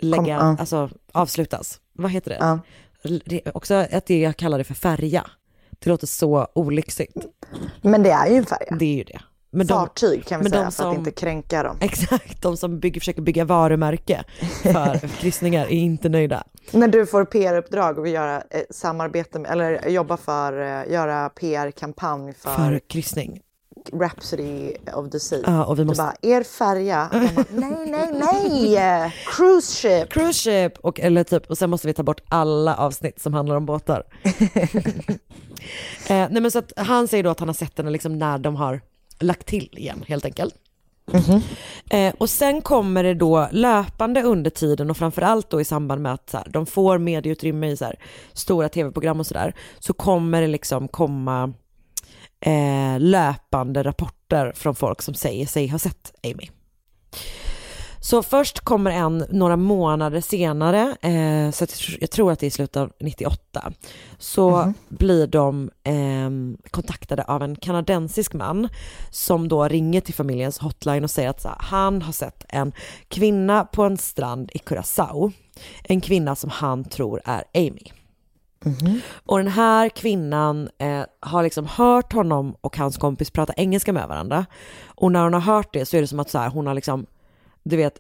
lägga, 0.02 0.18
Kom, 0.18 0.28
ja. 0.28 0.56
alltså 0.60 0.90
avslutas. 1.12 1.80
Vad 1.94 2.12
heter 2.12 2.30
det? 2.32 2.38
Ja. 2.40 2.60
det 3.26 3.48
är 3.48 3.58
också 3.58 3.74
att 3.74 4.06
det 4.06 4.20
jag 4.20 4.38
kallar 4.38 4.58
det 4.58 4.64
för 4.64 4.74
färja. 4.74 5.28
Det 5.80 5.90
låter 5.90 6.08
så 6.08 6.48
olyxigt. 6.56 7.18
Men 7.82 8.04
det 8.04 8.12
är 8.12 8.28
ju 8.30 8.36
en 8.36 8.46
färja. 8.46 8.76
Det 8.80 8.86
är 8.86 8.96
ju 8.98 9.04
det. 9.04 9.20
Men 9.52 9.68
de- 9.68 9.74
Fartyg 9.74 10.26
kan 10.26 10.44
vi 10.44 10.50
säga 10.50 10.62
de 10.62 10.64
för 10.64 10.68
att 10.68 10.74
som- 10.74 10.96
inte 10.98 11.12
kränka 11.12 11.64
dem. 11.64 11.78
Exakt, 11.82 12.42
de 12.42 12.58
som 12.58 12.80
bygger, 12.80 13.02
försöker 13.02 13.22
bygga 13.22 13.46
varumärke 13.46 14.24
för 14.64 15.08
kryssningar 15.20 15.66
är 15.66 15.70
inte 15.70 16.10
nöjda. 16.10 16.44
När 16.72 16.88
du 16.88 17.06
får 17.06 17.26
PR-uppdrag 17.26 17.98
och 18.00 18.06
vill 18.06 18.14
göra 18.14 18.36
eh, 18.50 18.62
samarbete 18.70 19.40
med, 19.40 19.52
eller 19.52 19.90
jobba 19.90 20.18
för, 20.18 20.62
eh, 20.62 20.92
göra 20.94 21.30
PR-kampanj 21.30 22.34
för, 22.34 22.56
För 22.56 22.80
kryssning. 22.80 23.42
Rhapsody 23.94 24.74
of 24.96 25.10
the 25.12 25.20
Sea. 25.20 25.40
Ja, 25.46 25.66
och 25.66 25.80
vi 25.80 25.82
Du 25.84 25.88
måste- 25.88 26.04
bara, 26.04 26.16
er 26.22 26.44
färja. 26.44 27.10
Bara, 27.12 27.46
nej, 27.52 27.86
nej, 27.88 28.12
nej! 28.74 29.16
Cruise 29.26 29.74
ship! 29.76 30.10
Cruise 30.14 30.40
ship 30.40 30.78
och, 30.80 31.00
eller 31.00 31.24
typ, 31.24 31.50
och 31.50 31.58
sen 31.58 31.70
måste 31.70 31.88
vi 31.88 31.94
ta 31.94 32.04
bort 32.04 32.22
alla 32.30 32.76
avsnitt 32.76 33.22
som 33.22 33.34
handlar 33.34 33.56
om 33.56 33.66
båtar. 33.66 34.04
eh, 36.10 36.28
nej 36.30 36.42
men 36.42 36.52
så 36.52 36.60
att 36.60 36.74
han 36.78 37.08
säger 37.08 37.24
då 37.24 37.30
att 37.30 37.40
han 37.40 37.50
har 37.50 37.54
sett 37.54 37.78
henne 37.78 37.90
liksom 37.90 38.20
när 38.20 38.38
de 38.38 38.56
har 38.56 38.82
lagt 39.20 39.46
till 39.48 39.70
igen 39.78 40.04
helt 40.08 40.26
enkelt. 40.26 40.56
Eh, 41.90 42.14
och 42.18 42.30
sen 42.30 42.62
kommer 42.62 43.04
det 43.04 43.14
då 43.14 43.48
löpande 43.52 44.24
under 44.24 44.50
tiden 44.50 44.90
och 44.90 44.98
framförallt 44.98 45.50
då 45.50 45.62
i 45.62 45.66
samband 45.66 46.02
med 46.02 46.14
att 46.14 46.30
så 46.30 46.38
här, 46.38 46.48
de 46.50 46.66
får 46.66 46.98
medieutrymme 46.98 47.68
i 47.72 47.78
så 47.78 47.86
här, 47.86 48.00
stora 48.34 48.70
tv-program 48.70 49.20
och 49.20 49.28
sådär, 49.28 49.54
så 49.80 49.94
kommer 49.94 50.42
det 50.42 50.48
liksom 50.48 50.88
komma 50.88 51.54
eh, 52.42 53.00
löpande 53.00 53.84
rapporter 53.84 54.52
från 54.56 54.76
folk 54.76 55.02
som 55.02 55.14
säger 55.14 55.46
sig 55.46 55.68
ha 55.68 55.80
sett 55.80 56.14
Amy. 56.24 56.50
Så 58.02 58.24
först 58.24 58.60
kommer 58.60 58.92
en 58.92 59.26
några 59.30 59.56
månader 59.56 60.22
senare, 60.22 60.82
eh, 61.02 61.52
så 61.52 61.62
jag 61.64 61.70
tr- 61.70 61.98
jag 62.00 62.12
tror 62.12 62.32
att 62.32 62.40
det 62.40 62.46
är 62.46 62.48
i 62.48 62.52
slutet 62.52 62.78
av 62.78 62.92
98, 63.00 63.72
så 64.18 64.74
blir 64.90 65.28
de 65.28 65.70
eh, 65.84 66.30
kontaktade 66.72 67.24
av 67.24 67.44
en 67.44 67.56
kanadensisk 67.56 68.34
man 68.34 68.70
som 69.10 69.48
då 69.48 69.68
ringer 69.68 70.02
till 70.02 70.14
familjens 70.14 70.60
hotline 70.60 71.04
och 71.04 71.12
säger 71.12 71.30
att 71.30 71.44
här, 71.44 71.56
han 71.60 72.02
har 72.02 72.14
sett 72.14 72.46
en 72.50 72.72
kvinna 73.08 73.66
på 73.66 73.84
en 73.84 73.98
strand 73.98 74.52
i 74.54 74.58
Curaçao. 74.58 75.32
En 75.84 76.02
kvinna 76.02 76.36
som 76.36 76.50
han 76.50 76.84
tror 76.84 77.22
är 77.26 77.44
Amy. 77.54 77.92
Och 79.26 79.38
den 79.38 79.48
här 79.48 79.90
kvinnan 79.90 80.70
eh, 80.78 81.04
har 81.20 81.44
liksom 81.44 81.66
hört 81.66 82.14
honom 82.14 82.56
och 82.62 82.78
hans 82.78 82.98
kompis 82.98 83.32
prata 83.32 83.54
engelska 83.54 83.94
med 83.94 84.08
varandra. 84.08 84.46
Och 84.86 85.12
när 85.12 85.24
hon 85.24 85.34
har 85.34 85.40
hört 85.42 85.74
det 85.74 85.86
så 85.86 85.98
är 85.98 86.02
det 86.02 86.08
som 86.08 86.20
att 86.20 86.30
så 86.30 86.38
här, 86.38 86.50
hon 86.50 86.68
har 86.68 86.74
liksom, 86.74 87.06
du 87.64 87.78
vet, 87.78 87.94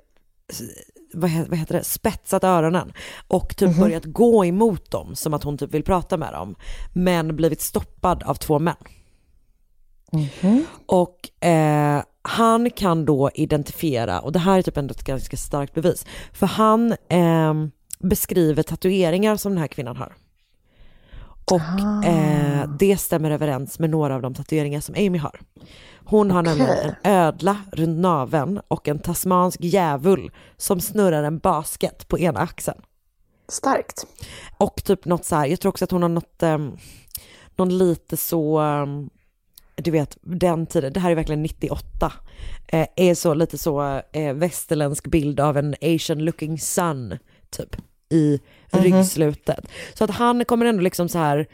vad, 1.13 1.29
he- 1.29 1.49
vad 1.49 1.57
heter 1.59 1.75
det, 1.75 1.83
spetsat 1.83 2.43
öronen 2.43 2.93
och 3.27 3.55
typ 3.57 3.77
börjat 3.79 4.05
gå 4.05 4.45
emot 4.45 4.91
dem 4.91 5.15
som 5.15 5.33
att 5.33 5.43
hon 5.43 5.57
typ 5.57 5.73
vill 5.73 5.83
prata 5.83 6.17
med 6.17 6.33
dem. 6.33 6.55
Men 6.93 7.35
blivit 7.35 7.61
stoppad 7.61 8.23
av 8.23 8.35
två 8.35 8.59
män. 8.59 8.75
Och 10.85 11.45
eh, 11.47 12.03
han 12.21 12.69
kan 12.71 13.05
då 13.05 13.29
identifiera, 13.33 14.19
och 14.19 14.31
det 14.31 14.39
här 14.39 14.57
är 14.57 14.61
typ 14.61 14.77
ändå 14.77 14.91
ett 14.91 15.03
ganska 15.03 15.37
starkt 15.37 15.73
bevis, 15.73 16.05
för 16.33 16.45
han 16.47 16.91
eh, 16.91 17.53
beskriver 17.99 18.63
tatueringar 18.63 19.35
som 19.35 19.51
den 19.51 19.59
här 19.59 19.67
kvinnan 19.67 19.97
har. 19.97 20.13
Och 21.51 22.05
eh, 22.05 22.69
det 22.79 22.97
stämmer 22.97 23.31
överens 23.31 23.79
med 23.79 23.89
några 23.89 24.15
av 24.15 24.21
de 24.21 24.33
tatueringar 24.33 24.81
som 24.81 24.95
Amy 24.95 25.17
har. 25.17 25.39
Hon 26.05 26.31
har 26.31 26.41
Okej. 26.41 26.55
nämligen 26.55 26.95
en 27.03 27.11
ödla 27.11 27.57
runt 27.71 27.99
naveln 27.99 28.61
och 28.67 28.87
en 28.87 28.99
tasmansk 28.99 29.59
djävul 29.61 30.31
som 30.57 30.81
snurrar 30.81 31.23
en 31.23 31.39
basket 31.39 32.07
på 32.07 32.19
ena 32.19 32.39
axeln. 32.39 32.81
Starkt. 33.47 34.05
Och 34.57 34.83
typ 34.83 35.05
något 35.05 35.25
så 35.25 35.35
här, 35.35 35.45
jag 35.45 35.59
tror 35.59 35.69
också 35.69 35.85
att 35.85 35.91
hon 35.91 36.01
har 36.01 36.09
något, 36.09 36.43
um, 36.43 36.77
någon 37.55 37.77
lite 37.77 38.17
så, 38.17 38.59
ehm, 38.59 39.09
du 39.75 39.91
vet, 39.91 40.17
den 40.21 40.65
tiden, 40.65 40.93
det 40.93 40.99
här 40.99 41.11
är 41.11 41.15
verkligen 41.15 41.43
98, 41.43 42.13
eh, 42.67 42.87
är 42.95 43.15
så 43.15 43.33
lite 43.33 43.57
så 43.57 44.01
eh, 44.11 44.33
västerländsk 44.33 45.07
bild 45.07 45.39
av 45.39 45.57
en 45.57 45.75
asian 45.81 46.25
looking 46.25 46.59
sun, 46.59 47.17
typ, 47.49 47.75
i 48.09 48.39
Mhm. 48.71 48.83
ryggslutet. 48.83 49.65
Så 49.93 50.03
att 50.03 50.09
han 50.11 50.45
kommer 50.45 50.65
ändå 50.65 50.81
liksom 50.83 51.09
så 51.09 51.17
här, 51.17 51.47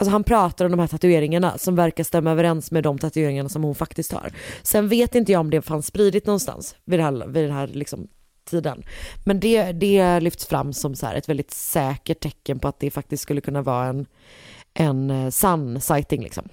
Alltså 0.00 0.10
han 0.12 0.24
pratar 0.24 0.64
om 0.64 0.70
de 0.70 0.80
här 0.80 0.86
tatueringarna 0.86 1.58
som 1.58 1.76
verkar 1.76 2.04
stämma 2.04 2.30
överens 2.30 2.70
med 2.70 2.82
de 2.82 2.98
tatueringarna 2.98 3.48
som 3.48 3.62
hon 3.64 3.74
faktiskt 3.74 4.12
har. 4.12 4.32
Sen 4.62 4.88
vet 4.88 5.14
inte 5.14 5.32
jag 5.32 5.40
om 5.40 5.50
det 5.50 5.62
fanns 5.62 5.86
spridit 5.86 6.26
någonstans 6.26 6.76
vid, 6.84 6.98
det 6.98 7.02
här, 7.02 7.26
vid 7.26 7.44
den 7.44 7.52
här 7.52 7.66
liksom 7.66 8.08
tiden. 8.50 8.82
Men 9.24 9.40
det, 9.40 9.72
det 9.72 10.20
lyfts 10.20 10.46
fram 10.46 10.72
som 10.72 10.94
så 10.94 11.06
här 11.06 11.14
ett 11.14 11.28
väldigt 11.28 11.50
säkert 11.50 12.20
tecken 12.20 12.58
på 12.58 12.68
att 12.68 12.80
det 12.80 12.90
faktiskt 12.90 13.22
skulle 13.22 13.40
kunna 13.40 13.62
vara 13.62 13.86
en, 13.86 14.06
en 14.74 15.10
eh, 15.10 15.30
sann 15.30 15.80
sighting 15.80 16.22
liksom. 16.22 16.48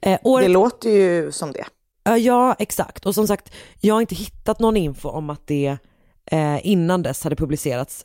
Eh, 0.00 0.18
året- 0.24 0.46
Det 0.46 0.52
låter 0.52 0.90
ju 0.90 1.32
som 1.32 1.52
det. 1.52 1.64
Ja, 2.04 2.18
Ja, 2.18 2.56
exakt. 2.58 3.06
Och 3.06 3.14
som 3.14 3.26
sagt, 3.26 3.52
jag 3.80 3.94
har 3.94 4.00
inte 4.00 4.14
hittat 4.14 4.58
någon 4.60 4.76
info 4.76 5.08
om 5.08 5.30
att 5.30 5.46
det 5.46 5.78
eh, 6.32 6.66
innan 6.66 7.02
dess 7.02 7.24
hade 7.24 7.36
publicerats, 7.36 8.04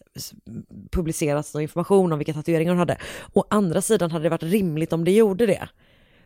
publicerats 0.92 1.54
någon 1.54 1.64
information 1.64 2.12
om 2.14 2.20
vilka 2.20 2.34
tatueringar 2.34 2.72
hon 2.72 2.80
hade. 2.80 2.98
Å 3.34 3.44
andra 3.50 3.82
sidan 3.82 4.12
hade 4.12 4.24
det 4.24 4.30
varit 4.30 4.44
rimligt 4.44 4.94
om 4.94 5.04
det 5.04 5.12
gjorde 5.12 5.46
det. 5.46 5.70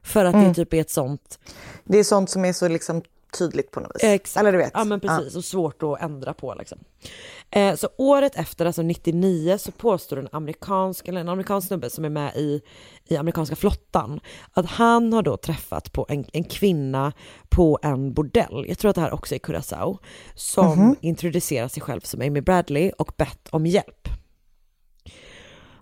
För 0.04 0.26
att 0.26 0.34
det 0.34 0.40
Mm. 0.40 0.54
typ 0.54 0.74
är 0.74 0.82
ett 0.82 0.90
sånt... 0.90 1.40
Det 1.84 1.98
är 2.00 2.04
sånt 2.04 2.30
som 2.30 2.46
är 2.46 2.54
så 2.54 2.68
liksom 2.68 3.02
tydligt 3.38 3.72
på 3.72 3.80
något 3.80 3.92
vis. 3.96 4.04
Exakt. 4.04 4.42
Eller 4.42 4.52
du 4.52 4.58
vet. 4.58 4.72
Ja 4.74 4.84
men 4.84 5.00
precis, 5.00 5.36
och 5.36 5.46
svårt 5.46 5.84
att 5.84 6.02
ändra 6.02 6.34
på 6.34 6.56
liksom. 6.60 6.78
Eh, 7.50 7.76
så 7.76 7.90
året 7.98 8.36
efter, 8.36 8.66
alltså 8.66 8.82
99, 8.82 9.58
så 9.58 9.72
påstår 9.72 10.18
en 10.20 10.28
amerikansk, 10.32 11.08
eller 11.08 11.22
en 11.22 11.30
amerikansk 11.30 11.68
snubbe 11.68 11.90
som 11.90 12.06
är 12.06 12.10
med 12.10 12.36
i, 12.36 12.62
i 13.06 13.18
amerikanska 13.18 13.56
flottan, 13.56 14.20
att 14.52 14.66
han 14.66 15.14
har 15.14 15.22
då 15.22 15.38
träffat 15.38 15.92
på 15.92 16.06
en, 16.10 16.26
en 16.34 16.44
kvinna 16.44 17.14
på 17.50 17.80
en 17.84 18.14
bordell, 18.14 18.66
jag 18.68 18.78
tror 18.78 18.90
att 18.90 18.96
det 18.96 19.02
här 19.02 19.14
också 19.14 19.36
är 19.36 19.40
Curaçao, 19.40 19.98
som 20.36 20.80
Mhm. 20.80 20.96
introducerar 21.02 21.68
sig 21.68 21.82
själv 21.84 22.02
som 22.02 22.22
Amy 22.22 22.42
Bradley 22.42 22.92
och 22.98 23.14
bett 23.18 23.48
om 23.52 23.66
hjälp. 23.66 24.08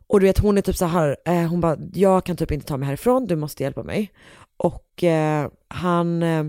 Och 0.07 0.19
du 0.19 0.25
vet 0.25 0.39
hon 0.39 0.57
är 0.57 0.61
typ 0.61 0.75
så 0.77 0.85
här, 0.85 1.17
eh, 1.25 1.33
hon 1.47 1.61
bara, 1.61 1.77
jag 1.93 2.23
kan 2.25 2.37
typ 2.37 2.51
inte 2.51 2.65
ta 2.65 2.77
mig 2.77 2.85
härifrån, 2.87 3.25
du 3.27 3.35
måste 3.35 3.63
hjälpa 3.63 3.83
mig. 3.83 4.11
Och 4.57 5.03
eh, 5.03 5.47
han 5.67 6.23
eh, 6.23 6.43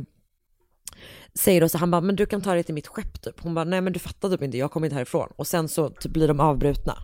säger 1.35 1.61
då 1.61 1.69
så 1.69 1.79
han 1.79 1.91
bara, 1.91 2.01
men 2.01 2.17
du 2.17 2.27
kan 2.27 2.41
ta 2.43 2.55
dig 2.55 2.63
till 2.65 2.75
mitt 2.75 2.87
skepp 2.87 3.21
typ. 3.23 3.41
Hon 3.41 3.55
bara, 3.55 3.65
nej 3.65 3.81
men 3.81 3.93
du 3.93 3.99
fattar 3.99 4.29
typ 4.29 4.43
inte, 4.43 4.59
jag 4.59 4.71
kommer 4.71 4.87
inte 4.87 4.95
härifrån. 4.95 5.29
Och 5.37 5.47
sen 5.47 5.69
så 5.69 5.89
typ 5.89 6.13
blir 6.13 6.29
de 6.29 6.41
avbrutna. 6.41 6.97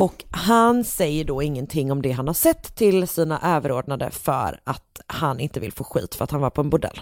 Och 0.00 0.24
han 0.30 0.84
säger 0.84 1.24
då 1.24 1.42
ingenting 1.42 1.92
om 1.92 2.02
det 2.02 2.10
han 2.12 2.26
har 2.26 2.34
sett 2.34 2.74
till 2.76 3.08
sina 3.08 3.40
överordnade 3.56 4.10
för 4.10 4.60
att 4.64 5.00
han 5.06 5.40
inte 5.40 5.60
vill 5.60 5.72
få 5.72 5.84
skit 5.84 6.14
för 6.14 6.24
att 6.24 6.30
han 6.30 6.40
var 6.40 6.50
på 6.50 6.60
en 6.60 6.70
bordell. 6.70 7.00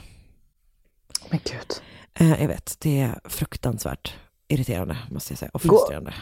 Men 1.30 1.40
gud. 1.44 1.72
Eh, 2.14 2.40
jag 2.42 2.48
vet, 2.48 2.76
det 2.78 3.00
är 3.00 3.20
fruktansvärt 3.24 4.14
irriterande 4.48 4.96
måste 5.10 5.32
jag 5.32 5.38
säga 5.38 5.50
och 5.54 5.60
Gå- 5.62 5.78
frustrerande. 5.78 6.14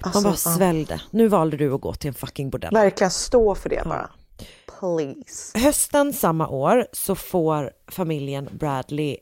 Alltså, 0.00 0.16
Man 0.18 0.22
bara 0.22 0.30
ja. 0.32 0.36
sväljde. 0.56 1.00
Nu 1.10 1.28
valde 1.28 1.56
du 1.56 1.74
att 1.74 1.80
gå 1.80 1.94
till 1.94 2.08
en 2.08 2.14
fucking 2.14 2.50
bordell. 2.50 2.72
Verkligen 2.74 3.10
stå 3.10 3.54
för 3.54 3.68
det 3.68 3.82
bara. 3.84 4.10
Please. 4.78 5.58
Hösten 5.58 6.12
samma 6.12 6.48
år 6.48 6.86
så 6.92 7.14
får 7.14 7.70
familjen 7.90 8.48
Bradley 8.52 9.16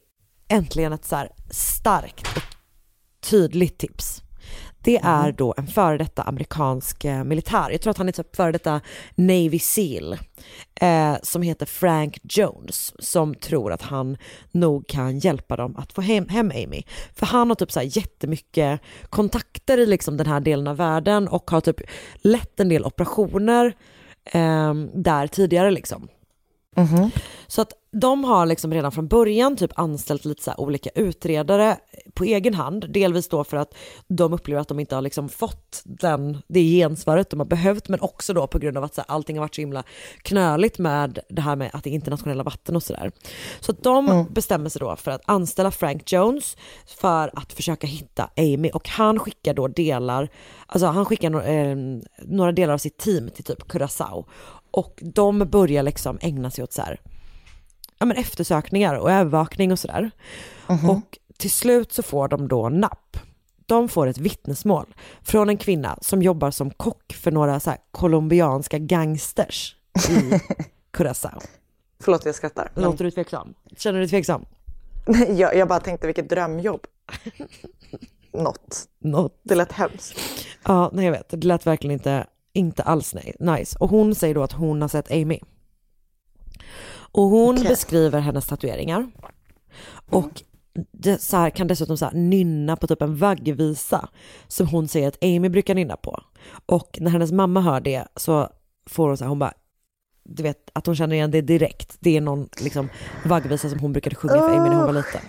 äntligen 0.48 0.92
ett 0.92 1.04
så 1.04 1.26
starkt 1.50 2.36
och 2.36 2.42
tydligt 3.30 3.78
tips. 3.78 4.22
Det 4.78 4.96
är 5.02 5.32
då 5.32 5.54
en 5.56 5.66
före 5.66 5.98
detta 5.98 6.22
amerikansk 6.22 7.04
eh, 7.04 7.24
militär, 7.24 7.70
jag 7.70 7.80
tror 7.80 7.90
att 7.90 7.98
han 7.98 8.08
är 8.08 8.12
typ 8.12 8.36
före 8.36 8.52
detta 8.52 8.80
Navy 9.14 9.58
Seal, 9.58 10.18
eh, 10.80 11.16
som 11.22 11.42
heter 11.42 11.66
Frank 11.66 12.18
Jones, 12.22 12.92
som 12.98 13.34
tror 13.34 13.72
att 13.72 13.82
han 13.82 14.16
nog 14.50 14.86
kan 14.86 15.18
hjälpa 15.18 15.56
dem 15.56 15.76
att 15.76 15.92
få 15.92 16.00
hem, 16.00 16.28
hem 16.28 16.50
Amy. 16.50 16.82
För 17.14 17.26
han 17.26 17.48
har 17.48 17.54
typ 17.54 17.72
så 17.72 17.80
här 17.80 17.96
jättemycket 17.96 18.80
kontakter 19.10 19.78
i 19.78 19.86
liksom 19.86 20.16
den 20.16 20.26
här 20.26 20.40
delen 20.40 20.66
av 20.66 20.76
världen 20.76 21.28
och 21.28 21.50
har 21.50 21.60
typ 21.60 21.80
lett 22.22 22.60
en 22.60 22.68
del 22.68 22.84
operationer 22.84 23.74
eh, 24.26 24.74
där 24.94 25.26
tidigare 25.26 25.70
liksom. 25.70 26.08
Så 27.46 27.62
att 27.62 27.72
de 28.00 28.24
har 28.24 28.46
liksom 28.46 28.74
redan 28.74 28.92
från 28.92 29.08
början 29.08 29.56
typ 29.56 29.78
anställt 29.78 30.24
lite 30.24 30.42
så 30.42 30.54
olika 30.56 30.90
utredare 30.94 31.76
på 32.14 32.24
egen 32.24 32.54
hand. 32.54 32.92
Delvis 32.92 33.28
då 33.28 33.44
för 33.44 33.56
att 33.56 33.74
de 34.08 34.32
upplever 34.32 34.60
att 34.60 34.68
de 34.68 34.80
inte 34.80 34.94
har 34.94 35.02
liksom 35.02 35.28
fått 35.28 35.82
den, 35.84 36.38
det 36.48 36.60
gensvaret 36.60 37.30
de 37.30 37.40
har 37.40 37.46
behövt, 37.46 37.88
men 37.88 38.00
också 38.00 38.34
då 38.34 38.46
på 38.46 38.58
grund 38.58 38.76
av 38.76 38.84
att 38.84 38.94
så 38.94 39.00
här, 39.00 39.10
allting 39.14 39.36
har 39.36 39.44
varit 39.44 39.54
så 39.54 39.60
himla 39.60 39.82
knöligt 40.22 40.78
med 40.78 41.18
det 41.28 41.42
här 41.42 41.56
med 41.56 41.70
att 41.72 41.84
det 41.84 41.90
är 41.90 41.94
internationella 41.94 42.42
vatten 42.42 42.76
och 42.76 42.82
sådär. 42.82 43.12
Så 43.60 43.72
de 43.72 44.26
bestämmer 44.30 44.68
sig 44.68 44.80
då 44.80 44.96
för 44.96 45.10
att 45.10 45.22
anställa 45.24 45.70
Frank 45.70 46.12
Jones 46.12 46.56
för 46.86 47.30
att 47.38 47.52
försöka 47.52 47.86
hitta 47.86 48.30
Amy 48.36 48.70
och 48.70 48.88
han 48.88 49.18
skickar 49.18 49.54
då 49.54 49.68
delar, 49.68 50.28
alltså 50.66 50.86
han 50.86 51.04
skickar 51.04 51.30
no- 51.30 51.46
eh, 51.46 52.02
några 52.26 52.52
delar 52.52 52.74
av 52.74 52.78
sitt 52.78 52.98
team 52.98 53.30
till 53.30 53.44
typ 53.44 53.62
Curaçao 53.62 54.24
och 54.70 54.98
de 55.02 55.38
börjar 55.38 55.82
liksom 55.82 56.18
ägna 56.20 56.50
sig 56.50 56.64
åt 56.64 56.72
så 56.72 56.82
här 56.82 57.00
ja, 57.98 58.06
men 58.06 58.16
eftersökningar 58.16 58.94
och 58.94 59.10
övervakning 59.10 59.72
och 59.72 59.78
sådär. 59.78 60.10
Och 60.66 61.18
till 61.38 61.50
slut 61.50 61.92
så 61.92 62.02
får 62.02 62.28
de 62.28 62.48
då 62.48 62.68
napp. 62.68 63.16
De 63.66 63.88
får 63.88 64.06
ett 64.06 64.18
vittnesmål 64.18 64.94
från 65.22 65.48
en 65.48 65.56
kvinna 65.56 65.98
som 66.00 66.22
jobbar 66.22 66.50
som 66.50 66.70
kock 66.70 67.12
för 67.12 67.30
några 67.30 67.60
så 67.60 67.70
här 67.70 67.78
colombianska 67.90 68.78
gangsters 68.78 69.76
i 70.08 70.40
Curaçao. 70.92 71.40
Förlåt 72.00 72.24
jag 72.24 72.34
skrattar. 72.34 72.70
men- 72.74 72.84
Låter 72.84 73.04
du 73.04 73.10
tveksam? 73.10 73.54
Känner 73.76 73.98
du 73.98 74.04
dig 74.04 74.10
tveksam? 74.10 74.44
jag, 75.28 75.56
jag 75.56 75.68
bara 75.68 75.80
tänkte 75.80 76.06
vilket 76.06 76.28
drömjobb. 76.30 76.80
Något. 78.32 78.88
Något. 78.98 79.40
Det 79.42 79.54
lät 79.54 79.72
hemskt. 79.72 80.14
Ja, 80.64 80.90
nej 80.92 81.04
jag 81.04 81.12
vet. 81.12 81.28
Det 81.28 81.46
lät 81.46 81.66
verkligen 81.66 81.92
inte, 81.92 82.26
inte 82.52 82.82
alls 82.82 83.14
nej, 83.14 83.36
nice. 83.40 83.76
Och 83.80 83.90
hon 83.90 84.14
säger 84.14 84.34
då 84.34 84.42
att 84.42 84.52
hon 84.52 84.82
har 84.82 84.88
sett 84.88 85.10
Amy. 85.10 85.40
Och 87.16 87.22
hon 87.22 87.54
Okej. 87.54 87.68
beskriver 87.68 88.20
hennes 88.20 88.46
tatueringar. 88.46 89.10
Och 90.10 90.42
det, 90.92 91.22
så 91.22 91.36
här, 91.36 91.50
kan 91.50 91.66
dessutom 91.66 91.96
så 91.96 92.04
här, 92.04 92.12
nynna 92.12 92.76
på 92.76 92.86
typ 92.86 93.02
en 93.02 93.16
vaggvisa 93.16 94.08
som 94.48 94.66
hon 94.66 94.88
säger 94.88 95.08
att 95.08 95.24
Amy 95.24 95.48
brukar 95.48 95.74
nynna 95.74 95.96
på. 95.96 96.22
Och 96.66 96.98
när 97.00 97.10
hennes 97.10 97.32
mamma 97.32 97.60
hör 97.60 97.80
det 97.80 98.04
så 98.16 98.48
får 98.90 99.08
hon 99.08 99.16
så 99.16 99.24
här, 99.24 99.28
hon 99.28 99.38
bara, 99.38 99.52
du 100.24 100.42
vet 100.42 100.70
att 100.72 100.86
hon 100.86 100.96
känner 100.96 101.16
igen 101.16 101.30
det 101.30 101.40
direkt. 101.40 101.96
Det 102.00 102.16
är 102.16 102.20
någon 102.20 102.48
liksom 102.60 102.88
vaggvisa 103.24 103.70
som 103.70 103.78
hon 103.78 103.92
brukade 103.92 104.16
sjunga 104.16 104.34
för 104.34 104.50
Amy 104.50 104.68
när 104.68 104.76
hon 104.76 104.86
var 104.86 104.92
liten. 104.92 105.20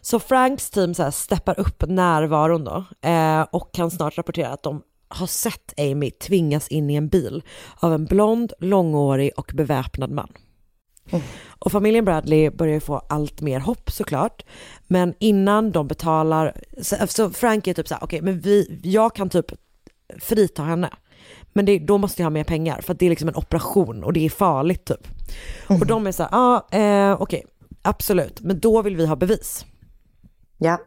Så 0.00 0.20
Franks 0.20 0.70
team 0.70 0.94
så 0.94 1.02
här 1.02 1.10
steppar 1.10 1.60
upp 1.60 1.84
närvaron 1.88 2.64
då 2.64 2.84
eh, 3.08 3.42
och 3.42 3.74
kan 3.74 3.90
snart 3.90 4.18
rapportera 4.18 4.48
att 4.48 4.62
de 4.62 4.82
har 5.10 5.26
sett 5.26 5.80
Amy 5.80 6.10
tvingas 6.10 6.68
in 6.68 6.90
i 6.90 6.94
en 6.94 7.08
bil 7.08 7.42
av 7.76 7.94
en 7.94 8.04
blond, 8.04 8.52
långårig 8.58 9.30
och 9.36 9.50
beväpnad 9.54 10.10
man. 10.10 10.32
Och 11.48 11.72
familjen 11.72 12.04
Bradley 12.04 12.50
börjar 12.50 12.80
få 12.80 12.98
allt 12.98 13.40
mer 13.40 13.60
hopp 13.60 13.90
såklart. 13.90 14.42
Men 14.86 15.14
innan 15.18 15.70
de 15.70 15.88
betalar, 15.88 16.60
så, 16.82 16.96
så 17.06 17.30
Frank 17.30 17.66
är 17.66 17.74
typ 17.74 17.88
så 17.88 17.94
här, 17.94 18.04
okej 18.04 18.22
men 18.22 18.40
vi, 18.40 18.80
jag 18.82 19.14
kan 19.14 19.30
typ 19.30 19.52
frita 20.18 20.62
henne. 20.62 20.90
Men 21.52 21.66
det, 21.66 21.78
då 21.78 21.98
måste 21.98 22.22
jag 22.22 22.24
ha 22.24 22.30
mer 22.30 22.44
pengar 22.44 22.80
för 22.80 22.92
att 22.92 22.98
det 22.98 23.06
är 23.06 23.10
liksom 23.10 23.28
en 23.28 23.36
operation 23.36 24.04
och 24.04 24.12
det 24.12 24.26
är 24.26 24.30
farligt 24.30 24.84
typ. 24.84 25.08
Och 25.66 25.86
de 25.86 26.06
är 26.06 26.12
så 26.12 26.22
här, 26.22 26.30
ja 26.32 26.68
ah, 26.70 26.76
eh, 26.76 27.22
okej, 27.22 27.44
absolut, 27.82 28.40
men 28.40 28.60
då 28.60 28.82
vill 28.82 28.96
vi 28.96 29.06
ha 29.06 29.16
bevis. 29.16 29.64
Ja. 30.58 30.78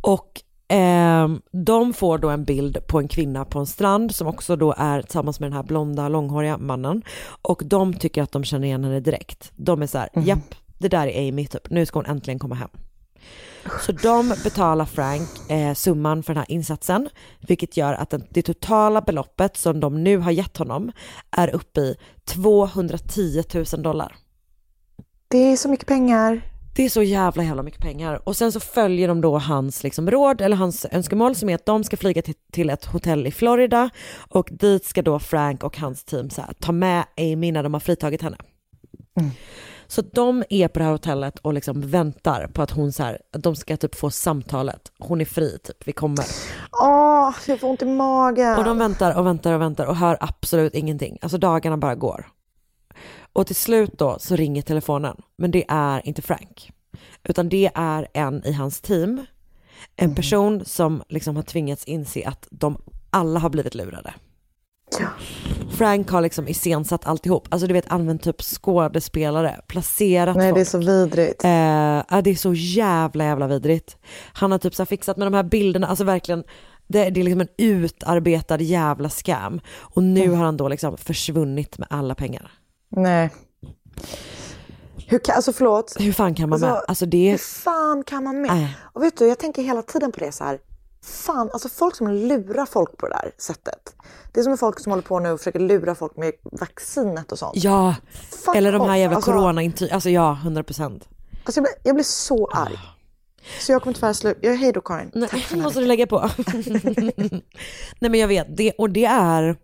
Och 0.00 0.42
ehm, 0.68 1.40
de 1.50 1.92
får 1.92 2.18
då 2.18 2.28
en 2.30 2.44
bild 2.44 2.86
på 2.86 2.98
en 2.98 3.08
kvinna 3.08 3.44
på 3.44 3.58
en 3.58 3.66
strand 3.66 4.14
som 4.14 4.26
också 4.26 4.56
då 4.56 4.74
är 4.78 5.02
tillsammans 5.02 5.40
med 5.40 5.50
den 5.50 5.56
här 5.56 5.62
blonda 5.62 6.08
långhåriga 6.08 6.58
mannen. 6.58 7.02
Och 7.42 7.62
de 7.64 7.94
tycker 7.94 8.22
att 8.22 8.32
de 8.32 8.44
känner 8.44 8.66
igen 8.66 8.84
henne 8.84 9.00
direkt. 9.00 9.52
De 9.56 9.82
är 9.82 9.86
så 9.86 9.98
här, 9.98 10.08
japp, 10.14 10.54
det 10.78 10.88
där 10.88 11.06
är 11.06 11.28
Amy 11.28 11.46
typ, 11.46 11.70
nu 11.70 11.86
ska 11.86 11.98
hon 11.98 12.06
äntligen 12.06 12.38
komma 12.38 12.54
hem. 12.54 12.70
Så 13.80 13.92
de 13.92 14.28
betalar 14.28 14.84
Frank 14.84 15.50
eh, 15.50 15.74
summan 15.74 16.22
för 16.22 16.34
den 16.34 16.38
här 16.38 16.50
insatsen, 16.50 17.08
vilket 17.40 17.76
gör 17.76 17.92
att 17.92 18.10
den, 18.10 18.24
det 18.30 18.42
totala 18.42 19.00
beloppet 19.00 19.56
som 19.56 19.80
de 19.80 20.04
nu 20.04 20.18
har 20.18 20.30
gett 20.30 20.56
honom 20.56 20.92
är 21.30 21.54
uppe 21.54 21.80
i 21.80 21.96
210 22.24 23.42
000 23.54 23.82
dollar. 23.82 24.16
Det 25.28 25.52
är 25.52 25.56
så 25.56 25.68
mycket 25.68 25.86
pengar. 25.86 26.53
Det 26.76 26.84
är 26.84 26.88
så 26.88 27.02
jävla 27.02 27.44
jävla 27.44 27.62
mycket 27.62 27.80
pengar. 27.80 28.28
Och 28.28 28.36
sen 28.36 28.52
så 28.52 28.60
följer 28.60 29.08
de 29.08 29.20
då 29.20 29.38
hans 29.38 29.82
liksom 29.82 30.10
råd 30.10 30.40
eller 30.40 30.56
hans 30.56 30.86
önskemål 30.90 31.34
som 31.34 31.48
är 31.48 31.54
att 31.54 31.66
de 31.66 31.84
ska 31.84 31.96
flyga 31.96 32.22
till, 32.22 32.34
till 32.52 32.70
ett 32.70 32.84
hotell 32.84 33.26
i 33.26 33.30
Florida 33.30 33.90
och 34.28 34.48
dit 34.52 34.84
ska 34.84 35.02
då 35.02 35.18
Frank 35.18 35.64
och 35.64 35.78
hans 35.78 36.04
team 36.04 36.30
så 36.30 36.40
här, 36.40 36.52
ta 36.60 36.72
med 36.72 37.04
Amy 37.18 37.52
när 37.52 37.62
de 37.62 37.74
har 37.74 37.80
fritagit 37.80 38.22
henne. 38.22 38.36
Så 39.86 40.02
de 40.02 40.44
är 40.50 40.68
på 40.68 40.78
det 40.78 40.84
här 40.84 40.92
hotellet 40.92 41.38
och 41.38 41.54
liksom 41.54 41.80
väntar 41.80 42.46
på 42.46 42.62
att 42.62 42.70
hon 42.70 42.92
så 42.92 43.02
här, 43.02 43.18
att 43.32 43.42
de 43.42 43.56
ska 43.56 43.76
typ 43.76 43.94
få 43.94 44.10
samtalet. 44.10 44.92
Hon 44.98 45.20
är 45.20 45.24
fri 45.24 45.58
typ, 45.64 45.76
vi 45.88 45.92
kommer. 45.92 46.24
Åh, 46.82 47.34
jag 47.46 47.60
får 47.60 47.68
ont 47.68 47.82
i 47.82 47.86
magen. 47.86 48.58
Och 48.58 48.64
de 48.64 48.78
väntar 48.78 49.18
och 49.18 49.26
väntar 49.26 49.52
och 49.52 49.60
väntar 49.60 49.86
och 49.86 49.96
hör 49.96 50.16
absolut 50.20 50.74
ingenting. 50.74 51.18
Alltså 51.22 51.38
dagarna 51.38 51.76
bara 51.76 51.94
går. 51.94 52.26
Och 53.34 53.46
till 53.46 53.56
slut 53.56 53.98
då 53.98 54.16
så 54.20 54.36
ringer 54.36 54.62
telefonen, 54.62 55.16
men 55.36 55.50
det 55.50 55.64
är 55.68 56.08
inte 56.08 56.22
Frank. 56.22 56.72
Utan 57.24 57.48
det 57.48 57.70
är 57.74 58.08
en 58.14 58.46
i 58.46 58.52
hans 58.52 58.80
team, 58.80 59.26
en 59.96 60.14
person 60.14 60.64
som 60.64 61.02
liksom 61.08 61.36
har 61.36 61.42
tvingats 61.42 61.84
inse 61.84 62.28
att 62.28 62.48
de 62.50 62.78
alla 63.10 63.40
har 63.40 63.50
blivit 63.50 63.74
lurade. 63.74 64.14
Frank 65.70 66.10
har 66.10 66.20
liksom 66.20 66.48
iscensatt 66.48 67.06
alltihop, 67.06 67.48
alltså 67.50 67.66
du 67.66 67.72
vet 67.74 67.92
använt 67.92 68.22
typ 68.22 68.42
skådespelare, 68.42 69.60
placerat 69.66 70.36
Nej, 70.36 70.50
folk. 70.50 70.56
det 70.56 70.60
är 70.60 70.64
så 70.64 70.78
vidrigt. 70.78 71.44
Eh, 71.44 71.50
ja, 72.10 72.22
det 72.24 72.30
är 72.30 72.34
så 72.34 72.54
jävla 72.54 73.24
jävla 73.24 73.46
vidrigt. 73.46 73.96
Han 74.32 74.52
har 74.52 74.58
typ 74.58 74.74
så 74.74 74.86
fixat 74.86 75.16
med 75.16 75.26
de 75.26 75.34
här 75.34 75.42
bilderna, 75.42 75.86
alltså 75.86 76.04
verkligen, 76.04 76.44
det, 76.86 77.10
det 77.10 77.20
är 77.20 77.24
liksom 77.24 77.40
en 77.40 77.48
utarbetad 77.58 78.60
jävla 78.60 79.08
scam. 79.08 79.60
Och 79.66 80.02
nu 80.02 80.30
har 80.30 80.44
han 80.44 80.56
då 80.56 80.68
liksom 80.68 80.96
försvunnit 80.96 81.78
med 81.78 81.88
alla 81.90 82.14
pengar. 82.14 82.50
Nej. 82.96 83.30
Hur 85.06 85.18
kan, 85.18 85.34
alltså 85.36 85.52
förlåt. 85.52 85.96
Hur 85.98 86.12
fan 86.12 86.34
kan 86.34 86.48
man 86.48 86.60
med? 86.60 86.82
Alltså 86.88 87.06
det 87.06 87.30
Hur 87.30 87.38
fan 87.38 88.04
kan 88.04 88.24
man 88.24 88.40
med? 88.40 88.50
Nej. 88.50 88.76
Och 88.92 89.02
vet 89.02 89.16
du, 89.16 89.26
jag 89.28 89.38
tänker 89.38 89.62
hela 89.62 89.82
tiden 89.82 90.12
på 90.12 90.20
det 90.20 90.32
så 90.32 90.44
här. 90.44 90.58
Fan, 91.02 91.50
alltså 91.52 91.68
folk 91.68 91.96
som 91.96 92.08
lurar 92.10 92.66
folk 92.66 92.96
på 92.96 93.08
det 93.08 93.14
där 93.14 93.32
sättet. 93.38 93.94
Det 94.32 94.40
är 94.40 94.44
som 94.44 94.58
folk 94.58 94.80
som 94.80 94.92
håller 94.92 95.02
på 95.02 95.18
nu 95.18 95.30
och 95.30 95.38
försöker 95.40 95.60
lura 95.60 95.94
folk 95.94 96.16
med 96.16 96.32
vaccinet 96.42 97.32
och 97.32 97.38
sånt. 97.38 97.52
Ja, 97.56 97.94
Fuck 98.44 98.56
eller 98.56 98.72
de 98.72 98.80
här 98.82 98.90
off. 98.90 98.96
jävla 98.96 99.16
Alltså- 99.16 99.32
coronaintyg, 99.32 99.90
alltså 99.90 100.10
ja, 100.10 100.32
100 100.42 100.62
procent. 100.62 101.08
Alltså 101.44 101.60
jag 101.60 101.62
blir, 101.64 101.74
jag 101.82 101.94
blir 101.94 102.04
så 102.04 102.46
arg. 102.52 102.78
Så 103.60 103.72
jag 103.72 103.82
kommer 103.82 103.94
tyvärr 103.94 104.12
sluta. 104.12 104.48
Hej 104.48 104.72
då 104.72 104.80
Karin. 104.80 105.10
Nej, 105.14 105.28
Tack 105.28 105.40
för 105.40 105.56
måste 105.62 105.80
du 105.80 105.86
lägga 105.86 106.06
på. 106.06 106.30
Nej 107.98 108.10
men 108.10 108.14
jag 108.20 108.28
vet, 108.28 108.56
det, 108.56 108.72
och 108.78 108.90
det 108.90 109.04
är 109.04 109.56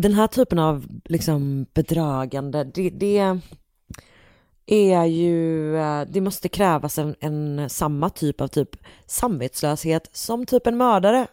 den 0.00 0.12
här 0.12 0.26
typen 0.26 0.58
av 0.58 0.86
liksom 1.04 1.66
bedragande, 1.74 2.64
det, 2.64 2.90
det 2.90 3.38
är 4.66 5.04
ju, 5.04 5.76
eh, 5.76 6.02
det 6.08 6.20
måste 6.20 6.48
krävas 6.48 6.98
en, 6.98 7.14
en 7.20 7.70
samma 7.70 8.10
typ 8.10 8.40
av 8.40 8.48
typ 8.48 8.76
samvetslöshet 9.06 10.10
som 10.12 10.46
typ 10.46 10.66
en 10.66 10.76
mördare. 10.76 11.26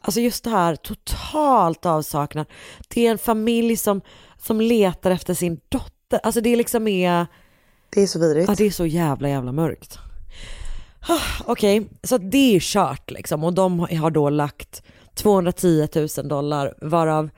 Alltså 0.00 0.20
just 0.20 0.44
det 0.44 0.50
här 0.50 0.76
totalt 0.76 1.86
avsaknad. 1.86 2.46
Det 2.88 3.06
är 3.06 3.10
en 3.10 3.18
familj 3.18 3.76
som, 3.76 4.00
som 4.38 4.60
letar 4.60 5.10
efter 5.10 5.34
sin 5.34 5.60
dotter. 5.68 6.20
Alltså 6.22 6.40
det 6.40 6.56
liksom 6.56 6.88
är... 6.88 7.26
Det 7.90 8.02
är 8.02 8.06
så 8.06 8.18
vidrigt. 8.18 8.48
Ja, 8.48 8.54
det 8.58 8.64
är 8.64 8.70
så 8.70 8.86
jävla 8.86 9.28
jävla 9.28 9.52
mörkt. 9.52 9.98
Ah, 11.08 11.44
Okej, 11.44 11.88
så 12.02 12.18
det 12.18 12.56
är 12.56 12.60
kört 12.60 13.10
liksom 13.10 13.44
och 13.44 13.52
de 13.52 13.80
har 13.80 14.10
då 14.10 14.30
lagt 14.30 14.82
210 15.14 15.88
000 16.16 16.28
dollar 16.28 16.74
varav 16.80 17.30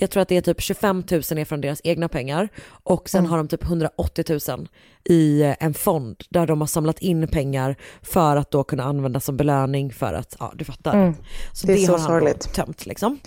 jag 0.00 0.10
tror 0.10 0.20
att 0.22 0.28
det 0.28 0.36
är 0.36 0.40
typ 0.40 0.60
25 0.60 0.96
000 1.10 1.20
är 1.20 1.44
från 1.44 1.60
deras 1.60 1.80
egna 1.84 2.08
pengar 2.08 2.48
och 2.68 3.08
sen 3.08 3.18
Mm. 3.18 3.30
har 3.30 3.38
de 3.38 3.48
typ 3.48 3.62
180 3.64 4.24
000 4.48 4.68
i 5.04 5.42
eh, 5.42 5.54
en 5.60 5.74
fond 5.74 6.16
där 6.30 6.46
de 6.46 6.60
har 6.60 6.68
samlat 6.68 6.98
in 6.98 7.28
pengar 7.28 7.76
för 8.02 8.36
att 8.36 8.50
då 8.50 8.64
kunna 8.64 8.82
använda 8.84 9.20
som 9.20 9.36
belöning 9.36 9.92
för 9.92 10.12
att, 10.12 10.36
ja 10.40 10.52
du 10.56 10.64
fattar. 10.64 10.92
Mm. 10.94 11.14
Så 11.52 11.66
Det 11.66 11.72
är 11.72 11.76
så 11.86 11.92
har 11.92 11.98
han 11.98 12.06
sorgligt. 12.08 12.52
tömt 12.54 12.86
liksom. 12.86 13.18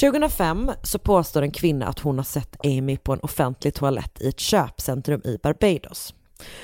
2005 0.00 0.70
så 0.82 0.98
påstår 0.98 1.42
en 1.42 1.50
kvinna 1.50 1.86
att 1.86 1.98
hon 1.98 2.16
har 2.16 2.24
sett 2.24 2.56
Amy 2.66 2.96
på 2.96 3.12
en 3.12 3.20
offentlig 3.20 3.74
toalett 3.74 4.20
i 4.20 4.28
ett 4.28 4.40
köpcentrum 4.40 5.20
i 5.24 5.38
Barbados. 5.42 6.14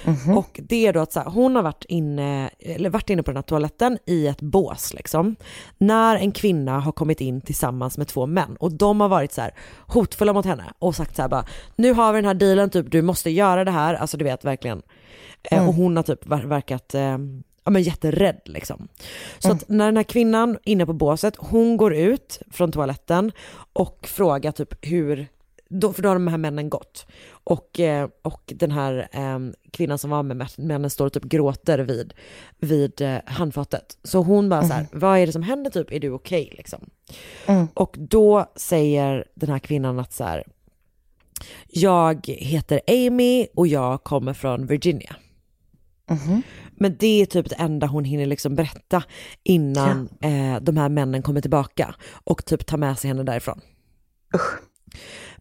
Mhm. 0.05 0.39
Och 0.39 0.61
det 0.63 0.87
är 0.87 0.93
då 0.93 1.01
att 1.01 1.13
så 1.13 1.21
här, 1.21 1.31
hon 1.31 1.57
har 1.57 1.63
varit 1.63 1.85
inne, 1.89 2.51
eller 2.59 2.91
varit 2.91 3.11
inne 3.11 3.23
på 3.23 3.31
den 3.31 3.37
här 3.37 3.43
toaletten 3.43 3.99
i 4.07 4.27
ett 4.27 4.41
bås 4.41 4.95
liksom. 4.95 5.37
När 5.79 6.17
en 6.17 6.33
kvinna 6.33 6.81
har 6.81 6.93
kommit 6.93 7.21
in 7.21 7.41
tillsammans 7.41 7.99
med 7.99 8.09
två 8.09 8.27
män 8.27 8.57
och 8.61 8.73
de 8.73 9.01
har 9.01 9.09
varit 9.09 9.33
så 9.33 9.41
här 9.41 9.55
hotfulla 9.87 10.33
mot 10.33 10.45
henne 10.47 10.65
och 10.79 10.95
sagt 10.97 11.17
så 11.17 11.23
här 11.23 11.29
bara 11.29 11.45
nu 11.77 11.93
har 11.93 12.13
vi 12.13 12.19
den 12.19 12.25
här 12.25 12.35
dealen 12.35 12.71
typ 12.71 12.91
du 12.91 13.03
måste 13.03 13.31
göra 13.31 13.65
det 13.65 13.71
här, 13.71 13.95
alltså 13.95 14.17
du 14.17 14.25
vet 14.25 14.45
verkligen. 14.45 14.83
Eh, 15.43 15.57
Mm. 15.59 15.69
Och 15.69 15.75
hon 15.75 15.97
har 15.97 16.03
typ 16.03 16.27
ver- 16.27 16.47
verkat 16.47 16.95
eh, 16.95 17.19
ja, 17.65 17.71
men 17.71 17.83
jätterädd 17.83 18.41
liksom. 18.45 18.89
Så 19.39 19.49
Mm. 19.49 19.57
att 19.57 19.69
när 19.69 19.85
den 19.87 19.97
här 19.97 20.05
kvinnan 20.05 20.59
inne 20.65 20.87
på 20.87 20.93
båset, 20.93 21.35
hon 21.39 21.77
går 21.77 21.95
ut 21.95 22.41
från 22.51 22.73
toaletten 22.73 23.33
och 23.73 24.09
frågar 24.09 24.53
typ 24.53 24.75
hur, 24.87 25.27
då, 25.69 25.93
för 25.93 26.03
då 26.03 26.09
har 26.09 26.17
de 26.17 26.29
här 26.29 26.39
männen 26.39 26.71
gått. 26.71 27.07
Och, 27.31 27.81
eh, 27.81 28.09
och 28.23 28.53
den 28.57 28.71
här 28.71 29.09
eh, 29.13 29.39
kvinnan 29.73 29.99
som 29.99 30.11
var 30.11 30.23
med 30.23 30.37
mä- 30.37 30.61
männen 30.61 30.91
står 30.91 31.07
och 31.07 31.13
typ 31.13 31.25
gråter 31.25 31.79
vid, 31.79 32.15
vid 32.59 33.01
eh, 33.01 33.19
handfatet. 33.27 33.99
Så 34.03 34.23
hon 34.23 34.49
bara 34.49 34.63
så 34.63 34.73
här, 34.73 34.87
vad 34.93 35.19
är 35.19 35.27
det 35.27 35.33
som 35.33 35.43
händer 35.43 35.71
typ, 35.71 35.93
är 35.93 36.01
du 36.01 36.11
okej 36.11 36.55
liksom? 36.57 36.91
Mm. 37.47 37.67
Och 37.75 37.97
då 37.99 38.53
säger 38.57 39.25
den 39.35 39.51
här 39.51 39.59
kvinnan 39.59 39.99
att 39.99 40.13
så 40.13 40.25
här, 40.25 40.45
jag 41.69 42.27
heter 42.27 42.81
Amy 42.87 43.47
och 43.55 43.67
jag 43.67 44.05
kommer 44.05 44.33
från 44.33 44.67
Virginia. 44.67 45.17
Mhm. 46.11 46.43
Men 46.79 46.97
det 46.99 47.23
är 47.23 47.27
typ 47.27 47.49
det 47.49 47.55
enda 47.55 47.87
hon 47.87 48.05
hinner 48.05 48.27
liksom 48.27 48.55
berätta 48.55 49.03
innan 49.43 50.09
eh, 50.21 50.61
de 50.61 50.77
här 50.77 50.89
männen 50.89 51.23
kommer 51.23 51.41
tillbaka 51.41 51.95
och 52.25 52.45
typ 52.45 52.67
tar 52.67 52.79
med 52.79 52.99
sig 52.99 53.09
henne 53.09 53.23
därifrån. 53.23 53.61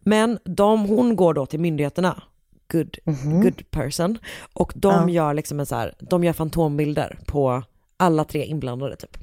Men 0.08 0.38
de, 0.44 0.84
hon 0.84 1.16
går 1.16 1.34
då 1.34 1.46
till 1.46 1.60
myndigheterna, 1.60 2.22
good, 2.72 2.96
good 3.42 3.70
person, 3.70 4.18
och 4.52 4.72
de 4.76 4.92
Ja. 5.08 5.08
gör 5.14 5.34
liksom 5.34 5.60
en 5.60 5.66
så 5.66 5.74
här, 5.74 5.94
de 6.00 6.24
gör 6.24 6.32
fantombilder 6.32 7.18
på 7.26 7.62
alla 7.96 8.24
tre 8.24 8.44
inblandade 8.44 8.96
typ. 8.96 9.16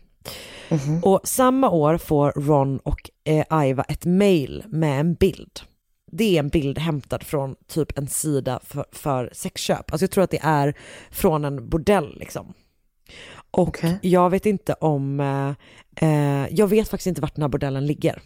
Och 1.01 1.21
samma 1.23 1.69
år 1.69 1.97
får 1.97 2.31
Ron 2.31 2.77
och 2.79 3.09
eh, 3.23 3.65
Iva 3.69 3.83
ett 3.83 4.05
mail 4.05 4.63
med 4.67 4.99
en 4.99 5.13
bild. 5.13 5.59
Det 6.11 6.35
är 6.35 6.39
en 6.39 6.49
bild 6.49 6.77
hämtad 6.79 7.23
från 7.23 7.55
typ 7.67 7.97
en 7.97 8.07
sida 8.07 8.59
för, 8.63 8.85
för 8.91 9.29
sexköp. 9.33 9.91
Alltså 9.91 10.03
jag 10.03 10.11
tror 10.11 10.23
att 10.23 10.31
det 10.31 10.39
är 10.43 10.73
från 11.11 11.45
en 11.45 11.69
bordell 11.69 12.17
liksom. 12.19 12.53
Och 13.51 13.83
jag 14.01 14.29
vet 14.29 14.45
inte 14.45 14.73
om, 14.73 15.19
eh, 15.19 15.49
eh, 16.09 16.47
jag 16.51 16.67
vet 16.67 16.89
faktiskt 16.89 17.07
inte 17.07 17.21
vart 17.21 17.35
den 17.35 17.41
här 17.41 17.49
bordellen 17.49 17.85
ligger. 17.87 18.21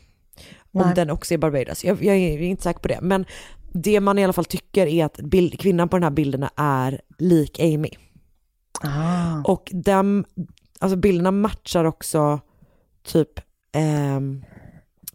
Om 0.71 0.81
Nej. 0.81 0.95
den 0.95 1.09
också 1.09 1.33
är 1.33 1.37
Barbados. 1.37 1.83
Jag, 1.83 2.03
jag 2.03 2.15
är 2.15 2.41
inte 2.41 2.63
säker 2.63 2.79
på 2.79 2.87
det. 2.87 2.99
Men 3.01 3.25
det 3.73 3.99
man 3.99 4.19
i 4.19 4.23
alla 4.23 4.33
fall 4.33 4.45
tycker 4.45 4.87
är 4.87 5.05
att 5.05 5.17
bild, 5.17 5.59
kvinnan 5.59 5.89
på 5.89 5.95
den 5.95 6.03
här 6.03 6.11
bilderna 6.11 6.51
är 6.55 7.01
lik 7.17 7.59
Amy. 7.59 7.89
Ah. 8.81 9.41
Och 9.43 9.69
dem, 9.73 10.25
alltså 10.79 10.97
bilderna 10.97 11.31
matchar 11.31 11.85
också 11.85 12.39
typ 13.03 13.29
ehm, 13.71 14.45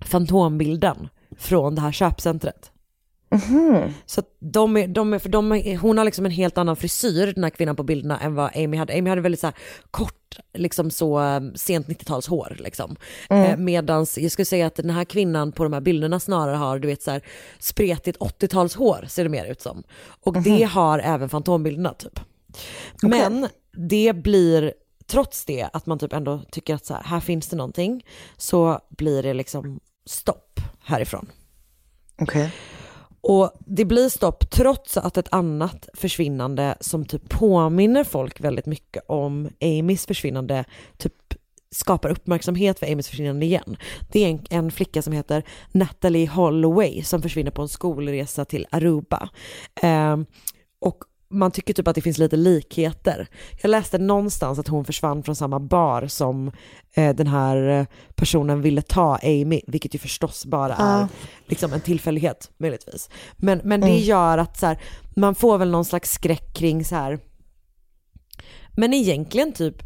fantombilden 0.01 1.09
från 1.39 1.75
det 1.75 1.81
här 1.81 1.93
köpcentret. 1.93 2.72
Mhm. 3.33 3.93
Så 4.07 4.23
de 4.41 4.77
är, 4.77 4.87
de 4.89 5.13
är, 5.15 5.19
för 5.19 5.29
de 5.29 5.53
är, 5.53 5.77
hon 5.77 5.99
har 5.99 6.05
liksom 6.05 6.27
en 6.27 6.33
helt 6.33 6.59
annan 6.59 6.77
frisyr 6.77 7.33
den 7.35 7.45
här 7.45 7.51
kvinnan 7.51 7.77
på 7.77 7.83
bilderna 7.83 8.21
än 8.21 8.35
vad 8.35 8.57
Amy 8.57 8.77
hade. 8.77 8.99
Amy 8.99 9.11
hade 9.11 9.23
väldigt 9.23 9.41
så 9.41 9.53
kort, 9.91 10.39
liksom 10.55 10.91
så 10.91 11.21
um, 11.21 11.55
sent 11.57 11.87
90-talshår 11.87 12.57
liksom. 12.59 12.97
Mm. 13.31 13.51
Eh, 13.51 13.57
medans 13.57 14.19
jag 14.19 14.33
skulle 14.33 14.47
säga 14.47 14.67
att 14.67 14.75
den 14.75 14.91
här 14.91 15.05
kvinnan 15.05 15.53
på 15.53 15.63
de 15.63 15.73
här 15.73 15.81
bilderna 15.81 16.21
snarare 16.21 16.57
har, 16.57 16.79
du 16.79 16.89
vet 16.89 17.03
så 17.03 17.11
här 17.11 17.23
spretigt 17.59 18.19
80-talshår 18.19 19.05
ser 19.09 19.23
det 19.25 19.31
mer 19.31 19.45
ut 19.45 19.61
som. 19.61 19.83
Och 20.21 20.37
Mhm. 20.37 20.43
det 20.43 20.63
har 20.63 20.99
även 20.99 21.29
fantombilderna 21.29 21.95
typ. 21.95 22.21
Men 23.03 23.49
det 23.89 24.13
blir, 24.17 24.73
trots 25.07 25.45
det 25.45 25.69
att 25.73 25.87
man 25.87 25.99
typ 25.99 26.13
ändå 26.13 26.41
tycker 26.51 26.75
att 26.75 26.87
så 26.87 26.95
här, 26.95 27.03
här 27.03 27.21
finns 27.21 27.49
det 27.49 27.57
någonting, 27.57 28.05
så 28.37 28.81
blir 28.91 29.23
det 29.23 29.35
liksom 29.35 29.81
stopp 30.07 30.61
härifrån. 30.85 31.27
Okej. 32.21 32.53
Och 33.23 33.53
det 33.67 33.85
blir 33.85 34.09
stopp 34.09 34.51
trots 34.51 34.97
att 34.97 35.17
ett 35.17 35.29
annat 35.31 35.89
försvinnande 35.95 36.77
som 36.81 37.05
typ 37.05 37.29
påminner 37.29 38.05
folk 38.05 38.41
väldigt 38.41 38.67
mycket 38.67 39.03
om 39.07 39.49
Amys 39.61 40.07
försvinnande 40.07 40.65
typ 40.97 41.15
skapar 41.71 42.11
uppmärksamhet 42.11 42.79
för 42.79 42.93
Amys 42.93 43.09
försvinnande 43.09 43.47
igen. 43.47 43.77
Det 44.13 44.25
är 44.25 44.29
en, 44.29 44.45
en 44.51 44.71
flicka 44.71 45.03
som 45.03 45.13
heter 45.13 45.43
Natalie 45.73 46.27
Holloway 46.27 47.03
som 47.03 47.23
försvinner 47.23 47.51
på 47.51 47.63
en 47.63 47.69
skolresa 47.69 48.45
till 48.45 48.67
Aruba. 48.71 49.29
Eh, 49.83 50.17
och 50.81 51.05
man 51.33 51.51
tycker 51.51 51.75
typ 51.75 51.89
att 51.89 51.95
det 51.95 52.01
finns 52.01 52.19
lite 52.19 52.37
likheter. 52.37 53.29
Jag 53.63 53.69
läste 53.69 53.99
någonstans 53.99 54.59
att 54.59 54.69
hon 54.69 54.85
försvann 54.85 55.23
från 55.23 55.37
samma 55.37 55.61
bar 55.61 56.07
som 56.07 56.53
eh, 56.95 57.15
den 57.15 57.27
här 57.27 57.87
personen 58.15 58.63
ville 58.63 58.83
ta 58.83 59.19
Amy, 59.23 59.61
vilket 59.67 59.95
ju 59.95 59.99
förstås 59.99 60.47
bara 60.47 60.75
är 60.75 61.09
liksom 61.47 61.73
en 61.73 61.81
tillfällighet 61.81 62.51
möjligtvis. 62.59 63.11
Men, 63.37 63.61
men 63.65 63.81
det 63.81 63.87
Mm. 63.87 63.99
gör 64.03 64.39
att 64.39 64.59
så 64.59 64.67
här, 64.67 64.79
man 65.17 65.35
får 65.35 65.59
väl 65.59 65.71
någon 65.71 65.85
slags 65.85 66.13
skräck 66.13 66.55
kring 66.55 66.85
så 66.85 66.95
här. 66.95 67.19
men 68.77 68.95
egentligen 68.95 69.53
typ 69.53 69.83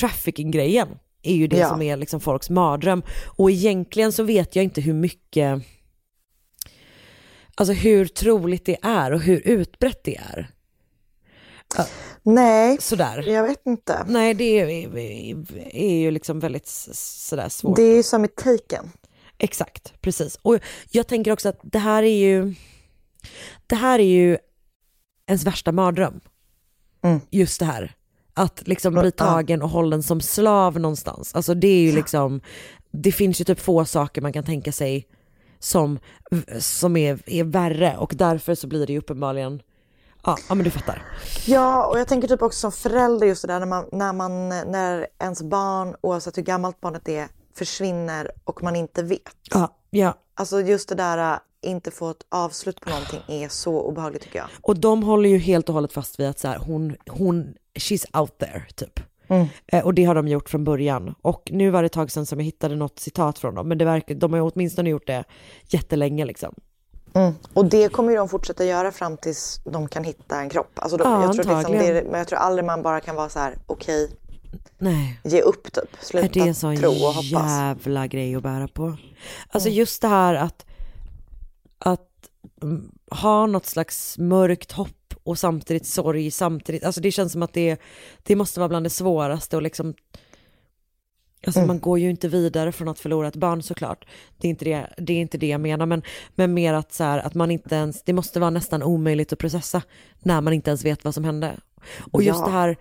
trafficking-grejen 0.00 0.88
är 1.22 1.34
ju 1.34 1.46
det 1.46 1.56
Ja. 1.58 1.68
som 1.68 1.82
är 1.82 1.96
liksom 1.96 2.20
folks 2.20 2.50
mardröm. 2.50 3.02
Och 3.26 3.50
egentligen 3.50 4.12
så 4.12 4.22
vet 4.22 4.56
jag 4.56 4.64
inte 4.64 4.80
hur 4.80 4.92
mycket, 4.94 5.62
alltså 7.54 7.72
hur 7.72 8.06
troligt 8.06 8.64
det 8.64 8.76
är 8.82 9.12
och 9.12 9.20
hur 9.20 9.48
utbrett 9.48 10.04
det 10.04 10.16
är. 10.16 10.50
Nej, 12.22 12.78
Sådär. 12.80 13.28
jag 13.28 13.42
vet 13.42 13.66
inte. 13.66 14.04
Nej, 14.08 14.34
det 14.34 14.60
är, 14.60 14.68
är, 14.68 14.96
är 15.76 15.96
ju 15.98 16.10
liksom 16.10 16.40
väldigt 16.40 16.66
sådär 16.66 17.48
svårt. 17.48 17.76
Det 17.76 17.82
är 17.82 17.96
ju 17.96 18.02
som 18.02 18.24
i 18.24 18.28
Taken. 18.28 18.90
Exakt, 19.38 20.00
precis. 20.00 20.38
Och 20.42 20.58
jag 20.90 21.06
tänker 21.06 21.32
också 21.32 21.48
att 21.48 21.60
det 21.62 21.78
här 21.78 22.02
är 22.02 22.16
ju, 22.16 22.54
det 23.66 23.76
här 23.76 23.98
är 23.98 24.04
ju 24.04 24.38
ens 25.26 25.44
värsta 25.44 25.72
mardröm. 25.72 26.20
Mm. 27.02 27.20
Just 27.30 27.60
det 27.60 27.66
här. 27.66 27.94
Att 28.34 28.68
liksom 28.68 28.94
bli 28.94 29.12
tagen 29.12 29.62
och 29.62 29.70
hållen 29.70 30.02
som 30.02 30.20
slav 30.20 30.80
någonstans. 30.80 31.34
Alltså 31.34 31.54
det 31.54 31.68
är 31.68 31.80
ju 31.80 31.92
liksom, 31.92 32.40
det 32.90 33.12
finns 33.12 33.40
ju 33.40 33.44
typ 33.44 33.60
få 33.60 33.84
saker 33.84 34.22
man 34.22 34.32
kan 34.32 34.44
tänka 34.44 34.72
sig 34.72 35.06
som, 35.64 35.98
som 36.58 36.96
är, 36.96 37.22
är 37.26 37.44
värre 37.44 37.96
och 37.96 38.12
därför 38.16 38.54
så 38.54 38.66
blir 38.66 38.86
det 38.86 38.92
ju 38.92 38.98
uppenbarligen, 38.98 39.62
ja, 40.24 40.36
ja 40.48 40.54
men 40.54 40.64
du 40.64 40.70
fattar. 40.70 41.02
Ja, 41.46 41.86
och 41.86 41.98
jag 41.98 42.08
tänker 42.08 42.28
typ 42.28 42.42
också 42.42 42.60
som 42.60 42.72
förälder 42.72 43.26
just 43.26 43.42
det 43.42 43.48
där 43.48 43.60
när 43.60 43.66
man, 43.66 43.84
när 43.92 44.12
man, 44.12 44.48
när 44.48 45.06
ens 45.18 45.42
barn, 45.42 45.96
oavsett 46.00 46.38
hur 46.38 46.42
gammalt 46.42 46.80
barnet 46.80 47.08
är, 47.08 47.28
försvinner 47.54 48.30
och 48.44 48.62
man 48.62 48.76
inte 48.76 49.02
vet. 49.02 49.20
Ja, 49.50 49.76
ja. 49.90 50.14
Alltså 50.34 50.60
just 50.60 50.88
det 50.88 50.94
där 50.94 51.32
äh, 51.32 51.38
inte 51.70 51.90
få 51.90 52.10
ett 52.10 52.26
avslut 52.28 52.80
på 52.80 52.90
någonting 52.90 53.20
är 53.28 53.48
så 53.48 53.80
obehagligt 53.80 54.22
tycker 54.22 54.38
jag. 54.38 54.48
Och 54.62 54.78
de 54.80 55.02
håller 55.02 55.28
ju 55.28 55.38
helt 55.38 55.68
och 55.68 55.74
hållet 55.74 55.92
fast 55.92 56.20
vid 56.20 56.28
att 56.28 56.38
så 56.38 56.48
här, 56.48 56.58
hon, 56.58 56.96
hon, 57.10 57.54
she's 57.74 58.20
out 58.20 58.38
there 58.38 58.62
typ. 58.74 59.00
Mm. 59.28 59.46
Eh, 59.66 59.84
och 59.84 59.94
det 59.94 60.04
har 60.04 60.14
de 60.14 60.28
gjort 60.28 60.48
från 60.48 60.64
början. 60.64 61.14
Och 61.22 61.48
nu 61.52 61.70
var 61.70 61.82
det 61.82 61.86
ett 61.86 61.92
tag 61.92 62.10
sedan 62.10 62.26
som 62.26 62.38
jag 62.40 62.44
hittade 62.44 62.76
något 62.76 62.98
citat 62.98 63.38
från 63.38 63.54
dem, 63.54 63.68
men 63.68 63.78
det 63.78 63.84
verkar, 63.84 64.14
de 64.14 64.32
har 64.32 64.50
åtminstone 64.54 64.90
gjort 64.90 65.06
det 65.06 65.24
jättelänge 65.68 66.24
liksom. 66.24 66.54
Mm. 67.14 67.32
Och 67.54 67.64
det 67.64 67.88
kommer 67.92 68.10
ju 68.10 68.16
de 68.16 68.28
fortsätta 68.28 68.64
göra 68.64 68.92
fram 68.92 69.16
tills 69.16 69.60
de 69.64 69.88
kan 69.88 70.04
hitta 70.04 70.40
en 70.40 70.48
kropp. 70.48 70.70
Alltså 70.74 70.96
de, 70.96 71.10
Ja, 71.10 71.22
jag, 71.22 71.32
tror 71.44 71.56
liksom 71.56 71.72
det, 71.72 71.86
är- 71.88 72.04
men 72.04 72.18
jag 72.18 72.28
tror 72.28 72.38
aldrig 72.38 72.64
man 72.64 72.82
bara 72.82 73.00
kan 73.00 73.16
vara 73.16 73.28
så 73.28 73.38
här, 73.38 73.58
okej, 73.66 74.10
Nej. 74.78 75.20
ge 75.24 75.40
upp 75.40 75.72
typ. 75.72 75.92
Är 76.00 76.04
Sluta 76.04 76.28
det 76.28 76.40
en 76.40 76.54
sån 76.54 76.76
tro 76.76 76.90
och 76.90 76.96
hoppas. 77.14 77.30
jävla 77.32 78.06
grej 78.06 78.34
att 78.34 78.42
bära 78.42 78.68
på? 78.68 78.96
Alltså 79.50 79.68
Mm. 79.68 79.78
just 79.78 80.02
det 80.02 80.08
här 80.08 80.34
att, 80.34 80.66
att 81.78 82.08
ha 83.10 83.46
något 83.46 83.66
slags 83.66 84.18
mörkt 84.18 84.72
hopp 84.72 85.03
och 85.24 85.38
samtidigt 85.38 85.86
sorg 85.86 86.30
samtidigt. 86.30 86.84
Alltså 86.84 87.00
det 87.00 87.10
känns 87.10 87.32
som 87.32 87.42
att 87.42 87.52
det, 87.52 87.80
det 88.22 88.36
måste 88.36 88.60
vara 88.60 88.68
bland 88.68 88.86
det 88.86 88.90
svåraste 88.90 89.56
och 89.56 89.62
liksom 89.62 89.94
Alltså 91.46 91.60
Mm. 91.60 91.68
man 91.68 91.80
går 91.80 91.98
ju 91.98 92.10
inte 92.10 92.28
vidare 92.28 92.72
från 92.72 92.88
att 92.88 92.98
förlora 92.98 93.28
ett 93.28 93.36
barn 93.36 93.62
såklart. 93.62 94.04
Det 94.38 94.48
är 94.48 94.50
inte 94.50 94.64
det, 94.64 94.86
det, 94.96 95.12
är 95.12 95.20
inte 95.20 95.38
det 95.38 95.46
jag 95.46 95.60
menar, 95.60 95.86
men, 95.86 96.02
men 96.34 96.54
mer 96.54 96.74
att, 96.74 96.92
så 96.92 97.04
här, 97.04 97.18
att 97.18 97.34
man 97.34 97.50
inte 97.50 97.74
ens, 97.74 98.02
det 98.02 98.12
måste 98.12 98.40
vara 98.40 98.50
nästan 98.50 98.82
omöjligt 98.82 99.32
att 99.32 99.38
processa 99.38 99.82
när 100.22 100.40
man 100.40 100.52
inte 100.52 100.70
ens 100.70 100.84
vet 100.84 101.04
vad 101.04 101.14
som 101.14 101.24
hände. 101.24 101.56
Och 102.12 102.22
just 102.22 102.40
Ja. 102.40 102.46
det 102.46 102.52
här 102.52 102.76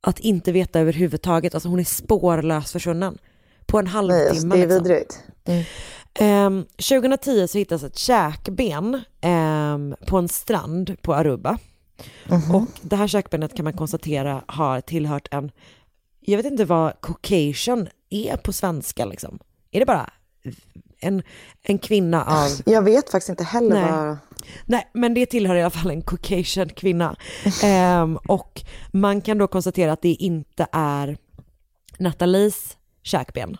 att 0.00 0.18
inte 0.20 0.52
veta 0.52 0.80
överhuvudtaget, 0.80 1.54
alltså 1.54 1.68
hon 1.68 1.80
är 1.80 1.84
spårlöst 1.84 2.70
försvunnen. 2.72 3.18
På 3.66 3.78
en 3.78 3.86
halvtimme. 3.86 4.20
Nej, 4.22 4.28
alltså, 4.30 4.46
det 4.48 4.56
är 4.56 4.66
liksom. 4.66 4.82
vidrigt. 4.84 5.18
Mm. 5.44 5.64
Ehm, 6.14 6.64
2010 6.88 7.46
så 7.48 7.58
hittas 7.58 7.82
ett 7.82 7.98
käkben 7.98 9.00
ehm, 9.20 9.94
på 10.06 10.16
en 10.18 10.28
strand 10.28 10.96
på 11.02 11.14
Aruba. 11.14 11.58
Mhm. 12.28 12.54
Och 12.54 12.68
det 12.82 12.96
här 12.96 13.06
käkbenet 13.06 13.56
kan 13.56 13.64
man 13.64 13.72
konstatera 13.72 14.42
har 14.46 14.80
tillhört 14.80 15.28
en, 15.30 15.50
jag 16.20 16.36
vet 16.36 16.46
inte 16.46 16.64
vad 16.64 17.00
Caucasian 17.00 17.88
är 18.10 18.36
på 18.36 18.52
svenska 18.52 19.04
liksom. 19.04 19.38
Är 19.70 19.80
det 19.80 19.86
bara 19.86 20.10
en, 21.00 21.22
en 21.62 21.78
kvinna 21.78 22.24
av... 22.24 22.48
Jag 22.72 22.82
vet 22.82 23.10
faktiskt 23.10 23.28
inte 23.28 23.44
heller 23.44 23.80
Nej. 23.80 23.92
vad... 23.92 24.16
Nej, 24.66 24.90
men 24.92 25.14
det 25.14 25.26
tillhör 25.26 25.54
i 25.54 25.62
alla 25.62 25.70
fall 25.70 25.90
en 25.90 26.02
Caucasian 26.02 26.68
kvinna. 26.68 27.16
Ehm, 27.64 28.16
och 28.16 28.62
man 28.92 29.20
kan 29.20 29.38
då 29.38 29.46
konstatera 29.46 29.92
att 29.92 30.02
det 30.02 30.14
inte 30.14 30.66
är 30.72 31.18
Nathalies 31.98 32.76
käkben. 33.02 33.56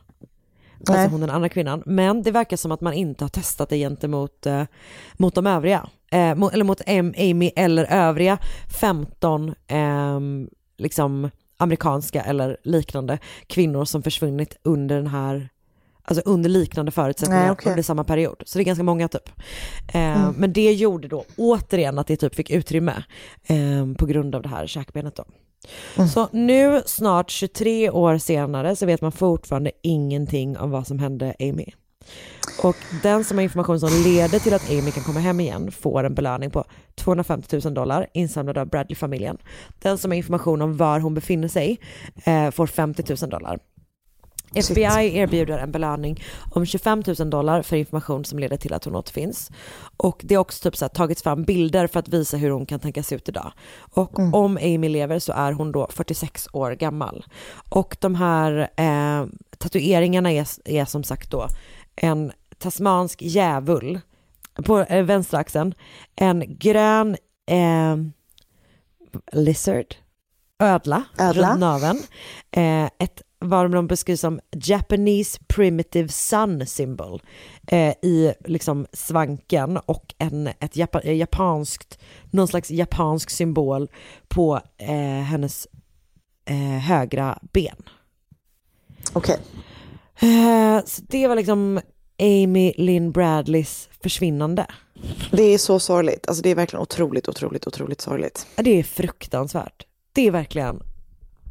Alltså 0.80 0.92
Nej. 0.92 1.08
hon 1.08 1.20
den 1.20 1.30
andra 1.30 1.48
kvinnan. 1.48 1.82
Men 1.86 2.22
det 2.22 2.30
verkar 2.30 2.56
som 2.56 2.72
att 2.72 2.80
man 2.80 2.92
inte 2.92 3.24
har 3.24 3.28
testat 3.28 3.68
det 3.68 3.76
gentemot 3.78 4.46
eh, 4.46 4.62
mot 5.12 5.34
de 5.34 5.46
övriga. 5.46 5.88
Eh, 6.12 6.34
mot, 6.34 6.52
eller 6.52 6.64
mot 6.64 6.80
Am- 6.80 7.30
Amy 7.30 7.50
eller 7.56 7.84
övriga 7.84 8.38
15 8.80 9.54
ehm, 9.66 10.48
liksom 10.78 11.30
amerikanska 11.56 12.22
eller 12.22 12.56
liknande 12.64 13.18
kvinnor 13.46 13.84
som 13.84 14.02
försvunnit 14.02 14.56
under 14.62 14.96
den 14.96 15.06
här 15.06 15.48
Alltså 16.02 16.22
under 16.24 16.50
liknande 16.50 16.92
förutsättningar 16.92 17.42
Nej, 17.42 17.50
okej. 17.50 17.70
under 17.70 17.82
samma 17.82 18.04
period. 18.04 18.42
Så 18.46 18.58
det 18.58 18.62
är 18.62 18.64
ganska 18.64 18.82
många 18.84 19.08
typ. 19.08 19.28
Eh, 19.94 20.22
Mm. 20.22 20.34
Men 20.38 20.52
det 20.52 20.72
gjorde 20.72 21.08
då 21.08 21.24
återigen 21.36 21.98
att 21.98 22.06
det 22.06 22.16
typ 22.16 22.34
fick 22.34 22.50
utrymme 22.50 23.02
eh, 23.46 23.92
på 23.98 24.06
grund 24.06 24.34
av 24.34 24.42
det 24.42 24.48
här 24.48 24.66
käkbenet 24.66 25.16
då. 25.16 25.24
Mm. 25.96 26.08
Så 26.08 26.28
nu 26.32 26.82
snart 26.86 27.30
23 27.30 27.90
år 27.90 28.18
senare 28.18 28.76
så 28.76 28.86
vet 28.86 29.00
man 29.00 29.12
fortfarande 29.12 29.70
ingenting 29.82 30.58
om 30.58 30.70
vad 30.70 30.86
som 30.86 30.98
hände 30.98 31.34
Amy. 31.40 31.66
Och 32.62 32.76
den 33.02 33.24
som 33.24 33.38
har 33.38 33.42
information 33.42 33.80
som 33.80 34.02
leder 34.04 34.38
till 34.38 34.54
att 34.54 34.70
Amy 34.70 34.90
kan 34.90 35.04
komma 35.04 35.20
hem 35.20 35.40
igen 35.40 35.72
får 35.72 36.04
en 36.04 36.14
belöning 36.14 36.50
på 36.50 36.64
250 36.94 37.60
000 37.64 37.74
dollar 37.74 38.06
insamlad 38.14 38.58
av 38.58 38.66
Bradley-familjen. 38.66 39.38
Den 39.78 39.98
som 39.98 40.10
har 40.10 40.16
information 40.16 40.62
om 40.62 40.76
var 40.76 41.00
hon 41.00 41.14
befinner 41.14 41.48
sig 41.48 41.80
eh, 42.24 42.50
får 42.50 42.66
50 42.66 43.04
000 43.22 43.30
dollar. 43.30 43.58
FBI 44.54 45.16
erbjuder 45.18 45.58
en 45.58 45.72
belöning 45.72 46.22
om 46.50 46.66
25 46.66 47.02
000 47.18 47.30
dollar 47.30 47.62
för 47.62 47.76
information 47.76 48.24
som 48.24 48.38
leder 48.38 48.56
till 48.56 48.74
att 48.74 48.84
hon 48.84 48.96
återfinns. 48.96 49.50
Och 49.96 50.20
det 50.24 50.34
har 50.34 50.40
också 50.40 50.62
typ 50.70 50.76
så 50.76 50.84
här, 50.84 50.90
tagits 50.90 51.22
fram 51.22 51.42
bilder 51.44 51.86
för 51.86 52.00
att 52.00 52.08
visa 52.08 52.36
hur 52.36 52.50
hon 52.50 52.66
kan 52.66 52.80
tänka 52.80 53.02
se 53.02 53.14
ut 53.14 53.28
idag. 53.28 53.52
Och 53.94 54.18
Mm. 54.18 54.34
om 54.34 54.56
Amy 54.56 54.88
lever 54.88 55.18
så 55.18 55.32
är 55.32 55.52
hon 55.52 55.72
då 55.72 55.86
46 55.90 56.48
år 56.52 56.70
gammal. 56.72 57.24
Och 57.70 57.96
de 58.00 58.14
här 58.14 58.68
eh, 58.76 59.26
tatueringarna 59.58 60.32
är, 60.32 60.46
är 60.64 60.84
som 60.84 61.04
sagt 61.04 61.30
då 61.30 61.46
en 61.96 62.32
tasmansk 62.58 63.22
djävul 63.22 64.00
på 64.64 64.78
eh, 64.80 65.04
vänstra 65.04 65.38
axeln, 65.40 65.74
en 66.16 66.44
grön 66.58 67.16
eh, 67.50 67.96
lizard, 69.32 69.94
ödla, 70.58 71.04
Ödla. 71.18 71.48
runt 71.50 71.60
naveln, 71.60 72.02
eh, 72.50 72.84
ett 72.84 73.22
vad 73.40 73.70
de 73.70 73.86
beskriver 73.86 74.16
som 74.16 74.40
Japanese 74.50 75.40
primitive 75.46 76.08
sun 76.08 76.66
symbol 76.66 77.22
eh, 77.66 77.94
i 78.02 78.34
liksom 78.44 78.86
svanken 78.92 79.76
och 79.76 80.14
en, 80.18 80.46
ett 80.46 80.76
japa, 80.76 81.00
eh, 81.00 81.16
japanskt, 81.16 81.98
någon 82.30 82.48
slags 82.48 82.70
japansk 82.70 83.30
symbol 83.30 83.88
på 84.28 84.60
eh, 84.78 85.22
hennes 85.22 85.66
eh, 86.44 86.56
högra 86.78 87.38
ben. 87.52 87.82
Okej. 89.12 89.38
Eh, 90.20 90.84
så 90.84 91.02
det 91.08 91.28
var 91.28 91.36
liksom 91.36 91.80
Amy 92.22 92.72
Lynn 92.76 93.12
Bradleys 93.12 93.88
försvinnande. 94.02 94.66
Det 95.30 95.42
är 95.42 95.58
så 95.58 95.78
sorgligt. 95.78 96.28
Alltså 96.28 96.42
det 96.42 96.50
är 96.50 96.54
verkligen 96.54 96.82
otroligt, 96.82 97.28
otroligt, 97.28 97.66
otroligt 97.66 98.00
sorgligt. 98.00 98.46
Ja, 98.56 98.62
Det 98.62 98.78
är 98.78 98.82
fruktansvärt. 98.82 99.86
Det 100.12 100.26
är 100.26 100.30
verkligen 100.30 100.82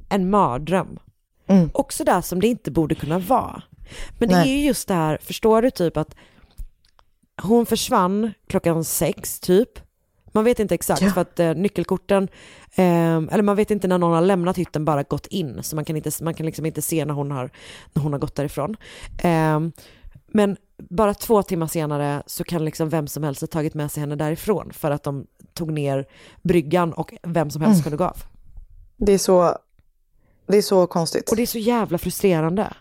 en 0.09 0.29
mardröm. 0.29 0.99
Mm. 1.47 1.69
Också 1.73 2.03
där 2.03 2.21
som 2.21 2.39
det 2.41 2.47
inte 2.47 2.71
borde 2.71 2.95
kunna 2.95 3.19
vara. 3.19 3.61
Men 4.19 4.29
det 4.29 4.35
Nej. 4.35 4.49
är 4.51 4.57
ju 4.57 4.65
just 4.65 4.87
det 4.87 4.93
här, 4.93 5.17
förstår 5.21 5.61
du 5.61 5.69
typ 5.71 5.97
att 5.97 6.15
hon 7.41 7.65
försvann 7.65 8.31
klockan 8.47 8.83
sex 8.83 9.39
typ. 9.39 9.69
Man 10.31 10.43
vet 10.43 10.59
inte 10.59 10.75
exakt 10.75 11.01
Ja. 11.01 11.09
för 11.09 11.21
att 11.21 11.39
eh, 11.39 11.53
nyckelkorten, 11.55 12.23
eh, 12.75 13.15
eller 13.17 13.41
man 13.41 13.55
vet 13.55 13.71
inte 13.71 13.87
när 13.87 13.97
någon 13.97 14.13
har 14.13 14.21
lämnat 14.21 14.57
hytten 14.57 14.85
bara 14.85 15.03
gått 15.03 15.27
in. 15.27 15.63
Så 15.63 15.75
man 15.75 15.85
kan, 15.85 15.95
inte, 15.95 16.11
man 16.23 16.33
kan 16.33 16.45
liksom 16.45 16.65
inte 16.65 16.81
se 16.81 17.05
när 17.05 17.13
hon 17.13 17.31
har, 17.31 17.49
när 17.93 18.03
hon 18.03 18.11
har 18.13 18.19
gått 18.19 18.35
därifrån. 18.35 18.75
Eh, 19.17 19.59
men 20.27 20.57
bara 20.89 21.13
två 21.13 21.43
timmar 21.43 21.67
senare 21.67 22.23
så 22.25 22.43
kan 22.43 22.65
liksom 22.65 22.89
vem 22.89 23.07
som 23.07 23.23
helst 23.23 23.41
ha 23.41 23.47
tagit 23.47 23.73
med 23.73 23.91
sig 23.91 24.01
henne 24.01 24.15
därifrån 24.15 24.71
för 24.73 24.91
att 24.91 25.03
de 25.03 25.25
tog 25.53 25.71
ner 25.71 26.05
bryggan 26.43 26.93
och 26.93 27.13
vem 27.23 27.49
som 27.49 27.61
helst 27.61 27.75
Mm. 27.75 27.83
kunde 27.83 27.97
gå 27.97 28.03
av. 28.03 28.17
Det 28.97 29.11
är 29.13 29.17
så, 29.17 29.57
det 30.47 30.57
är 30.57 30.61
så 30.61 30.87
konstigt. 30.87 31.29
Och 31.29 31.35
det 31.35 31.41
är 31.41 31.47
så 31.47 31.57
jävla 31.57 31.97
frustrerande. 31.97 32.73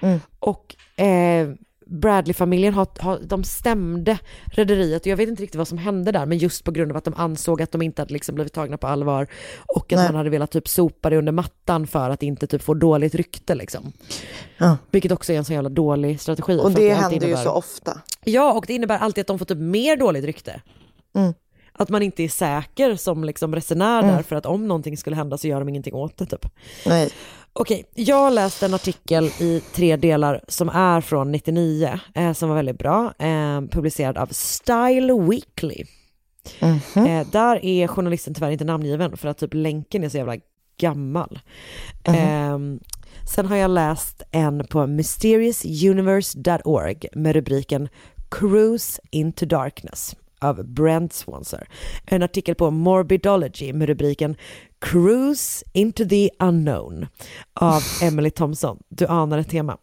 Mm. 0.00 0.20
Och 0.38 0.76
eh, 0.96 1.48
Bradley-familjen 1.86 2.74
har, 2.74 2.88
har, 2.98 3.18
de 3.22 3.44
stämde 3.44 4.18
rederiet 4.44 5.02
och 5.02 5.06
jag 5.06 5.16
vet 5.16 5.28
inte 5.28 5.42
riktigt 5.42 5.58
vad 5.58 5.68
som 5.68 5.78
hände 5.78 6.12
där 6.12 6.26
men 6.26 6.38
just 6.38 6.64
på 6.64 6.70
grund 6.70 6.90
av 6.90 6.96
att 6.96 7.04
de 7.04 7.14
ansåg 7.16 7.62
att 7.62 7.72
de 7.72 7.82
inte 7.82 8.02
hade 8.02 8.12
liksom 8.12 8.34
blivit 8.34 8.52
tagna 8.52 8.76
på 8.76 8.86
allvar 8.86 9.26
och 9.66 9.92
att 9.92 9.98
Nej. 9.98 10.06
man 10.06 10.14
hade 10.14 10.30
velat 10.30 10.50
typ 10.50 10.68
sopa 10.68 11.10
det 11.10 11.16
under 11.16 11.32
mattan 11.32 11.86
för 11.86 12.10
att 12.10 12.22
inte 12.22 12.46
typ 12.46 12.62
få 12.62 12.74
dåligt 12.74 13.14
rykte 13.14 13.54
liksom. 13.54 13.92
Ja. 14.58 14.76
Vilket 14.90 15.12
också 15.12 15.32
är 15.32 15.36
en 15.36 15.44
så 15.44 15.52
jävla 15.52 15.68
dålig 15.68 16.20
strategi. 16.20 16.52
Och 16.52 16.56
det 16.56 16.64
alltid 16.64 16.90
händer 16.90 17.26
ju 17.26 17.32
innebär- 17.32 17.44
så 17.44 17.50
ofta. 17.50 18.00
Ja, 18.24 18.52
och 18.52 18.64
det 18.66 18.74
innebär 18.74 18.98
alltid 18.98 19.22
att 19.22 19.26
de 19.26 19.38
får 19.38 19.46
typ 19.46 19.58
mer 19.58 19.96
dåligt 19.96 20.24
rykte. 20.24 20.60
Mm. 21.14 21.34
Att 21.78 21.88
man 21.88 22.02
inte 22.02 22.22
är 22.22 22.28
säker 22.28 22.96
som 22.96 23.24
liksom 23.24 23.54
resenär 23.54 24.02
Mm. 24.02 24.14
där 24.14 24.22
för 24.22 24.36
att 24.36 24.46
om 24.46 24.68
någonting 24.68 24.96
skulle 24.96 25.16
hända 25.16 25.38
så 25.38 25.48
gör 25.48 25.58
de 25.58 25.68
ingenting 25.68 25.94
åt 25.94 26.16
det 26.16 26.26
typ. 26.26 26.46
Nej. 26.86 27.10
Okej, 27.52 27.84
jag 27.94 28.16
har 28.16 28.30
läst 28.30 28.62
en 28.62 28.74
artikel 28.74 29.24
i 29.40 29.62
tre 29.74 29.96
delar 29.96 30.40
som 30.48 30.68
är 30.68 31.00
från 31.00 31.32
99, 31.32 32.00
eh, 32.14 32.32
som 32.32 32.48
var 32.48 32.56
väldigt 32.56 32.78
bra, 32.78 33.12
eh, 33.18 33.60
publicerad 33.70 34.16
av 34.18 34.26
Style 34.30 35.12
Weekly. 35.28 35.84
Mhm. 36.60 37.06
Eh, 37.06 37.26
där 37.30 37.64
är 37.64 37.86
journalisten 37.86 38.34
tyvärr 38.34 38.50
inte 38.50 38.64
namngiven 38.64 39.16
för 39.16 39.28
att 39.28 39.38
typ 39.38 39.54
länken 39.54 40.04
är 40.04 40.08
så 40.08 40.16
jävla 40.16 40.36
gammal. 40.80 41.38
Mhm. 42.08 42.14
Eh, 42.14 42.58
sen 43.34 43.46
har 43.46 43.56
jag 43.56 43.70
läst 43.70 44.22
en 44.30 44.66
på 44.66 44.86
mysteriousuniverse.org 44.86 47.08
med 47.12 47.36
rubriken 47.36 47.88
Cruise 48.30 49.00
into 49.10 49.46
Darkness 49.46 50.16
av 50.44 50.64
Brent 50.64 51.12
Swanser. 51.12 51.68
En 52.04 52.22
artikel 52.22 52.54
på 52.54 52.70
Morbidology 52.70 53.72
med 53.72 53.88
rubriken 53.88 54.36
Cruise 54.80 55.64
into 55.72 56.08
the 56.08 56.30
Unknown 56.40 57.06
av 57.54 57.82
Emily 58.02 58.30
Thompson. 58.30 58.78
Du 58.88 59.06
anar 59.06 59.38
ett 59.38 59.50
tema. 59.50 59.78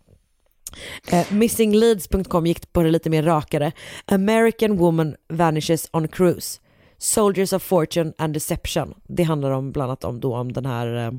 Eh, 1.11 1.33
missingleads.com 1.33 2.45
gick 2.45 2.73
på 2.73 2.83
det 2.83 2.91
lite 2.91 3.09
mer 3.09 3.23
rakare. 3.23 3.71
American 4.05 4.77
woman 4.77 5.15
vanishes 5.29 5.89
on 5.93 6.07
cruise. 6.07 6.59
Soldiers 6.97 7.53
of 7.53 7.63
fortune 7.63 8.13
and 8.17 8.33
deception. 8.33 8.93
Det 9.07 9.23
handlar 9.23 9.51
om 9.51 9.71
bland 9.71 9.89
annat 9.89 10.03
om, 10.03 10.19
då, 10.19 10.35
om 10.35 10.53
den 10.53 10.65
här 10.65 11.07
eh, 11.07 11.11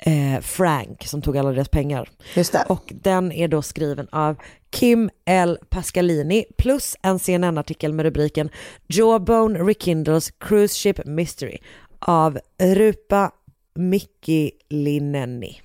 eh, 0.00 0.40
Frank 0.40 1.06
som 1.06 1.22
tog 1.22 1.38
alla 1.38 1.52
deras 1.52 1.68
pengar. 1.68 2.10
Just 2.34 2.52
det. 2.52 2.64
Och 2.68 2.92
den 2.94 3.32
är 3.32 3.48
då 3.48 3.62
skriven 3.62 4.08
av 4.12 4.36
Kim 4.70 5.10
L. 5.24 5.58
Pascalini 5.68 6.44
plus 6.58 6.96
en 7.02 7.18
CNN-artikel 7.18 7.92
med 7.92 8.02
rubriken 8.02 8.50
Jawbone 8.86 9.58
rekindles 9.58 10.30
cruise 10.30 10.74
ship 10.74 11.00
mystery 11.04 11.58
av 11.98 12.38
Rupa 12.58 13.30
Mikkilineni. 13.74 15.60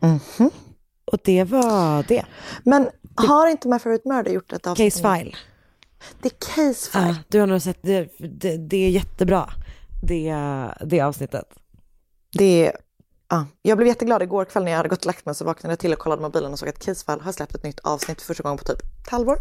Mhm. 0.00 0.50
Och 1.04 1.18
det 1.24 1.44
var 1.44 2.02
det. 2.08 2.24
Men 2.62 2.88
har 3.14 3.46
inte 3.46 3.68
My 3.68 3.78
Favorite 3.78 4.08
Murder 4.08 4.30
gjort 4.30 4.52
ett 4.52 4.66
avsnitt? 4.66 4.94
Case 4.94 5.18
file. 5.18 5.36
Det 6.22 6.28
är 6.28 6.56
case 6.56 6.90
file. 6.90 7.06
Ja, 7.06 7.16
du 7.28 7.40
har 7.40 7.46
nog 7.46 7.62
sett, 7.62 7.78
det, 7.82 8.08
det, 8.18 8.56
det 8.56 8.76
är 8.76 8.90
jättebra, 8.90 9.50
det, 10.02 10.34
det 10.84 11.00
avsnittet. 11.00 11.44
Det 12.32 12.66
är, 12.66 12.76
ja. 13.28 13.46
Jag 13.62 13.76
blev 13.78 13.88
jätteglad 13.88 14.22
igår 14.22 14.44
kväll 14.44 14.64
när 14.64 14.70
jag 14.70 14.76
hade 14.76 14.88
gått 14.88 14.98
och 14.98 15.06
lagt 15.06 15.26
mig 15.26 15.34
så 15.34 15.44
vaknade 15.44 15.72
jag 15.72 15.78
till 15.78 15.92
och 15.92 15.98
kollade 15.98 16.22
mobilen 16.22 16.52
och 16.52 16.58
såg 16.58 16.68
att 16.68 16.78
Casefile 16.84 17.22
har 17.22 17.32
släppt 17.32 17.54
ett 17.54 17.62
nytt 17.62 17.80
avsnitt 17.80 18.20
för 18.20 18.26
första 18.26 18.42
gången 18.42 18.58
på 18.58 18.64
typ 18.64 18.78
ett 19.04 19.10
halvår. 19.10 19.38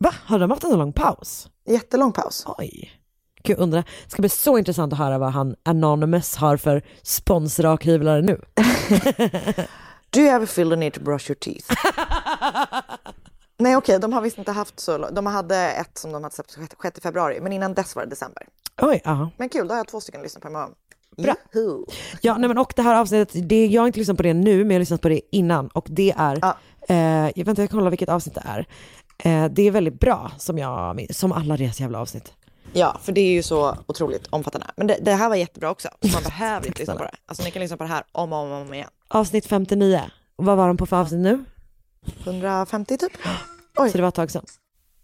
Va? 0.00 0.14
Har 0.24 0.38
de 0.38 0.50
haft 0.50 0.64
en 0.64 0.70
så 0.70 0.76
lång 0.76 0.92
paus? 0.92 1.48
Jättelång 1.68 2.12
paus. 2.12 2.44
Oj. 2.58 2.90
Gud, 3.42 3.58
undrar. 3.58 3.82
Det 4.04 4.10
ska 4.10 4.22
bli 4.22 4.28
så 4.28 4.58
intressant 4.58 4.92
att 4.92 4.98
höra 4.98 5.18
vad 5.18 5.32
han 5.32 5.54
Anonymous 5.62 6.36
har 6.36 6.56
för 6.56 6.84
sponsrakhyvlare 7.02 8.22
nu. 8.22 8.40
Do 10.10 10.20
you 10.20 10.28
ever 10.28 10.46
feel 10.46 10.70
the 10.70 10.76
need 10.76 10.92
to 10.92 11.00
brush 11.00 11.30
your 11.30 11.38
teeth? 11.38 11.72
Nej 13.58 13.76
okej, 13.76 13.98
de 13.98 14.12
har 14.12 14.20
visst 14.20 14.38
inte 14.38 14.52
haft 14.52 14.80
så 14.80 14.98
lång- 14.98 15.14
De 15.14 15.26
hade 15.26 15.56
ett 15.56 15.98
som 15.98 16.12
de 16.12 16.22
hade 16.22 16.34
släppt 16.34 16.56
6 16.82 17.00
februari, 17.02 17.40
men 17.40 17.52
innan 17.52 17.74
dess 17.74 17.96
var 17.96 18.02
det 18.02 18.10
december. 18.10 18.42
Oj, 18.82 19.00
ja. 19.04 19.30
Men 19.36 19.48
kul, 19.48 19.68
då 19.68 19.74
har 19.74 19.78
jag 19.78 19.88
två 19.88 20.00
stycken 20.00 20.20
att 20.20 20.24
lyssna 20.24 20.40
på 20.40 20.48
imorgon. 20.48 20.70
Bra. 21.16 21.34
Juhu. 21.54 21.84
Ja, 22.20 22.36
nej 22.38 22.48
men 22.48 22.58
och 22.58 22.72
det 22.76 22.82
här 22.82 23.00
avsnittet, 23.00 23.48
det, 23.48 23.66
jag 23.66 23.82
har 23.82 23.86
inte 23.86 23.98
lyssnat 23.98 24.16
på 24.16 24.22
det 24.22 24.34
nu, 24.34 24.56
men 24.58 24.70
jag 24.70 24.74
har 24.74 24.80
lyssnat 24.80 25.00
på 25.00 25.08
det 25.08 25.20
innan 25.30 25.68
och 25.68 25.86
det 25.90 26.14
är, 26.16 26.54
eh, 26.88 27.30
jag 27.34 27.44
vänta 27.44 27.62
jag 27.62 27.70
kollar 27.70 27.90
vilket 27.90 28.08
avsnitt 28.08 28.34
det 28.34 28.42
är. 28.44 28.66
Eh, 29.18 29.50
det 29.50 29.62
är 29.62 29.70
väldigt 29.70 30.00
bra 30.00 30.30
som 30.38 30.58
jag 30.58 31.06
som 31.10 31.32
alla 31.32 31.56
deras 31.56 31.80
jävla 31.80 32.00
avsnitt. 32.00 32.32
Ja, 32.72 32.96
för 33.02 33.12
det 33.12 33.20
är 33.20 33.32
ju 33.32 33.42
så 33.42 33.76
otroligt 33.86 34.26
omfattande. 34.26 34.66
Men 34.76 34.86
det, 34.86 34.98
det 35.02 35.12
här 35.12 35.28
var 35.28 35.36
jättebra 35.36 35.70
också. 35.70 35.88
Man 36.12 36.22
behöver 36.24 36.66
inte 36.66 36.78
lyssna 36.78 36.94
på 36.94 37.02
det. 37.02 37.14
Alltså 37.26 37.44
ni 37.44 37.50
kan 37.50 37.62
lyssna 37.62 37.76
på 37.76 37.82
det 37.82 37.88
här 37.88 38.04
om 38.12 38.32
och 38.32 38.38
om, 38.38 38.52
om 38.52 38.74
igen. 38.74 38.88
Avsnitt 39.08 39.46
59, 39.46 40.00
vad 40.36 40.56
var 40.56 40.66
de 40.66 40.76
på 40.76 40.86
för 40.86 40.96
avsnitt 40.96 41.20
nu? 41.20 41.44
150 42.24 42.96
typ. 42.98 43.12
Så 43.76 43.96
det 43.96 44.00
var 44.02 44.08
ett 44.08 44.14
tag 44.14 44.30
sedan. 44.30 44.44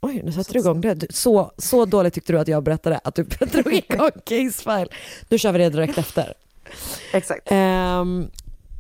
Oj, 0.03 0.21
nu 0.25 0.33
satte 0.33 0.53
du 0.53 0.59
igång 0.59 0.81
det. 0.81 1.15
Så, 1.15 1.53
så 1.59 1.85
dåligt 1.85 2.15
tyckte 2.15 2.33
du 2.33 2.39
att 2.39 2.49
jag 2.49 2.63
berättade 2.63 3.01
att 3.05 3.15
du 3.15 3.23
drog 3.41 3.73
igång 3.91 4.11
Casefile. 4.25 4.87
Nu 5.29 5.39
kör 5.39 5.53
vi 5.53 5.59
det 5.59 5.69
direkt 5.71 5.99
efter. 5.99 6.35
Exakt. 7.13 7.43
Ehm, 7.51 8.31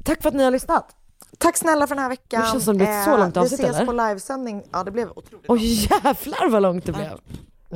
tack 0.05 0.23
för 0.23 0.29
att 0.29 0.35
ni 0.35 0.45
har 0.45 0.51
lyssnat. 0.51 0.97
Tack 1.39 1.57
snälla 1.57 1.87
för 1.87 1.95
den 1.95 2.03
här 2.03 2.09
veckan. 2.11 2.41
Det 2.43 2.49
känns 2.51 2.65
som 2.65 2.79
det 2.79 2.85
ett 2.85 3.05
så 3.05 3.17
långt 3.17 3.37
avsnitt, 3.37 3.61
Vi 3.61 3.65
ses 3.65 3.77
eller? 3.77 3.87
på 3.87 3.93
livesändning. 3.93 4.63
Ja, 4.73 4.85
det 4.85 4.91
blev 4.91 5.11
otroligt 5.11 5.45
Oj 5.51 5.89
jävlar 5.91 6.49
vad 6.49 6.63
långt 6.63 6.87
det 6.87 6.93
blev. 6.93 7.19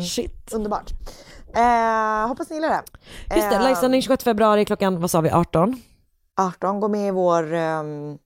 Shit. 0.07 0.53
underbart. 0.53 0.91
Eh, 1.55 2.29
hoppas 2.29 2.51
ni 2.51 2.57
gillar 2.57 2.69
det. 2.69 2.83
Just 3.37 3.51
det, 3.51 3.57
Eh, 3.57 3.63
livesändning 3.63 4.03
26 4.03 4.25
februari 4.25 4.65
klockan, 4.65 5.01
vad 5.01 5.11
sa 5.11 5.21
vi, 5.21 5.31
18? 5.31 5.81
18, 6.41 6.81
gå 6.81 6.89
med 6.89 7.09
i 7.09 7.11
vår 7.11 7.53
um, 7.55 8.19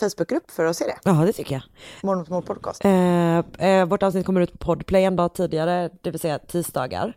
Facebookgrupp 0.00 0.50
för 0.50 0.64
att 0.64 0.76
se 0.76 0.84
det. 0.84 0.96
Ja, 1.04 1.12
det 1.12 1.32
tycker 1.32 1.54
jag. 1.54 1.62
Morgon 2.02 2.26
mot 2.28 2.46
podcast. 2.46 2.84
Eh, 2.84 3.38
eh, 3.38 3.86
vårt 3.86 4.02
avsnitt 4.02 4.26
kommer 4.26 4.40
ut 4.40 4.52
på 4.52 4.58
Podplay 4.58 5.04
en 5.04 5.16
dag 5.16 5.34
tidigare, 5.34 5.90
det 6.02 6.10
vill 6.10 6.20
säga 6.20 6.38
tisdagar. 6.38 7.16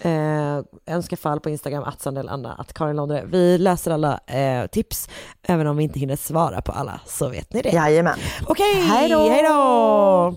Eh, 0.00 0.64
önska 0.86 1.16
fall 1.16 1.40
på 1.40 1.50
Instagram, 1.50 1.82
att 1.84 2.00
Sandel 2.00 2.28
Anna, 2.28 2.52
att 2.52 2.72
Karin 2.72 2.96
Londre. 2.96 3.24
Vi 3.26 3.58
läser 3.58 3.90
alla 3.90 4.20
eh, 4.26 4.66
tips, 4.66 5.08
även 5.42 5.66
om 5.66 5.76
vi 5.76 5.84
inte 5.84 5.98
hinner 5.98 6.16
svara 6.16 6.62
på 6.62 6.72
alla, 6.72 7.00
så 7.06 7.28
vet 7.28 7.52
ni 7.52 7.62
det. 7.62 7.70
Jajamän. 7.70 8.18
Okej, 8.46 8.74
Hej 8.74 9.08
då! 9.08 9.28
hej 9.28 9.42
då! 9.42 10.36